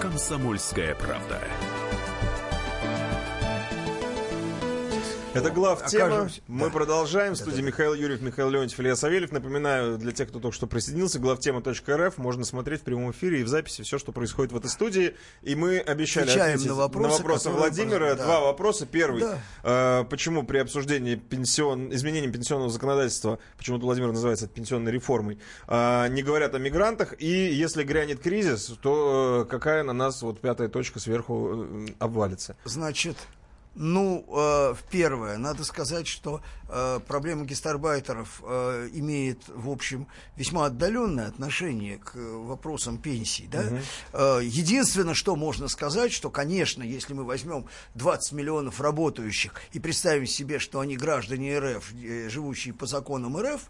Комсомольская 0.00 0.94
правда. 0.94 1.40
Это 5.36 5.50
глав 5.50 5.86
тема. 5.86 6.28
Мы 6.48 6.66
да. 6.66 6.72
продолжаем. 6.72 7.34
В 7.34 7.36
студии 7.36 7.56
да, 7.56 7.62
да. 7.62 7.66
Михаил 7.68 7.94
Юрьев, 7.94 8.20
Михаил 8.22 8.50
Леонтьев, 8.50 8.78
Илья 8.80 8.96
Савельев. 8.96 9.32
Напоминаю, 9.32 9.98
для 9.98 10.12
тех, 10.12 10.28
кто 10.28 10.40
только 10.40 10.54
что 10.54 10.66
присоединился, 10.66 11.18
главтема.рф 11.18 12.18
можно 12.18 12.44
смотреть 12.44 12.80
в 12.80 12.84
прямом 12.84 13.10
эфире 13.10 13.40
и 13.40 13.44
в 13.44 13.48
записи 13.48 13.82
все, 13.82 13.98
что 13.98 14.12
происходит 14.12 14.52
в 14.52 14.56
этой 14.56 14.70
студии. 14.70 15.14
И 15.42 15.54
мы 15.54 15.78
обещали 15.78 16.24
Отвечаем 16.24 16.54
ответить 16.54 16.68
на 16.68 16.74
вопросы, 16.74 17.22
которые 17.22 17.56
Владимира. 17.56 18.14
да. 18.14 18.24
Два 18.24 18.40
вопроса. 18.40 18.86
Первый. 18.86 19.20
Да. 19.20 19.38
э, 19.62 20.04
почему 20.08 20.42
при 20.44 20.58
обсуждении 20.58 21.16
пенсион... 21.16 21.92
изменением 21.94 22.32
пенсионного 22.32 22.70
законодательства, 22.70 23.38
почему-то 23.56 23.84
Владимир 23.84 24.12
называется 24.12 24.46
это 24.46 24.54
пенсионной 24.54 24.92
реформой, 24.92 25.38
э, 25.68 26.08
не 26.08 26.22
говорят 26.22 26.54
о 26.54 26.58
мигрантах. 26.58 27.14
И 27.18 27.26
если 27.26 27.84
грянет 27.84 28.20
кризис, 28.20 28.72
то 28.80 29.42
э, 29.46 29.50
какая 29.50 29.82
на 29.82 29.92
нас 29.92 30.22
вот 30.22 30.40
пятая 30.40 30.68
точка 30.68 31.00
сверху 31.00 31.52
э, 31.54 31.86
обвалится? 31.98 32.56
Значит, 32.64 33.16
ну, 33.76 34.24
э, 34.28 34.74
первое, 34.90 35.36
надо 35.36 35.62
сказать, 35.62 36.06
что 36.06 36.40
э, 36.68 36.98
проблема 37.06 37.44
гестарбайтеров 37.44 38.42
э, 38.42 38.88
имеет, 38.94 39.42
в 39.48 39.68
общем, 39.68 40.06
весьма 40.34 40.66
отдаленное 40.66 41.28
отношение 41.28 41.98
к 41.98 42.14
вопросам 42.16 42.96
пенсий. 42.96 43.48
Да? 43.52 43.64
Э, 44.14 44.40
единственное, 44.42 45.12
что 45.12 45.36
можно 45.36 45.68
сказать, 45.68 46.10
что, 46.10 46.30
конечно, 46.30 46.82
если 46.82 47.12
мы 47.12 47.24
возьмем 47.24 47.66
20 47.94 48.32
миллионов 48.32 48.80
работающих 48.80 49.52
и 49.72 49.78
представим 49.78 50.26
себе, 50.26 50.58
что 50.58 50.80
они 50.80 50.96
граждане 50.96 51.58
РФ, 51.58 51.92
э, 52.02 52.28
живущие 52.30 52.72
по 52.72 52.86
законам 52.86 53.36
РФ, 53.36 53.60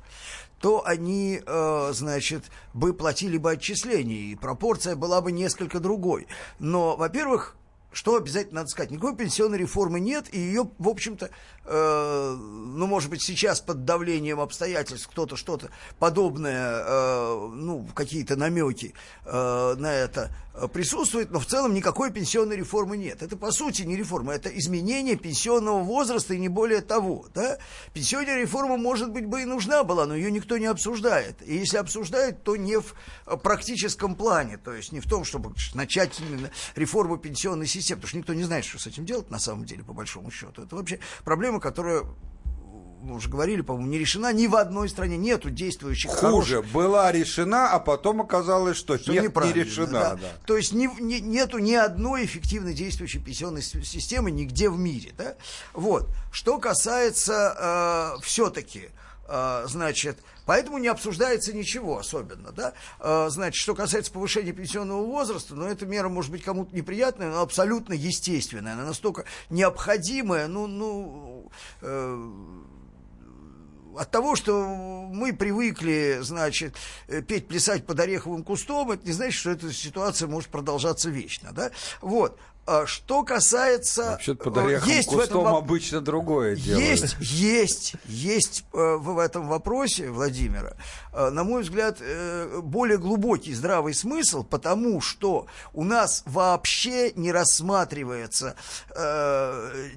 то 0.61 0.86
они, 0.86 1.42
э, 1.44 1.90
значит, 1.92 2.44
бы 2.72 2.94
платили 2.94 3.38
бы 3.38 3.50
отчисления, 3.50 4.32
и 4.32 4.36
пропорция 4.36 4.94
была 4.94 5.20
бы 5.20 5.32
несколько 5.32 5.80
другой. 5.80 6.28
Но, 6.61 6.96
во-первых, 6.96 7.57
что 7.97 8.16
обязательно 8.16 8.61
надо 8.61 8.68
сказать? 8.68 8.90
Никакой 8.90 9.16
пенсионной 9.16 9.57
реформы 9.57 10.01
нет, 10.01 10.26
и 10.30 10.38
ее, 10.38 10.70
в 10.78 10.86
общем-то, 10.86 11.30
э, 11.64 12.36
ну, 12.38 12.86
может 12.86 13.09
быть, 13.09 13.22
сейчас 13.22 13.62
под 13.62 13.86
давлением 13.86 14.40
обстоятельств 14.40 15.09
кто-то 15.09 15.36
что-то 15.36 15.70
подобное, 15.99 16.82
э, 16.84 17.49
ну, 17.55 17.88
какие-то 17.94 18.36
намеки 18.36 18.92
э, 19.24 19.74
на 19.78 19.94
это 19.94 20.30
присутствует, 20.72 21.30
но 21.30 21.38
в 21.38 21.47
целом 21.47 21.74
никакой 21.74 22.11
пенсионной 22.11 22.57
реформы 22.57 22.97
нет. 22.97 23.22
Это, 23.22 23.36
по 23.36 23.51
сути, 23.51 23.82
не 23.82 23.97
реформа, 23.97 24.32
это 24.32 24.49
изменение 24.49 25.16
пенсионного 25.16 25.82
возраста 25.82 26.32
и 26.34 26.38
не 26.38 26.49
более 26.49 26.80
того. 26.80 27.26
Да? 27.34 27.59
Пенсионная 27.92 28.40
реформа, 28.40 28.76
может 28.78 29.11
быть, 29.11 29.26
бы 29.26 29.42
и 29.42 29.44
нужна 29.44 29.84
была, 29.84 30.07
но 30.07 30.14
ее 30.14 30.30
никто 30.30 30.57
не 30.57 30.66
обсуждает. 30.66 31.36
И 31.47 31.57
если 31.57 31.76
обсуждают, 31.76 32.42
то 32.42 32.57
не 32.57 32.78
в 32.78 32.94
э, 33.26 33.36
практическом 33.36 34.14
плане, 34.14 34.57
то 34.57 34.72
есть 34.72 34.92
не 34.92 35.01
в 35.01 35.09
том, 35.09 35.24
чтобы 35.24 35.53
начать 35.74 36.18
именно 36.20 36.51
реформу 36.74 37.18
пенсионной 37.18 37.66
системы, 37.66 37.86
потому 37.95 38.09
что 38.09 38.18
никто 38.18 38.34
не 38.34 38.43
знает, 38.43 38.64
что 38.64 38.78
с 38.78 38.87
этим 38.87 39.05
делать 39.05 39.30
на 39.30 39.39
самом 39.39 39.64
деле, 39.64 39.84
по 39.84 39.93
большому 39.93 40.30
счету. 40.30 40.62
Это 40.62 40.74
вообще 40.74 40.99
проблема, 41.24 41.61
которая 41.61 42.03
мы 43.03 43.16
уже 43.16 43.28
говорили, 43.28 43.61
по-моему, 43.61 43.89
не 43.89 43.99
решена 43.99 44.32
ни 44.32 44.47
в 44.49 44.57
одной 44.57 44.89
стране. 44.89 45.16
Нету 45.16 45.51
действующих 45.51 46.11
Хуже, 46.11 46.57
хороших 46.57 46.72
была 46.72 47.12
решена, 47.12 47.70
а 47.70 47.78
потом 47.78 48.22
оказалось, 48.22 48.76
что, 48.76 48.99
что 48.99 49.12
нет, 49.12 49.37
не 49.37 49.53
решена. 49.53 49.93
да. 49.93 50.14
да. 50.16 50.32
То 50.45 50.57
есть 50.57 50.72
ни- 50.72 50.91
ни- 51.01 51.20
нету 51.20 51.59
ни 51.59 51.74
одной 51.74 52.24
эффективно 52.24 52.72
действующей 52.72 53.20
пенсионной 53.20 53.62
системы 53.62 54.30
нигде 54.30 54.68
в 54.68 54.78
мире. 54.78 55.12
Да? 55.16 55.37
Вот. 55.72 56.09
Что 56.32 56.59
касается 56.59 58.16
все-таки, 58.22 58.89
значит, 59.66 60.18
поэтому 60.47 60.78
не 60.78 60.88
обсуждается 60.88 61.53
ничего 61.53 61.99
особенно. 61.99 62.53
Да? 62.53 62.72
Э, 63.01 63.26
значит, 63.28 63.61
что 63.61 63.74
касается 63.74 64.11
повышения 64.12 64.53
пенсионного 64.53 65.05
возраста, 65.05 65.55
ну, 65.55 65.66
эта 65.66 65.84
мера 65.84 66.09
может 66.09 66.30
быть 66.30 66.42
кому-то 66.42 66.74
неприятная, 66.74 67.30
но 67.30 67.42
абсолютно 67.42 67.92
естественная. 67.92 68.72
Она 68.72 68.84
настолько 68.84 69.24
необходимая, 69.51 70.47
ну, 70.47 70.66
ну, 70.66 71.51
э, 71.82 72.30
от 73.99 74.11
того, 74.11 74.36
что 74.36 74.53
мы 75.11 75.32
привыкли, 75.32 76.18
значит, 76.20 76.74
э, 77.09 77.22
петь, 77.22 77.49
плясать 77.49 77.86
под 77.86 77.99
ореховым 78.01 78.44
кустом, 78.44 78.90
это 78.90 79.07
не 79.07 79.12
значит, 79.12 79.38
что 79.38 79.51
эта 79.51 79.72
ситуация 79.72 80.28
может 80.28 80.51
продолжаться 80.51 81.11
вечно, 81.11 81.53
да? 81.53 81.70
Вот. 82.01 82.38
А 82.66 82.84
Что 82.86 83.22
касается... 83.22 84.10
Вообще-то 84.10 84.42
под 84.42 84.56
э, 84.56 84.60
орехом 84.60 84.88
есть 84.88 85.12
в 85.12 85.18
этом 85.20 85.46
обычно 85.46 86.00
другое 86.00 86.56
дело. 86.56 86.80
есть, 86.80 87.16
есть, 87.20 87.94
есть 88.06 88.64
э, 88.72 88.96
в 88.96 89.18
этом 89.20 89.46
вопросе, 89.46 90.10
Владимира, 90.10 90.74
э, 91.12 91.30
на 91.30 91.44
мой 91.44 91.62
взгляд, 91.62 92.00
более 92.62 92.98
глубокий 92.98 93.54
здравый 93.54 93.94
смысл, 93.94 94.42
потому 94.42 95.00
что 95.00 95.46
у 95.74 95.84
нас 95.84 96.22
вообще 96.26 97.12
не 97.12 97.30
рассматривается 97.32 98.56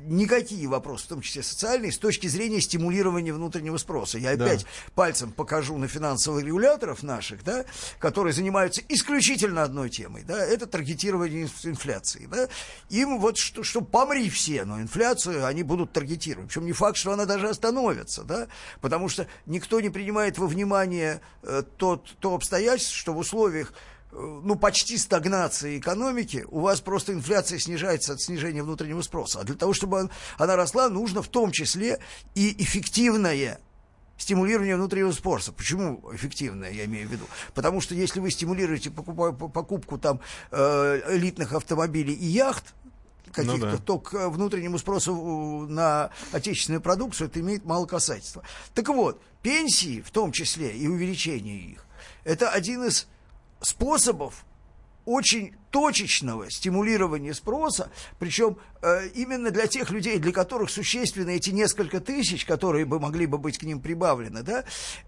никакие 0.05 0.67
вопросы, 0.67 1.05
в 1.05 1.07
том 1.09 1.21
числе 1.21 1.43
социальные, 1.43 1.91
с 1.91 1.97
точки 1.97 2.27
зрения 2.27 2.61
стимулирования 2.61 3.33
внутреннего 3.33 3.77
спроса. 3.77 4.17
Я 4.17 4.35
Да. 4.35 4.45
опять 4.45 4.65
пальцем 4.95 5.31
покажу 5.31 5.77
на 5.77 5.87
финансовых 5.87 6.43
регуляторов 6.43 7.03
наших, 7.03 7.43
да, 7.43 7.65
которые 7.99 8.33
занимаются 8.33 8.81
исключительно 8.89 9.63
одной 9.63 9.89
темой, 9.89 10.23
да, 10.23 10.37
это 10.45 10.67
таргетирование 10.67 11.45
инф- 11.45 11.69
инфляции, 11.69 12.27
да. 12.31 12.47
Им 12.89 13.19
вот 13.19 13.37
что, 13.37 13.63
что 13.63 13.81
помри 13.81 14.29
все, 14.29 14.65
но 14.65 14.81
инфляцию 14.81 15.45
они 15.45 15.63
будут 15.63 15.93
таргетировать. 15.93 16.47
Причем 16.49 16.65
не 16.65 16.73
факт, 16.73 16.97
что 16.97 17.11
она 17.11 17.25
даже 17.25 17.47
остановится, 17.49 18.23
да, 18.23 18.47
потому 18.81 19.09
что 19.09 19.27
никто 19.45 19.79
не 19.79 19.89
принимает 19.89 20.37
во 20.37 20.47
внимание 20.47 21.21
э, 21.43 21.63
тот, 21.77 22.15
то 22.19 22.33
обстоятельство, 22.33 22.95
что 22.95 23.13
в 23.13 23.17
условиях 23.19 23.73
э, 24.11 24.15
ну, 24.15 24.55
почти 24.55 24.97
стагнации 24.97 25.77
экономики, 25.77 26.45
у 26.49 26.61
вас 26.61 26.81
просто 26.81 27.13
инфляция 27.13 27.59
снижается 27.59 28.13
от 28.13 28.21
снижения 28.21 28.63
внутреннего 28.63 29.01
спроса. 29.01 29.41
А 29.41 29.43
для 29.43 29.55
того, 29.55 29.73
чтобы 29.73 29.99
он- 29.99 30.09
она 30.37 30.55
росла, 30.55 30.89
нужно 30.89 31.21
в 31.21 31.27
том 31.27 31.51
числе 31.51 31.99
и 32.33 32.55
эффективное 32.63 33.59
стимулирование 34.19 34.75
внутреннего 34.75 35.11
спроса. 35.11 35.51
Почему 35.51 36.03
эффективное, 36.13 36.69
я 36.71 36.85
имею 36.85 37.07
в 37.07 37.11
виду? 37.11 37.25
Потому 37.55 37.81
что 37.81 37.95
если 37.95 38.19
вы 38.19 38.29
стимулируете 38.29 38.91
покупа- 38.91 39.33
по- 39.35 39.47
покупку 39.47 39.97
там 39.97 40.19
э, 40.51 41.01
элитных 41.15 41.53
автомобилей 41.53 42.13
и 42.13 42.25
яхт, 42.27 42.75
каких-то, 43.31 43.65
Ну 43.65 43.71
да. 43.71 43.77
то 43.77 43.99
к 43.99 44.29
внутреннему 44.29 44.77
спросу 44.77 45.67
на 45.69 46.09
отечественную 46.31 46.81
продукцию 46.81 47.27
это 47.29 47.39
имеет 47.39 47.63
мало 47.63 47.85
касательства. 47.85 48.43
Так 48.73 48.89
вот, 48.89 49.21
пенсии, 49.41 50.01
в 50.01 50.11
том 50.11 50.31
числе 50.31 50.75
и 50.75 50.87
увеличение 50.87 51.57
их, 51.59 51.85
это 52.23 52.49
один 52.49 52.83
из 52.85 53.07
способов 53.61 54.45
очень 55.09 55.55
точечного 55.71 56.51
стимулирования 56.51 57.33
спроса, 57.33 57.89
причем 58.19 58.57
э, 58.83 59.07
именно 59.15 59.49
для 59.49 59.65
тех 59.65 59.89
людей, 59.89 60.19
для 60.19 60.31
которых 60.31 60.69
существенны 60.69 61.37
эти 61.37 61.49
несколько 61.49 61.99
тысяч, 61.99 62.45
которые 62.45 62.85
бы 62.85 62.99
могли 62.99 63.25
бы 63.25 63.39
быть 63.39 63.57
к 63.57 63.63
ним 63.63 63.81
прибавлены, 63.81 64.43
да, 64.43 64.65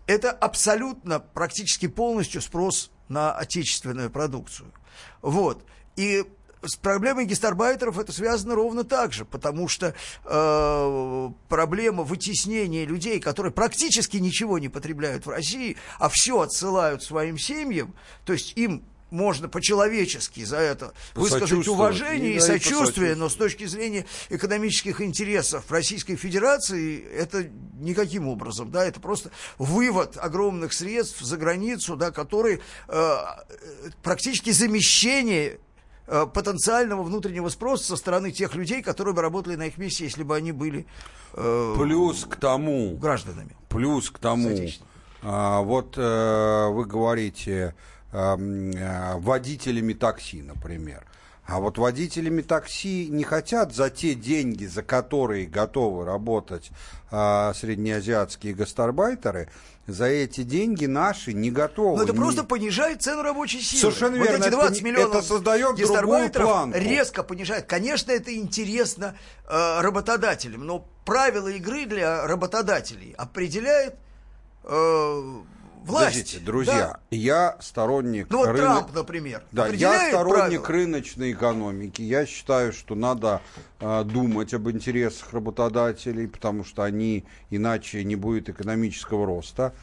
это 0.08 0.32
абсолютно 0.32 1.20
практически 1.20 1.88
полностью 1.88 2.42
спрос 2.42 2.90
на 3.10 3.32
отечественную 3.32 4.10
продукцию. 4.10 4.74
Вот. 5.22 5.64
И 5.96 6.26
с 6.64 6.76
проблемой 6.76 7.26
гастарбайтеров 7.26 8.00
это 8.00 8.12
связано 8.12 8.56
ровно 8.56 8.84
так 8.84 9.14
же, 9.14 9.24
потому 9.24 9.68
что 9.68 9.94
э, 10.26 11.30
проблема 11.48 12.02
вытеснения 12.02 12.86
людей, 12.86 13.20
которые 13.20 13.52
практически 13.52 14.18
ничего 14.18 14.58
не 14.58 14.70
потребляют 14.70 15.28
в 15.28 15.30
России, 15.30 15.78
а 16.00 16.10
все 16.10 16.42
отсылают 16.42 17.04
своим 17.04 17.38
семьям, 17.38 17.94
то 18.26 18.34
есть 18.34 18.54
им 18.58 18.84
можно 19.12 19.50
по-человечески 19.50 20.44
за 20.44 20.58
это 20.58 20.94
высказать 21.14 21.68
уважение 21.68 22.34
И, 22.34 22.38
и, 22.38 22.40
сочувствие, 22.40 23.16
но 23.16 23.30
с 23.30 23.36
точки 23.36 23.66
зрения 23.66 24.06
экономических 24.30 25.02
интересов 25.02 25.70
Российской 25.70 26.16
Федерации 26.16 27.04
это 27.04 27.48
никаким 27.80 28.28
образом, 28.28 28.72
да, 28.72 28.86
это 28.86 29.00
просто 29.00 29.30
вывод 29.58 30.18
огромных 30.18 30.74
средств 30.74 31.22
за 31.22 31.38
границу, 31.38 31.96
да, 31.96 32.12
которые 32.12 32.62
э, 32.88 33.16
практически 34.02 34.52
замещение 34.52 35.60
э, 36.08 36.26
потенциального 36.34 37.04
внутреннего 37.04 37.50
спроса 37.50 37.84
со 37.84 37.96
стороны 37.98 38.32
тех 38.32 38.56
людей, 38.56 38.82
которые 38.82 39.14
бы 39.14 39.22
работали 39.22 39.56
на 39.56 39.68
их 39.68 39.78
месте, 39.78 40.06
если 40.06 40.24
бы 40.24 40.36
они 40.36 40.54
были 40.54 40.88
э, 41.34 41.76
Плюс 41.78 42.26
к 42.26 42.38
тому, 42.38 42.96
гражданами. 42.98 43.56
плюс 43.68 44.10
к 44.10 44.20
тому, 44.20 44.58
а, 45.24 45.62
вот 45.62 45.98
э, 45.98 46.68
вы 46.70 46.86
говорите 46.86 47.52
э, 47.52 47.91
водителями 48.12 49.94
такси, 49.94 50.42
например. 50.42 51.06
А 51.48 51.60
вот 51.60 51.78
водителями 51.78 52.42
такси 52.44 53.08
не 53.10 53.24
хотят 53.24 53.74
за 53.74 53.90
те 53.90 54.14
деньги, 54.16 54.66
за 54.66 54.84
которые 54.84 55.48
готовы 55.48 56.06
работать 56.06 56.70
э, 57.12 57.52
среднеазиатские 57.56 58.54
гастарбайтеры, 58.54 59.50
за 59.88 60.06
эти 60.06 60.44
деньги 60.44 60.86
наши 60.86 61.34
не 61.34 61.50
готовы. 61.52 61.98
Но 61.98 62.04
это 62.04 62.14
Не- 62.14 62.20
просто 62.20 62.44
понижает 62.44 63.02
цену 63.02 63.24
рабочей 63.24 63.60
силы. 63.60 63.82
Совершенно 63.82 64.18
вот 64.20 64.24
верно. 64.30 64.44
эти 64.44 64.48
Это 64.50 64.58
20 64.58 64.78
пони- 64.82 64.84
миллионов 64.92 65.16
это 65.16 65.26
создает 65.28 65.76
гастарбайтеров 65.78 66.48
планку. 66.48 66.78
резко 66.78 67.24
понижает. 67.24 67.66
Конечно, 67.66 68.12
это 68.12 68.34
интересно 68.34 69.16
э, 69.50 69.82
работодателям, 69.82 70.66
но 70.66 70.86
правила 71.06 71.48
игры 71.50 71.86
для 71.88 72.28
работодателей 72.28 73.14
определяет 73.18 73.96
э, 74.64 75.24
власть. 75.82 76.06
Подождите, 76.18 76.40
друзья, 76.40 76.74
Да. 76.74 77.00
я 77.12 77.58
сторонник 77.60 78.28
Ну 78.30 78.38
вот 78.40 78.48
рыно- 78.50 78.58
Трамп, 78.58 78.94
например, 78.96 79.44
Да, 79.52 79.68
я 79.68 80.08
сторонник 80.10 80.64
правила. 80.64 80.68
рыночной 80.68 81.32
экономики. 81.34 82.02
Я 82.02 82.26
считаю, 82.26 82.72
что 82.74 82.96
надо 82.96 83.42
э, 83.80 84.04
думать 84.04 84.54
об 84.54 84.70
интересах 84.70 85.34
работодателей, 85.34 86.28
потому 86.28 86.64
что 86.64 86.84
они 86.84 87.26
иначе 87.50 88.04
не 88.04 88.16
будет 88.16 88.50
экономического 88.50 89.26
роста. 89.26 89.74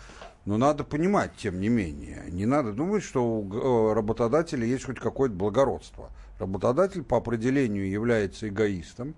Но 0.44 0.56
надо 0.56 0.82
понимать, 0.84 1.32
тем 1.36 1.60
не 1.60 1.68
менее, 1.68 2.24
не 2.30 2.46
надо 2.46 2.72
думать, 2.72 3.02
что 3.02 3.22
у 3.22 3.90
э, 3.90 3.94
работодателя 3.94 4.64
есть 4.64 4.84
хоть 4.84 4.98
какое-то 4.98 5.34
благородство. 5.34 6.10
Работодатель 6.38 7.02
по 7.02 7.18
определению 7.18 7.90
является 7.90 8.48
эгоистом, 8.48 9.14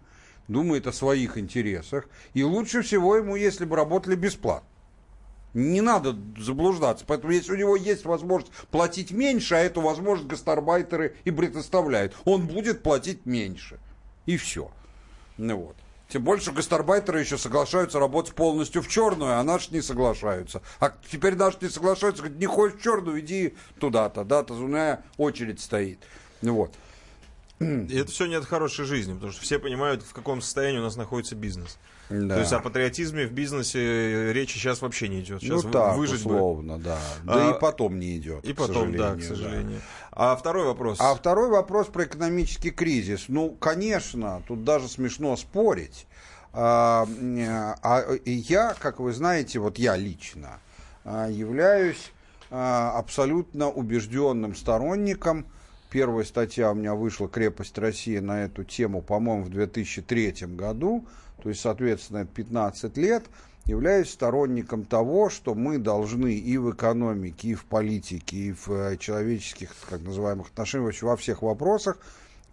думает 0.49 0.87
о 0.89 0.93
своих 0.93 1.39
интересах, 1.39 2.09
и 2.35 2.43
лучше 2.43 2.83
всего 2.83 3.15
ему, 3.17 3.37
если 3.37 3.65
бы 3.65 3.77
работали 3.77 4.17
бесплатно. 4.17 4.67
Не 5.55 5.81
надо 5.81 6.17
заблуждаться. 6.39 7.05
Поэтому 7.07 7.33
если 7.33 7.53
у 7.53 7.57
него 7.57 7.77
есть 7.77 8.05
возможность 8.05 8.53
платить 8.71 9.11
меньше, 9.11 9.55
а 9.55 9.59
эту 9.59 9.81
возможность 9.81 10.29
гастарбайтеры 10.29 11.17
и 11.25 11.31
предоставляют, 11.31 12.17
он 12.25 12.47
будет 12.47 12.83
платить 12.83 13.27
меньше. 13.27 13.79
И 14.27 14.37
все. 14.37 14.71
Ну 15.39 15.57
вот. 15.57 15.77
Тем 16.09 16.25
больше 16.25 16.47
что 16.47 16.53
гастарбайтеры 16.53 17.21
еще 17.21 17.39
соглашаются 17.39 18.01
работать 18.01 18.35
полностью 18.35 18.83
в 18.83 18.89
черную, 18.89 19.39
а 19.39 19.43
наши 19.45 19.73
не 19.73 19.81
соглашаются. 19.81 20.61
А 20.81 20.93
теперь 21.09 21.37
наши 21.37 21.59
не 21.61 21.69
соглашаются, 21.69 22.23
говорят, 22.23 22.41
не 22.41 22.47
хочешь 22.47 22.79
в 22.79 22.83
черную, 22.83 23.21
иди 23.21 23.55
туда-то, 23.79 24.25
да, 24.25 24.43
тазуная 24.43 25.05
очередь 25.19 25.61
стоит. 25.61 26.01
Ну 26.43 26.55
вот. 26.55 26.75
И 27.61 27.97
это 27.97 28.11
все 28.11 28.27
не 28.27 28.35
от 28.35 28.45
хорошей 28.45 28.87
жизни, 28.87 29.15
потому 29.15 29.31
что 29.31 29.43
все 29.43 29.61
понимают, 29.61 30.03
в 30.03 30.13
каком 30.13 30.43
состоянии 30.43 30.79
у 30.79 30.83
нас 30.83 30.97
находится 30.97 31.37
бизнес. 31.37 31.79
Да. 32.11 32.35
То 32.35 32.41
есть 32.41 32.53
о 32.53 32.59
патриотизме 32.59 33.27
в 33.27 33.33
бизнесе 33.33 34.33
речи 34.33 34.59
сейчас 34.59 34.83
вообще 34.83 35.09
не 35.09 35.21
идет. 35.21 35.41
Сейчас 35.41 35.63
ну 35.63 35.71
так, 35.71 35.97
выжить 35.97 36.25
бы. 36.25 36.35
условно, 36.35 36.79
да. 36.79 36.99
Да 37.23 37.49
А, 37.49 37.51
и 37.51 37.61
потом 37.61 38.01
не 38.01 38.17
идет. 38.17 38.45
И 38.45 38.53
к 38.53 38.57
потом, 38.57 38.97
да, 38.97 39.15
к 39.15 39.23
сожалению, 39.23 39.37
сожалению. 39.37 39.81
А 40.13 40.37
второй 40.37 40.67
вопрос. 40.67 40.99
А 41.01 41.15
второй 41.15 41.49
вопрос 41.49 41.87
про 41.87 42.05
экономический 42.05 42.71
кризис. 42.71 43.27
Ну, 43.29 43.51
конечно, 43.51 44.43
тут 44.49 44.65
даже 44.65 44.89
смешно 44.89 45.37
спорить. 45.37 46.07
А, 46.53 47.07
э, 47.07 47.75
а, 47.83 48.05
я, 48.25 48.75
как 48.79 48.99
вы 48.99 49.13
знаете, 49.13 49.61
вот 49.61 49.79
я 49.79 49.97
лично 49.97 50.59
а, 51.05 51.29
являюсь 51.29 52.11
а, 52.51 52.99
абсолютно 52.99 53.71
убежденным 53.71 54.57
сторонником. 54.57 55.47
Первая 55.91 56.25
статья 56.25 56.71
у 56.73 56.75
меня 56.75 56.95
вышла 56.95 57.29
«Крепость 57.29 57.79
России» 57.79 58.19
на 58.19 58.45
эту 58.45 58.65
тему, 58.65 59.03
по-моему, 59.03 59.45
в 59.45 59.51
2003 59.51 60.47
году, 60.49 61.07
то 61.41 61.49
есть, 61.49 61.61
соответственно, 61.61 62.19
это 62.19 62.33
15 62.33 62.97
лет. 62.97 63.25
Являюсь 63.67 64.11
сторонником 64.11 64.85
того, 64.85 65.29
что 65.29 65.55
мы 65.55 65.79
должны 65.79 66.35
и 66.35 66.57
в 66.59 66.73
экономике, 66.73 67.49
и 67.49 67.55
в 67.55 67.65
политике, 67.67 68.37
и 68.37 68.53
в 68.53 68.69
э, 68.71 68.97
человеческих, 68.97 69.71
так 69.89 70.01
называемых 70.03 70.49
отношениях, 70.49 71.03
во 71.03 71.17
всех 71.17 71.43
вопросах 71.43 71.99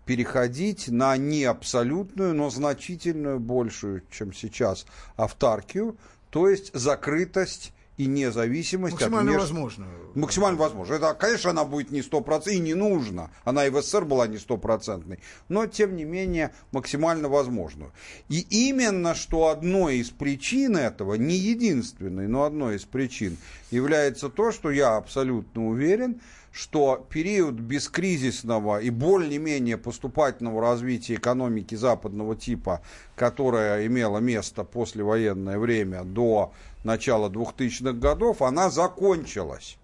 переходить 0.06 0.88
на 0.88 1.16
не 1.18 1.44
абсолютную, 1.44 2.34
но 2.34 2.50
значительную, 2.50 3.40
большую, 3.40 4.04
чем 4.10 4.34
сейчас, 4.34 4.86
автаркию, 5.18 5.98
то 6.30 6.48
есть 6.48 6.74
закрытость 6.74 7.74
и 7.98 8.06
независимость 8.06 8.94
Максимально 8.94 9.32
от 9.32 9.38
внеш- 9.38 9.42
возможно. 9.42 9.86
Максимально 10.14 10.58
возможно. 10.60 10.94
Это, 10.94 11.14
конечно, 11.16 11.50
она 11.50 11.66
будет 11.66 11.92
не 11.92 12.02
стопроцентной, 12.02 12.56
и 12.56 12.60
не 12.60 12.74
нужно. 12.76 13.32
Она 13.44 13.66
и 13.66 13.70
в 13.70 13.82
СССР 13.82 14.06
была 14.06 14.28
не 14.28 14.38
стопроцентной. 14.38 15.20
Но, 15.50 15.66
тем 15.66 15.96
не 15.96 16.06
менее, 16.06 16.54
максимально 16.72 17.28
возможную. 17.28 17.92
И 18.30 18.40
именно 18.70 19.16
что 19.16 19.48
одной 19.48 19.98
из 19.98 20.12
причин 20.12 20.78
этого, 20.78 21.16
не 21.16 21.36
единственной, 21.36 22.28
но 22.28 22.44
одной 22.44 22.76
из 22.76 22.84
причин, 22.84 23.38
является 23.72 24.30
то, 24.30 24.52
что 24.52 24.70
я 24.70 24.96
абсолютно 24.96 25.68
уверен, 25.68 26.22
что 26.52 27.06
период 27.10 27.54
бескризисного 27.54 28.80
и 28.82 28.90
более-менее 28.90 29.78
поступательного 29.78 30.60
развития 30.62 31.16
экономики 31.16 31.76
западного 31.76 32.36
типа, 32.36 32.82
которое 33.16 33.86
имело 33.86 34.18
место 34.18 34.64
послевоенное 34.64 35.60
время 35.60 36.04
до 36.04 36.54
начала 36.88 37.30
2000-х 37.30 37.94
годов, 37.94 38.42
она 38.42 38.72
закончилась 38.72 39.78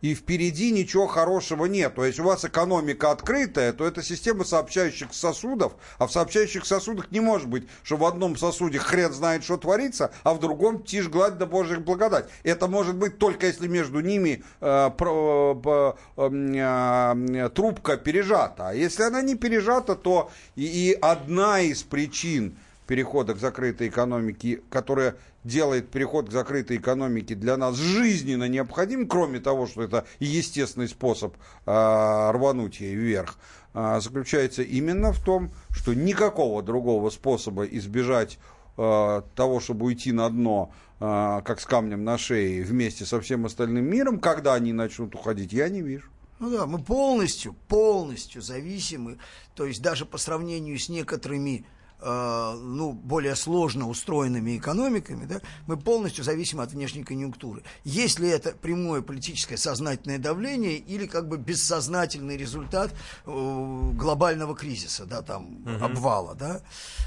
и 0.00 0.14
впереди 0.14 0.70
ничего 0.70 1.06
хорошего 1.06 1.66
нет. 1.66 1.94
То 1.94 2.04
есть 2.04 2.20
у 2.20 2.24
вас 2.24 2.44
экономика 2.44 3.10
открытая, 3.10 3.72
то 3.72 3.84
это 3.84 4.02
система 4.02 4.44
сообщающих 4.44 5.12
сосудов, 5.12 5.74
а 5.98 6.06
в 6.06 6.12
сообщающих 6.12 6.66
сосудах 6.66 7.10
не 7.10 7.20
может 7.20 7.48
быть, 7.48 7.66
что 7.82 7.96
в 7.96 8.04
одном 8.04 8.36
сосуде 8.36 8.78
хрен 8.78 9.12
знает, 9.12 9.44
что 9.44 9.56
творится, 9.56 10.12
а 10.22 10.34
в 10.34 10.40
другом 10.40 10.82
тишь 10.82 11.08
гладь 11.08 11.38
да 11.38 11.46
божьих 11.46 11.82
благодать. 11.82 12.28
Это 12.42 12.68
может 12.68 12.96
быть 12.96 13.18
только 13.18 13.46
если 13.46 13.66
между 13.66 14.00
ними 14.00 14.44
э, 14.60 14.90
про, 14.96 15.96
э, 16.16 16.28
э, 16.28 17.48
трубка 17.54 17.96
пережата. 17.96 18.68
А 18.68 18.74
если 18.74 19.02
она 19.02 19.22
не 19.22 19.34
пережата, 19.34 19.94
то 19.94 20.30
и, 20.54 20.64
и 20.64 20.92
одна 20.92 21.60
из 21.60 21.82
причин 21.82 22.56
перехода 22.88 23.34
к 23.34 23.38
закрытой 23.38 23.88
экономике, 23.88 24.62
которая 24.70 25.16
делает 25.44 25.90
переход 25.90 26.30
к 26.30 26.32
закрытой 26.32 26.78
экономике 26.78 27.34
для 27.34 27.56
нас 27.56 27.76
жизненно 27.76 28.48
необходим, 28.48 29.06
кроме 29.06 29.40
того, 29.40 29.66
что 29.66 29.82
это 29.82 30.06
естественный 30.18 30.88
способ 30.88 31.36
э, 31.66 32.30
рвануть 32.32 32.80
ей 32.80 32.94
вверх, 32.94 33.38
э, 33.74 34.00
заключается 34.00 34.62
именно 34.62 35.12
в 35.12 35.22
том, 35.22 35.52
что 35.70 35.92
никакого 35.92 36.62
другого 36.62 37.10
способа 37.10 37.64
избежать 37.64 38.38
э, 38.78 39.22
того, 39.34 39.60
чтобы 39.60 39.84
уйти 39.84 40.10
на 40.10 40.30
дно, 40.30 40.72
э, 40.98 41.42
как 41.44 41.60
с 41.60 41.66
камнем 41.66 42.04
на 42.04 42.16
шее, 42.16 42.64
вместе 42.64 43.04
со 43.04 43.20
всем 43.20 43.44
остальным 43.44 43.84
миром, 43.84 44.18
когда 44.18 44.54
они 44.54 44.72
начнут 44.72 45.14
уходить, 45.14 45.52
я 45.52 45.68
не 45.68 45.82
вижу. 45.82 46.08
Ну 46.38 46.50
да, 46.50 46.66
мы 46.66 46.78
полностью, 46.78 47.54
полностью 47.68 48.40
зависимы, 48.40 49.18
то 49.54 49.66
есть 49.66 49.82
даже 49.82 50.06
по 50.06 50.16
сравнению 50.16 50.78
с 50.78 50.88
некоторыми 50.88 51.66
Э, 52.00 52.56
ну, 52.56 52.92
более 52.92 53.34
сложно 53.34 53.88
устроенными 53.88 54.56
экономиками, 54.56 55.24
да, 55.24 55.40
мы 55.66 55.76
полностью 55.76 56.22
зависим 56.22 56.60
от 56.60 56.70
внешней 56.70 57.02
конъюнктуры. 57.02 57.64
Есть 57.82 58.20
ли 58.20 58.28
это 58.28 58.52
прямое 58.52 59.02
политическое 59.02 59.56
сознательное 59.56 60.18
давление 60.18 60.76
или 60.76 61.06
как 61.06 61.26
бы 61.26 61.38
бессознательный 61.38 62.36
результат 62.36 62.92
э, 63.26 63.90
глобального 63.94 64.54
кризиса, 64.54 65.06
да, 65.06 65.22
там, 65.22 65.56
угу. 65.66 65.84
обвала, 65.84 66.34
да, 66.34 66.60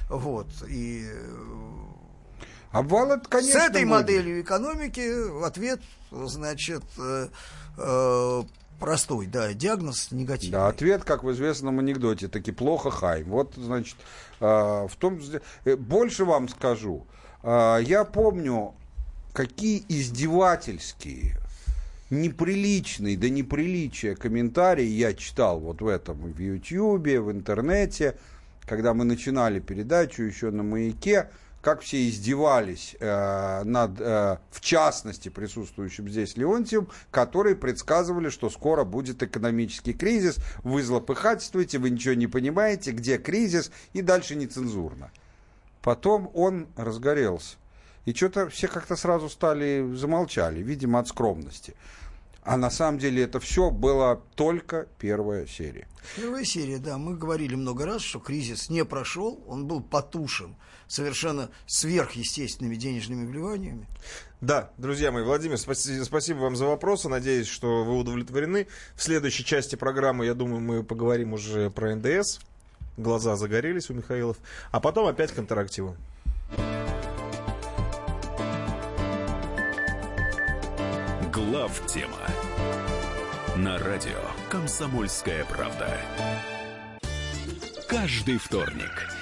вот, 0.09 0.47
и... 0.67 1.05
Э, 1.05 1.91
Обвал 2.71 3.11
это, 3.11 3.27
конечно, 3.27 3.59
С 3.59 3.63
этой 3.63 3.83
моделью 3.83 4.39
экономики 4.41 5.45
ответ, 5.45 5.81
значит, 6.09 6.83
э, 6.97 7.27
э, 7.77 8.43
простой, 8.81 9.27
да, 9.27 9.53
диагноз 9.53 10.11
негативный. 10.11 10.51
Да, 10.51 10.67
ответ, 10.67 11.05
как 11.05 11.23
в 11.23 11.31
известном 11.31 11.79
анекдоте, 11.79 12.27
таки 12.27 12.51
плохо 12.51 12.91
хай. 12.91 13.23
Вот, 13.23 13.53
значит, 13.55 13.95
а, 14.41 14.87
в 14.87 14.95
том, 14.97 15.19
э, 15.63 15.75
больше 15.77 16.25
вам 16.25 16.49
скажу. 16.49 17.05
А, 17.43 17.77
я 17.77 18.03
помню, 18.03 18.73
какие 19.31 19.85
издевательские, 19.87 21.37
неприличные, 22.09 23.15
да 23.15 23.29
неприличия 23.29 24.15
комментарии 24.15 24.85
я 24.85 25.13
читал 25.13 25.59
вот 25.59 25.81
в 25.81 25.87
этом, 25.87 26.17
в 26.17 26.39
Ютьюбе, 26.39 27.21
в 27.21 27.31
интернете, 27.31 28.17
когда 28.65 28.93
мы 28.93 29.05
начинали 29.05 29.59
передачу 29.59 30.23
еще 30.23 30.51
на 30.51 30.63
«Маяке», 30.63 31.29
как 31.61 31.81
все 31.81 32.09
издевались 32.09 32.95
э, 32.99 33.63
над, 33.63 33.99
э, 33.99 34.37
в 34.49 34.61
частности, 34.61 35.29
присутствующим 35.29 36.09
здесь 36.09 36.35
Леонтием, 36.35 36.89
которые 37.11 37.55
предсказывали, 37.55 38.29
что 38.29 38.49
скоро 38.49 38.83
будет 38.83 39.21
экономический 39.21 39.93
кризис, 39.93 40.37
вы 40.63 40.81
злопыхательствуете, 40.81 41.77
вы 41.77 41.91
ничего 41.91 42.15
не 42.15 42.27
понимаете, 42.27 42.91
где 42.91 43.17
кризис, 43.17 43.71
и 43.93 44.01
дальше 44.01 44.35
нецензурно. 44.35 45.11
Потом 45.81 46.31
он 46.33 46.67
разгорелся. 46.75 47.57
И 48.05 48.13
что-то 48.13 48.49
все 48.49 48.67
как-то 48.67 48.95
сразу 48.95 49.29
стали, 49.29 49.93
замолчали, 49.93 50.61
видимо, 50.61 50.99
от 50.99 51.07
скромности. 51.07 51.75
А 52.43 52.57
на 52.57 52.71
самом 52.71 52.97
деле 52.97 53.21
это 53.21 53.39
все 53.39 53.69
было 53.69 54.19
только 54.33 54.87
первая 54.97 55.45
серия. 55.45 55.87
Первая 56.15 56.43
серия, 56.43 56.79
да. 56.79 56.97
Мы 56.97 57.15
говорили 57.15 57.53
много 57.53 57.85
раз, 57.85 58.01
что 58.01 58.19
кризис 58.19 58.71
не 58.71 58.83
прошел, 58.83 59.43
он 59.47 59.67
был 59.67 59.81
потушен 59.81 60.55
совершенно 60.91 61.49
сверхъестественными 61.67 62.75
денежными 62.75 63.25
вливаниями. 63.25 63.87
Да, 64.41 64.71
друзья 64.77 65.11
мои, 65.11 65.23
Владимир, 65.23 65.57
спасибо, 65.57 66.03
спасибо 66.03 66.39
вам 66.39 66.55
за 66.57 66.65
вопросы. 66.65 67.07
Надеюсь, 67.07 67.47
что 67.47 67.85
вы 67.85 67.97
удовлетворены. 67.97 68.67
В 68.95 69.01
следующей 69.01 69.45
части 69.45 69.75
программы, 69.75 70.25
я 70.25 70.33
думаю, 70.33 70.59
мы 70.59 70.83
поговорим 70.83 71.33
уже 71.33 71.69
про 71.69 71.95
НДС. 71.95 72.39
Глаза 72.97 73.37
загорелись 73.37 73.89
у 73.89 73.93
Михаилов. 73.93 74.37
А 74.71 74.81
потом 74.81 75.07
опять 75.07 75.31
к 75.31 75.39
интерактиву. 75.39 75.95
Глав 81.31 81.85
тема 81.87 82.19
на 83.55 83.77
радио 83.77 84.19
Комсомольская 84.49 85.45
правда. 85.45 85.97
Каждый 87.87 88.37
вторник 88.37 89.20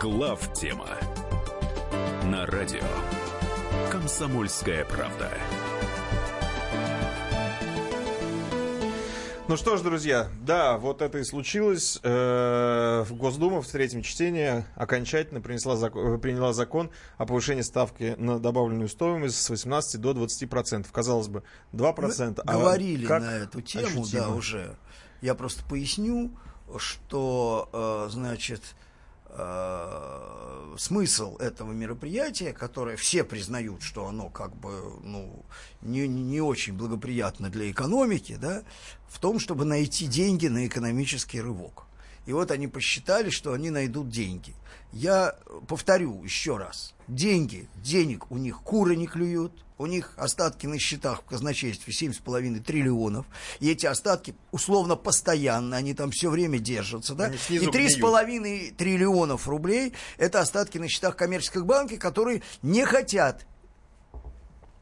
Глав 0.00 0.54
тема 0.54 0.88
на 2.24 2.46
радио 2.46 2.80
«Комсомольская 3.90 4.86
правда». 4.86 5.30
Ну 9.46 9.58
что 9.58 9.76
ж, 9.76 9.82
друзья, 9.82 10.30
да, 10.40 10.78
вот 10.78 11.02
это 11.02 11.18
и 11.18 11.22
случилось. 11.24 12.00
Э, 12.02 13.04
в 13.06 13.14
Госдума 13.14 13.60
в 13.60 13.68
третьем 13.68 14.00
чтении 14.00 14.64
окончательно 14.74 15.42
принесла, 15.42 15.76
закон, 15.76 16.18
приняла 16.18 16.54
закон 16.54 16.90
о 17.18 17.26
повышении 17.26 17.60
ставки 17.60 18.14
на 18.16 18.38
добавленную 18.38 18.88
стоимость 18.88 19.36
с 19.36 19.50
18 19.50 20.00
до 20.00 20.14
20 20.14 20.48
процентов. 20.48 20.92
Казалось 20.92 21.28
бы, 21.28 21.42
2 21.72 21.92
процента. 21.92 22.42
А 22.46 22.54
говорили 22.54 23.06
на 23.06 23.36
эту 23.36 23.60
тему, 23.60 24.00
ощутимо? 24.00 24.22
да, 24.22 24.30
уже. 24.30 24.76
Я 25.20 25.34
просто 25.34 25.62
поясню, 25.62 26.30
что, 26.78 27.68
э, 27.74 28.10
значит, 28.10 28.62
э, 29.32 30.74
смысл 30.78 31.36
этого 31.36 31.72
мероприятия, 31.72 32.52
которое 32.52 32.96
все 32.96 33.24
признают, 33.24 33.82
что 33.82 34.06
оно 34.06 34.28
как 34.28 34.54
бы 34.56 34.98
ну, 35.02 35.44
не, 35.82 36.08
не 36.08 36.40
очень 36.40 36.74
благоприятно 36.74 37.50
для 37.50 37.70
экономики, 37.70 38.38
да, 38.40 38.62
в 39.08 39.18
том, 39.18 39.38
чтобы 39.38 39.64
найти 39.64 40.06
деньги 40.06 40.46
на 40.46 40.66
экономический 40.66 41.40
рывок. 41.40 41.84
И 42.26 42.32
вот 42.32 42.50
они 42.50 42.68
посчитали, 42.68 43.30
что 43.30 43.52
они 43.52 43.70
найдут 43.70 44.08
деньги. 44.08 44.54
Я 44.92 45.36
повторю 45.68 46.22
еще 46.22 46.56
раз. 46.56 46.94
Деньги, 47.08 47.68
денег 47.76 48.30
у 48.30 48.36
них 48.36 48.60
куры 48.62 48.96
не 48.96 49.06
клюют, 49.06 49.52
у 49.78 49.86
них 49.86 50.12
остатки 50.16 50.66
на 50.66 50.78
счетах 50.78 51.22
в 51.22 51.24
казначействе 51.24 51.92
7,5 51.92 52.60
триллионов, 52.60 53.26
и 53.60 53.70
эти 53.70 53.86
остатки 53.86 54.34
условно 54.52 54.94
постоянно, 54.94 55.76
они 55.76 55.94
там 55.94 56.10
все 56.10 56.28
время 56.28 56.58
держатся, 56.58 57.14
да, 57.14 57.32
и 57.48 57.58
3,5 57.58 58.74
триллионов 58.74 59.48
рублей– 59.48 59.94
это 60.18 60.40
остатки 60.40 60.76
на 60.76 60.88
счетах 60.88 61.16
коммерческих 61.16 61.64
банков, 61.64 61.98
которые 61.98 62.42
не 62.62 62.84
хотят 62.84 63.46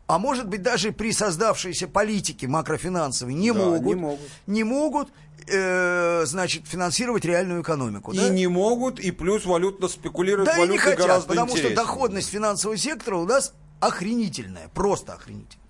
а 0.09 0.18
может 0.18 0.49
быть 0.49 0.62
даже 0.62 0.91
при 0.91 1.12
создавшейся 1.12 1.86
политике 1.86 2.49
макрофинансовой 2.49 3.34
не 3.34 3.53
да, 3.53 3.59
могут, 3.59 3.86
не 3.86 3.95
могут, 3.95 4.30
не 4.47 4.64
могут 4.64 5.09
э, 5.51 6.25
значит, 6.27 6.67
финансировать 6.67 7.25
реальную 7.25 7.63
экономику. 7.63 8.13
И 8.13 8.17
да? 8.17 8.29
не 8.29 8.47
могут, 8.47 9.01
и 9.01 9.11
плюс 9.11 9.45
валютно 9.45 9.89
спекулировать 9.89 10.47
да 10.47 10.59
валютой 10.59 10.69
и 10.69 10.73
не 10.73 10.79
хотят, 10.79 10.99
гораздо 10.99 11.29
потому 11.29 11.47
интереснее. 11.53 11.75
что 11.75 11.83
доходность 11.83 12.31
финансового 12.31 12.77
сектора 12.77 13.17
у 13.17 13.27
нас 13.27 13.55
охренительная, 13.81 14.69
просто 14.69 15.15
охренительная. 15.15 15.67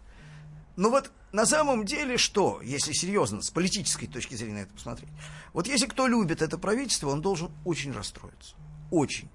Но 0.77 0.91
вот 0.91 1.11
на 1.33 1.45
самом 1.45 1.85
деле 1.85 2.17
что, 2.17 2.61
если 2.63 2.93
серьезно, 2.93 3.43
с 3.43 3.51
политической 3.51 4.07
точки 4.07 4.35
зрения 4.35 4.55
на 4.55 4.59
это 4.61 4.73
посмотреть? 4.73 5.11
Вот 5.53 5.67
если 5.67 5.87
кто 5.87 6.07
любит 6.07 6.41
это 6.41 6.57
правительство, 6.57 7.09
он 7.09 7.21
должен 7.21 7.51
очень 7.65 7.93
расстроиться. 7.93 8.55
Очень. 8.91 9.29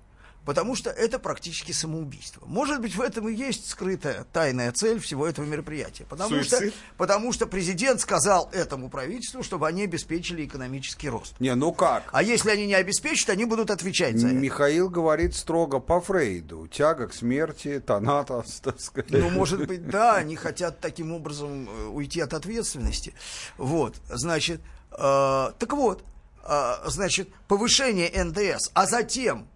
Потому 0.46 0.76
что 0.76 0.89
это 0.89 1.20
практически 1.20 1.72
самоубийство. 1.72 2.46
Может 2.46 2.82
быть, 2.82 2.96
в 2.96 3.02
этом 3.02 3.30
и 3.30 3.34
есть 3.34 3.70
скрытая 3.70 4.26
тайная 4.34 4.72
цель 4.72 5.00
всего 5.00 5.26
этого 5.26 5.46
мероприятия. 5.46 6.06
Потому 6.06 6.44
что, 6.44 6.60
потому 6.98 7.32
что 7.32 7.48
президент 7.48 8.02
сказал 8.02 8.50
этому 8.52 8.89
правительству, 8.89 9.41
чтобы 9.44 9.68
они 9.68 9.84
обеспечили 9.84 10.46
экономический 10.46 11.10
рост. 11.10 11.39
Не, 11.39 11.56
ну 11.56 11.72
как? 11.72 12.10
А 12.12 12.22
если 12.22 12.50
они 12.50 12.66
не 12.66 12.74
обеспечат, 12.74 13.30
они 13.30 13.46
будут 13.46 13.72
отвечать 13.72 14.18
за 14.18 14.28
это. 14.28 14.36
Михаил 14.36 14.89
говорит 14.89 15.36
строго 15.36 15.80
по 15.80 16.02
Фрейду. 16.02 16.68
Тяга 16.68 17.08
к 17.08 17.14
смерти, 17.14 17.80
тонатос, 17.80 18.60
так 18.64 18.80
сказать. 18.82 19.12
Ну, 19.12 19.30
может 19.30 19.66
быть, 19.66 19.88
да, 19.88 20.16
они 20.16 20.36
хотят 20.36 20.80
таким 20.82 21.14
образом 21.14 21.70
э, 21.70 21.86
уйти 21.86 22.20
от 22.20 22.34
ответственности. 22.34 23.14
Вот, 23.58 23.96
значит, 24.10 24.60
э, 24.91 24.98
так 24.98 25.74
вот, 25.74 26.04
э, 26.44 26.74
значит, 26.88 27.30
повышение 27.48 28.12
НДС, 28.24 28.70
а 28.74 28.86
затем 28.86 29.48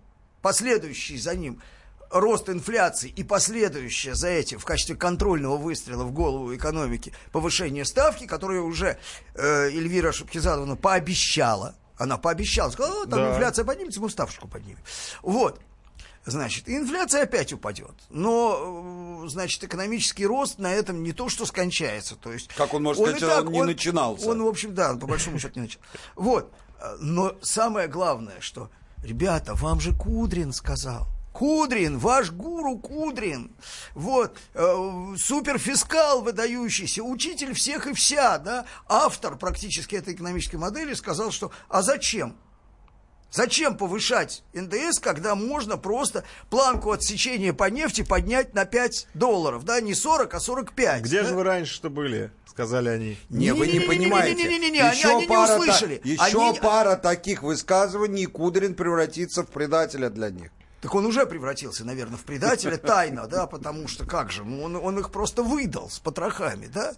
последующий 0.42 1.18
за 1.18 1.36
ним 1.36 1.62
рост 2.10 2.50
инфляции 2.50 3.10
и 3.10 3.24
последующее 3.24 4.16
за 4.16 4.30
этим 4.30 4.60
в 4.60 4.66
качестве 4.66 4.96
контрольного 4.96 5.58
выстрела 5.58 6.04
в 6.04 6.12
голову 6.12 6.56
экономики 6.56 7.14
повышение 7.32 7.84
ставки, 7.86 8.26
которое 8.26 8.62
уже 8.62 8.98
э, 9.36 9.68
Эльвира 9.70 10.12
Шапкизадовна 10.14 10.78
пообещала, 10.78 11.76
она 11.98 12.18
пообещала, 12.18 12.70
сказала, 12.72 13.04
«О, 13.04 13.06
там 13.06 13.20
Да. 13.20 13.32
инфляция 13.34 13.66
поднимется, 13.66 14.00
мы 14.00 14.10
ставочку 14.10 14.48
поднимем. 14.48 14.80
Вот. 15.22 15.60
Значит, 16.26 16.68
инфляция 16.68 17.24
опять 17.24 17.54
упадет. 17.54 17.94
Но, 18.10 19.24
э, 19.26 19.30
значит, 19.30 19.64
экономический 19.64 20.26
рост 20.26 20.60
на 20.60 20.74
этом 20.74 21.02
не 21.04 21.14
то, 21.14 21.30
что 21.30 21.46
скончается. 21.46 22.16
То 22.18 22.34
есть, 22.34 22.50
Как 22.54 22.74
он 22.74 22.84
может 22.84 23.06
и 23.08 23.18
сказать, 23.18 23.46
он 23.46 23.52
не 23.52 23.64
начинался? 23.64 24.30
Он, 24.30 24.44
в 24.44 24.48
общем, 24.48 24.76
да, 24.76 24.94
по 24.96 25.08
большому 25.08 25.40
счету 25.40 25.54
не 25.56 25.62
начал. 25.68 25.80
Вот. 26.16 26.52
Э, 26.82 26.98
Но 27.00 27.36
самое 27.42 27.88
главное, 27.88 28.40
что, 28.42 28.70
ребята, 29.04 29.56
вам 29.56 29.80
же 29.80 29.93
Кудрин 29.93 30.54
сказал. 30.54 31.08
Кудрин, 31.34 32.00
ваш 32.00 32.32
гуру 32.32 32.80
Кудрин, 32.80 33.56
вот, 33.93 34.39
э, 34.56 35.16
суперфискал 35.18 36.24
выдающийся, 36.24 37.04
учитель 37.04 37.54
всех 37.54 37.86
и 37.86 37.93
вся, 37.93 38.39
да, 38.39 38.66
автор 38.88 39.38
практически 39.38 39.95
этой 39.95 40.16
экономической 40.16 40.56
модели 40.56 40.95
сказал, 40.95 41.30
что, 41.30 41.52
а 41.70 41.84
зачем? 41.84 42.36
Зачем 43.38 43.78
повышать 43.78 44.42
НДС, 44.56 44.98
когда 45.00 45.36
можно 45.36 45.78
просто 45.78 46.24
планку 46.50 46.92
отсечения 46.92 47.54
по 47.54 47.70
нефти 47.70 48.02
поднять 48.02 48.56
на 48.56 48.66
5 48.66 49.10
долларов, 49.14 49.64
да, 49.64 49.80
не 49.80 49.94
40, 49.94 50.34
а 50.34 50.40
45. 50.40 51.04
Где 51.04 51.22
да? 51.22 51.28
же 51.28 51.36
вы 51.36 51.44
раньше 51.44 51.72
что 51.72 51.92
были? 51.92 52.32
Сказали 52.48 52.90
они. 52.90 53.16
Не, 53.30 53.52
вы 53.52 53.68
не 53.68 53.80
понимаете. 53.82 54.44
они- 54.44 54.70
Еще 54.70 55.10
они 55.10 55.22
не 55.22 55.28
пара 55.28 55.48
та- 55.50 55.60
услышали. 55.60 56.02
Еще 56.04 56.50
Они- 56.50 56.60
пара 56.60 56.96
таких 56.96 57.44
высказываний, 57.44 58.24
и 58.24 58.26
Кудрин 58.26 58.74
превратится 58.74 59.44
в 59.44 59.50
предателя 59.50 60.10
для 60.10 60.32
них. 60.32 60.50
Так 60.82 60.96
он 60.96 61.06
уже 61.06 61.28
превратился, 61.28 61.86
наверное, 61.86 62.18
в 62.18 62.24
предателя 62.24 62.78
тайно, 62.78 63.28
да, 63.28 63.46
потому 63.46 63.88
что 63.88 64.08
как 64.08 64.32
же, 64.32 64.46
ну 64.46 64.64
он, 64.64 64.76
он 64.78 64.98
их 64.98 65.12
просто 65.12 65.44
выдал 65.44 65.92
с 65.92 66.00
потрохами, 66.00 66.66
да, 66.74 66.96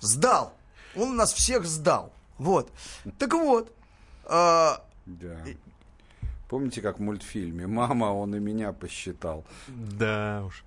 сдал. 0.00 0.54
Он 0.96 1.16
нас 1.16 1.34
всех 1.34 1.66
сдал. 1.66 2.14
Вот. 2.38 2.70
Так 3.18 3.34
вот, 3.34 3.70
а, 4.24 4.82
Да. 5.04 5.36
Помните, 6.52 6.82
как 6.82 6.98
в 6.98 7.02
мультфильме 7.02 7.66
«Мама, 7.66 8.12
он 8.12 8.34
и 8.34 8.38
меня 8.38 8.74
посчитал». 8.74 9.42
Да 9.68 10.44
уж. 10.46 10.64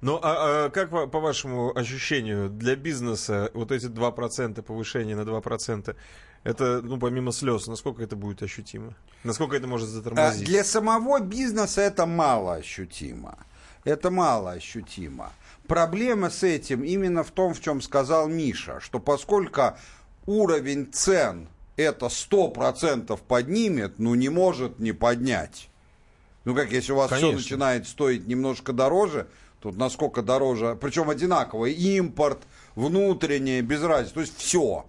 Ну, 0.00 0.20
а, 0.22 0.66
а 0.66 0.70
как 0.70 0.90
по, 0.90 1.08
по 1.08 1.18
вашему 1.18 1.76
ощущению, 1.76 2.48
для 2.48 2.76
бизнеса 2.76 3.50
вот 3.52 3.72
эти 3.72 3.86
2% 3.86 4.62
повышения 4.62 5.16
на 5.16 5.22
2%, 5.22 5.96
это, 6.44 6.80
ну, 6.84 6.98
помимо 7.00 7.32
слез, 7.32 7.66
насколько 7.66 8.04
это 8.04 8.14
будет 8.14 8.44
ощутимо? 8.44 8.94
Насколько 9.24 9.56
это 9.56 9.66
может 9.66 9.88
А, 9.88 9.90
затормозить? 9.90 10.46
Для 10.46 10.62
самого 10.62 11.18
бизнеса 11.18 11.80
это 11.80 12.06
мало 12.06 12.54
ощутимо. 12.54 13.36
Это 13.82 14.12
мало 14.12 14.52
ощутимо. 14.52 15.32
Проблема 15.66 16.30
с 16.30 16.44
этим 16.44 16.84
именно 16.84 17.24
в 17.24 17.32
том, 17.32 17.54
в 17.54 17.60
чем 17.60 17.80
сказал 17.80 18.28
Миша, 18.28 18.78
что 18.78 19.00
поскольку 19.00 19.76
уровень 20.26 20.92
цен 20.92 21.48
это 21.76 22.06
100% 22.06 23.18
поднимет, 23.26 23.98
ну 23.98 24.14
не 24.14 24.28
может 24.28 24.78
не 24.78 24.92
поднять. 24.92 25.68
Ну 26.44 26.54
как, 26.54 26.70
если 26.72 26.92
у 26.92 26.96
вас 26.96 27.10
все 27.10 27.32
начинает 27.32 27.88
стоить 27.88 28.26
немножко 28.26 28.72
дороже, 28.72 29.26
тут 29.60 29.76
насколько 29.76 30.22
дороже, 30.22 30.76
причем 30.80 31.08
одинаково, 31.10 31.66
импорт, 31.66 32.40
внутреннее, 32.74 33.62
без 33.62 33.82
разницы, 33.82 34.14
то 34.14 34.20
есть 34.20 34.36
все, 34.36 34.84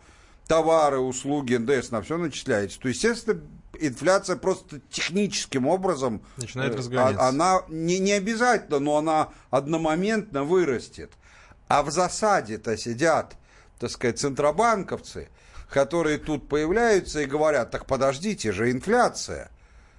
товары, 0.48 1.00
услуги, 1.00 1.56
НДС, 1.56 1.92
на 1.92 2.02
все 2.02 2.18
начисляется, 2.18 2.80
то, 2.80 2.90
естественно, 2.90 3.40
инфляция 3.80 4.36
просто 4.36 4.80
техническим 4.90 5.68
образом, 5.68 6.22
Начинает 6.38 6.74
э, 6.74 6.78
разгоняться. 6.78 7.22
а- 7.22 7.30
она 7.30 7.62
не, 7.70 8.00
не 8.00 8.12
обязательно, 8.14 8.80
но 8.80 8.98
она 8.98 9.30
одномоментно 9.50 10.44
вырастет. 10.44 11.12
А 11.68 11.82
в 11.84 11.90
засаде-то 11.90 12.78
сидят, 12.78 13.36
так 13.80 13.90
сказать, 13.92 14.20
центробанковцы, 14.20 15.30
которые 15.70 16.18
тут 16.18 16.47
появляются 16.47 17.22
и 17.22 17.26
говорят, 17.26 17.72
так 17.72 17.86
подождите 17.86 18.51
же, 18.51 18.72
инфляция. 18.72 19.49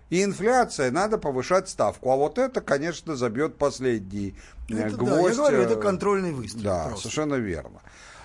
И 0.09 0.23
инфляция, 0.23 0.93
надо 0.93 1.19
повышать 1.19 1.69
ставку. 1.69 2.11
А 2.13 2.17
вот 2.17 2.39
это, 2.39 2.61
конечно, 2.61 3.17
забьет 3.17 3.57
последний 3.57 4.37
э, 4.71 4.79
это, 4.79 4.97
да, 4.97 4.97
гвоздь. 4.97 5.31
я 5.31 5.35
говорю, 5.35 5.59
э, 5.59 5.65
это 5.65 5.77
контрольный 5.77 6.33
выстрел. 6.33 6.63
Да, 6.63 6.85
просто. 6.85 7.09
совершенно 7.09 7.35
верно. 7.35 7.81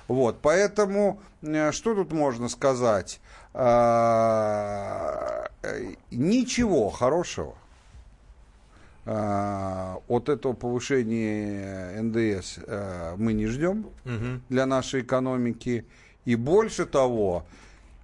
Вот, 0.07 0.39
поэтому 0.41 1.21
э, 1.41 1.71
что 1.71 1.95
тут 1.95 2.11
можно 2.11 2.49
сказать? 2.49 3.19
А, 3.53 4.69
э, 5.63 5.93
Ничего 6.11 6.89
хорошего 6.89 7.55
а, 9.05 9.99
от 10.07 10.29
этого 10.29 10.53
повышения 10.53 11.99
НДС 12.01 12.59
э, 12.65 13.15
мы 13.17 13.33
не 13.33 13.47
ждем 13.47 13.87
для 14.49 14.65
нашей 14.67 15.01
экономики. 15.01 15.85
И 16.25 16.35
больше 16.35 16.85
того, 16.85 17.45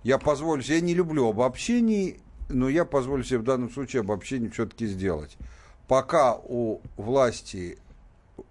я 0.04 0.18
позволю 0.18 0.62
себе, 0.64 0.76
я 0.76 0.82
не 0.82 0.94
люблю 0.94 1.28
обобщений, 1.28 2.20
но 2.50 2.70
я 2.70 2.86
позволю 2.86 3.24
себе 3.24 3.40
в 3.40 3.44
данном 3.44 3.70
случае 3.70 4.02
обобщение 4.02 4.50
все-таки 4.50 4.88
сделать. 4.88 5.38
Пока 5.88 6.36
у 6.36 6.82
власти 6.98 7.78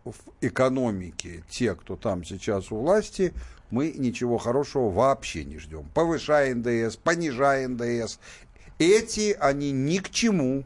в 0.04 0.14
экономике 0.40 1.44
те, 1.48 1.74
кто 1.74 1.96
там 1.96 2.24
сейчас 2.24 2.70
у 2.70 2.76
власти, 2.76 3.32
мы 3.70 3.92
ничего 3.96 4.38
хорошего 4.38 4.90
вообще 4.90 5.44
не 5.44 5.58
ждем. 5.58 5.86
Повышая 5.94 6.54
НДС, 6.54 6.96
понижая 6.96 7.68
НДС. 7.68 8.18
Эти, 8.78 9.36
они 9.40 9.72
ни 9.72 9.98
к 9.98 10.10
чему, 10.10 10.64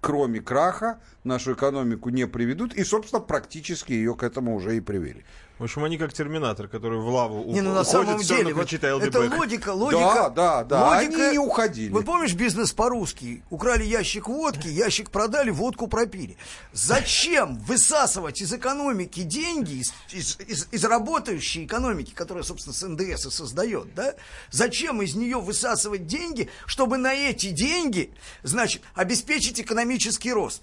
кроме 0.00 0.40
краха, 0.40 1.00
нашу 1.24 1.54
экономику 1.54 2.10
не 2.10 2.26
приведут. 2.26 2.74
И, 2.74 2.84
собственно, 2.84 3.20
практически 3.20 3.92
ее 3.92 4.14
к 4.14 4.22
этому 4.22 4.54
уже 4.54 4.76
и 4.76 4.80
привели. 4.80 5.24
В 5.58 5.64
общем, 5.64 5.82
они 5.82 5.98
как 5.98 6.12
терминатор, 6.12 6.68
который 6.68 7.00
в 7.00 7.08
лаву 7.08 7.42
Не, 7.52 7.62
ну 7.62 7.72
на 7.72 7.80
уходит, 7.80 7.90
самом 7.90 8.22
деле, 8.22 8.54
вот 8.54 8.62
кричит 8.66 8.84
«I'll 8.84 9.00
be 9.00 9.08
это 9.08 9.18
back». 9.18 9.36
логика, 9.36 9.70
логика. 9.72 9.98
Да, 10.00 10.28
да, 10.30 10.64
да, 10.64 10.88
логика- 10.90 11.22
они 11.24 11.32
не 11.32 11.38
уходили. 11.38 11.90
Вот 11.90 12.04
помнишь 12.04 12.34
бизнес 12.34 12.72
по-русски? 12.72 13.42
Украли 13.50 13.82
ящик 13.84 14.28
водки, 14.28 14.68
ящик 14.68 15.10
продали, 15.10 15.50
водку 15.50 15.88
пропили. 15.88 16.36
Зачем 16.72 17.58
высасывать 17.58 18.40
из 18.40 18.52
экономики 18.52 19.22
деньги, 19.22 19.80
из, 19.82 19.92
из- 20.12 20.38
из- 20.46 20.68
из 20.70 20.84
работающей 20.84 21.64
экономики, 21.64 22.12
которая, 22.14 22.44
собственно, 22.44 22.72
с 22.74 22.82
НДС 22.86 23.26
и 23.26 23.30
создает, 23.30 23.92
да? 23.96 24.14
Зачем 24.50 25.02
из 25.02 25.16
нее 25.16 25.40
высасывать 25.40 26.06
деньги, 26.06 26.48
чтобы 26.66 26.98
на 26.98 27.12
эти 27.14 27.50
деньги, 27.50 28.12
значит, 28.44 28.82
обеспечить 28.94 29.60
экономический 29.60 30.32
рост? 30.32 30.62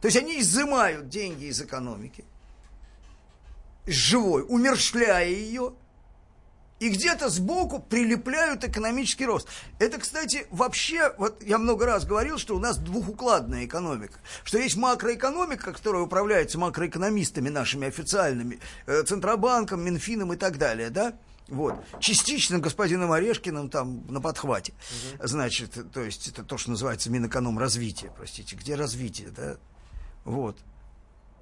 То 0.00 0.06
есть 0.08 0.16
они 0.18 0.40
изымают 0.40 1.08
деньги 1.08 1.44
из 1.44 1.62
экономики, 1.62 2.24
живой, 3.86 4.44
умершляя 4.48 5.28
ее, 5.28 5.74
и 6.80 6.88
где-то 6.88 7.30
сбоку 7.30 7.78
прилепляют 7.78 8.64
экономический 8.64 9.26
рост. 9.26 9.48
Это, 9.78 9.98
кстати, 9.98 10.46
вообще, 10.50 11.14
вот 11.18 11.42
я 11.42 11.58
много 11.58 11.86
раз 11.86 12.04
говорил, 12.04 12.36
что 12.36 12.56
у 12.56 12.58
нас 12.58 12.76
двухукладная 12.78 13.64
экономика. 13.64 14.18
Что 14.42 14.58
есть 14.58 14.76
макроэкономика, 14.76 15.72
которая 15.72 16.02
управляется 16.02 16.58
макроэкономистами 16.58 17.48
нашими 17.48 17.86
официальными, 17.86 18.58
э, 18.86 19.02
Центробанком, 19.04 19.82
Минфином 19.82 20.32
и 20.32 20.36
так 20.36 20.58
далее, 20.58 20.90
да? 20.90 21.14
Вот. 21.48 21.74
Частично 22.00 22.58
господином 22.58 23.12
Орешкиным 23.12 23.70
там 23.70 24.04
на 24.08 24.20
подхвате. 24.20 24.72
Значит, 25.22 25.92
то 25.92 26.02
есть 26.02 26.26
это 26.28 26.42
то, 26.42 26.58
что 26.58 26.70
называется 26.70 27.10
Минэкономразвитие, 27.10 28.12
простите. 28.16 28.56
Где 28.56 28.74
развитие, 28.74 29.28
да? 29.28 29.56
Вот 30.24 30.56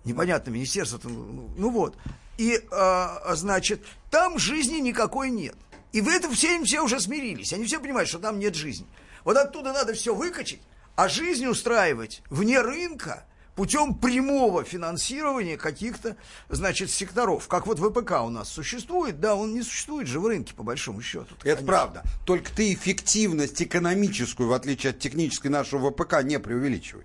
непонятно, 0.04 0.50
министерство, 0.50 1.00
ну, 1.04 1.50
ну 1.56 1.70
вот. 1.70 1.96
И, 2.38 2.60
а, 2.70 3.34
значит, 3.34 3.84
там 4.10 4.38
жизни 4.38 4.78
никакой 4.78 5.30
нет. 5.30 5.54
И 5.92 6.00
в 6.00 6.08
этом 6.08 6.32
все, 6.32 6.62
все 6.64 6.80
уже 6.80 7.00
смирились. 7.00 7.52
Они 7.52 7.64
все 7.64 7.78
понимают, 7.78 8.08
что 8.08 8.18
там 8.18 8.38
нет 8.38 8.54
жизни. 8.54 8.86
Вот 9.24 9.36
оттуда 9.36 9.72
надо 9.72 9.92
все 9.92 10.14
выкачать, 10.14 10.60
а 10.96 11.08
жизнь 11.08 11.46
устраивать 11.46 12.22
вне 12.30 12.60
рынка 12.60 13.24
путем 13.54 13.94
прямого 13.94 14.64
финансирования 14.64 15.56
каких-то, 15.56 16.16
значит, 16.48 16.90
секторов. 16.90 17.48
Как 17.48 17.66
вот 17.66 17.78
ВПК 17.78 18.22
у 18.22 18.30
нас 18.30 18.48
существует, 18.48 19.20
да, 19.20 19.34
он 19.34 19.54
не 19.54 19.62
существует 19.62 20.08
же 20.08 20.20
в 20.20 20.26
рынке, 20.26 20.54
по 20.54 20.62
большому 20.62 21.02
счету. 21.02 21.34
Это 21.40 21.56
конечно. 21.56 21.66
правда. 21.66 22.02
Только 22.24 22.50
ты 22.50 22.72
эффективность 22.72 23.60
экономическую, 23.62 24.48
в 24.48 24.52
отличие 24.52 24.90
от 24.90 24.98
технической 24.98 25.50
нашего 25.50 25.90
ВПК, 25.90 26.22
не 26.22 26.38
преувеличивай. 26.38 27.04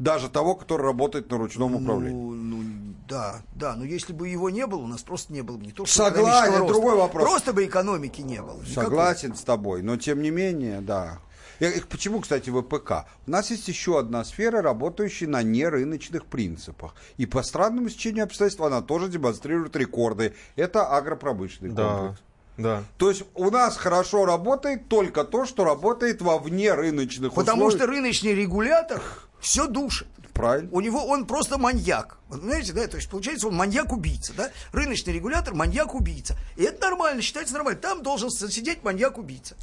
Даже 0.00 0.28
того, 0.28 0.56
который 0.56 0.82
работает 0.82 1.30
на 1.30 1.38
ручном 1.38 1.76
управлении. 1.76 2.16
Ну, 2.16 2.34
ну, 2.34 2.63
да, 3.08 3.42
да, 3.54 3.74
но 3.76 3.84
если 3.84 4.12
бы 4.12 4.28
его 4.28 4.50
не 4.50 4.66
было, 4.66 4.80
у 4.80 4.86
нас 4.86 5.02
просто 5.02 5.32
не 5.32 5.42
было 5.42 5.56
бы 5.56 5.66
не 5.66 5.72
то, 5.72 5.84
что 5.86 5.94
Согласен, 6.04 6.52
роста, 6.58 6.66
другой 6.72 6.96
вопрос. 6.96 7.22
Просто 7.24 7.52
бы 7.52 7.64
экономики 7.64 8.20
не 8.22 8.40
было. 8.42 8.56
Никакой. 8.62 8.72
Согласен 8.84 9.34
с 9.34 9.42
тобой, 9.42 9.82
но 9.82 9.96
тем 9.96 10.22
не 10.22 10.30
менее, 10.30 10.80
да. 10.80 11.18
И- 11.60 11.82
Почему, 11.88 12.20
кстати, 12.20 12.50
ВПК? 12.50 13.06
У 13.26 13.30
нас 13.30 13.50
есть 13.50 13.68
еще 13.68 13.98
одна 14.00 14.24
сфера, 14.24 14.60
работающая 14.60 15.28
на 15.28 15.42
нерыночных 15.42 16.26
принципах. 16.26 16.94
И 17.16 17.26
по 17.26 17.42
странному 17.42 17.88
стечению 17.90 18.24
обстоятельств 18.24 18.60
она 18.62 18.82
тоже 18.82 19.08
демонстрирует 19.08 19.76
рекорды. 19.76 20.34
Это 20.56 20.86
агропромышленный 20.86 21.72
Да, 21.72 21.96
комплекс. 21.96 22.22
да. 22.58 22.82
То 22.98 23.08
есть 23.10 23.22
у 23.34 23.50
нас 23.50 23.76
хорошо 23.76 24.24
работает 24.24 24.88
только 24.88 25.22
то, 25.24 25.46
что 25.46 25.64
работает 25.64 26.20
во 26.22 26.38
внерыночных 26.38 27.32
Потому 27.34 27.66
условиях. 27.66 27.82
что 27.82 27.86
рыночный 27.92 28.34
регулятор 28.34 29.00
все 29.38 29.66
душит. 29.68 30.08
Правильно. 30.34 30.68
У 30.72 30.80
него 30.80 31.06
он 31.06 31.26
просто 31.26 31.58
маньяк. 31.58 32.18
Вот 32.28 32.40
Понимаете, 32.40 32.72
да? 32.72 32.86
То 32.88 32.96
есть 32.96 33.08
получается 33.08 33.46
он 33.48 33.54
маньяк-убийца, 33.54 34.34
да? 34.36 34.50
Рыночный 34.72 35.12
регулятор 35.12 35.54
маньяк-убийца. 35.54 36.36
И 36.56 36.62
это 36.64 36.90
нормально, 36.90 37.22
считается 37.22 37.54
нормально. 37.54 37.80
Там 37.80 38.02
должен 38.02 38.30
сидеть 38.30 38.82
маньяк-убийца. 38.82 39.54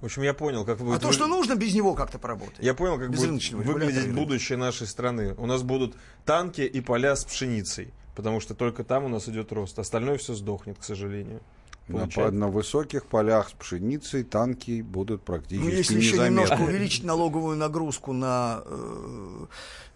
В 0.00 0.04
общем, 0.04 0.22
я 0.22 0.34
понял, 0.34 0.64
как 0.64 0.80
А 0.80 0.84
будет 0.84 1.00
то, 1.00 1.08
вы- 1.08 1.12
что 1.12 1.26
нужно, 1.26 1.54
без 1.54 1.74
него 1.74 1.94
как-то 1.94 2.18
поработать. 2.18 2.58
Я 2.60 2.74
понял, 2.74 2.98
как 2.98 3.10
Без 3.10 3.24
будет 3.24 3.52
выглядеть 3.52 4.12
будущее 4.12 4.58
нашей 4.58 4.86
страны. 4.86 5.34
У 5.38 5.46
нас 5.46 5.62
будут 5.62 5.94
танки 6.24 6.62
и 6.62 6.80
поля 6.80 7.14
с 7.14 7.24
пшеницей, 7.24 7.92
потому 8.16 8.40
что 8.40 8.54
только 8.54 8.84
там 8.84 9.04
у 9.04 9.08
нас 9.08 9.28
идет 9.28 9.52
рост. 9.52 9.78
Остальное 9.78 10.18
все 10.18 10.34
сдохнет, 10.34 10.78
к 10.78 10.84
сожалению. 10.84 11.40
На, 11.88 12.00
Получается. 12.00 12.38
на 12.38 12.48
высоких 12.48 13.06
полях 13.06 13.48
с 13.48 13.52
пшеницей 13.52 14.22
танки 14.22 14.82
будут 14.82 15.20
Ну, 15.20 15.26
практически 15.26 15.74
если 15.74 15.96
еще 15.96 16.16
немножко 16.18 16.54
увеличить 16.62 17.02
налоговую 17.02 17.56
нагрузку 17.56 18.12
на 18.12 18.62
э, 18.64 19.46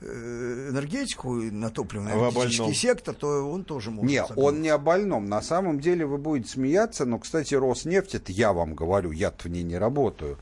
э, 0.01 0.69
энергетику, 0.71 1.39
и 1.41 1.51
на 1.51 1.71
топливно-энергетический 1.71 2.75
сектор, 2.75 3.15
то 3.15 3.49
он 3.49 3.63
тоже 3.63 3.93
может. 3.93 4.11
Не, 4.11 4.27
загнуть. 4.27 4.39
он 4.39 4.63
не 4.63 4.69
о 4.69 4.79
больном. 4.79 5.27
На 5.27 5.41
самом 5.43 5.79
деле 5.79 6.07
вы 6.07 6.19
будете 6.19 6.51
смеяться, 6.51 7.05
но, 7.05 7.21
кстати, 7.21 7.55
Роснефть, 7.55 8.17
это 8.17 8.33
я 8.33 8.53
вам 8.53 8.75
говорю, 8.75 9.13
я-то 9.13 9.45
в 9.45 9.51
ней 9.51 9.63
не 9.63 9.79
работаю, 9.79 10.39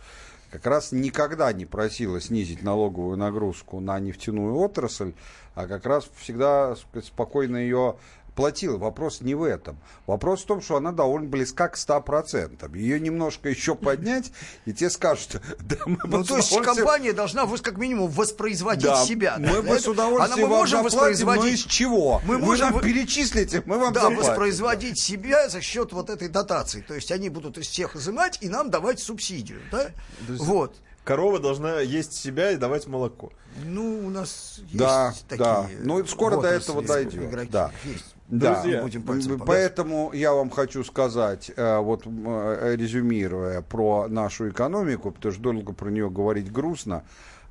как 0.54 0.66
раз 0.66 0.92
никогда 0.92 1.52
не 1.52 1.66
просила 1.66 2.20
снизить 2.20 2.62
налоговую 2.62 3.16
нагрузку 3.16 3.80
на 3.80 3.98
нефтяную 3.98 4.56
отрасль, 4.56 5.12
а 5.56 5.66
как 5.66 5.84
раз 5.84 6.08
всегда 6.16 6.76
сказать, 6.76 7.06
спокойно 7.06 7.56
ее 7.56 7.96
платила. 8.34 8.76
Вопрос 8.78 9.20
не 9.20 9.34
в 9.34 9.42
этом. 9.42 9.78
Вопрос 10.06 10.42
в 10.42 10.46
том, 10.46 10.60
что 10.60 10.76
она 10.76 10.92
довольно 10.92 11.28
близка 11.28 11.68
к 11.68 11.76
100%. 11.76 12.76
Ее 12.76 13.00
немножко 13.00 13.48
еще 13.48 13.74
поднять, 13.74 14.32
и 14.64 14.72
те 14.72 14.90
скажут, 14.90 15.40
да, 15.60 15.76
мы 15.86 15.96
бы 15.96 16.18
Ну, 16.18 16.24
то 16.24 16.36
есть 16.36 16.56
компания 16.62 17.12
должна 17.12 17.46
как 17.46 17.78
минимум 17.78 18.10
воспроизводить 18.10 18.84
Да, 18.84 19.04
себя. 19.04 19.36
мы 19.38 19.62
бы 19.62 19.78
с 19.78 19.86
удовольствием 19.86 20.48
мы 20.48 20.56
можем 20.56 20.78
но 20.78 20.84
воспроизводить. 20.84 21.60
из 21.60 21.64
чего? 21.64 22.20
Мы 22.24 22.38
Вы 22.38 22.44
можем 22.46 22.70
нам 22.72 22.80
перечислите, 22.80 23.62
мы 23.66 23.78
вам 23.78 23.92
да, 23.92 24.02
заплатим. 24.02 24.24
воспроизводить 24.30 24.98
себя 24.98 25.48
за 25.48 25.60
счет 25.60 25.92
вот 25.92 26.10
этой 26.10 26.28
дотации. 26.28 26.80
То 26.80 26.94
есть 26.94 27.12
они 27.12 27.28
будут 27.28 27.58
из 27.58 27.68
всех 27.68 27.96
изымать 27.96 28.38
и 28.40 28.48
нам 28.48 28.70
давать 28.70 29.00
субсидию. 29.00 29.60
Да? 29.70 29.90
Вот. 30.28 30.76
Корова 31.04 31.38
должна 31.38 31.80
есть 31.80 32.14
себя 32.14 32.52
и 32.52 32.56
давать 32.56 32.86
молоко. 32.86 33.30
Ну, 33.62 34.06
у 34.06 34.10
нас 34.10 34.56
есть 34.58 34.76
Да, 34.76 35.12
такие 35.28 35.44
да. 35.44 35.68
Ну, 35.80 36.04
скоро 36.06 36.40
до 36.40 36.48
этого 36.48 36.82
дойдет. 36.82 37.50
Да. 37.50 37.70
Есть. 37.84 38.13
Да, 38.28 38.62
Друзья, 38.62 38.82
будем 38.82 39.02
пальцем 39.02 39.38
поэтому 39.38 40.10
я 40.14 40.32
вам 40.32 40.48
хочу 40.48 40.82
сказать, 40.82 41.52
э, 41.54 41.78
вот 41.78 42.06
э, 42.06 42.74
резюмируя 42.76 43.60
про 43.60 44.08
нашу 44.08 44.48
экономику, 44.48 45.10
потому 45.10 45.32
что 45.32 45.42
долго 45.42 45.74
про 45.74 45.90
нее 45.90 46.08
говорить 46.08 46.50
грустно, 46.50 47.04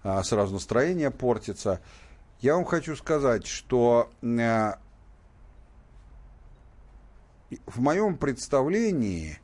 а, 0.03 0.23
сразу 0.23 0.53
настроение 0.53 1.11
портится. 1.11 1.79
Я 2.41 2.55
вам 2.55 2.65
хочу 2.65 2.95
сказать, 2.95 3.45
что 3.45 4.09
э, 4.21 4.73
в 7.65 7.79
моем 7.79 8.17
представлении, 8.17 9.39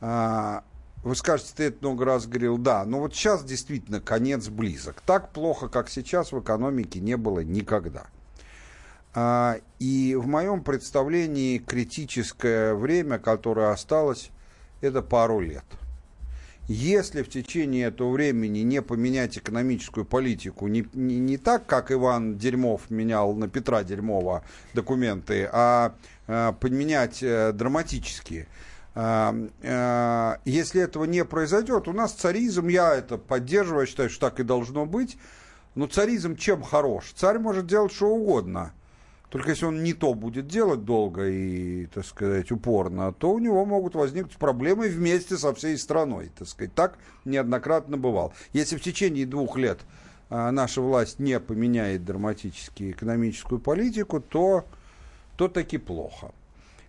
а, 0.00 0.62
вы 1.02 1.16
скажете, 1.16 1.52
ты 1.56 1.64
это 1.64 1.78
много 1.80 2.04
раз 2.04 2.26
говорил, 2.26 2.58
да, 2.58 2.84
но 2.84 3.00
вот 3.00 3.14
сейчас 3.14 3.42
действительно 3.42 4.00
конец 4.00 4.48
близок. 4.48 5.00
Так 5.00 5.32
плохо, 5.32 5.68
как 5.68 5.88
сейчас 5.88 6.30
в 6.30 6.40
экономике 6.40 7.00
не 7.00 7.16
было 7.16 7.40
никогда. 7.40 8.06
А, 9.14 9.58
И 9.78 10.14
в 10.14 10.26
моем 10.26 10.62
представлении 10.62 11.58
критическое 11.58 12.74
время, 12.74 13.18
которое 13.18 13.70
осталось, 13.70 14.30
это 14.80 15.02
пару 15.02 15.40
лет. 15.40 15.64
Если 16.68 17.22
в 17.22 17.30
течение 17.30 17.86
этого 17.86 18.10
времени 18.10 18.58
не 18.58 18.82
поменять 18.82 19.38
экономическую 19.38 20.04
политику, 20.04 20.68
не, 20.68 20.86
не, 20.92 21.18
не 21.18 21.38
так, 21.38 21.64
как 21.64 21.90
Иван 21.90 22.36
Дерьмов 22.36 22.90
менял 22.90 23.34
на 23.34 23.48
Петра 23.48 23.82
Дерьмова 23.82 24.44
документы, 24.74 25.48
а, 25.50 25.94
э, 26.26 26.52
поменять 26.60 27.22
э, 27.22 27.52
драматически, 27.52 28.46
э, 28.94 30.36
если 30.44 30.82
этого 30.82 31.04
не 31.04 31.24
произойдет, 31.24 31.88
у 31.88 31.94
нас 31.94 32.12
царизм, 32.12 32.68
я 32.68 32.94
это 32.94 33.16
поддерживаю, 33.16 33.86
считаю, 33.86 34.10
что 34.10 34.28
так 34.28 34.38
и 34.40 34.42
должно 34.42 34.84
быть, 34.84 35.16
но 35.74 35.86
царизм 35.86 36.36
чем 36.36 36.62
хорош? 36.62 37.14
Царь 37.16 37.38
может 37.38 37.66
делать 37.66 37.92
что 37.92 38.08
угодно. 38.08 38.74
Только 39.30 39.50
если 39.50 39.66
он 39.66 39.82
не 39.82 39.92
то 39.92 40.14
будет 40.14 40.46
делать 40.46 40.84
долго 40.84 41.28
и, 41.28 41.86
так 41.86 42.06
сказать, 42.06 42.50
упорно, 42.50 43.12
то 43.12 43.30
у 43.30 43.38
него 43.38 43.66
могут 43.66 43.94
возникнуть 43.94 44.36
проблемы 44.36 44.88
вместе 44.88 45.36
со 45.36 45.52
всей 45.54 45.76
страной. 45.76 46.30
Так 46.38 46.48
сказать, 46.48 46.74
так 46.74 46.98
неоднократно 47.26 47.98
бывал. 47.98 48.32
Если 48.52 48.76
в 48.76 48.82
течение 48.82 49.26
двух 49.26 49.58
лет 49.58 49.80
а, 50.30 50.50
наша 50.50 50.80
власть 50.80 51.18
не 51.18 51.38
поменяет 51.40 52.06
драматически 52.06 52.92
экономическую 52.92 53.60
политику, 53.60 54.20
то, 54.20 54.64
то 55.36 55.48
таки 55.48 55.76
плохо. 55.76 56.32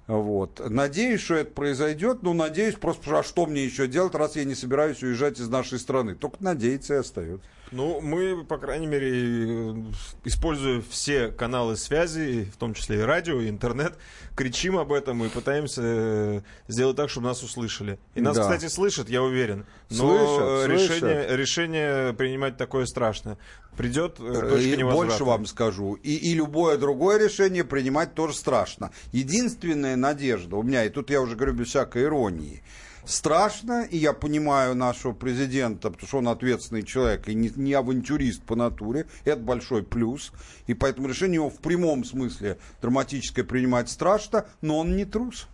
Вот. 0.07 0.61
Надеюсь, 0.67 1.21
что 1.21 1.35
это 1.35 1.51
произойдет, 1.51 2.23
но 2.23 2.33
надеюсь 2.33 2.75
просто, 2.75 3.19
а 3.19 3.23
что 3.23 3.45
мне 3.45 3.63
еще 3.63 3.85
делать, 3.85 4.15
раз 4.15 4.37
я 4.37 4.43
не 4.43 4.55
собираюсь 4.55 5.03
уезжать 5.03 5.39
из 5.39 5.49
нашей 5.49 5.77
страны. 5.77 6.15
Только 6.15 6.37
надеяться 6.39 6.95
и 6.95 6.97
остается. 6.97 7.45
Ну, 7.71 8.01
мы, 8.01 8.43
по 8.45 8.57
крайней 8.57 8.87
мере, 8.87 9.11
э, 9.11 9.75
используя 10.25 10.81
все 10.89 11.27
каналы 11.29 11.77
связи, 11.77 12.49
в 12.51 12.57
том 12.57 12.73
числе 12.73 12.97
и 12.99 13.01
радио, 13.01 13.39
и 13.39 13.47
интернет, 13.49 13.95
кричим 14.35 14.77
об 14.77 14.91
этом 14.91 15.23
и 15.23 15.29
пытаемся 15.29 15.81
э, 15.83 16.41
сделать 16.67 16.97
так, 16.97 17.09
чтобы 17.11 17.27
нас 17.27 17.43
услышали. 17.43 17.99
И 18.15 18.21
нас, 18.21 18.35
Да. 18.35 18.41
кстати, 18.43 18.67
слышат, 18.71 19.07
я 19.09 19.21
уверен. 19.21 19.65
Но 19.91 19.95
Слышат, 20.17 20.41
э, 20.41 20.65
слышат. 20.65 20.89
решение, 21.03 21.37
решение 21.37 22.13
принимать 22.13 22.57
такое 22.57 22.85
страшно. 22.85 23.37
Придет 23.77 24.15
точка 24.15 24.75
невозврата. 24.75 24.95
больше 24.95 25.23
вам 25.23 25.45
скажу. 25.45 25.93
И, 25.93 26.15
и 26.15 26.33
любое 26.33 26.77
другое 26.77 27.19
решение 27.23 27.63
принимать 27.63 28.15
тоже 28.15 28.33
страшно. 28.33 28.91
Единственная 29.11 29.95
надежда 29.95 30.55
у 30.55 30.63
меня, 30.63 30.85
и 30.85 30.89
тут 30.89 31.09
я 31.11 31.21
уже 31.21 31.35
говорю 31.35 31.53
без 31.53 31.67
всякой 31.67 32.03
иронии, 32.03 32.63
страшно, 33.09 33.83
и 33.83 33.97
я 33.97 34.13
понимаю 34.13 34.75
нашего 34.75 35.13
президента, 35.13 35.89
потому 35.89 36.07
что 36.07 36.17
он 36.19 36.27
ответственный 36.27 36.83
человек 36.83 37.27
и 37.27 37.33
не, 37.33 37.51
не 37.55 37.73
авантюрист 37.73 38.43
по 38.43 38.55
натуре, 38.55 39.07
это 39.25 39.41
большой 39.41 39.83
плюс, 39.83 40.31
и 40.67 40.73
поэтому 40.73 41.07
решение 41.07 41.35
его 41.35 41.49
в 41.49 41.59
прямом 41.59 42.05
смысле 42.05 42.57
драматическое 42.81 43.43
принимать 43.43 43.89
страшно, 43.89 44.45
но 44.61 44.79
он 44.79 44.95
не 44.95 45.05
трус. 45.05 45.47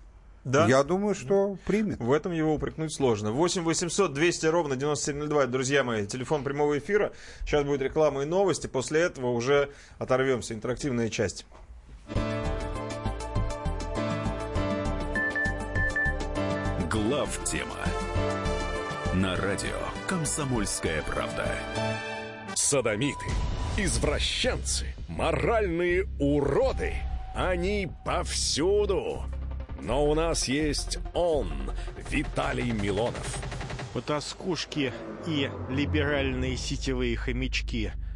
Да? 0.43 0.67
Я 0.67 0.83
думаю, 0.83 1.15
что 1.15 1.57
примет. 1.65 1.99
В 1.99 2.11
этом 2.11 2.31
его 2.31 2.53
упрекнуть 2.53 2.93
сложно. 2.93 3.31
8 3.31 3.63
800 3.63 4.13
200 4.13 4.45
ровно 4.45 4.75
9702, 4.75 5.47
друзья 5.47 5.83
мои, 5.83 6.05
телефон 6.05 6.43
прямого 6.43 6.77
эфира. 6.77 7.13
Сейчас 7.41 7.63
будет 7.63 7.81
реклама 7.81 8.21
и 8.21 8.25
новости. 8.25 8.67
После 8.67 9.01
этого 9.01 9.31
уже 9.31 9.71
оторвемся. 9.97 10.53
Интерактивная 10.53 11.09
часть. 11.09 11.47
Глав 17.05 17.39
тема 17.43 17.77
на 19.13 19.35
радио 19.35 19.77
Комсомольская 20.07 21.03
правда. 21.03 21.47
Садомиты, 22.55 23.27
извращенцы, 23.77 24.87
моральные 25.07 26.07
уроды. 26.19 26.95
Они 27.35 27.91
повсюду. 28.05 29.21
Но 29.79 30.03
у 30.03 30.15
нас 30.15 30.47
есть 30.47 30.97
он, 31.13 31.51
Виталий 32.09 32.71
Милонов. 32.71 33.37
Потаскушки 33.93 34.91
и 35.27 35.51
либеральные 35.69 36.57
сетевые 36.57 37.15
хомячки. 37.17 37.91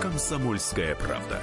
«Комсомольская 0.00 0.94
правда». 0.94 1.40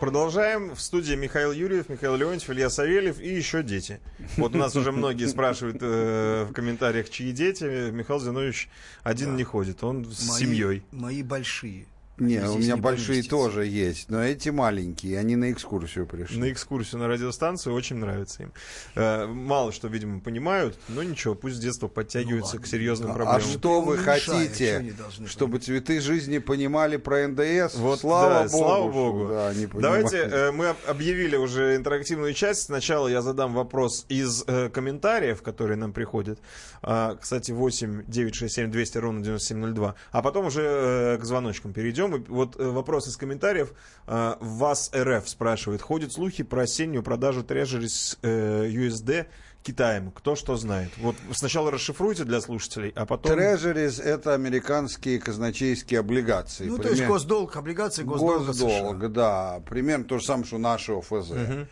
Продолжаем. 0.00 0.74
В 0.74 0.80
студии 0.80 1.14
Михаил 1.14 1.52
Юрьев, 1.52 1.88
Михаил 1.88 2.16
Леонтьев, 2.16 2.50
Илья 2.50 2.70
Савельев 2.70 3.20
и 3.20 3.28
еще 3.28 3.62
дети. 3.62 4.00
Вот 4.36 4.52
у 4.56 4.58
нас 4.58 4.74
уже 4.74 4.90
многие 4.90 5.26
спрашивают 5.26 5.76
э, 5.80 6.44
в 6.50 6.52
комментариях, 6.52 7.08
чьи 7.08 7.30
дети. 7.30 7.90
Михаил 7.92 8.18
Зинович 8.18 8.68
один 9.04 9.36
не 9.36 9.44
ходит, 9.44 9.84
он 9.84 10.04
с 10.04 10.28
Мои- 10.28 10.40
семьей. 10.40 10.82
Мои 10.90 11.22
большие. 11.22 11.86
Не, 12.22 12.48
у 12.48 12.58
меня 12.58 12.74
не 12.74 12.80
большие 12.80 13.22
тоже 13.22 13.66
есть, 13.66 14.08
но 14.10 14.22
эти 14.22 14.48
маленькие, 14.50 15.18
они 15.18 15.36
на 15.36 15.50
экскурсию 15.52 16.06
пришли. 16.06 16.38
На 16.38 16.52
экскурсию 16.52 17.00
на 17.00 17.08
радиостанцию 17.08 17.74
очень 17.74 17.96
нравится 17.96 18.44
им. 18.44 18.52
Э, 18.94 19.26
мало 19.26 19.72
что, 19.72 19.88
видимо, 19.88 20.20
понимают, 20.20 20.78
но 20.88 21.02
ничего, 21.02 21.34
пусть 21.34 21.56
с 21.56 21.58
детства 21.58 21.88
подтягиваются 21.88 22.58
к 22.58 22.66
серьезным 22.66 23.10
А 23.10 23.14
проблемам. 23.14 23.40
что 23.40 23.80
вы 23.80 23.98
хотите, 23.98 24.94
чтобы 25.26 25.58
цветы 25.58 26.00
жизни 26.00 26.38
понимали 26.38 26.96
про 26.96 27.26
НДС? 27.26 27.74
Вот, 27.76 28.00
слава 28.00 28.28
да, 28.30 28.42
богу. 28.44 28.48
слава 28.64 28.82
что, 28.82 28.92
богу. 28.92 29.28
да, 29.28 29.48
они 29.48 29.66
понимают. 29.66 30.06
Давайте 30.10 30.34
э, 30.34 30.52
мы 30.52 30.68
об- 30.68 30.76
объявили 30.86 31.36
уже 31.36 31.76
интерактивную 31.76 32.34
часть. 32.34 32.62
Сначала 32.62 33.08
я 33.08 33.22
задам 33.22 33.54
вопрос 33.54 34.06
из 34.08 34.44
э, 34.46 34.68
комментариев, 34.68 35.42
которые 35.42 35.76
нам 35.76 35.92
приходят. 35.92 36.38
А, 36.82 37.16
кстати, 37.20 37.50
8 37.52 38.04
967 38.06 38.70
200 38.70 38.98
ровно 38.98 39.20
9702. 39.22 39.94
А 40.10 40.22
потом 40.22 40.46
уже 40.46 40.62
э, 40.62 41.18
к 41.18 41.24
звоночкам 41.24 41.72
перейдем. 41.72 42.11
И 42.16 42.24
вот 42.28 42.58
э, 42.58 42.68
вопрос 42.68 43.08
из 43.08 43.16
комментариев. 43.16 43.72
А, 44.06 44.38
вас 44.40 44.90
РФ 44.94 45.28
спрашивает. 45.28 45.82
Ходят 45.82 46.12
слухи 46.12 46.42
про 46.42 46.62
осеннюю 46.62 47.02
продажу 47.02 47.42
трежерис 47.42 48.18
э, 48.22 48.66
USD 48.68 49.26
Китаем. 49.62 50.10
Кто 50.10 50.34
что 50.34 50.56
знает? 50.56 50.90
Вот 50.98 51.14
сначала 51.32 51.70
расшифруйте 51.70 52.24
для 52.24 52.40
слушателей, 52.40 52.92
а 52.96 53.06
потом... 53.06 53.32
Трежерис– 53.32 53.98
это 54.00 54.34
американские 54.34 55.20
казначейские 55.20 56.00
облигации. 56.00 56.66
Ну, 56.66 56.78
то 56.78 56.88
есть 56.88 57.00
Пример- 57.00 57.08
госдолг, 57.08 57.56
облигации 57.56 58.02
госдолга 58.02 58.52
США. 58.52 58.82
Госдолг, 58.82 59.12
да. 59.12 59.62
Примерно 59.68 60.04
то 60.04 60.18
же 60.18 60.24
самое, 60.24 60.46
что 60.46 60.58
наши 60.58 60.92
ОФЗ. 60.92 61.30
Мгм. 61.30 61.68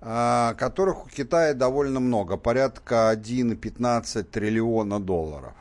а, 0.00 0.54
которых 0.54 1.06
у 1.06 1.08
Китая 1.08 1.54
довольно 1.54 2.00
много, 2.00 2.36
порядка 2.36 3.10
1,15 3.10 4.22
триллиона 4.24 5.00
долларов. 5.00 5.54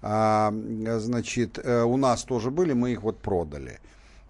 А, 0.00 0.52
значит, 0.52 1.58
э, 1.58 1.82
у 1.82 1.96
нас 1.96 2.24
тоже 2.24 2.50
были, 2.50 2.72
мы 2.72 2.92
их 2.92 3.02
вот 3.02 3.18
продали. 3.20 3.80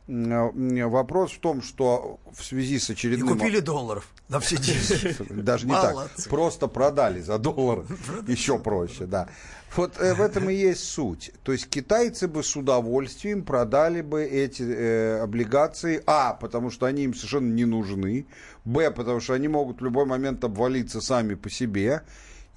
Э, 0.09 0.87
Вопрос 0.87 1.33
в 1.33 1.41
том, 1.41 1.61
что 1.61 2.19
в 2.33 2.43
связи 2.43 2.79
с 2.79 2.89
И 2.89 2.95
очередным... 2.95 3.29
купили 3.29 3.61
долларов 3.61 4.09
на 4.29 4.41
все 4.41 4.57
деньги. 4.57 5.15
Даже 5.43 5.67
не 5.67 5.73
так. 5.73 6.11
Просто 6.31 6.67
продали 6.67 7.21
за 7.21 7.39
доллар. 7.39 7.85
Еще 8.27 8.59
проще, 8.59 9.05
да. 9.07 9.29
Вот 9.77 10.01
э, 10.01 10.15
в 10.15 10.23
этом 10.23 10.49
и 10.49 10.55
есть 10.55 10.85
суть. 10.85 11.31
То 11.43 11.53
есть 11.53 11.69
китайцы 11.69 12.27
бы 12.27 12.43
с 12.43 12.57
удовольствием 12.57 13.45
продали 13.45 14.01
бы 14.01 14.25
эти 14.25 14.63
э, 14.63 15.21
облигации. 15.21 16.03
А, 16.07 16.33
потому 16.33 16.71
что 16.71 16.87
они 16.87 17.05
им 17.05 17.15
совершенно 17.15 17.53
не 17.53 17.67
нужны. 17.67 18.27
Б, 18.65 18.91
потому 18.91 19.21
что 19.21 19.35
они 19.35 19.49
могут 19.49 19.81
в 19.81 19.85
любой 19.85 20.07
момент 20.07 20.43
обвалиться 20.43 21.03
сами 21.03 21.35
по 21.35 21.51
себе. 21.51 22.03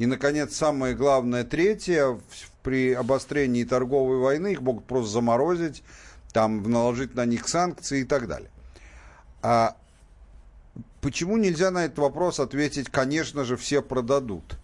И, 0.01 0.07
наконец, 0.07 0.55
самое 0.55 0.95
главное, 0.95 1.43
третье, 1.43 2.19
при 2.63 2.91
обострении 2.91 3.63
торговой 3.63 4.17
войны 4.17 4.53
их 4.53 4.61
могут 4.61 4.85
просто 4.85 5.11
заморозить, 5.11 5.83
там, 6.33 6.63
наложить 6.63 7.13
на 7.13 7.23
них 7.25 7.47
санкции 7.47 8.01
и 8.01 8.03
так 8.03 8.27
далее. 8.27 8.49
А 9.43 9.77
Почему 11.01 11.37
нельзя 11.37 11.69
на 11.69 11.85
этот 11.85 11.99
вопрос 11.99 12.39
ответить, 12.39 12.89
конечно 12.89 13.43
же, 13.45 13.57
все 13.57 13.83
продадут? 13.83 14.57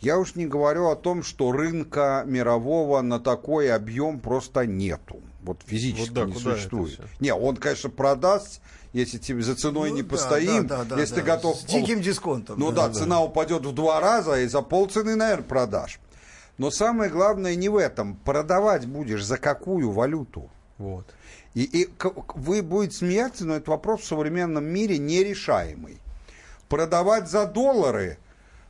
Я 0.00 0.18
уж 0.18 0.34
не 0.34 0.46
говорю 0.46 0.88
о 0.88 0.96
том, 0.96 1.22
что 1.22 1.52
рынка 1.52 2.24
мирового 2.26 3.02
на 3.02 3.20
такой 3.20 3.72
объем 3.72 4.18
просто 4.18 4.66
нету. 4.66 5.20
Вот 5.42 5.62
физически 5.64 6.08
Вот 6.08 6.12
да, 6.12 6.24
не 6.24 6.34
существует. 6.34 7.00
Не, 7.20 7.32
он, 7.32 7.54
конечно, 7.56 7.88
продаст, 7.88 8.60
если 8.92 9.18
тебе 9.18 9.42
за 9.42 9.54
ценой 9.54 9.90
Ну 9.90 9.96
не 9.96 10.02
да, 10.02 10.08
постоим, 10.08 10.66
да, 10.66 10.84
да, 10.84 10.98
если 10.98 11.16
да, 11.16 11.20
ты 11.20 11.26
готов... 11.26 11.56
с 11.58 11.64
диким 11.64 12.00
дисконтом, 12.00 12.58
Ну 12.58 12.70
да, 12.70 12.82
да, 12.82 12.88
да. 12.88 12.94
цена 12.94 13.22
упадет 13.22 13.64
в 13.64 13.72
два 13.72 14.00
раза, 14.00 14.40
и 14.40 14.46
за 14.46 14.62
полцены, 14.62 15.16
наверное, 15.16 15.44
продашь. 15.44 16.00
Но 16.58 16.70
самое 16.70 17.10
главное 17.10 17.54
не 17.54 17.68
в 17.68 17.76
этом. 17.76 18.16
Продавать 18.16 18.86
будешь 18.86 19.24
за 19.24 19.36
какую 19.36 19.90
валюту? 19.90 20.50
Вот. 20.78 21.06
И, 21.54 21.62
и 21.62 21.88
вы 22.34 22.62
будете 22.62 22.96
смеяться, 22.96 23.44
но 23.44 23.56
этот 23.56 23.68
вопрос 23.68 24.02
в 24.02 24.06
современном 24.06 24.64
мире 24.64 24.98
нерешаемый. 24.98 25.98
Продавать 26.68 27.30
за 27.30 27.46
доллары, 27.46 28.18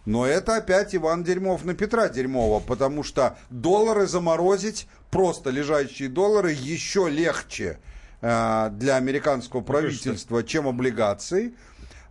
но 0.04 0.24
это 0.24 0.56
опять 0.56 0.94
Иван 0.94 1.24
Дерьмов 1.24 1.64
на 1.64 1.74
Петра 1.74 2.08
Дерьмова, 2.08 2.60
потому 2.60 3.02
что 3.02 3.36
доллары 3.50 4.06
заморозить, 4.06 4.86
просто 5.10 5.50
лежащие 5.50 6.08
доллары, 6.08 6.52
еще 6.52 7.08
легче 7.08 7.78
для 8.20 8.96
американского 8.96 9.60
правительства, 9.60 10.42
чем 10.42 10.66
облигации. 10.66 11.54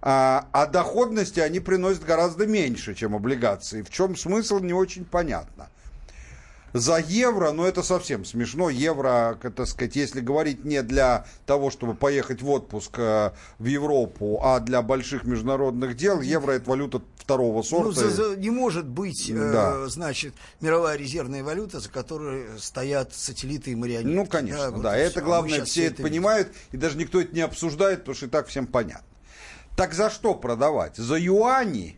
А, 0.01 0.47
а 0.51 0.67
доходности 0.67 1.39
они 1.39 1.59
приносят 1.59 2.03
гораздо 2.03 2.45
меньше, 2.45 2.93
чем 2.93 3.15
облигации. 3.15 3.81
В 3.81 3.89
чем 3.89 4.15
смысл, 4.15 4.59
не 4.59 4.73
очень 4.73 5.03
понятно 5.03 5.67
за 6.75 6.97
евро, 6.97 7.51
но 7.51 7.65
это 7.65 7.83
совсем 7.83 8.25
смешно. 8.25 8.69
Евро, 8.69 9.39
так 9.41 9.65
сказать, 9.67 9.95
если 9.95 10.19
говорить 10.19 10.65
не 10.65 10.83
для 10.83 11.25
того, 11.45 11.69
чтобы 11.71 11.93
поехать 11.95 12.41
в 12.41 12.49
отпуск 12.49 12.95
э, 12.99 13.31
в 13.59 13.65
Европу, 13.65 14.39
а 14.43 14.59
для 14.59 14.81
больших 14.81 15.23
международных 15.23 15.95
дел, 15.95 16.19
евро 16.19 16.51
это 16.51 16.69
валюта 16.69 17.01
второго 17.17 17.57
Ну, 17.57 17.63
сорта. 17.63 18.01
за- 18.01 18.09
за- 18.09 18.35
не 18.35 18.49
может 18.49 18.85
быть, 18.87 19.29
э, 19.29 19.33
Да. 19.53 19.87
значит, 19.87 20.33
мировая 20.59 20.97
резервная 20.97 21.43
валюта, 21.43 21.79
за 21.79 21.89
которой 21.89 22.45
стоят 22.59 23.13
сателлиты 23.13 23.71
и 23.71 23.75
марионетки. 23.75 24.13
Ну, 24.13 24.25
конечно, 24.25 24.71
вот 24.71 24.81
да. 24.81 24.97
и 24.97 25.01
Это. 25.01 25.19
А 25.19 25.23
мы 25.23 25.25
главное, 25.27 25.63
все 25.65 25.85
это 25.85 25.91
видим. 25.93 26.03
понимают, 26.03 26.49
и 26.73 26.77
даже 26.77 26.97
никто 26.97 27.21
это 27.21 27.33
не 27.33 27.41
обсуждает, 27.41 27.99
потому 27.99 28.15
что 28.15 28.25
и 28.25 28.29
так 28.29 28.47
всем 28.47 28.67
понятно. 28.67 29.07
Так 29.77 29.93
за 29.93 30.09
что 30.09 30.33
продавать? 30.35 30.97
За 30.97 31.15
юани? 31.17 31.97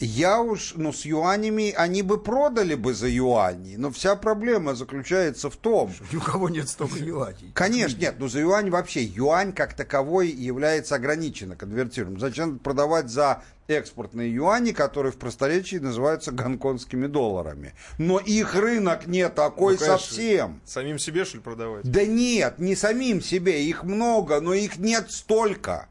Я 0.00 0.40
уж, 0.40 0.74
ну, 0.76 0.92
с 0.92 1.04
юанями 1.04 1.72
они 1.76 2.02
бы 2.02 2.18
продали 2.18 2.74
бы 2.74 2.94
за 2.94 3.08
юани, 3.08 3.76
но 3.76 3.90
вся 3.90 4.16
проблема 4.16 4.74
заключается 4.74 5.50
в 5.50 5.56
том, 5.56 5.92
Ни 6.12 6.16
у 6.16 6.20
кого 6.20 6.48
нет 6.48 6.68
столько 6.68 6.98
юаней. 6.98 7.52
Конечно, 7.54 8.00
нет, 8.00 8.16
ну 8.18 8.28
за 8.28 8.40
юань 8.40 8.70
вообще, 8.70 9.02
юань 9.02 9.52
как 9.52 9.74
таковой 9.74 10.28
является 10.28 10.96
ограниченно 10.96 11.56
конвертируемым. 11.56 12.20
Зачем 12.20 12.58
продавать 12.58 13.08
за 13.08 13.42
экспортные 13.68 14.32
юани, 14.32 14.72
которые 14.72 15.12
в 15.12 15.16
просторечии 15.16 15.76
называются 15.76 16.32
гонконгскими 16.32 17.06
долларами? 17.06 17.74
Но 17.98 18.18
их 18.18 18.54
рынок 18.54 19.06
не 19.06 19.28
такой 19.28 19.74
Ну, 19.74 19.78
конечно, 19.78 19.98
совсем. 19.98 20.60
Самим 20.64 20.98
себе, 20.98 21.24
что 21.24 21.36
ли, 21.36 21.42
продавать? 21.42 21.90
Да 21.90 22.04
нет, 22.04 22.58
не 22.58 22.74
самим 22.74 23.20
себе, 23.20 23.64
их 23.64 23.84
много, 23.84 24.40
но 24.40 24.54
их 24.54 24.78
нет 24.78 25.10
столько. 25.10 25.88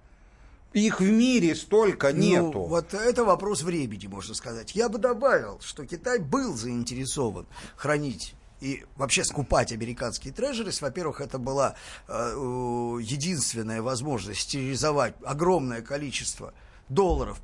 Их 0.76 1.00
в 1.00 1.10
мире 1.10 1.56
столько 1.56 2.12
нету. 2.12 2.52
Ну, 2.54 2.66
вот 2.66 2.94
это 2.94 3.24
вопрос 3.24 3.62
времени, 3.62 4.08
можно 4.08 4.34
сказать. 4.34 4.76
Я 4.76 4.90
бы 4.90 4.98
добавил, 4.98 5.62
что 5.62 5.86
Китай 5.86 6.20
был 6.20 6.54
заинтересован 6.54 7.48
хранить 7.78 8.36
и 8.60 8.84
вообще 8.98 9.24
скупать 9.24 9.72
американские 9.72 10.34
трежерис. 10.34 10.82
Во-первых, 10.82 11.22
это 11.22 11.38
была 11.38 11.76
э, 12.10 12.12
э, 12.12 12.98
единственная 13.02 13.82
возможность 13.82 14.42
стерилизовать 14.42 15.16
огромное 15.24 15.82
количество 15.82 16.54
долларов, 16.90 17.42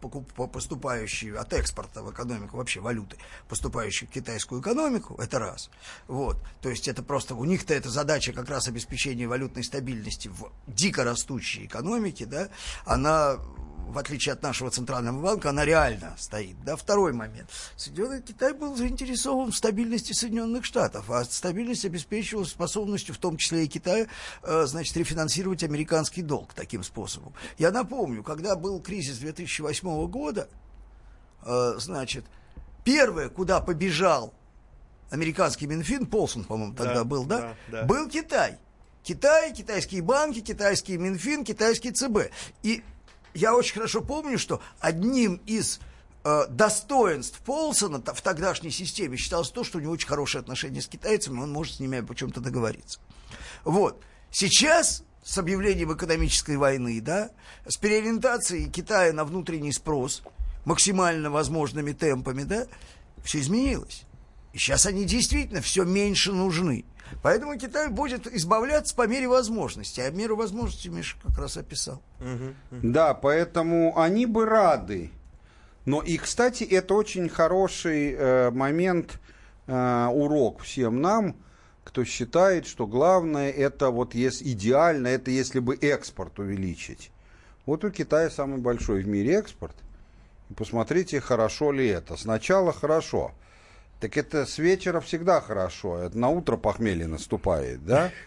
поступающие 0.52 1.38
от 1.38 1.54
экспорта 1.54 2.04
в 2.04 2.12
экономику, 2.12 2.58
вообще 2.58 2.80
валюты, 2.80 3.18
поступающие 3.50 4.08
в 4.08 4.12
китайскую 4.12 4.62
экономику, 4.62 5.16
это 5.22 5.40
раз. 5.40 5.70
Вот. 6.08 6.38
То 6.62 6.70
есть 6.70 6.88
это 6.88 7.02
просто, 7.04 7.36
у 7.36 7.46
них-то 7.46 7.74
эта 7.74 7.90
задача 7.90 8.34
как 8.34 8.50
раз 8.50 8.68
обеспечения 8.68 9.28
валютной 9.28 9.64
стабильности 9.64 10.28
в 10.28 10.52
дико 10.68 11.04
растущей 11.04 11.66
экономике, 11.66 12.26
да, 12.26 12.50
она 12.86 13.38
в 13.88 13.98
отличие 13.98 14.34
от 14.34 14.42
нашего 14.42 14.72
центрального 14.72 15.22
банка, 15.22 15.50
она 15.50 15.66
реально 15.66 16.16
стоит. 16.18 16.56
Да? 16.64 16.76
Второй 16.76 17.14
момент. 17.14 17.50
Соединенный 17.76 18.22
Китай 18.22 18.54
был 18.54 18.76
заинтересован 18.76 19.52
в 19.52 19.56
стабильности 19.56 20.14
Соединенных 20.14 20.66
Штатов, 20.66 21.10
а 21.12 21.24
стабильность 21.26 21.86
обеспечивалась 21.86 22.50
способностью, 22.50 23.14
в 23.14 23.18
том 23.18 23.38
числе 23.38 23.66
и 23.66 23.68
Китая, 23.68 24.08
э, 24.44 24.66
значит, 24.66 24.96
рефинансировать 24.96 25.64
американский 25.64 26.22
долг 26.22 26.54
таким 26.54 26.84
способом. 26.84 27.34
Я 27.58 27.72
напомню, 27.72 28.24
когда 28.24 28.56
был 28.56 28.80
кризис 28.82 29.18
2008 29.18 30.08
года, 30.08 30.48
э, 31.44 31.74
значит, 31.78 32.26
первое, 32.84 33.30
куда 33.30 33.60
побежал 33.60 34.34
американский 35.10 35.68
Минфин, 35.68 36.06
Полсон, 36.06 36.46
по-моему, 36.46 36.74
тогда 36.74 36.96
Да, 36.96 37.04
был, 37.04 37.26
да, 37.26 37.40
да, 37.40 37.56
да. 37.82 37.84
был 37.84 38.08
Китай. 38.10 38.58
Китай, 39.04 39.52
китайские 39.52 40.02
банки, 40.04 40.42
китайский 40.42 40.98
Минфин, 40.98 41.44
китайский 41.44 41.92
ЦБ. 41.92 42.32
И 42.62 42.84
я 43.34 43.56
очень 43.56 43.76
хорошо 43.76 44.02
помню, 44.02 44.38
что 44.38 44.62
одним 44.80 45.42
из 45.46 45.80
э, 46.24 46.46
достоинств 46.50 47.40
Полсона 47.40 48.02
в 48.02 48.22
тогдашней 48.22 48.72
системе 48.72 49.18
считалось 49.18 49.50
то, 49.50 49.64
что 49.64 49.78
у 49.78 49.82
него 49.82 49.94
очень 49.94 50.08
хорошие 50.08 50.40
отношения 50.40 50.82
с 50.82 50.88
китайцами, 50.88 51.40
он 51.40 51.52
может 51.52 51.76
с 51.76 51.80
ними 51.80 52.06
о 52.10 52.14
чем-то 52.16 52.42
договориться. 52.42 53.00
Вот. 53.64 54.02
Сейчас 54.32 55.04
с 55.24 55.38
объявлением 55.38 55.94
экономической 55.94 56.58
войны, 56.58 57.00
да, 57.02 57.32
с 57.68 57.78
переориентацией 57.78 58.70
Китая 58.70 59.14
на 59.14 59.24
внутренний 59.24 59.72
спрос 59.72 60.24
максимально 60.66 61.30
возможными 61.30 61.92
темпами, 61.92 62.44
да, 62.44 62.68
все 63.24 63.40
изменилось. 63.40 64.04
И 64.54 64.58
сейчас 64.58 64.86
они 64.86 65.06
действительно 65.06 65.62
все 65.62 65.84
меньше 65.84 66.32
нужны. 66.32 66.86
Поэтому 67.22 67.58
Китай 67.58 67.90
будет 67.90 68.28
избавляться 68.28 68.96
по 68.96 69.08
мере 69.08 69.28
возможности. 69.28 70.02
А 70.02 70.10
меру 70.12 70.36
возможности 70.36 70.88
Миша 70.88 71.18
как 71.24 71.38
раз 71.38 71.58
описал. 71.58 72.02
Да, 72.72 73.14
поэтому 73.14 74.00
они 74.00 74.26
бы 74.26 74.46
рады. 74.46 75.12
Но 75.86 76.02
и, 76.02 76.18
кстати, 76.18 76.64
это 76.64 76.94
очень 76.94 77.28
хороший 77.28 78.14
э, 78.14 78.52
момент, 78.52 79.20
э, 79.66 80.08
урок 80.14 80.62
всем 80.62 81.02
нам, 81.02 81.36
кто 81.84 82.04
считает, 82.06 82.68
что 82.68 82.86
главное 82.86 83.50
это 83.50 83.90
вот 83.90 84.14
если 84.14 84.52
идеально, 84.52 85.08
это 85.08 85.32
если 85.32 85.60
бы 85.60 85.76
экспорт 85.76 86.38
увеличить. 86.38 87.12
Вот 87.66 87.84
у 87.84 87.90
Китая 87.90 88.30
самый 88.30 88.60
большой 88.60 89.02
в 89.02 89.08
мире 89.08 89.36
экспорт. 89.36 89.76
Посмотрите, 90.56 91.20
хорошо 91.20 91.72
ли 91.72 91.88
это. 91.88 92.16
Сначала 92.16 92.74
хорошо. 92.74 93.32
Так 94.02 94.18
это 94.18 94.46
с 94.46 94.58
вечера 94.58 95.00
всегда 95.00 95.40
хорошо. 95.42 96.00
Это 96.00 96.18
на 96.18 96.30
утро 96.30 96.58
похмелье 96.58 97.08
наступает, 97.08 97.86
да? 97.86 98.12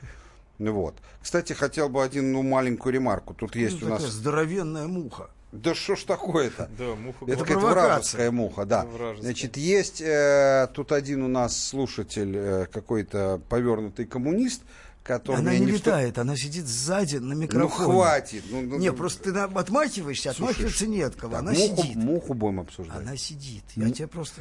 Вот. 0.60 0.94
Кстати, 1.20 1.52
хотел 1.52 1.88
бы 1.88 2.02
один, 2.04 2.30
ну, 2.32 2.42
маленькую 2.44 2.92
ремарку. 2.94 3.34
Тут 3.34 3.56
есть 3.56 3.80
Ну, 3.82 3.88
у 3.88 3.90
нас... 3.90 4.02
здоровенная 4.04 4.86
муха. 4.86 5.28
Да 5.50 5.74
что 5.74 5.96
ж 5.96 6.04
такое-то? 6.04 6.68
Да, 6.78 6.94
муха 6.94 7.24
Это 7.26 7.38
какая-то 7.44 7.60
вражеская 7.66 8.30
муха, 8.30 8.64
да. 8.64 8.84
Вражеская. 8.84 9.22
Значит, 9.22 9.56
есть 9.56 10.00
э, 10.00 10.68
тут 10.72 10.92
один 10.92 11.24
у 11.24 11.28
нас 11.28 11.58
слушатель, 11.60 12.36
э, 12.36 12.66
какой-то 12.72 13.40
повернутый 13.48 14.04
коммунист, 14.06 14.62
который... 15.02 15.38
Она 15.40 15.58
не 15.58 15.72
в 15.72 15.76
что- 15.78 15.90
летает, 15.90 16.18
она 16.18 16.36
сидит 16.36 16.66
сзади 16.68 17.16
на 17.16 17.34
Ну, 17.34 17.40
микрофоне. 17.42 17.84
хватит. 17.92 18.44
Ну, 18.48 18.60
ну, 18.62 18.78
Не, 18.78 18.90
ну, 18.90 18.96
просто 18.96 19.24
ты 19.24 19.32
на- 19.32 19.44
отмахиваешься, 19.46 20.30
отмахиваться 20.30 20.86
не 20.86 21.02
от 21.02 21.16
кого. 21.16 21.32
так, 21.32 21.42
Она 21.42 21.50
муху, 21.52 21.82
сидит. 21.82 21.96
муху 21.96 22.34
будем 22.34 22.60
обсуждать. 22.60 22.96
Она 22.96 23.16
сидит. 23.16 23.64
Я 23.74 23.90
тебе 23.90 24.06
просто... 24.06 24.40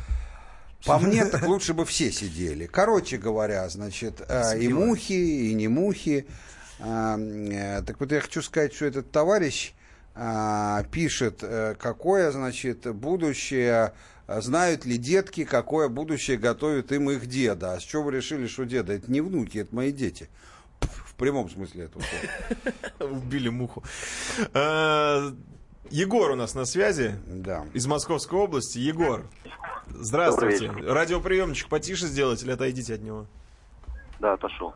По 0.86 1.00
мне, 1.00 1.26
так 1.26 1.44
лучше 1.48 1.74
бы 1.74 1.86
все 1.86 2.12
сидели. 2.12 2.66
Короче 2.66 3.18
говоря, 3.18 3.68
значит, 3.70 4.22
э, 4.28 4.60
и 4.60 4.68
мухи, 4.68 5.14
и 5.50 5.54
не 5.54 5.68
мухи. 5.68 6.28
А, 6.80 7.18
э, 7.18 7.82
Так 7.84 8.00
вот 8.00 8.12
я 8.12 8.20
хочу 8.20 8.42
сказать, 8.42 8.74
что 8.74 8.86
этот 8.86 9.12
товарищ 9.12 9.74
пишет, 10.92 11.40
э, 11.42 11.76
какое, 11.80 12.32
значит, 12.32 12.86
будущее, 12.94 13.94
знают 14.28 14.86
ли 14.86 14.98
детки, 14.98 15.44
какое 15.44 15.90
будущее 15.90 16.38
готовит 16.38 16.92
им 16.92 17.10
их 17.10 17.26
деда. 17.26 17.74
А 17.74 17.80
с 17.80 17.84
чего 17.84 18.04
вы 18.04 18.12
решили, 18.12 18.46
что 18.46 18.66
деда? 18.66 18.94
Это 18.94 19.12
не 19.12 19.22
внуки, 19.22 19.58
это 19.58 19.74
мои 19.74 19.92
дети. 19.92 20.30
В 20.82 21.16
прямом 21.16 21.50
смысле 21.50 21.86
этого 21.86 22.04
слова. 22.04 23.12
Убили 23.14 23.50
муху. 23.50 23.84
Э, 24.54 25.32
Егор 25.90 26.32
у 26.32 26.36
нас 26.36 26.56
на 26.56 26.66
связи. 26.66 27.16
Да. 27.28 27.66
Из 27.74 27.86
Московской 27.86 28.40
области. 28.40 28.80
Егор, 28.80 29.26
здравствуйте. 29.88 30.72
Радиоприемничек 30.72 31.70
потише 31.70 32.06
сделать 32.06 32.44
или 32.44 32.52
отойдите 32.52 32.96
от 32.96 33.02
него? 33.02 33.26
Да, 34.20 34.34
отошел. 34.34 34.74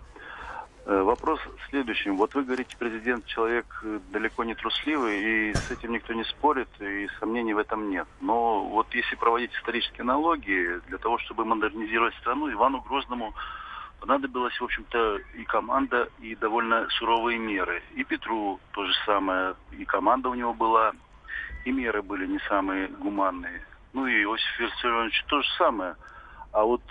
Э, 0.85 1.01
Вопрос 1.01 1.39
в 1.41 1.69
следующем. 1.69 2.15
Вот 2.15 2.33
вы 2.33 2.43
говорите, 2.43 2.75
президент 2.79 3.25
человек 3.25 3.65
э, 3.83 3.99
далеко 4.11 4.45
не 4.45 4.55
трусливый, 4.55 5.49
и 5.49 5.53
с 5.53 5.69
этим 5.69 5.91
никто 5.91 6.13
не 6.13 6.23
спорит, 6.23 6.69
и 6.79 7.09
сомнений 7.19 7.53
в 7.53 7.57
этом 7.57 7.89
нет. 7.89 8.07
Но 8.21 8.63
вот 8.63 8.87
если 8.95 9.17
проводить 9.17 9.53
исторические 9.53 10.03
аналогии, 10.03 10.79
для 10.87 10.97
того, 10.97 11.17
чтобы 11.19 11.43
модернизировать 11.43 12.15
страну, 12.15 12.49
Ивану 12.49 12.79
Грозному 12.79 13.33
понадобилась, 13.99 14.57
в 14.61 14.63
общем-то, 14.63 15.17
и 15.35 15.43
команда, 15.43 16.07
и 16.19 16.35
довольно 16.35 16.87
суровые 16.97 17.37
меры. 17.37 17.83
И 17.95 18.05
Петру 18.05 18.59
то 18.71 18.85
же 18.85 18.93
самое, 19.05 19.55
и 19.77 19.83
команда 19.83 20.29
у 20.29 20.35
него 20.35 20.53
была, 20.53 20.93
и 21.65 21.71
меры 21.71 22.01
были 22.01 22.27
не 22.27 22.39
самые 22.47 22.87
гуманные. 22.87 23.61
Ну 23.93 24.05
и 24.07 24.23
Иосиф 24.23 24.59
Виссарионович 24.59 25.25
то 25.27 25.41
же 25.41 25.47
самое. 25.57 25.95
А 26.51 26.63
вот 26.63 26.81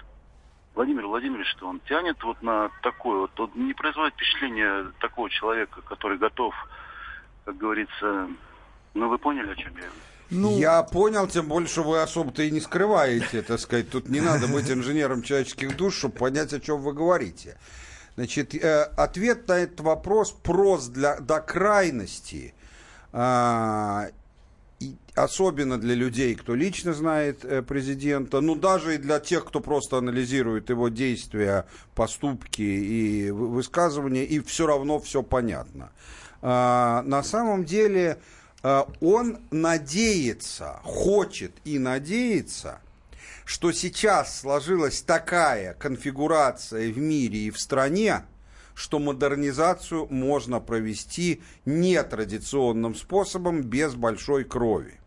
Владимир 0.75 1.07
Владимирович, 1.07 1.49
что 1.57 1.69
он 1.69 1.81
тянет 1.89 2.23
вот 2.23 2.43
на 2.43 2.71
такое, 2.83 3.21
вот 3.21 3.41
он 3.41 3.51
не 3.55 3.75
производит 3.75 4.15
впечатление 4.15 4.93
такого 5.01 5.31
человека, 5.31 5.81
который 5.83 6.19
готов, 6.19 6.55
как 7.45 7.57
говорится, 7.57 8.29
ну 8.95 9.09
вы 9.09 9.19
поняли, 9.19 9.51
о 9.51 9.57
чем 9.57 9.77
я? 9.77 9.89
Ну, 10.29 10.59
Я 10.59 10.83
понял, 10.83 11.29
тем 11.29 11.47
более, 11.47 11.69
что 11.69 11.85
вы 11.85 12.03
особо-то 12.03 12.43
и 12.43 12.51
не 12.51 12.61
скрываете, 12.61 13.43
так 13.43 13.61
сказать. 13.61 13.91
Тут 13.91 14.09
не 14.09 14.21
надо 14.21 14.49
быть 14.49 14.71
инженером 14.71 15.23
человеческих 15.23 15.77
душ, 15.77 15.97
чтобы 15.97 16.17
понять, 16.17 16.53
о 16.53 16.59
чем 16.59 16.81
вы 16.81 16.93
говорите. 16.93 17.57
Значит, 18.17 18.55
э, 18.55 18.85
ответ 18.97 19.47
на 19.47 19.53
этот 19.53 19.81
вопрос 19.81 20.33
прост 20.33 20.93
для, 20.93 21.21
до 21.21 21.41
крайности. 21.41 22.55
А, 23.13 24.07
и 24.81 24.97
особенно 25.15 25.79
для 25.79 25.95
людей, 25.95 26.35
кто 26.35 26.55
лично 26.55 26.93
знает 26.93 27.45
э, 27.45 27.63
президента, 27.63 28.41
ну 28.41 28.55
даже 28.55 28.97
и 28.97 28.99
для 28.99 29.21
тех, 29.21 29.47
кто 29.47 29.61
просто 29.61 29.99
анализирует 29.99 30.69
его 30.69 30.89
действия, 30.89 31.67
поступки 31.95 32.63
и 32.63 33.31
вы- 33.31 33.49
высказывания, 33.49 34.25
и 34.25 34.41
все 34.41 34.67
равно 34.67 34.99
все 35.01 35.23
понятно. 35.23 35.91
А, 36.43 37.03
на 37.07 37.23
самом 37.23 37.65
деле 37.65 38.19
а, 38.63 38.89
он 39.01 39.39
надеется, 39.51 40.81
хочет 40.83 41.53
и 41.65 41.79
надеется, 41.79 42.81
что 43.47 43.73
сейчас 43.73 44.41
сложилась 44.41 45.01
такая 45.03 45.73
конфигурация 45.75 46.93
в 46.93 46.99
мире 46.99 47.39
и 47.39 47.51
в 47.51 47.59
стране, 47.59 48.25
что 48.77 48.99
модернизацию 48.99 50.07
можно 50.11 50.61
провести 50.61 51.43
нетрадиционным 51.65 52.95
способом, 52.95 53.63
без 53.63 53.95
большой 53.95 54.45
крови. 54.45 55.01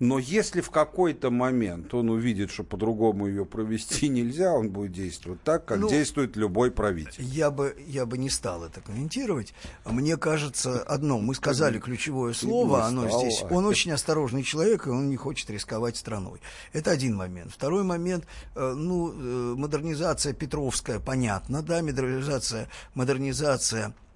Но 0.00 0.18
если 0.18 0.60
в 0.60 0.70
какой-то 0.70 1.30
момент 1.30 1.92
он 1.92 2.10
увидит, 2.10 2.50
что 2.50 2.62
по-другому 2.62 3.26
ее 3.26 3.44
провести 3.44 4.08
нельзя, 4.08 4.52
он 4.52 4.70
будет 4.70 4.92
действовать 4.92 5.42
так, 5.42 5.64
как 5.64 5.78
Ну, 5.78 5.88
действует 5.88 6.36
любой 6.36 6.70
правитель. 6.70 7.24
Я 7.24 7.50
бы, 7.50 7.76
я 7.86 8.06
бы 8.06 8.16
не 8.16 8.30
стал 8.30 8.64
это 8.64 8.80
комментировать. 8.80 9.54
Мне 9.84 10.16
кажется, 10.16 10.82
одно, 10.82 11.18
мы 11.18 11.34
сказали 11.34 11.78
ключевое 11.78 12.32
слово, 12.32 12.84
оно 12.84 13.08
стал, 13.08 13.20
здесь. 13.20 13.42
а. 13.42 13.52
Он 13.52 13.66
очень 13.66 13.90
осторожный 13.92 14.42
человек, 14.42 14.86
и 14.86 14.90
он 14.90 15.08
не 15.10 15.16
хочет 15.16 15.50
рисковать 15.50 15.96
страной. 15.96 16.40
Это 16.72 16.90
один 16.92 17.16
момент. 17.16 17.52
Второй 17.52 17.82
момент, 17.82 18.24
э, 18.54 18.74
ну, 18.76 19.12
э, 19.12 19.54
модернизация 19.56 20.32
Петровская, 20.32 21.00
понятно, 21.00 21.62
да, 21.62 21.82
модернизация, 21.82 22.68
модернизация 22.94 23.86
а, 23.86 24.07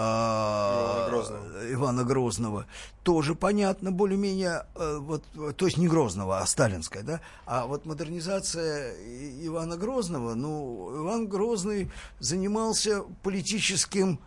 Ивана 0.00 1.08
Грозного. 1.10 1.72
Ивана 1.72 2.04
Грозного. 2.04 2.66
Тоже 3.02 3.34
понятно, 3.34 3.92
более-менее, 3.92 4.66
э, 4.74 4.98
вот, 5.00 5.24
то 5.56 5.66
есть 5.66 5.78
не 5.78 5.88
Грозного, 5.88 6.38
а 6.38 6.46
Сталинская, 6.46 7.02
да? 7.02 7.20
А 7.46 7.66
вот 7.66 7.86
модернизация 7.86 8.94
Ивана 9.44 9.76
Грозного, 9.76 10.34
ну, 10.34 10.90
Иван 11.02 11.26
Грозный 11.28 11.90
занимался 12.18 13.02
политическим 13.22 14.20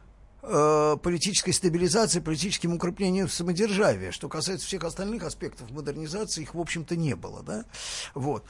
э, 0.43 0.97
политической 1.01 1.51
стабилизацией, 1.51 2.23
политическим 2.23 2.73
укреплением 2.73 3.29
самодержавия. 3.29 4.11
Что 4.11 4.29
касается 4.29 4.67
всех 4.67 4.83
остальных 4.83 5.23
аспектов 5.23 5.71
модернизации, 5.71 6.41
их, 6.41 6.53
в 6.53 6.59
общем-то, 6.59 6.95
не 6.95 7.15
было, 7.15 7.41
да? 7.43 7.65
Вот. 8.13 8.43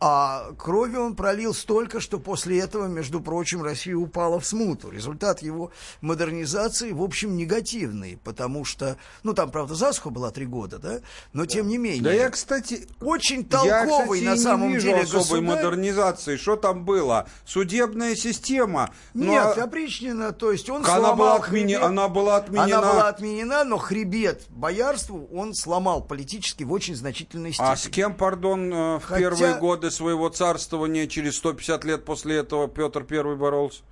А 0.00 0.52
крови 0.56 0.96
он 0.96 1.16
пролил 1.16 1.52
столько, 1.52 1.98
что 2.00 2.20
после 2.20 2.60
этого, 2.60 2.86
между 2.86 3.20
прочим, 3.20 3.62
Россия 3.64 3.96
упала 3.96 4.38
в 4.38 4.46
смуту. 4.46 4.90
Результат 4.90 5.42
его 5.42 5.72
модернизации, 6.00 6.92
в 6.92 7.02
общем, 7.02 7.36
негативный, 7.36 8.18
потому 8.22 8.64
что, 8.64 8.96
ну, 9.24 9.34
там, 9.34 9.50
правда, 9.50 9.74
засуха 9.74 10.10
была 10.10 10.30
три 10.30 10.46
года, 10.46 10.78
да, 10.78 11.00
но 11.32 11.46
тем 11.46 11.66
не 11.68 11.78
менее. 11.78 12.02
Да 12.02 12.12
я, 12.12 12.30
кстати, 12.30 12.86
очень 13.00 13.40
я, 13.64 13.84
толковый 13.86 14.20
кстати, 14.20 14.24
на 14.24 14.36
самом 14.36 14.68
не 14.68 14.74
вижу 14.74 14.86
деле 14.86 15.00
особой 15.00 15.40
государь. 15.40 15.42
модернизации. 15.64 16.36
Что 16.36 16.56
там 16.56 16.84
было? 16.84 17.26
Судебная 17.44 18.14
система. 18.14 18.90
Ну, 19.14 19.32
Нет, 19.32 19.58
а- 19.58 19.64
опричнина, 19.64 20.32
то 20.32 20.52
есть 20.52 20.70
он 20.70 20.84
Она 20.84 20.94
сломал 20.96 21.16
была 21.16 21.36
отмене- 21.38 21.74
хребет. 21.74 21.82
она 21.82 22.08
была 22.08 22.36
отменена. 22.36 22.64
Она 22.78 22.92
была 22.92 23.08
отменена, 23.08 23.64
но 23.64 23.78
хребет 23.78 24.42
боярству 24.50 25.28
он 25.32 25.54
сломал 25.54 26.02
политически 26.02 26.62
в 26.62 26.72
очень 26.72 26.94
значительной 26.94 27.52
степени. 27.52 27.72
А 27.72 27.76
с 27.76 27.88
кем, 27.88 28.14
пардон, 28.14 28.72
э, 28.72 28.96
в 28.98 29.02
Хотя- 29.04 29.18
первые 29.18 29.54
годы 29.58 29.87
своего 29.90 30.28
царствования, 30.28 31.06
через 31.06 31.36
150 31.36 31.84
лет 31.84 32.04
после 32.04 32.36
этого, 32.36 32.68
Петр 32.68 33.04
Первый 33.04 33.36
боролся? 33.36 33.82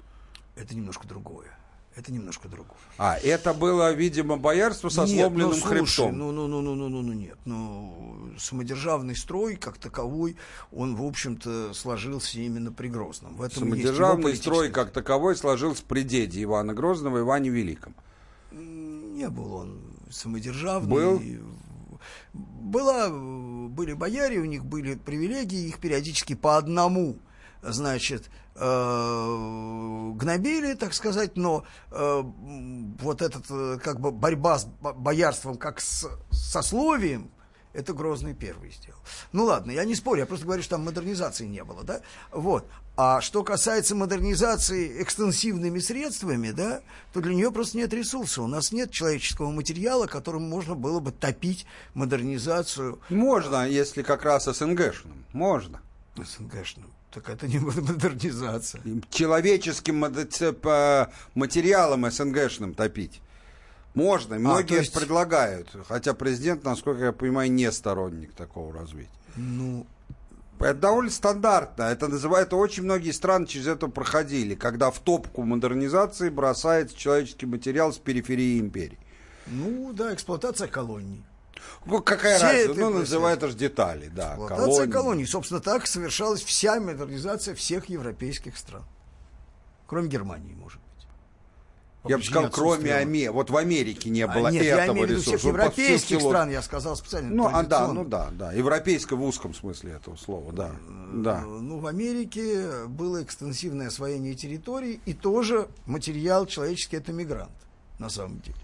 Это 0.56 0.74
немножко 0.74 1.06
другое. 1.06 1.48
Это 1.97 2.12
немножко 2.12 2.47
другое. 2.47 2.77
А, 2.98 3.16
это 3.16 3.55
было, 3.55 3.90
видимо, 3.93 4.36
боярство 4.36 4.90
со 4.90 5.05
Нет, 5.06 5.18
сломленным 5.20 5.52
ну, 5.52 5.56
слушай, 5.56 5.78
хребтом. 5.78 6.18
Ну, 6.18 6.31
ну, 6.31 6.47
ну, 6.47 6.60
ну, 6.60 6.74
ну, 6.74 6.89
ну, 6.90 7.02
ну, 7.02 7.12
нет. 7.14 7.39
Ну, 7.47 8.31
самодержавный 8.39 9.16
строй, 9.16 9.56
как 9.56 9.78
таковой, 9.78 10.36
он, 10.73 10.94
в 10.94 11.02
общем-то, 11.02 11.73
сложился 11.73 12.39
именно 12.39 12.70
при 12.70 12.89
Грозном. 12.89 13.36
В 13.36 13.43
этом 13.43 13.64
есть 13.64 13.77
Самодержавный 13.82 14.23
политическая- 14.24 14.51
строй, 14.51 14.68
как 14.70 14.90
таковой, 14.90 15.36
сложился 15.36 15.82
при 15.89 16.02
деде 16.02 16.43
Ивана 16.43 16.74
Грозного, 16.74 17.20
Иване 17.20 17.48
Великом. 17.48 17.94
Не 18.52 19.31
был 19.31 19.55
он 19.55 19.81
самодержавный. 20.10 20.89
Был? 20.94 21.23
Была, 22.35 23.09
были 23.68 23.93
бояре, 23.93 24.38
у 24.38 24.44
них 24.44 24.64
были 24.64 24.94
привилегии, 24.94 25.68
их 25.68 25.78
периодически 25.78 26.34
по 26.34 26.56
одному, 26.56 27.18
значит, 27.62 28.30
э, 28.55 30.12
гнобили, 30.14 30.74
так 30.74 30.94
сказать, 30.94 31.36
но 31.36 31.64
э, 31.90 32.22
вот 33.01 33.22
этот, 33.22 33.44
э, 33.51 33.78
как 33.82 34.01
бы, 34.01 34.10
борьба 34.10 34.59
с 34.59 34.64
бо- 34.64 34.93
боярством 34.93 35.56
как 35.56 35.80
с 35.80 36.09
сословием, 36.30 37.30
Это 37.77 37.93
Грозный 37.93 38.32
первый 38.32 38.70
сделал. 38.70 38.98
Ну 39.32 39.44
ладно, 39.44 39.70
я 39.70 39.85
не 39.85 39.94
спорю, 39.94 40.20
я 40.20 40.27
просто 40.27 40.47
говорю, 40.47 40.62
что 40.62 40.77
там 40.77 40.85
модернизации 40.85 41.44
не 41.44 41.62
было, 41.62 41.85
да? 41.85 42.01
Вот. 42.32 42.66
А 42.97 43.20
что 43.20 43.44
касается 43.44 43.94
модернизации 43.94 45.03
экстенсивными 45.03 45.78
средствами, 45.81 46.53
да, 46.53 46.81
то 47.12 47.20
для 47.20 47.35
нее 47.35 47.53
просто 47.53 47.77
нет 47.77 47.93
ресурса. 47.93 48.40
У 48.40 48.47
нас 48.47 48.73
нет 48.73 48.90
человеческого 48.90 49.51
материала, 49.51 50.07
которым 50.07 50.48
можно 50.48 50.74
было 50.74 51.01
бы 51.01 51.12
топить 51.12 51.66
модернизацию. 51.93 52.98
Можно, 53.11 53.69
если 53.69 54.03
как 54.03 54.24
раз 54.24 54.47
СНГшным. 54.47 55.27
Можно. 55.35 55.82
СНГшным. 56.16 56.90
Так 57.11 57.28
это 57.28 57.47
не 57.47 57.59
модернизация. 57.59 58.81
Человеческим 59.11 59.98
материалом 61.35 62.11
СНГшным 62.11 62.73
топить. 62.73 63.20
Можно, 63.97 64.35
и 64.35 64.39
многие 64.39 64.77
а, 64.77 64.81
есть... 64.81 64.93
предлагают. 64.93 65.74
Хотя 65.89 66.12
президент, 66.12 66.64
насколько 66.64 67.06
я 67.06 67.12
понимаю, 67.12 67.51
не 67.51 67.73
сторонник 67.73 68.35
такого 68.35 68.70
развития. 68.73 69.09
Ну, 69.36 69.86
это 70.60 70.74
довольно 70.74 71.10
стандартно. 71.10 71.85
Это 71.85 72.06
называется, 72.06 72.56
очень 72.56 72.82
многие 72.82 73.12
страны 73.12 73.47
через 73.47 73.66
это 73.68 73.89
проходили, 73.89 74.55
когда 74.55 74.90
в 74.90 74.98
топку 74.98 75.44
модернизации 75.44 76.28
бросается 76.28 76.94
человеческий 76.94 77.47
материал 77.47 77.90
с 77.90 77.97
периферии 77.97 78.60
империи. 78.60 78.98
Ну 79.47 79.94
да, 79.94 80.12
эксплуатация 80.12 80.68
колоний. 80.68 81.24
Ну, 81.86 82.02
какая 82.02 82.36
Все 82.36 82.47
разница? 82.47 82.81
Ну, 82.81 82.90
называют 82.90 83.39
это 83.39 83.48
же 83.48 83.56
детали, 83.56 84.09
да. 84.09 84.32
Эксплуатация 84.32 84.66
колоний. 84.66 84.93
колоний. 84.93 85.27
Собственно, 85.27 85.60
так 85.60 85.86
совершалась 85.86 86.43
вся 86.43 86.78
модернизация 86.81 87.55
всех 87.55 87.89
европейских 87.89 88.59
стран. 88.59 88.85
Кроме 89.86 90.09
Германии, 90.09 90.52
может 90.52 90.81
я 92.09 92.19
бы 92.19 92.24
сказал, 92.24 92.51
кроме 92.51 92.95
Америки. 92.95 93.28
Вот 93.28 93.51
в 93.51 93.57
Америке 93.57 94.11
не 94.11 94.27
было 94.27 94.49
а, 94.49 94.51
нет, 94.51 94.65
этого 94.65 94.97
я 94.97 95.07
виду 95.07 95.20
всех 95.20 95.45
европейских 95.45 96.20
стран, 96.20 96.51
я 96.51 96.62
сказал 96.62 96.97
специально. 96.97 97.31
Ну, 97.31 97.49
а, 97.53 97.62
да, 97.62 97.89
ну 97.89 98.05
да, 98.05 98.28
да. 98.33 98.53
Европейское 98.53 99.19
в 99.19 99.23
узком 99.23 99.55
смысле 99.55 99.93
этого 99.93 100.16
слова, 100.16 100.53
да. 100.53 100.70
да. 101.12 101.41
Ну, 101.41 101.78
в 101.78 101.87
Америке 101.87 102.87
было 102.87 103.23
экстенсивное 103.23 103.89
освоение 103.89 104.35
территорий, 104.35 105.01
и 105.07 105.12
тоже 105.12 105.69
материал 105.87 106.47
человеческий 106.47 106.97
это 106.97 107.12
мигрант, 107.12 107.51
на 107.99 108.09
самом 108.09 108.41
деле. 108.41 108.57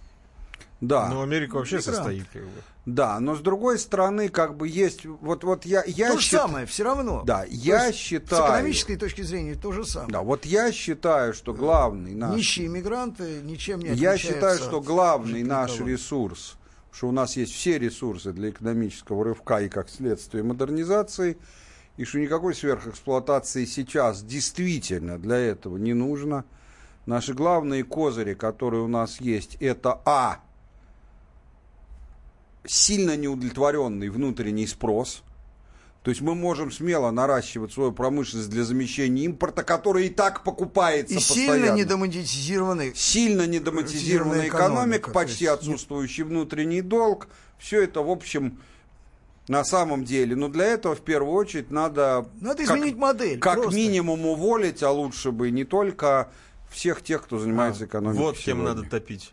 Да. 0.83 1.09
Но 1.09 1.23
Америка 1.23 1.55
вообще 1.55 1.77
Мигрант. 1.77 1.97
состоит 1.97 2.27
как 2.33 2.43
бы. 2.43 2.51
Да, 2.87 3.21
но 3.21 3.37
с 3.37 3.41
другой 3.41 3.79
стороны, 3.79 4.29
как 4.29 4.57
бы 4.57 4.67
есть, 4.67 5.07
вот, 5.07 5.45
вот 5.45 5.65
я, 5.65 5.85
я 5.87 6.11
То 6.11 6.19
же 6.19 6.23
счит... 6.25 6.41
самое, 6.41 6.67
все 6.67 6.83
равно. 6.83 7.23
Да, 7.25 7.45
я 7.49 7.87
есть, 7.87 7.99
считаю... 7.99 8.43
С 8.43 8.47
экономической 8.47 8.97
точки 8.97 9.23
зрения 9.23 9.55
то 9.55 9.71
же 9.71 9.85
самое. 9.85 10.11
Да, 10.11 10.23
вот 10.23 10.45
я 10.45 10.73
считаю, 10.73 11.35
что 11.35 11.55
главный 11.55 12.17
наш... 12.17 12.35
Нищие 12.35 12.67
иммигранты 12.67 13.43
ничем 13.45 13.79
не 13.79 13.91
Я 13.91 14.19
считаю, 14.19 14.59
что 14.59 14.81
главный 14.81 15.45
наш 15.45 15.79
ресурс, 15.79 16.57
что 16.91 17.09
у 17.09 17.13
нас 17.13 17.37
есть 17.37 17.55
все 17.55 17.79
ресурсы 17.79 18.33
для 18.33 18.51
экономического 18.51 19.25
рывка 19.25 19.59
и 19.59 19.69
как 19.69 19.89
следствие 19.89 20.43
модернизации, 20.43 21.39
и 21.97 22.05
что 22.05 22.19
никакой 22.19 22.57
сверхэксплуатации 22.57 23.67
сейчас 23.67 24.25
действительно 24.25 25.17
для 25.17 25.37
этого 25.37 25.77
не 25.77 25.95
нужно. 25.95 26.45
Наши 27.07 27.35
главные 27.35 27.85
козыри, 27.85 28.35
которые 28.35 28.83
у 28.83 28.89
нас 28.89 29.21
есть, 29.21 29.55
это 29.61 30.01
А– 30.05 30.41
сильно 32.65 33.17
неудовлетворенный 33.17 34.09
внутренний 34.09 34.67
спрос. 34.67 35.23
То 36.03 36.11
есть 36.11 36.21
мы 36.21 36.35
можем 36.35 36.73
смело 36.73 37.13
наращивать 37.13 37.73
свою 37.73 37.93
промышленность 37.93 38.51
для 38.51 38.65
замещения 38.65 39.25
импорта, 39.25 39.63
который 39.63 40.07
и 40.07 40.11
так 40.11 40.43
покупается 40.43 41.15
и 41.15 41.17
постоянно. 41.19 41.67
сильно 41.67 41.77
недомонетизированный. 41.77 42.93
Сильно 42.95 43.47
недомонетизированная 43.47 44.49
экономика, 44.49 44.75
экономика 44.75 45.11
почти 45.13 45.47
отсутствующий 45.47 46.25
внутренний 46.25 46.83
долг. 46.83 47.29
Все 47.59 47.85
это, 47.85 48.03
в 48.03 48.11
общем, 48.11 48.59
на 49.47 49.65
самом 49.65 50.05
деле. 50.05 50.35
Но 50.35 50.49
для 50.49 50.65
этого, 50.65 50.97
в 50.97 51.03
первую 51.03 51.35
очередь, 51.35 51.71
надо... 51.71 52.27
Надо 52.41 52.65
как, 52.65 52.77
изменить 52.77 52.97
модель. 52.97 53.39
Как 53.39 53.63
просто. 53.63 53.77
минимум 53.77 54.27
уволить, 54.27 54.83
а 54.83 54.91
лучше 54.91 55.31
бы 55.31 55.53
не 55.53 55.65
только 55.65 56.33
всех 56.69 57.03
тех, 57.03 57.23
кто 57.23 57.39
занимается 57.39 57.85
а, 57.85 57.87
экономикой 57.87 58.23
Вот 58.23 58.39
кем 58.39 58.65
надо 58.65 58.83
топить. 58.83 59.33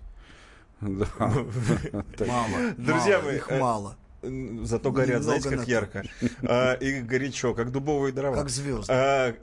Да. 0.81 1.07
Мало. 2.25 2.73
Друзья 2.77 3.21
мои. 3.21 3.35
Их 3.35 3.49
мало. 3.51 3.97
Э, 4.21 4.29
зато 4.63 4.91
горят, 4.91 5.23
знаете, 5.23 5.49
как 5.49 5.67
ярко. 5.67 6.03
А, 6.43 6.73
и 6.73 7.01
горячо, 7.01 7.53
как 7.53 7.71
дубовые 7.71 8.13
дрова. 8.13 8.35
Как 8.35 8.49
звезды. 8.49 8.91
А, 8.91 9.35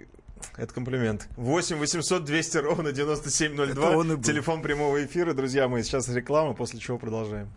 это 0.56 0.72
комплимент. 0.72 1.28
8 1.36 1.76
800 1.76 2.24
200 2.24 2.56
ровно 2.58 2.92
9702. 2.92 4.16
Телефон 4.22 4.62
прямого 4.62 5.04
эфира. 5.04 5.34
Друзья 5.34 5.68
мои, 5.68 5.82
сейчас 5.82 6.08
реклама, 6.08 6.54
после 6.54 6.80
чего 6.80 6.98
продолжаем. 6.98 7.48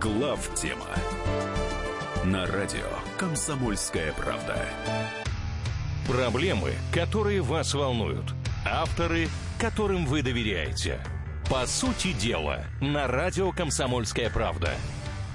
Глав 0.00 0.50
тема 0.54 0.86
на 2.24 2.46
радио 2.46 2.86
Комсомольская 3.18 4.12
правда. 4.12 4.56
Проблемы, 6.08 6.72
которые 6.92 7.40
вас 7.40 7.74
волнуют. 7.74 8.34
Авторы, 8.64 9.28
которым 9.58 10.06
вы 10.06 10.22
доверяете. 10.22 11.00
По 11.50 11.66
сути 11.66 12.12
дела, 12.12 12.64
на 12.80 13.08
радио 13.08 13.50
«Комсомольская 13.50 14.30
правда». 14.30 14.70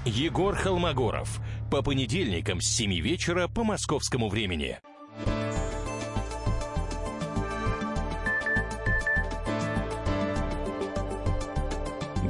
Егор 0.04 0.56
Холмогоров. 0.56 1.40
По 1.70 1.82
понедельникам 1.82 2.62
с 2.62 2.66
7 2.66 2.98
вечера 3.00 3.46
по 3.46 3.64
московскому 3.64 4.30
времени. 4.30 4.80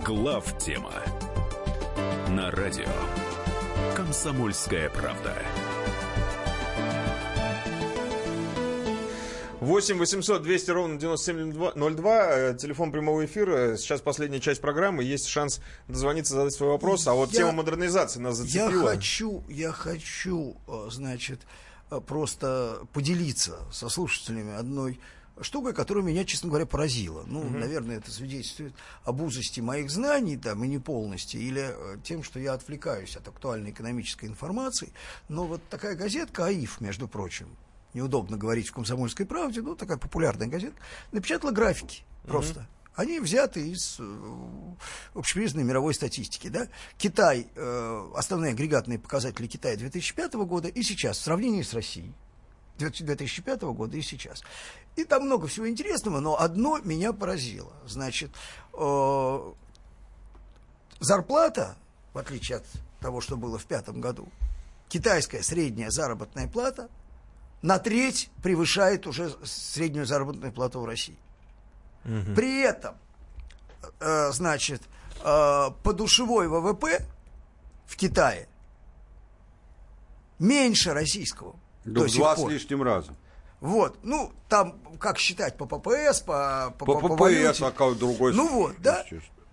Глав 0.05 0.59
тема 0.59 0.95
на 2.29 2.51
радио 2.51 2.89
«Комсомольская 3.95 4.91
правда». 4.91 5.37
8 9.69 9.99
800 9.99 10.43
200 10.43 10.71
ровно 10.71 10.99
9702, 10.99 12.27
э, 12.31 12.57
телефон 12.59 12.91
прямого 12.91 13.27
эфира. 13.27 13.77
Сейчас 13.77 14.01
последняя 14.01 14.41
часть 14.41 14.63
программы, 14.63 15.05
есть 15.05 15.29
шанс 15.29 15.61
дозвониться, 15.89 16.33
задать 16.33 16.55
свой 16.55 16.71
вопрос. 16.71 17.07
А 17.07 17.13
вот 17.13 17.33
я, 17.33 17.41
тема 17.41 17.53
модернизации 17.53 18.19
нас 18.19 18.39
зацепила. 18.39 18.85
Я 18.85 18.97
хочу, 18.97 19.45
я 19.47 19.73
хочу, 19.73 20.57
э, 20.67 20.89
значит, 20.91 21.43
э, 21.91 22.01
просто 22.01 22.79
поделиться 22.95 23.59
со 23.71 23.91
слушателями 23.91 24.55
одной 24.55 25.01
штукой, 25.43 25.75
которая 25.75 26.03
меня, 26.03 26.25
честно 26.25 26.49
говоря, 26.49 26.65
поразила. 26.65 27.25
Ну, 27.27 27.41
угу. 27.41 27.59
наверное, 27.59 27.99
это 27.99 28.11
свидетельствует 28.11 28.73
об 29.05 29.21
узости 29.21 29.61
моих 29.61 29.91
знаний 29.91 30.39
там, 30.39 30.65
и 30.65 30.69
неполности, 30.69 31.37
или 31.37 31.77
тем, 32.05 32.23
что 32.23 32.41
я 32.41 32.55
отвлекаюсь 32.55 33.17
от 33.17 33.29
актуальной 33.29 33.73
экономической 33.73 34.25
информации. 34.25 34.95
Но 35.29 35.45
вот 35.45 35.61
такая 35.69 35.95
газетка 35.95 36.47
«АИФ», 36.47 36.81
между 36.81 37.07
прочим, 37.07 37.49
неудобно 37.95 38.37
говорить 38.37 38.69
в 38.69 38.73
«Комсомольской 38.73 39.27
правде», 39.27 39.63
ну, 39.63 39.75
такая 39.75 39.97
популярная 39.97 40.49
газета, 40.49 40.77
напечатала 41.13 41.51
графики 41.51 42.03
просто. 42.27 42.61
Mm-hmm. 42.61 42.79
Они 42.99 43.21
взяты 43.21 43.69
из 43.69 43.97
э, 44.01 44.75
общепризнанной 45.15 45.65
мировой 45.65 45.95
статистики. 45.95 46.49
Да? 46.49 46.67
Китай, 46.97 47.47
э, 47.55 48.11
основные 48.17 48.51
агрегатные 48.55 48.99
показатели 48.99 49.47
Китая 49.47 49.77
2005 49.77 50.35
года 50.35 50.67
и 50.67 50.83
сейчас, 50.83 51.19
в 51.19 51.23
сравнении 51.23 51.63
с 51.63 51.73
Россией. 51.75 52.13
2005 52.79 53.63
года 53.63 53.97
и 53.97 54.03
сейчас. 54.03 54.43
И 54.97 55.05
там 55.05 55.27
много 55.27 55.47
всего 55.47 55.69
интересного, 55.69 56.19
но 56.19 56.41
одно 56.41 56.79
меня 56.79 57.13
поразило. 57.13 57.73
Значит, 57.87 58.33
э, 58.73 59.53
зарплата, 60.99 61.77
в 62.15 62.19
отличие 62.19 62.59
от 62.59 62.67
того, 63.01 63.21
что 63.21 63.37
было 63.37 63.59
в 63.59 63.65
пятом 63.67 64.01
году, 64.01 64.29
китайская 64.89 65.45
средняя 65.45 65.91
заработная 65.91 66.49
плата 66.49 66.89
на 67.63 67.79
треть 67.79 68.31
превышает 68.43 69.07
уже 69.07 69.35
среднюю 69.45 70.07
заработную 70.07 70.53
плату 70.53 70.81
в 70.81 70.85
России. 70.85 71.19
Угу. 72.05 72.35
При 72.35 72.61
этом, 72.61 72.95
э, 74.01 74.31
значит, 74.33 74.83
э, 75.25 75.71
подушевой 75.83 76.49
ВВП 76.49 77.05
в 77.87 77.97
Китае 77.97 78.49
меньше 80.39 80.93
российского. 80.93 81.57
Да 81.85 82.03
в 82.03 82.13
два 82.13 82.37
пор. 82.37 82.51
с 82.51 82.53
лишним 82.53 82.83
раза. 82.83 83.13
Вот, 83.61 83.99
ну, 84.05 84.33
там, 84.49 84.79
как 85.01 85.19
считать, 85.19 85.57
по 85.57 85.67
ППС, 85.67 86.21
по... 86.21 86.73
По, 86.79 86.87
по, 86.87 87.01
по 87.01 87.17
ППС, 87.17 87.61
а 87.61 87.73
как 87.73 87.99
другой... 87.99 88.33
Ну 88.33 88.49
вот, 88.49 88.77
да, 88.79 89.05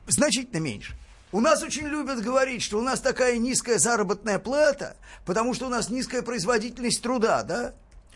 значительно 0.07 0.59
меньше. 0.59 0.95
У 1.31 1.41
нас 1.41 1.63
очень 1.63 1.87
любят 1.87 2.21
говорить, 2.21 2.61
что 2.61 2.77
у 2.77 2.81
нас 2.81 3.01
такая 3.01 3.37
низкая 3.39 3.79
заработная 3.79 4.37
плата, 4.37 4.95
потому 5.25 5.55
что 5.55 5.65
у 5.65 5.69
нас 5.69 5.89
низкая 5.89 6.21
производительность 6.21 7.01
труда, 7.01 7.43
да? 7.43 7.73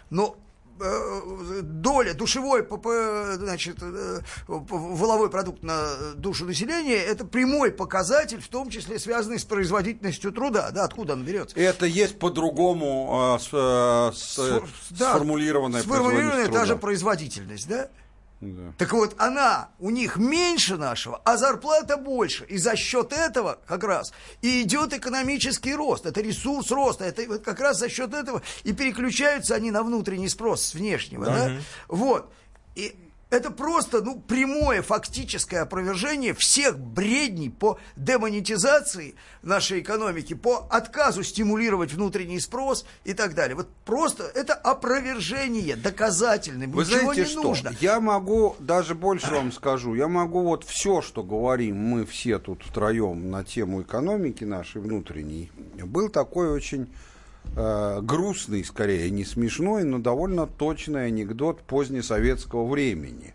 Но 0.09 0.37
э, 0.79 1.61
доля 1.61 2.13
душевой, 2.13 2.67
значит, 3.35 3.77
э, 3.81 4.19
воловой 4.47 5.29
продукт 5.29 5.63
на 5.63 6.13
душу 6.15 6.45
населения, 6.45 6.97
это 6.97 7.25
прямой 7.25 7.71
показатель, 7.71 8.41
в 8.41 8.47
том 8.47 8.69
числе 8.69 8.99
связанный 8.99 9.39
с 9.39 9.45
производительностью 9.45 10.31
труда. 10.31 10.71
Да, 10.71 10.85
откуда 10.85 11.13
он 11.13 11.23
берется? 11.23 11.59
Это 11.59 11.85
есть 11.85 12.19
по-другому 12.19 13.37
э, 13.37 13.39
с, 13.39 14.17
с, 14.17 14.39
да, 14.91 15.11
сформулированная, 15.11 15.81
сформулированная 15.81 16.47
та 16.47 16.65
же 16.65 16.75
производительность, 16.75 17.67
да? 17.67 17.89
Да. 18.41 18.73
Так 18.77 18.93
вот, 18.93 19.15
она 19.17 19.69
у 19.79 19.89
них 19.89 20.15
меньше 20.15 20.77
нашего, 20.77 21.21
а 21.25 21.35
зарплата 21.35 21.97
больше. 21.97 22.45
И 22.45 22.57
за 22.57 22.77
счет 22.77 23.11
этого 23.11 23.59
как 23.67 23.83
раз 23.83 24.13
и 24.41 24.61
идет 24.61 24.93
экономический 24.93 25.75
рост. 25.75 26.05
Это 26.05 26.21
ресурс 26.21 26.71
роста. 26.71 27.03
Это 27.03 27.23
вот 27.27 27.43
как 27.43 27.59
раз 27.59 27.79
за 27.79 27.89
счет 27.89 28.13
этого 28.13 28.41
и 28.63 28.71
переключаются 28.71 29.55
они 29.55 29.71
на 29.71 29.83
внутренний 29.83 30.29
спрос 30.29 30.61
с 30.61 30.73
внешнего. 30.73 31.25
Да. 31.25 31.49
Да? 31.49 31.57
Вот. 31.89 32.31
И 32.75 32.95
это 33.29 33.51
просто 33.51 34.01
ну, 34.01 34.19
прямое 34.19 34.81
фактическое 34.81 35.61
опровержение 35.61 36.33
всех 36.33 36.79
бредней 36.79 37.49
по 37.49 37.79
демонетизации 37.95 39.15
нашей 39.43 39.81
экономики, 39.81 40.33
по 40.33 40.67
отказу 40.69 41.23
стимулировать 41.23 41.93
внутренний 41.93 42.39
спрос 42.39 42.85
и 43.03 43.13
так 43.13 43.35
далее. 43.35 43.55
Вот 43.55 43.69
просто 43.85 44.23
это 44.23 44.53
опровержение 44.53 45.75
доказательное. 45.75 46.67
Вы 46.67 46.83
Ничего 46.83 46.99
знаете 46.99 47.21
не 47.21 47.27
что? 47.27 47.43
нужно. 47.43 47.75
Я 47.79 47.99
могу, 47.99 48.55
даже 48.59 48.95
больше 48.95 49.31
вам 49.31 49.51
скажу, 49.51 49.93
я 49.93 50.07
могу 50.07 50.41
вот 50.41 50.63
все, 50.63 51.01
что 51.01 51.23
говорим 51.23 51.77
мы 51.77 52.05
все 52.05 52.39
тут 52.39 52.63
втроем 52.63 53.29
на 53.29 53.43
тему 53.43 53.83
экономики 53.83 54.43
нашей 54.43 54.81
внутренней, 54.81 55.51
был 55.83 56.09
такой 56.09 56.49
очень 56.49 56.89
э, 57.55 57.99
грустный, 58.01 58.63
скорее, 58.63 59.09
не 59.09 59.25
смешной, 59.25 59.83
но 59.83 59.99
довольно 59.99 60.47
точный 60.47 61.07
анекдот 61.07 61.61
позднесоветского 61.61 62.67
времени. 62.67 63.33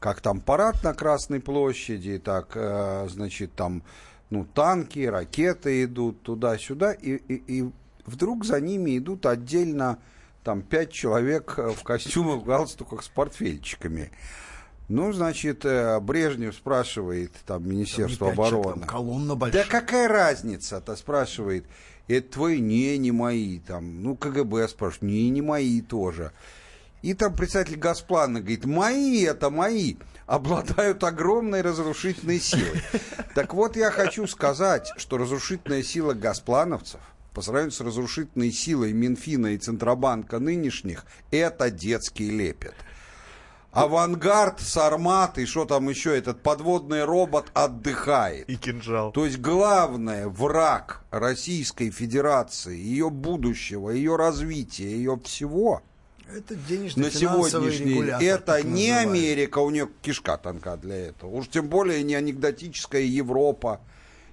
Как 0.00 0.20
там 0.20 0.40
парад 0.40 0.84
на 0.84 0.94
Красной 0.94 1.40
площади, 1.40 2.18
так, 2.18 2.52
э, 2.54 3.08
значит, 3.10 3.52
там, 3.54 3.82
ну, 4.30 4.44
танки, 4.44 5.00
ракеты 5.00 5.84
идут 5.84 6.22
туда-сюда, 6.22 6.92
и, 6.92 7.16
и, 7.16 7.58
и 7.58 7.70
вдруг 8.06 8.44
за 8.44 8.60
ними 8.60 8.98
идут 8.98 9.26
отдельно 9.26 9.98
там 10.44 10.62
пять 10.62 10.92
человек 10.92 11.54
э, 11.56 11.70
в 11.70 11.82
костюмах, 11.82 12.42
в 12.42 12.44
галстуках 12.44 13.02
с 13.02 13.08
портфельчиками. 13.08 14.10
Ну, 14.88 15.12
значит, 15.12 15.66
Брежнев 16.00 16.54
спрашивает, 16.54 17.32
там, 17.44 17.68
Министерство 17.68 18.28
Там 18.28 18.36
пять 18.36 18.46
человек, 18.46 18.66
обороны. 18.66 18.80
там 18.86 18.88
колонна 18.88 19.34
большая. 19.34 19.64
Да 19.64 19.70
какая 19.70 20.08
разница-то, 20.08 20.96
спрашивает. 20.96 21.66
Это 22.08 22.32
твои? 22.32 22.60
Не, 22.60 22.98
не 22.98 23.12
мои. 23.12 23.60
Там, 23.60 24.02
ну, 24.02 24.16
КГБ 24.16 24.68
спрашивает. 24.68 25.02
Не, 25.02 25.30
не 25.30 25.42
мои 25.42 25.80
тоже. 25.80 26.32
И 27.02 27.14
там 27.14 27.34
представитель 27.36 27.76
Газплана 27.76 28.40
говорит, 28.40 28.64
мои 28.64 29.22
это 29.22 29.50
мои, 29.50 29.96
обладают 30.26 31.04
огромной 31.04 31.60
разрушительной 31.62 32.40
силой. 32.40 32.82
Так 33.34 33.54
вот, 33.54 33.76
я 33.76 33.92
хочу 33.92 34.26
сказать, 34.26 34.92
что 34.96 35.16
разрушительная 35.16 35.84
сила 35.84 36.12
газплановцев 36.14 37.00
по 37.34 37.40
сравнению 37.40 37.70
с 37.70 37.80
разрушительной 37.80 38.50
силой 38.50 38.92
Минфина 38.92 39.48
и 39.48 39.58
Центробанка 39.58 40.40
нынешних, 40.40 41.06
это 41.30 41.70
детский 41.70 42.30
лепет. 42.30 42.74
Авангард, 43.72 44.60
Сармат 44.60 45.38
и 45.38 45.44
что 45.44 45.64
там 45.66 45.88
еще, 45.88 46.16
этот 46.16 46.42
подводный 46.42 47.04
робот 47.04 47.46
отдыхает. 47.52 48.48
И 48.48 48.56
кинжал. 48.56 49.12
То 49.12 49.26
есть 49.26 49.38
главное 49.38 50.28
враг 50.28 51.04
Российской 51.10 51.90
Федерации, 51.90 52.76
ее 52.76 53.10
будущего, 53.10 53.90
ее 53.90 54.16
развития, 54.16 54.90
ее 54.90 55.20
всего 55.22 55.82
Это 56.26 56.54
на 56.54 56.60
денежно-финансовый 56.60 57.50
сегодняшний 57.50 57.92
регулятор. 57.92 58.22
это 58.22 58.62
не 58.62 58.88
называемый. 58.90 59.18
Америка, 59.20 59.58
у 59.58 59.70
нее 59.70 59.88
кишка 60.02 60.38
тонка 60.38 60.76
для 60.76 60.96
этого. 60.96 61.30
Уж 61.30 61.48
тем 61.48 61.68
более 61.68 62.02
не 62.02 62.14
анекдотическая 62.14 63.02
Европа, 63.02 63.80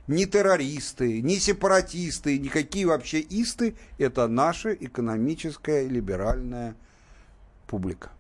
не 0.07 0.26
террористы, 0.26 1.22
не 1.22 1.40
сепаратисты, 1.40 2.40
никакие 2.40 2.86
вообще 2.86 3.20
исты. 3.22 3.76
Это 3.98 4.28
наша 4.28 4.74
экономическая 4.74 5.88
либеральная 5.88 6.76
публика. 7.68 8.12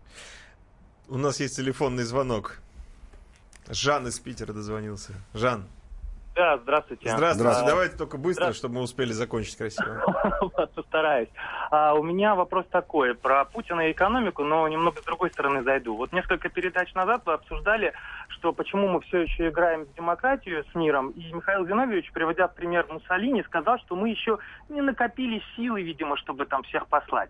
У 1.07 1.17
нас 1.17 1.39
есть 1.39 1.55
телефонный 1.55 2.03
звонок. 2.03 2.57
Жан 3.69 4.07
из 4.07 4.19
Питера 4.19 4.53
дозвонился. 4.53 5.13
Жан. 5.35 5.65
Да, 6.35 6.57
здравствуйте. 6.57 7.09
Здравствуйте. 7.09 7.59
А, 7.61 7.65
Давайте 7.65 7.95
только 7.95 8.17
быстро, 8.17 8.51
чтобы 8.53 8.75
мы 8.75 8.81
успели 8.81 9.13
закончить 9.13 9.55
красиво. 9.55 10.03
Постараюсь. 10.75 11.29
А, 11.71 11.93
у 11.93 12.03
меня 12.03 12.35
вопрос 12.35 12.65
такой 12.71 13.13
про 13.13 13.45
Путина 13.45 13.87
и 13.87 13.91
экономику, 13.91 14.43
но 14.43 14.67
немного 14.67 14.99
с 14.99 15.05
другой 15.05 15.29
стороны 15.31 15.63
зайду. 15.63 15.95
Вот 15.95 16.11
несколько 16.11 16.49
передач 16.49 16.93
назад 16.93 17.21
вы 17.25 17.33
обсуждали, 17.33 17.93
что 18.27 18.51
почему 18.51 18.89
мы 18.89 18.99
все 19.01 19.21
еще 19.21 19.47
играем 19.49 19.85
в 19.85 19.93
демократию 19.93 20.65
с 20.71 20.75
миром, 20.75 21.11
и 21.11 21.31
Михаил 21.31 21.65
Зиновьевич, 21.67 22.11
приводя 22.11 22.47
в 22.47 22.55
пример 22.55 22.85
Муссолини, 22.89 23.43
сказал, 23.43 23.77
что 23.79 23.95
мы 23.95 24.09
еще 24.09 24.39
не 24.67 24.81
накопили 24.81 25.41
силы, 25.55 25.83
видимо, 25.83 26.17
чтобы 26.17 26.47
там 26.47 26.63
всех 26.63 26.87
послать. 26.87 27.29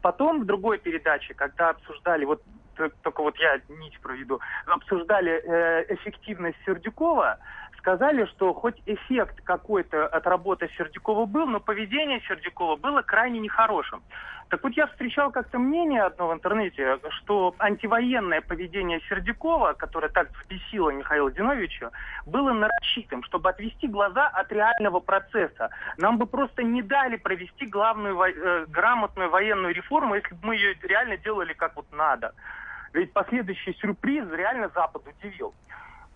Потом 0.00 0.42
в 0.42 0.46
другой 0.46 0.78
передаче, 0.78 1.34
когда 1.34 1.70
обсуждали, 1.70 2.24
вот 2.24 2.40
только 2.78 3.22
вот 3.22 3.36
я 3.38 3.60
нить 3.68 3.98
проведу, 4.00 4.40
обсуждали 4.66 5.32
э, 5.32 5.94
эффективность 5.94 6.58
Сердюкова, 6.64 7.38
сказали, 7.78 8.26
что 8.26 8.52
хоть 8.54 8.80
эффект 8.86 9.40
какой-то 9.44 10.06
от 10.06 10.26
работы 10.26 10.68
Сердюкова 10.76 11.26
был, 11.26 11.46
но 11.46 11.60
поведение 11.60 12.20
Сердюкова 12.28 12.76
было 12.76 13.02
крайне 13.02 13.40
нехорошим. 13.40 14.02
Так 14.48 14.62
вот, 14.62 14.72
я 14.76 14.86
встречал 14.86 15.30
как-то 15.30 15.58
мнение 15.58 16.02
одно 16.02 16.28
в 16.28 16.32
интернете, 16.32 16.98
что 17.18 17.54
антивоенное 17.58 18.40
поведение 18.40 19.00
Сердюкова, 19.08 19.74
которое 19.74 20.08
так 20.08 20.30
взбесило 20.30 20.90
Михаила 20.90 21.30
Зиновича, 21.30 21.90
было 22.24 22.52
нарочитым, 22.52 23.22
чтобы 23.24 23.50
отвести 23.50 23.88
глаза 23.88 24.26
от 24.28 24.50
реального 24.50 25.00
процесса. 25.00 25.68
Нам 25.98 26.16
бы 26.16 26.26
просто 26.26 26.62
не 26.62 26.82
дали 26.82 27.16
провести 27.16 27.66
главную 27.66 28.18
э, 28.18 28.66
грамотную 28.66 29.28
военную 29.28 29.74
реформу, 29.74 30.14
если 30.14 30.34
бы 30.34 30.48
мы 30.48 30.56
ее 30.56 30.74
реально 30.82 31.18
делали 31.18 31.52
как 31.52 31.76
вот 31.76 31.86
надо. 31.92 32.32
Ведь 32.92 33.12
последующий 33.12 33.74
сюрприз 33.74 34.30
реально 34.30 34.70
Запад 34.74 35.02
удивил. 35.06 35.54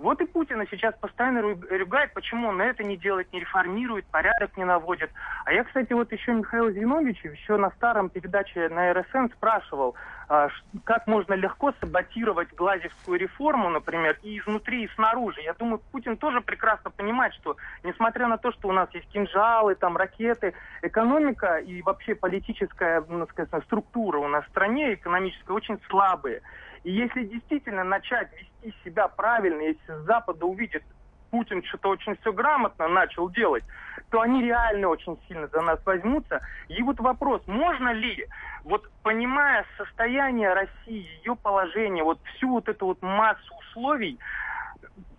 Вот 0.02 0.20
и 0.20 0.26
Путина 0.26 0.66
сейчас 0.68 0.94
постоянно 1.00 1.38
ру- 1.38 1.78
ругает, 1.78 2.12
почему 2.12 2.48
он 2.48 2.60
это 2.60 2.82
не 2.82 2.96
делает, 2.96 3.32
не 3.32 3.38
реформирует, 3.38 4.04
порядок 4.06 4.56
не 4.56 4.64
наводит. 4.64 5.12
А 5.44 5.52
я, 5.52 5.62
кстати, 5.62 5.92
вот 5.92 6.10
еще 6.10 6.32
Михаила 6.32 6.72
Зиновича 6.72 7.28
еще 7.28 7.56
на 7.56 7.70
старом 7.70 8.10
передаче 8.10 8.68
на 8.68 8.92
РСН 8.92 9.32
спрашивал, 9.32 9.94
а, 10.28 10.48
как 10.82 11.06
можно 11.06 11.34
легко 11.34 11.72
саботировать 11.78 12.52
Глазевскую 12.56 13.16
реформу, 13.20 13.70
например, 13.70 14.18
и 14.24 14.40
изнутри, 14.40 14.84
и 14.84 14.90
снаружи. 14.96 15.40
Я 15.40 15.54
думаю, 15.54 15.80
Путин 15.92 16.16
тоже 16.16 16.40
прекрасно 16.40 16.90
понимает, 16.90 17.32
что 17.34 17.56
несмотря 17.84 18.26
на 18.26 18.38
то, 18.38 18.50
что 18.50 18.68
у 18.68 18.72
нас 18.72 18.88
есть 18.94 19.06
кинжалы, 19.10 19.76
там 19.76 19.96
ракеты, 19.96 20.54
экономика 20.82 21.58
и 21.58 21.80
вообще 21.82 22.16
политическая, 22.16 23.04
ну, 23.08 23.24
скажем, 23.28 23.62
структура 23.62 24.18
у 24.18 24.26
нас 24.26 24.44
в 24.46 24.48
стране 24.48 24.94
экономическая 24.94 25.52
очень 25.52 25.78
слабые. 25.88 26.42
И 26.82 26.90
если 26.90 27.22
действительно 27.22 27.84
начать 27.84 28.32
вести 28.32 28.51
себя 28.84 29.09
правильно, 29.09 29.62
если 29.62 30.02
с 30.02 30.05
Запада 30.05 30.47
увидит 30.47 30.82
Путин 31.30 31.62
что-то 31.64 31.89
очень 31.89 32.16
все 32.20 32.32
грамотно 32.32 32.89
начал 32.89 33.30
делать, 33.30 33.64
то 34.10 34.20
они 34.20 34.43
реально 34.43 34.89
очень 34.89 35.18
сильно 35.26 35.48
за 35.48 35.62
нас 35.62 35.80
возьмутся. 35.86 36.40
И 36.68 36.82
вот 36.82 37.01
вопрос, 37.01 37.40
можно 37.47 37.93
ли, 37.93 38.26
вот 38.64 38.89
понимая 39.02 39.64
состояние 39.78 40.52
России, 40.52 41.09
ее 41.24 41.34
положение, 41.34 42.05
вот 42.05 42.18
всю 42.36 42.51
вот 42.51 42.68
эту 42.68 42.86
вот 42.86 43.01
массу 43.01 43.55
условий, 43.60 44.18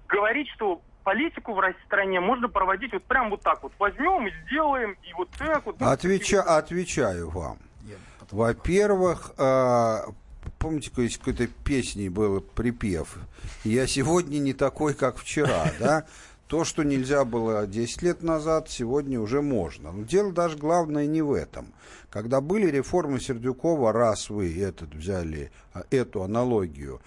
говорить, 0.08 0.48
что 0.50 0.82
политику 1.04 1.54
в 1.54 1.60
России 1.60 1.82
стране 1.86 2.20
можно 2.20 2.48
проводить 2.48 2.94
вот 2.94 3.04
прям 3.04 3.32
вот 3.32 3.42
так 3.42 3.64
вот. 3.64 3.74
Возьмем 3.80 4.28
и 4.28 4.32
сделаем, 4.46 4.96
и 5.04 5.14
вот 5.14 5.30
так 5.32 5.66
вот. 5.66 5.82
Отвеча, 5.82 6.42
отвечаю 6.42 7.30
вам. 7.30 7.58
Во-первых, 8.32 9.34
э, 9.38 9.98
помните, 10.64 10.92
из 10.96 11.18
какой-то 11.18 11.48
песни 11.66 12.08
был 12.08 12.40
припев 12.40 13.18
«Я 13.66 13.86
сегодня 13.86 14.40
не 14.40 14.54
такой, 14.54 14.94
как 14.94 15.18
вчера», 15.18 15.70
да? 15.80 16.06
То, 16.48 16.64
что 16.64 16.84
нельзя 16.84 17.26
было 17.26 17.68
10 17.68 18.02
лет 18.02 18.24
назад, 18.24 18.70
сегодня 18.70 19.20
уже 19.20 19.42
можно. 19.42 19.92
Но 19.92 20.04
дело 20.04 20.32
даже 20.32 20.58
главное 20.58 21.06
не 21.06 21.22
в 21.22 21.34
этом. 21.34 21.74
Когда 22.10 22.42
были 22.42 22.70
реформы 22.70 23.20
Сердюкова, 23.20 23.92
раз 23.92 24.30
вы 24.30 24.58
этот 24.58 24.94
взяли, 24.94 25.52
а, 25.74 25.84
эту 25.90 26.24
аналогию, 26.24 27.02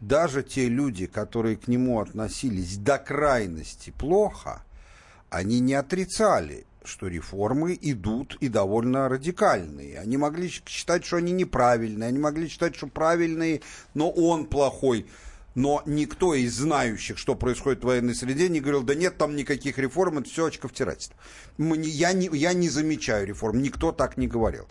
даже 0.00 0.42
те 0.42 0.68
люди, 0.68 1.06
которые 1.06 1.56
к 1.56 1.66
нему 1.68 2.00
относились 2.00 2.76
до 2.76 2.98
крайности 2.98 3.90
плохо, 3.90 4.64
они 5.30 5.60
не 5.60 5.74
отрицали, 5.74 6.66
что 6.84 7.08
реформы 7.08 7.78
идут 7.80 8.36
и 8.40 8.48
довольно 8.48 9.08
радикальные. 9.08 9.98
Они 9.98 10.16
могли 10.16 10.48
считать, 10.48 11.04
что 11.04 11.16
они 11.16 11.32
неправильные, 11.32 12.08
они 12.08 12.18
могли 12.18 12.48
считать, 12.48 12.76
что 12.76 12.86
правильные, 12.86 13.62
но 13.94 14.10
он 14.10 14.46
плохой. 14.46 15.06
Но 15.54 15.82
никто 15.86 16.34
из 16.34 16.54
знающих, 16.54 17.18
что 17.18 17.34
происходит 17.34 17.82
в 17.82 17.86
военной 17.86 18.14
среде, 18.14 18.48
не 18.48 18.60
говорил, 18.60 18.82
да 18.84 18.94
нет 18.94 19.18
там 19.18 19.34
никаких 19.34 19.78
реформ, 19.78 20.18
это 20.18 20.30
все 20.30 20.46
очковтирательство. 20.46 21.16
Я 21.58 22.12
не, 22.12 22.28
я 22.32 22.52
не 22.52 22.68
замечаю 22.68 23.26
реформ, 23.26 23.60
никто 23.60 23.90
так 23.90 24.16
не 24.16 24.28
говорил. 24.28 24.68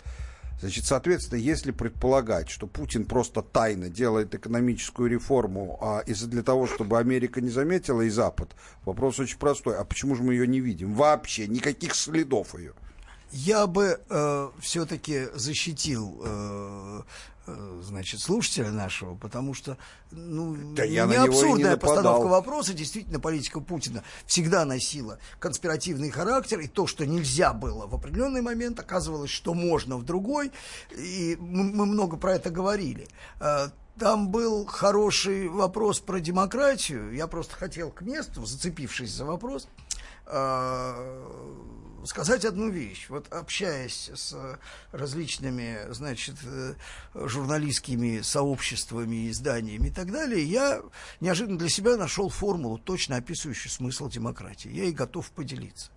Значит, 0.60 0.86
соответственно, 0.86 1.40
если 1.40 1.72
предполагать, 1.72 2.50
что 2.50 2.66
Путин 2.66 3.06
просто 3.06 3.44
тайно 3.44 3.90
делает 3.90 4.34
экономическую 4.34 5.08
реформу 5.08 5.78
а, 5.82 6.00
из-за 6.08 6.28
для 6.28 6.42
того, 6.42 6.66
чтобы 6.66 6.98
Америка 6.98 7.42
не 7.42 7.50
заметила 7.50 8.02
и 8.02 8.10
Запад, 8.10 8.56
вопрос 8.84 9.20
очень 9.20 9.38
простой. 9.38 9.78
А 9.78 9.86
почему 9.86 10.16
же 10.16 10.24
мы 10.24 10.34
ее 10.34 10.48
не 10.48 10.60
видим? 10.60 10.94
Вообще 10.94 11.48
никаких 11.48 11.94
следов 11.94 12.58
ее. 12.58 12.74
Я 13.32 13.68
бы 13.68 14.00
э, 14.10 14.50
все-таки 14.62 15.28
защитил 15.34 16.22
э, 16.24 17.02
э, 17.48 17.82
значит, 17.84 18.22
слушателя 18.22 18.72
нашего, 18.72 19.16
потому 19.16 19.54
что 19.54 19.78
ну, 20.12 20.56
Да 20.74 20.84
я 20.84 21.06
не 21.06 21.14
и 21.14 21.18
не 21.18 21.28
абсурдная 21.28 21.72
нападал. 21.72 21.96
постановка 21.96 22.28
вопроса. 22.28 22.74
Действительно, 22.74 23.20
политика 23.20 23.60
Путина 23.60 24.04
всегда 24.26 24.64
носила 24.66 25.20
конспиративный 25.40 26.10
характер, 26.10 26.60
и 26.62 26.68
то, 26.68 26.88
что 26.88 27.06
нельзя 27.06 27.54
было 27.54 27.86
в 27.88 27.96
определенный 27.96 28.42
момент, 28.42 28.80
оказывалось, 28.80 29.30
что 29.32 29.54
можно 29.54 29.98
в 29.98 30.04
другой, 30.04 30.52
и 30.98 31.38
мы, 31.40 31.64
мы 31.64 31.86
много 31.86 32.18
про 32.18 32.36
это 32.36 32.50
говорили. 32.50 33.08
Э, 33.42 33.70
Там 34.00 34.30
был 34.30 34.66
хороший 34.66 35.48
вопрос 35.50 36.00
про 36.00 36.20
демократию. 36.20 37.14
Я 37.14 37.28
просто 37.28 37.56
хотел 37.56 37.90
к 37.92 38.02
месту, 38.02 38.46
зацепившись 38.46 39.12
за 39.12 39.26
вопрос, 39.26 39.68
э, 40.28 41.54
сказать 42.08 42.46
одну 42.46 42.70
вещь. 42.70 43.08
Вот 43.10 43.32
общаясь 43.32 44.10
с 44.14 44.36
различными, 44.92 45.80
значит, 45.92 46.36
э, 46.44 46.74
журналистскими 47.14 48.22
сообществами, 48.22 49.30
изданиями 49.30 49.88
и 49.88 49.92
так 49.92 50.12
далее, 50.12 50.44
я 50.44 50.82
неожиданно 51.20 51.58
для 51.58 51.70
себя 51.70 51.98
нашел 51.98 52.30
формулу, 52.30 52.78
точно 52.78 53.18
описывающую 53.18 53.72
смысл 53.72 54.10
демократии. 54.10 54.70
Я 54.70 54.86
и 54.86 54.92
готов 54.92 55.32
поделиться. 55.32 55.92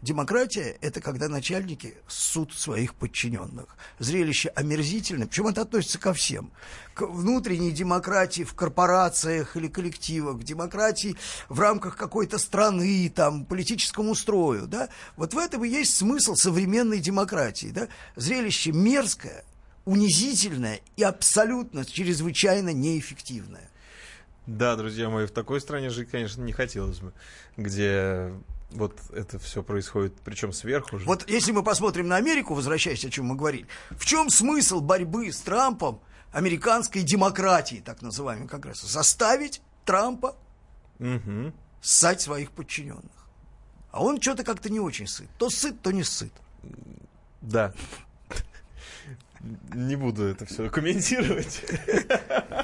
Демократия– 0.00 0.76
это 0.80 1.00
когда 1.00 1.28
начальники 1.28 1.94
суд 2.06 2.52
своих 2.52 2.94
подчиненных. 2.94 3.76
Зрелище 3.98 4.50
омерзительное, 4.50 5.26
причем 5.26 5.48
это 5.48 5.62
относится 5.62 5.98
ко 5.98 6.12
всем. 6.12 6.52
К 6.94 7.02
внутренней 7.06 7.72
демократии 7.72 8.44
в 8.44 8.54
корпорациях 8.54 9.56
или 9.56 9.66
коллективах, 9.66 10.38
к 10.38 10.44
демократии 10.44 11.16
в 11.48 11.58
рамках 11.58 11.96
какой-то 11.96 12.38
страны, 12.38 13.10
там, 13.12 13.44
политическому 13.44 14.14
строю. 14.14 14.68
Да? 14.68 14.88
Вот 15.16 15.34
в 15.34 15.38
этом 15.38 15.64
и 15.64 15.68
есть 15.68 15.96
смысл 15.96 16.36
современной 16.36 17.00
демократии. 17.00 17.68
Да? 17.68 17.88
Зрелище 18.14 18.70
мерзкое, 18.70 19.44
унизительное 19.84 20.80
и 20.96 21.02
абсолютно 21.02 21.84
чрезвычайно 21.84 22.72
неэффективное. 22.72 23.68
Да, 24.46 24.76
друзья 24.76 25.10
мои, 25.10 25.26
в 25.26 25.32
такой 25.32 25.60
стране 25.60 25.90
жить, 25.90 26.08
конечно, 26.08 26.40
не 26.42 26.52
хотелось 26.52 27.00
бы, 27.00 27.12
где 27.56 28.32
вот 28.70 28.98
это 29.12 29.38
все 29.38 29.62
происходит, 29.62 30.14
причем 30.24 30.52
сверху 30.52 30.98
же. 30.98 31.06
Вот 31.06 31.28
если 31.28 31.52
мы 31.52 31.62
посмотрим 31.62 32.08
на 32.08 32.16
Америку, 32.16 32.54
возвращаясь, 32.54 33.04
о 33.04 33.10
чем 33.10 33.26
мы 33.26 33.36
говорили, 33.36 33.66
в 33.90 34.04
чем 34.04 34.30
смысл 34.30 34.80
борьбы 34.80 35.32
с 35.32 35.40
Трампом 35.40 36.00
американской 36.32 37.02
демократии, 37.02 37.82
так 37.84 38.02
называемой 38.02 38.48
раз, 38.62 38.82
заставить 38.82 39.62
Трампа 39.84 40.36
Мгм. 40.98 41.54
ссать 41.80 42.20
своих 42.20 42.50
подчиненных. 42.50 43.12
А 43.90 44.02
он 44.02 44.20
что-то 44.20 44.44
как-то 44.44 44.68
не 44.68 44.80
очень 44.80 45.06
сыт. 45.06 45.28
То 45.38 45.48
сыт, 45.48 45.80
то 45.80 45.90
не 45.90 46.04
сыт. 46.04 46.32
Да. 47.40 47.72
Не 49.72 49.96
буду 49.96 50.24
это 50.24 50.44
все 50.46 50.68
комментировать. 50.68 51.64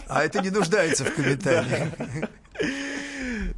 А 0.09 0.23
это 0.25 0.41
не 0.41 0.51
нуждается 0.51 1.05
в 1.05 1.15
комментариях. 1.15 1.93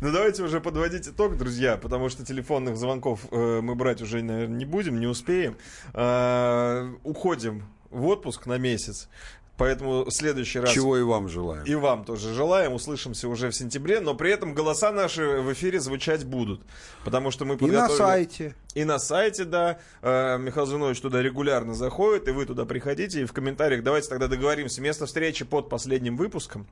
Ну 0.01 0.13
давайте 0.13 0.43
уже 0.43 0.61
подводить 0.61 1.09
итог, 1.09 1.39
друзья, 1.39 1.79
потому 1.79 2.11
что 2.11 2.25
телефонных 2.25 2.77
звонков 2.77 3.21
э, 3.31 3.61
мы 3.63 3.75
брать 3.75 4.03
уже, 4.03 4.23
наверное, 4.23 4.59
не 4.59 4.67
будем, 4.67 5.01
не 5.01 5.07
успеем. 5.07 5.57
Э, 5.95 6.93
уходим 7.03 7.65
в 7.91 8.07
отпуск 8.07 8.45
на 8.45 8.59
месяц. 8.59 9.09
Поэтому 9.57 10.05
в 10.05 10.11
следующий 10.11 10.61
раз... 10.61 10.71
Чего 10.71 10.99
и 10.99 11.03
вам 11.03 11.31
желаем. 11.31 11.65
И 11.65 11.75
вам 11.75 12.05
тоже 12.05 12.35
желаем. 12.35 12.75
Услышимся 12.75 13.27
уже 13.27 13.49
в 13.49 13.55
сентябре. 13.55 14.01
Но 14.01 14.15
при 14.15 14.31
этом 14.31 14.53
голоса 14.53 14.93
наши 14.93 15.25
в 15.41 15.51
эфире 15.55 15.81
звучать 15.81 16.27
будут. 16.27 16.61
Потому 17.03 17.31
что 17.31 17.47
мы 17.47 17.55
И 17.55 17.57
на 17.57 17.61
подготовили... 17.63 17.97
сайте. 17.97 18.55
И 18.75 18.85
на 18.85 18.99
сайте, 18.99 19.45
да. 19.47 19.79
Э, 20.03 20.37
Михаил 20.37 20.67
Зинович 20.67 21.01
туда 21.01 21.23
регулярно 21.23 21.75
заходит, 21.75 22.29
и 22.29 22.33
вы 22.33 22.45
туда 22.45 22.67
приходите. 22.67 23.23
И 23.23 23.25
в 23.25 23.33
комментариях 23.33 23.83
давайте 23.83 24.11
тогда 24.11 24.29
договоримся. 24.29 24.83
Место 24.83 25.07
встречи 25.07 25.47
под 25.47 25.71
последним 25.71 26.19
выпуском. 26.19 26.67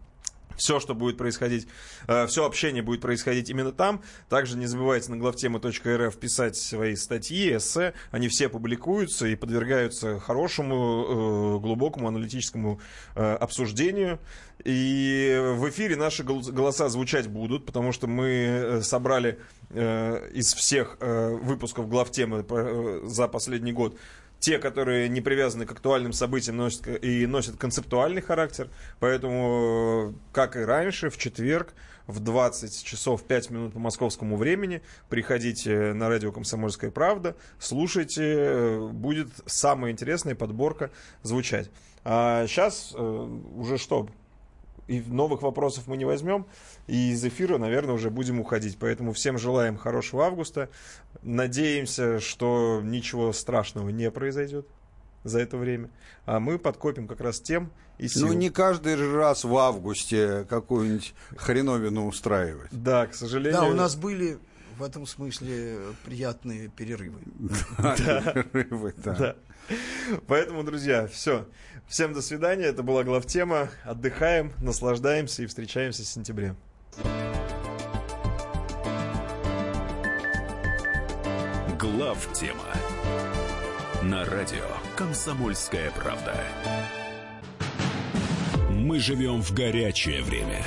Все, 0.56 0.80
что 0.80 0.94
будет 0.94 1.16
происходить, 1.16 1.68
все 2.06 2.44
общение 2.44 2.82
будет 2.82 3.00
происходить 3.00 3.50
именно 3.50 3.72
там. 3.72 4.02
Также 4.28 4.56
не 4.56 4.66
забывайте 4.66 5.10
на 5.10 5.16
главтема.рф 5.16 6.16
писать 6.16 6.56
свои 6.56 6.96
статьи, 6.96 7.56
эссе. 7.56 7.94
Они 8.10 8.28
все 8.28 8.48
публикуются 8.48 9.26
и 9.26 9.34
подвергаются 9.34 10.20
хорошему, 10.20 11.56
э, 11.56 11.60
глубокому 11.60 12.08
аналитическому 12.08 12.80
э, 13.14 13.34
обсуждению. 13.34 14.18
И 14.64 15.38
в 15.56 15.68
эфире 15.68 15.96
наши 15.96 16.22
гол- 16.22 16.40
голоса 16.40 16.88
звучать 16.88 17.28
будут, 17.28 17.66
потому 17.66 17.92
что 17.92 18.06
мы 18.06 18.26
э, 18.28 18.82
собрали 18.82 19.38
э, 19.70 20.30
из 20.32 20.54
всех 20.54 20.96
э, 21.00 21.36
выпусков 21.42 21.88
главтемы 21.88 22.44
э, 22.48 23.00
за 23.04 23.28
последний 23.28 23.72
год 23.72 23.98
те, 24.40 24.58
которые 24.58 25.08
не 25.08 25.20
привязаны 25.20 25.66
к 25.66 25.72
актуальным 25.72 26.12
событиям 26.12 26.56
носят, 26.56 26.86
и 27.02 27.26
носят 27.26 27.56
концептуальный 27.56 28.20
характер. 28.20 28.68
Поэтому, 29.00 30.12
э, 30.12 30.32
как 30.32 30.56
и 30.56 30.60
раньше, 30.60 31.10
в 31.10 31.18
четверг 31.18 31.74
в 32.06 32.20
20 32.20 32.84
часов 32.84 33.22
5 33.22 33.50
минут 33.50 33.72
по 33.72 33.78
московскому 33.78 34.36
времени 34.36 34.82
приходите 35.08 35.94
на 35.94 36.08
радио 36.08 36.32
«Комсомольская 36.32 36.90
правда», 36.90 37.36
слушайте, 37.58 38.22
э, 38.22 38.88
будет 38.92 39.28
самая 39.46 39.92
интересная 39.92 40.34
подборка 40.34 40.90
звучать. 41.22 41.70
А 42.04 42.46
сейчас 42.46 42.94
уже 42.94 43.78
что? 43.78 44.10
И 44.86 45.00
новых 45.00 45.42
вопросов 45.42 45.84
мы 45.86 45.96
не 45.96 46.04
возьмем. 46.04 46.46
И 46.86 47.12
из 47.12 47.24
эфира, 47.24 47.58
наверное, 47.58 47.94
уже 47.94 48.10
будем 48.10 48.40
уходить. 48.40 48.76
Поэтому 48.78 49.12
всем 49.12 49.38
желаем 49.38 49.76
хорошего 49.76 50.26
августа. 50.26 50.68
Надеемся, 51.22 52.20
что 52.20 52.80
ничего 52.82 53.32
страшного 53.32 53.88
не 53.88 54.10
произойдет 54.10 54.66
за 55.24 55.40
это 55.40 55.56
время. 55.56 55.90
А 56.26 56.38
мы 56.38 56.58
подкопим 56.58 57.08
как 57.08 57.20
раз 57.20 57.40
тем 57.40 57.70
и 57.98 58.08
сил. 58.08 58.28
Ну, 58.28 58.32
не 58.34 58.50
каждый 58.50 58.96
же 58.96 59.16
раз 59.16 59.44
в 59.44 59.56
августе 59.56 60.44
какую-нибудь 60.48 61.14
хреновину 61.36 62.06
устраивать. 62.06 62.68
Да, 62.70 63.06
к 63.06 63.14
сожалению. 63.14 63.60
Да, 63.60 63.66
у 63.66 63.74
нас 63.74 63.96
были 63.96 64.38
в 64.78 64.82
этом 64.82 65.06
смысле 65.06 65.78
приятные 66.04 66.68
перерывы. 66.68 67.20
Да, 67.78 67.94
перерывы, 68.52 68.94
да. 68.96 69.14
Да. 69.14 69.36
Поэтому, 70.26 70.62
друзья, 70.62 71.06
все. 71.06 71.46
Всем 71.88 72.12
до 72.12 72.22
свидания. 72.22 72.64
Это 72.64 72.82
была 72.82 73.04
главтема. 73.04 73.68
Отдыхаем, 73.84 74.52
наслаждаемся 74.60 75.42
и 75.42 75.46
встречаемся 75.46 76.02
в 76.02 76.06
сентябре. 76.06 76.54
Глав 81.78 82.32
тема 82.32 82.64
на 84.02 84.24
радио 84.24 84.64
Комсомольская 84.96 85.90
правда. 85.90 86.34
Мы 88.70 88.98
живем 88.98 89.42
в 89.42 89.52
горячее 89.52 90.22
время. 90.22 90.62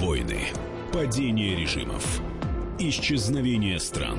Войны, 0.00 0.40
падение 0.92 1.54
режимов, 1.54 2.20
исчезновение 2.78 3.78
стран. 3.78 4.18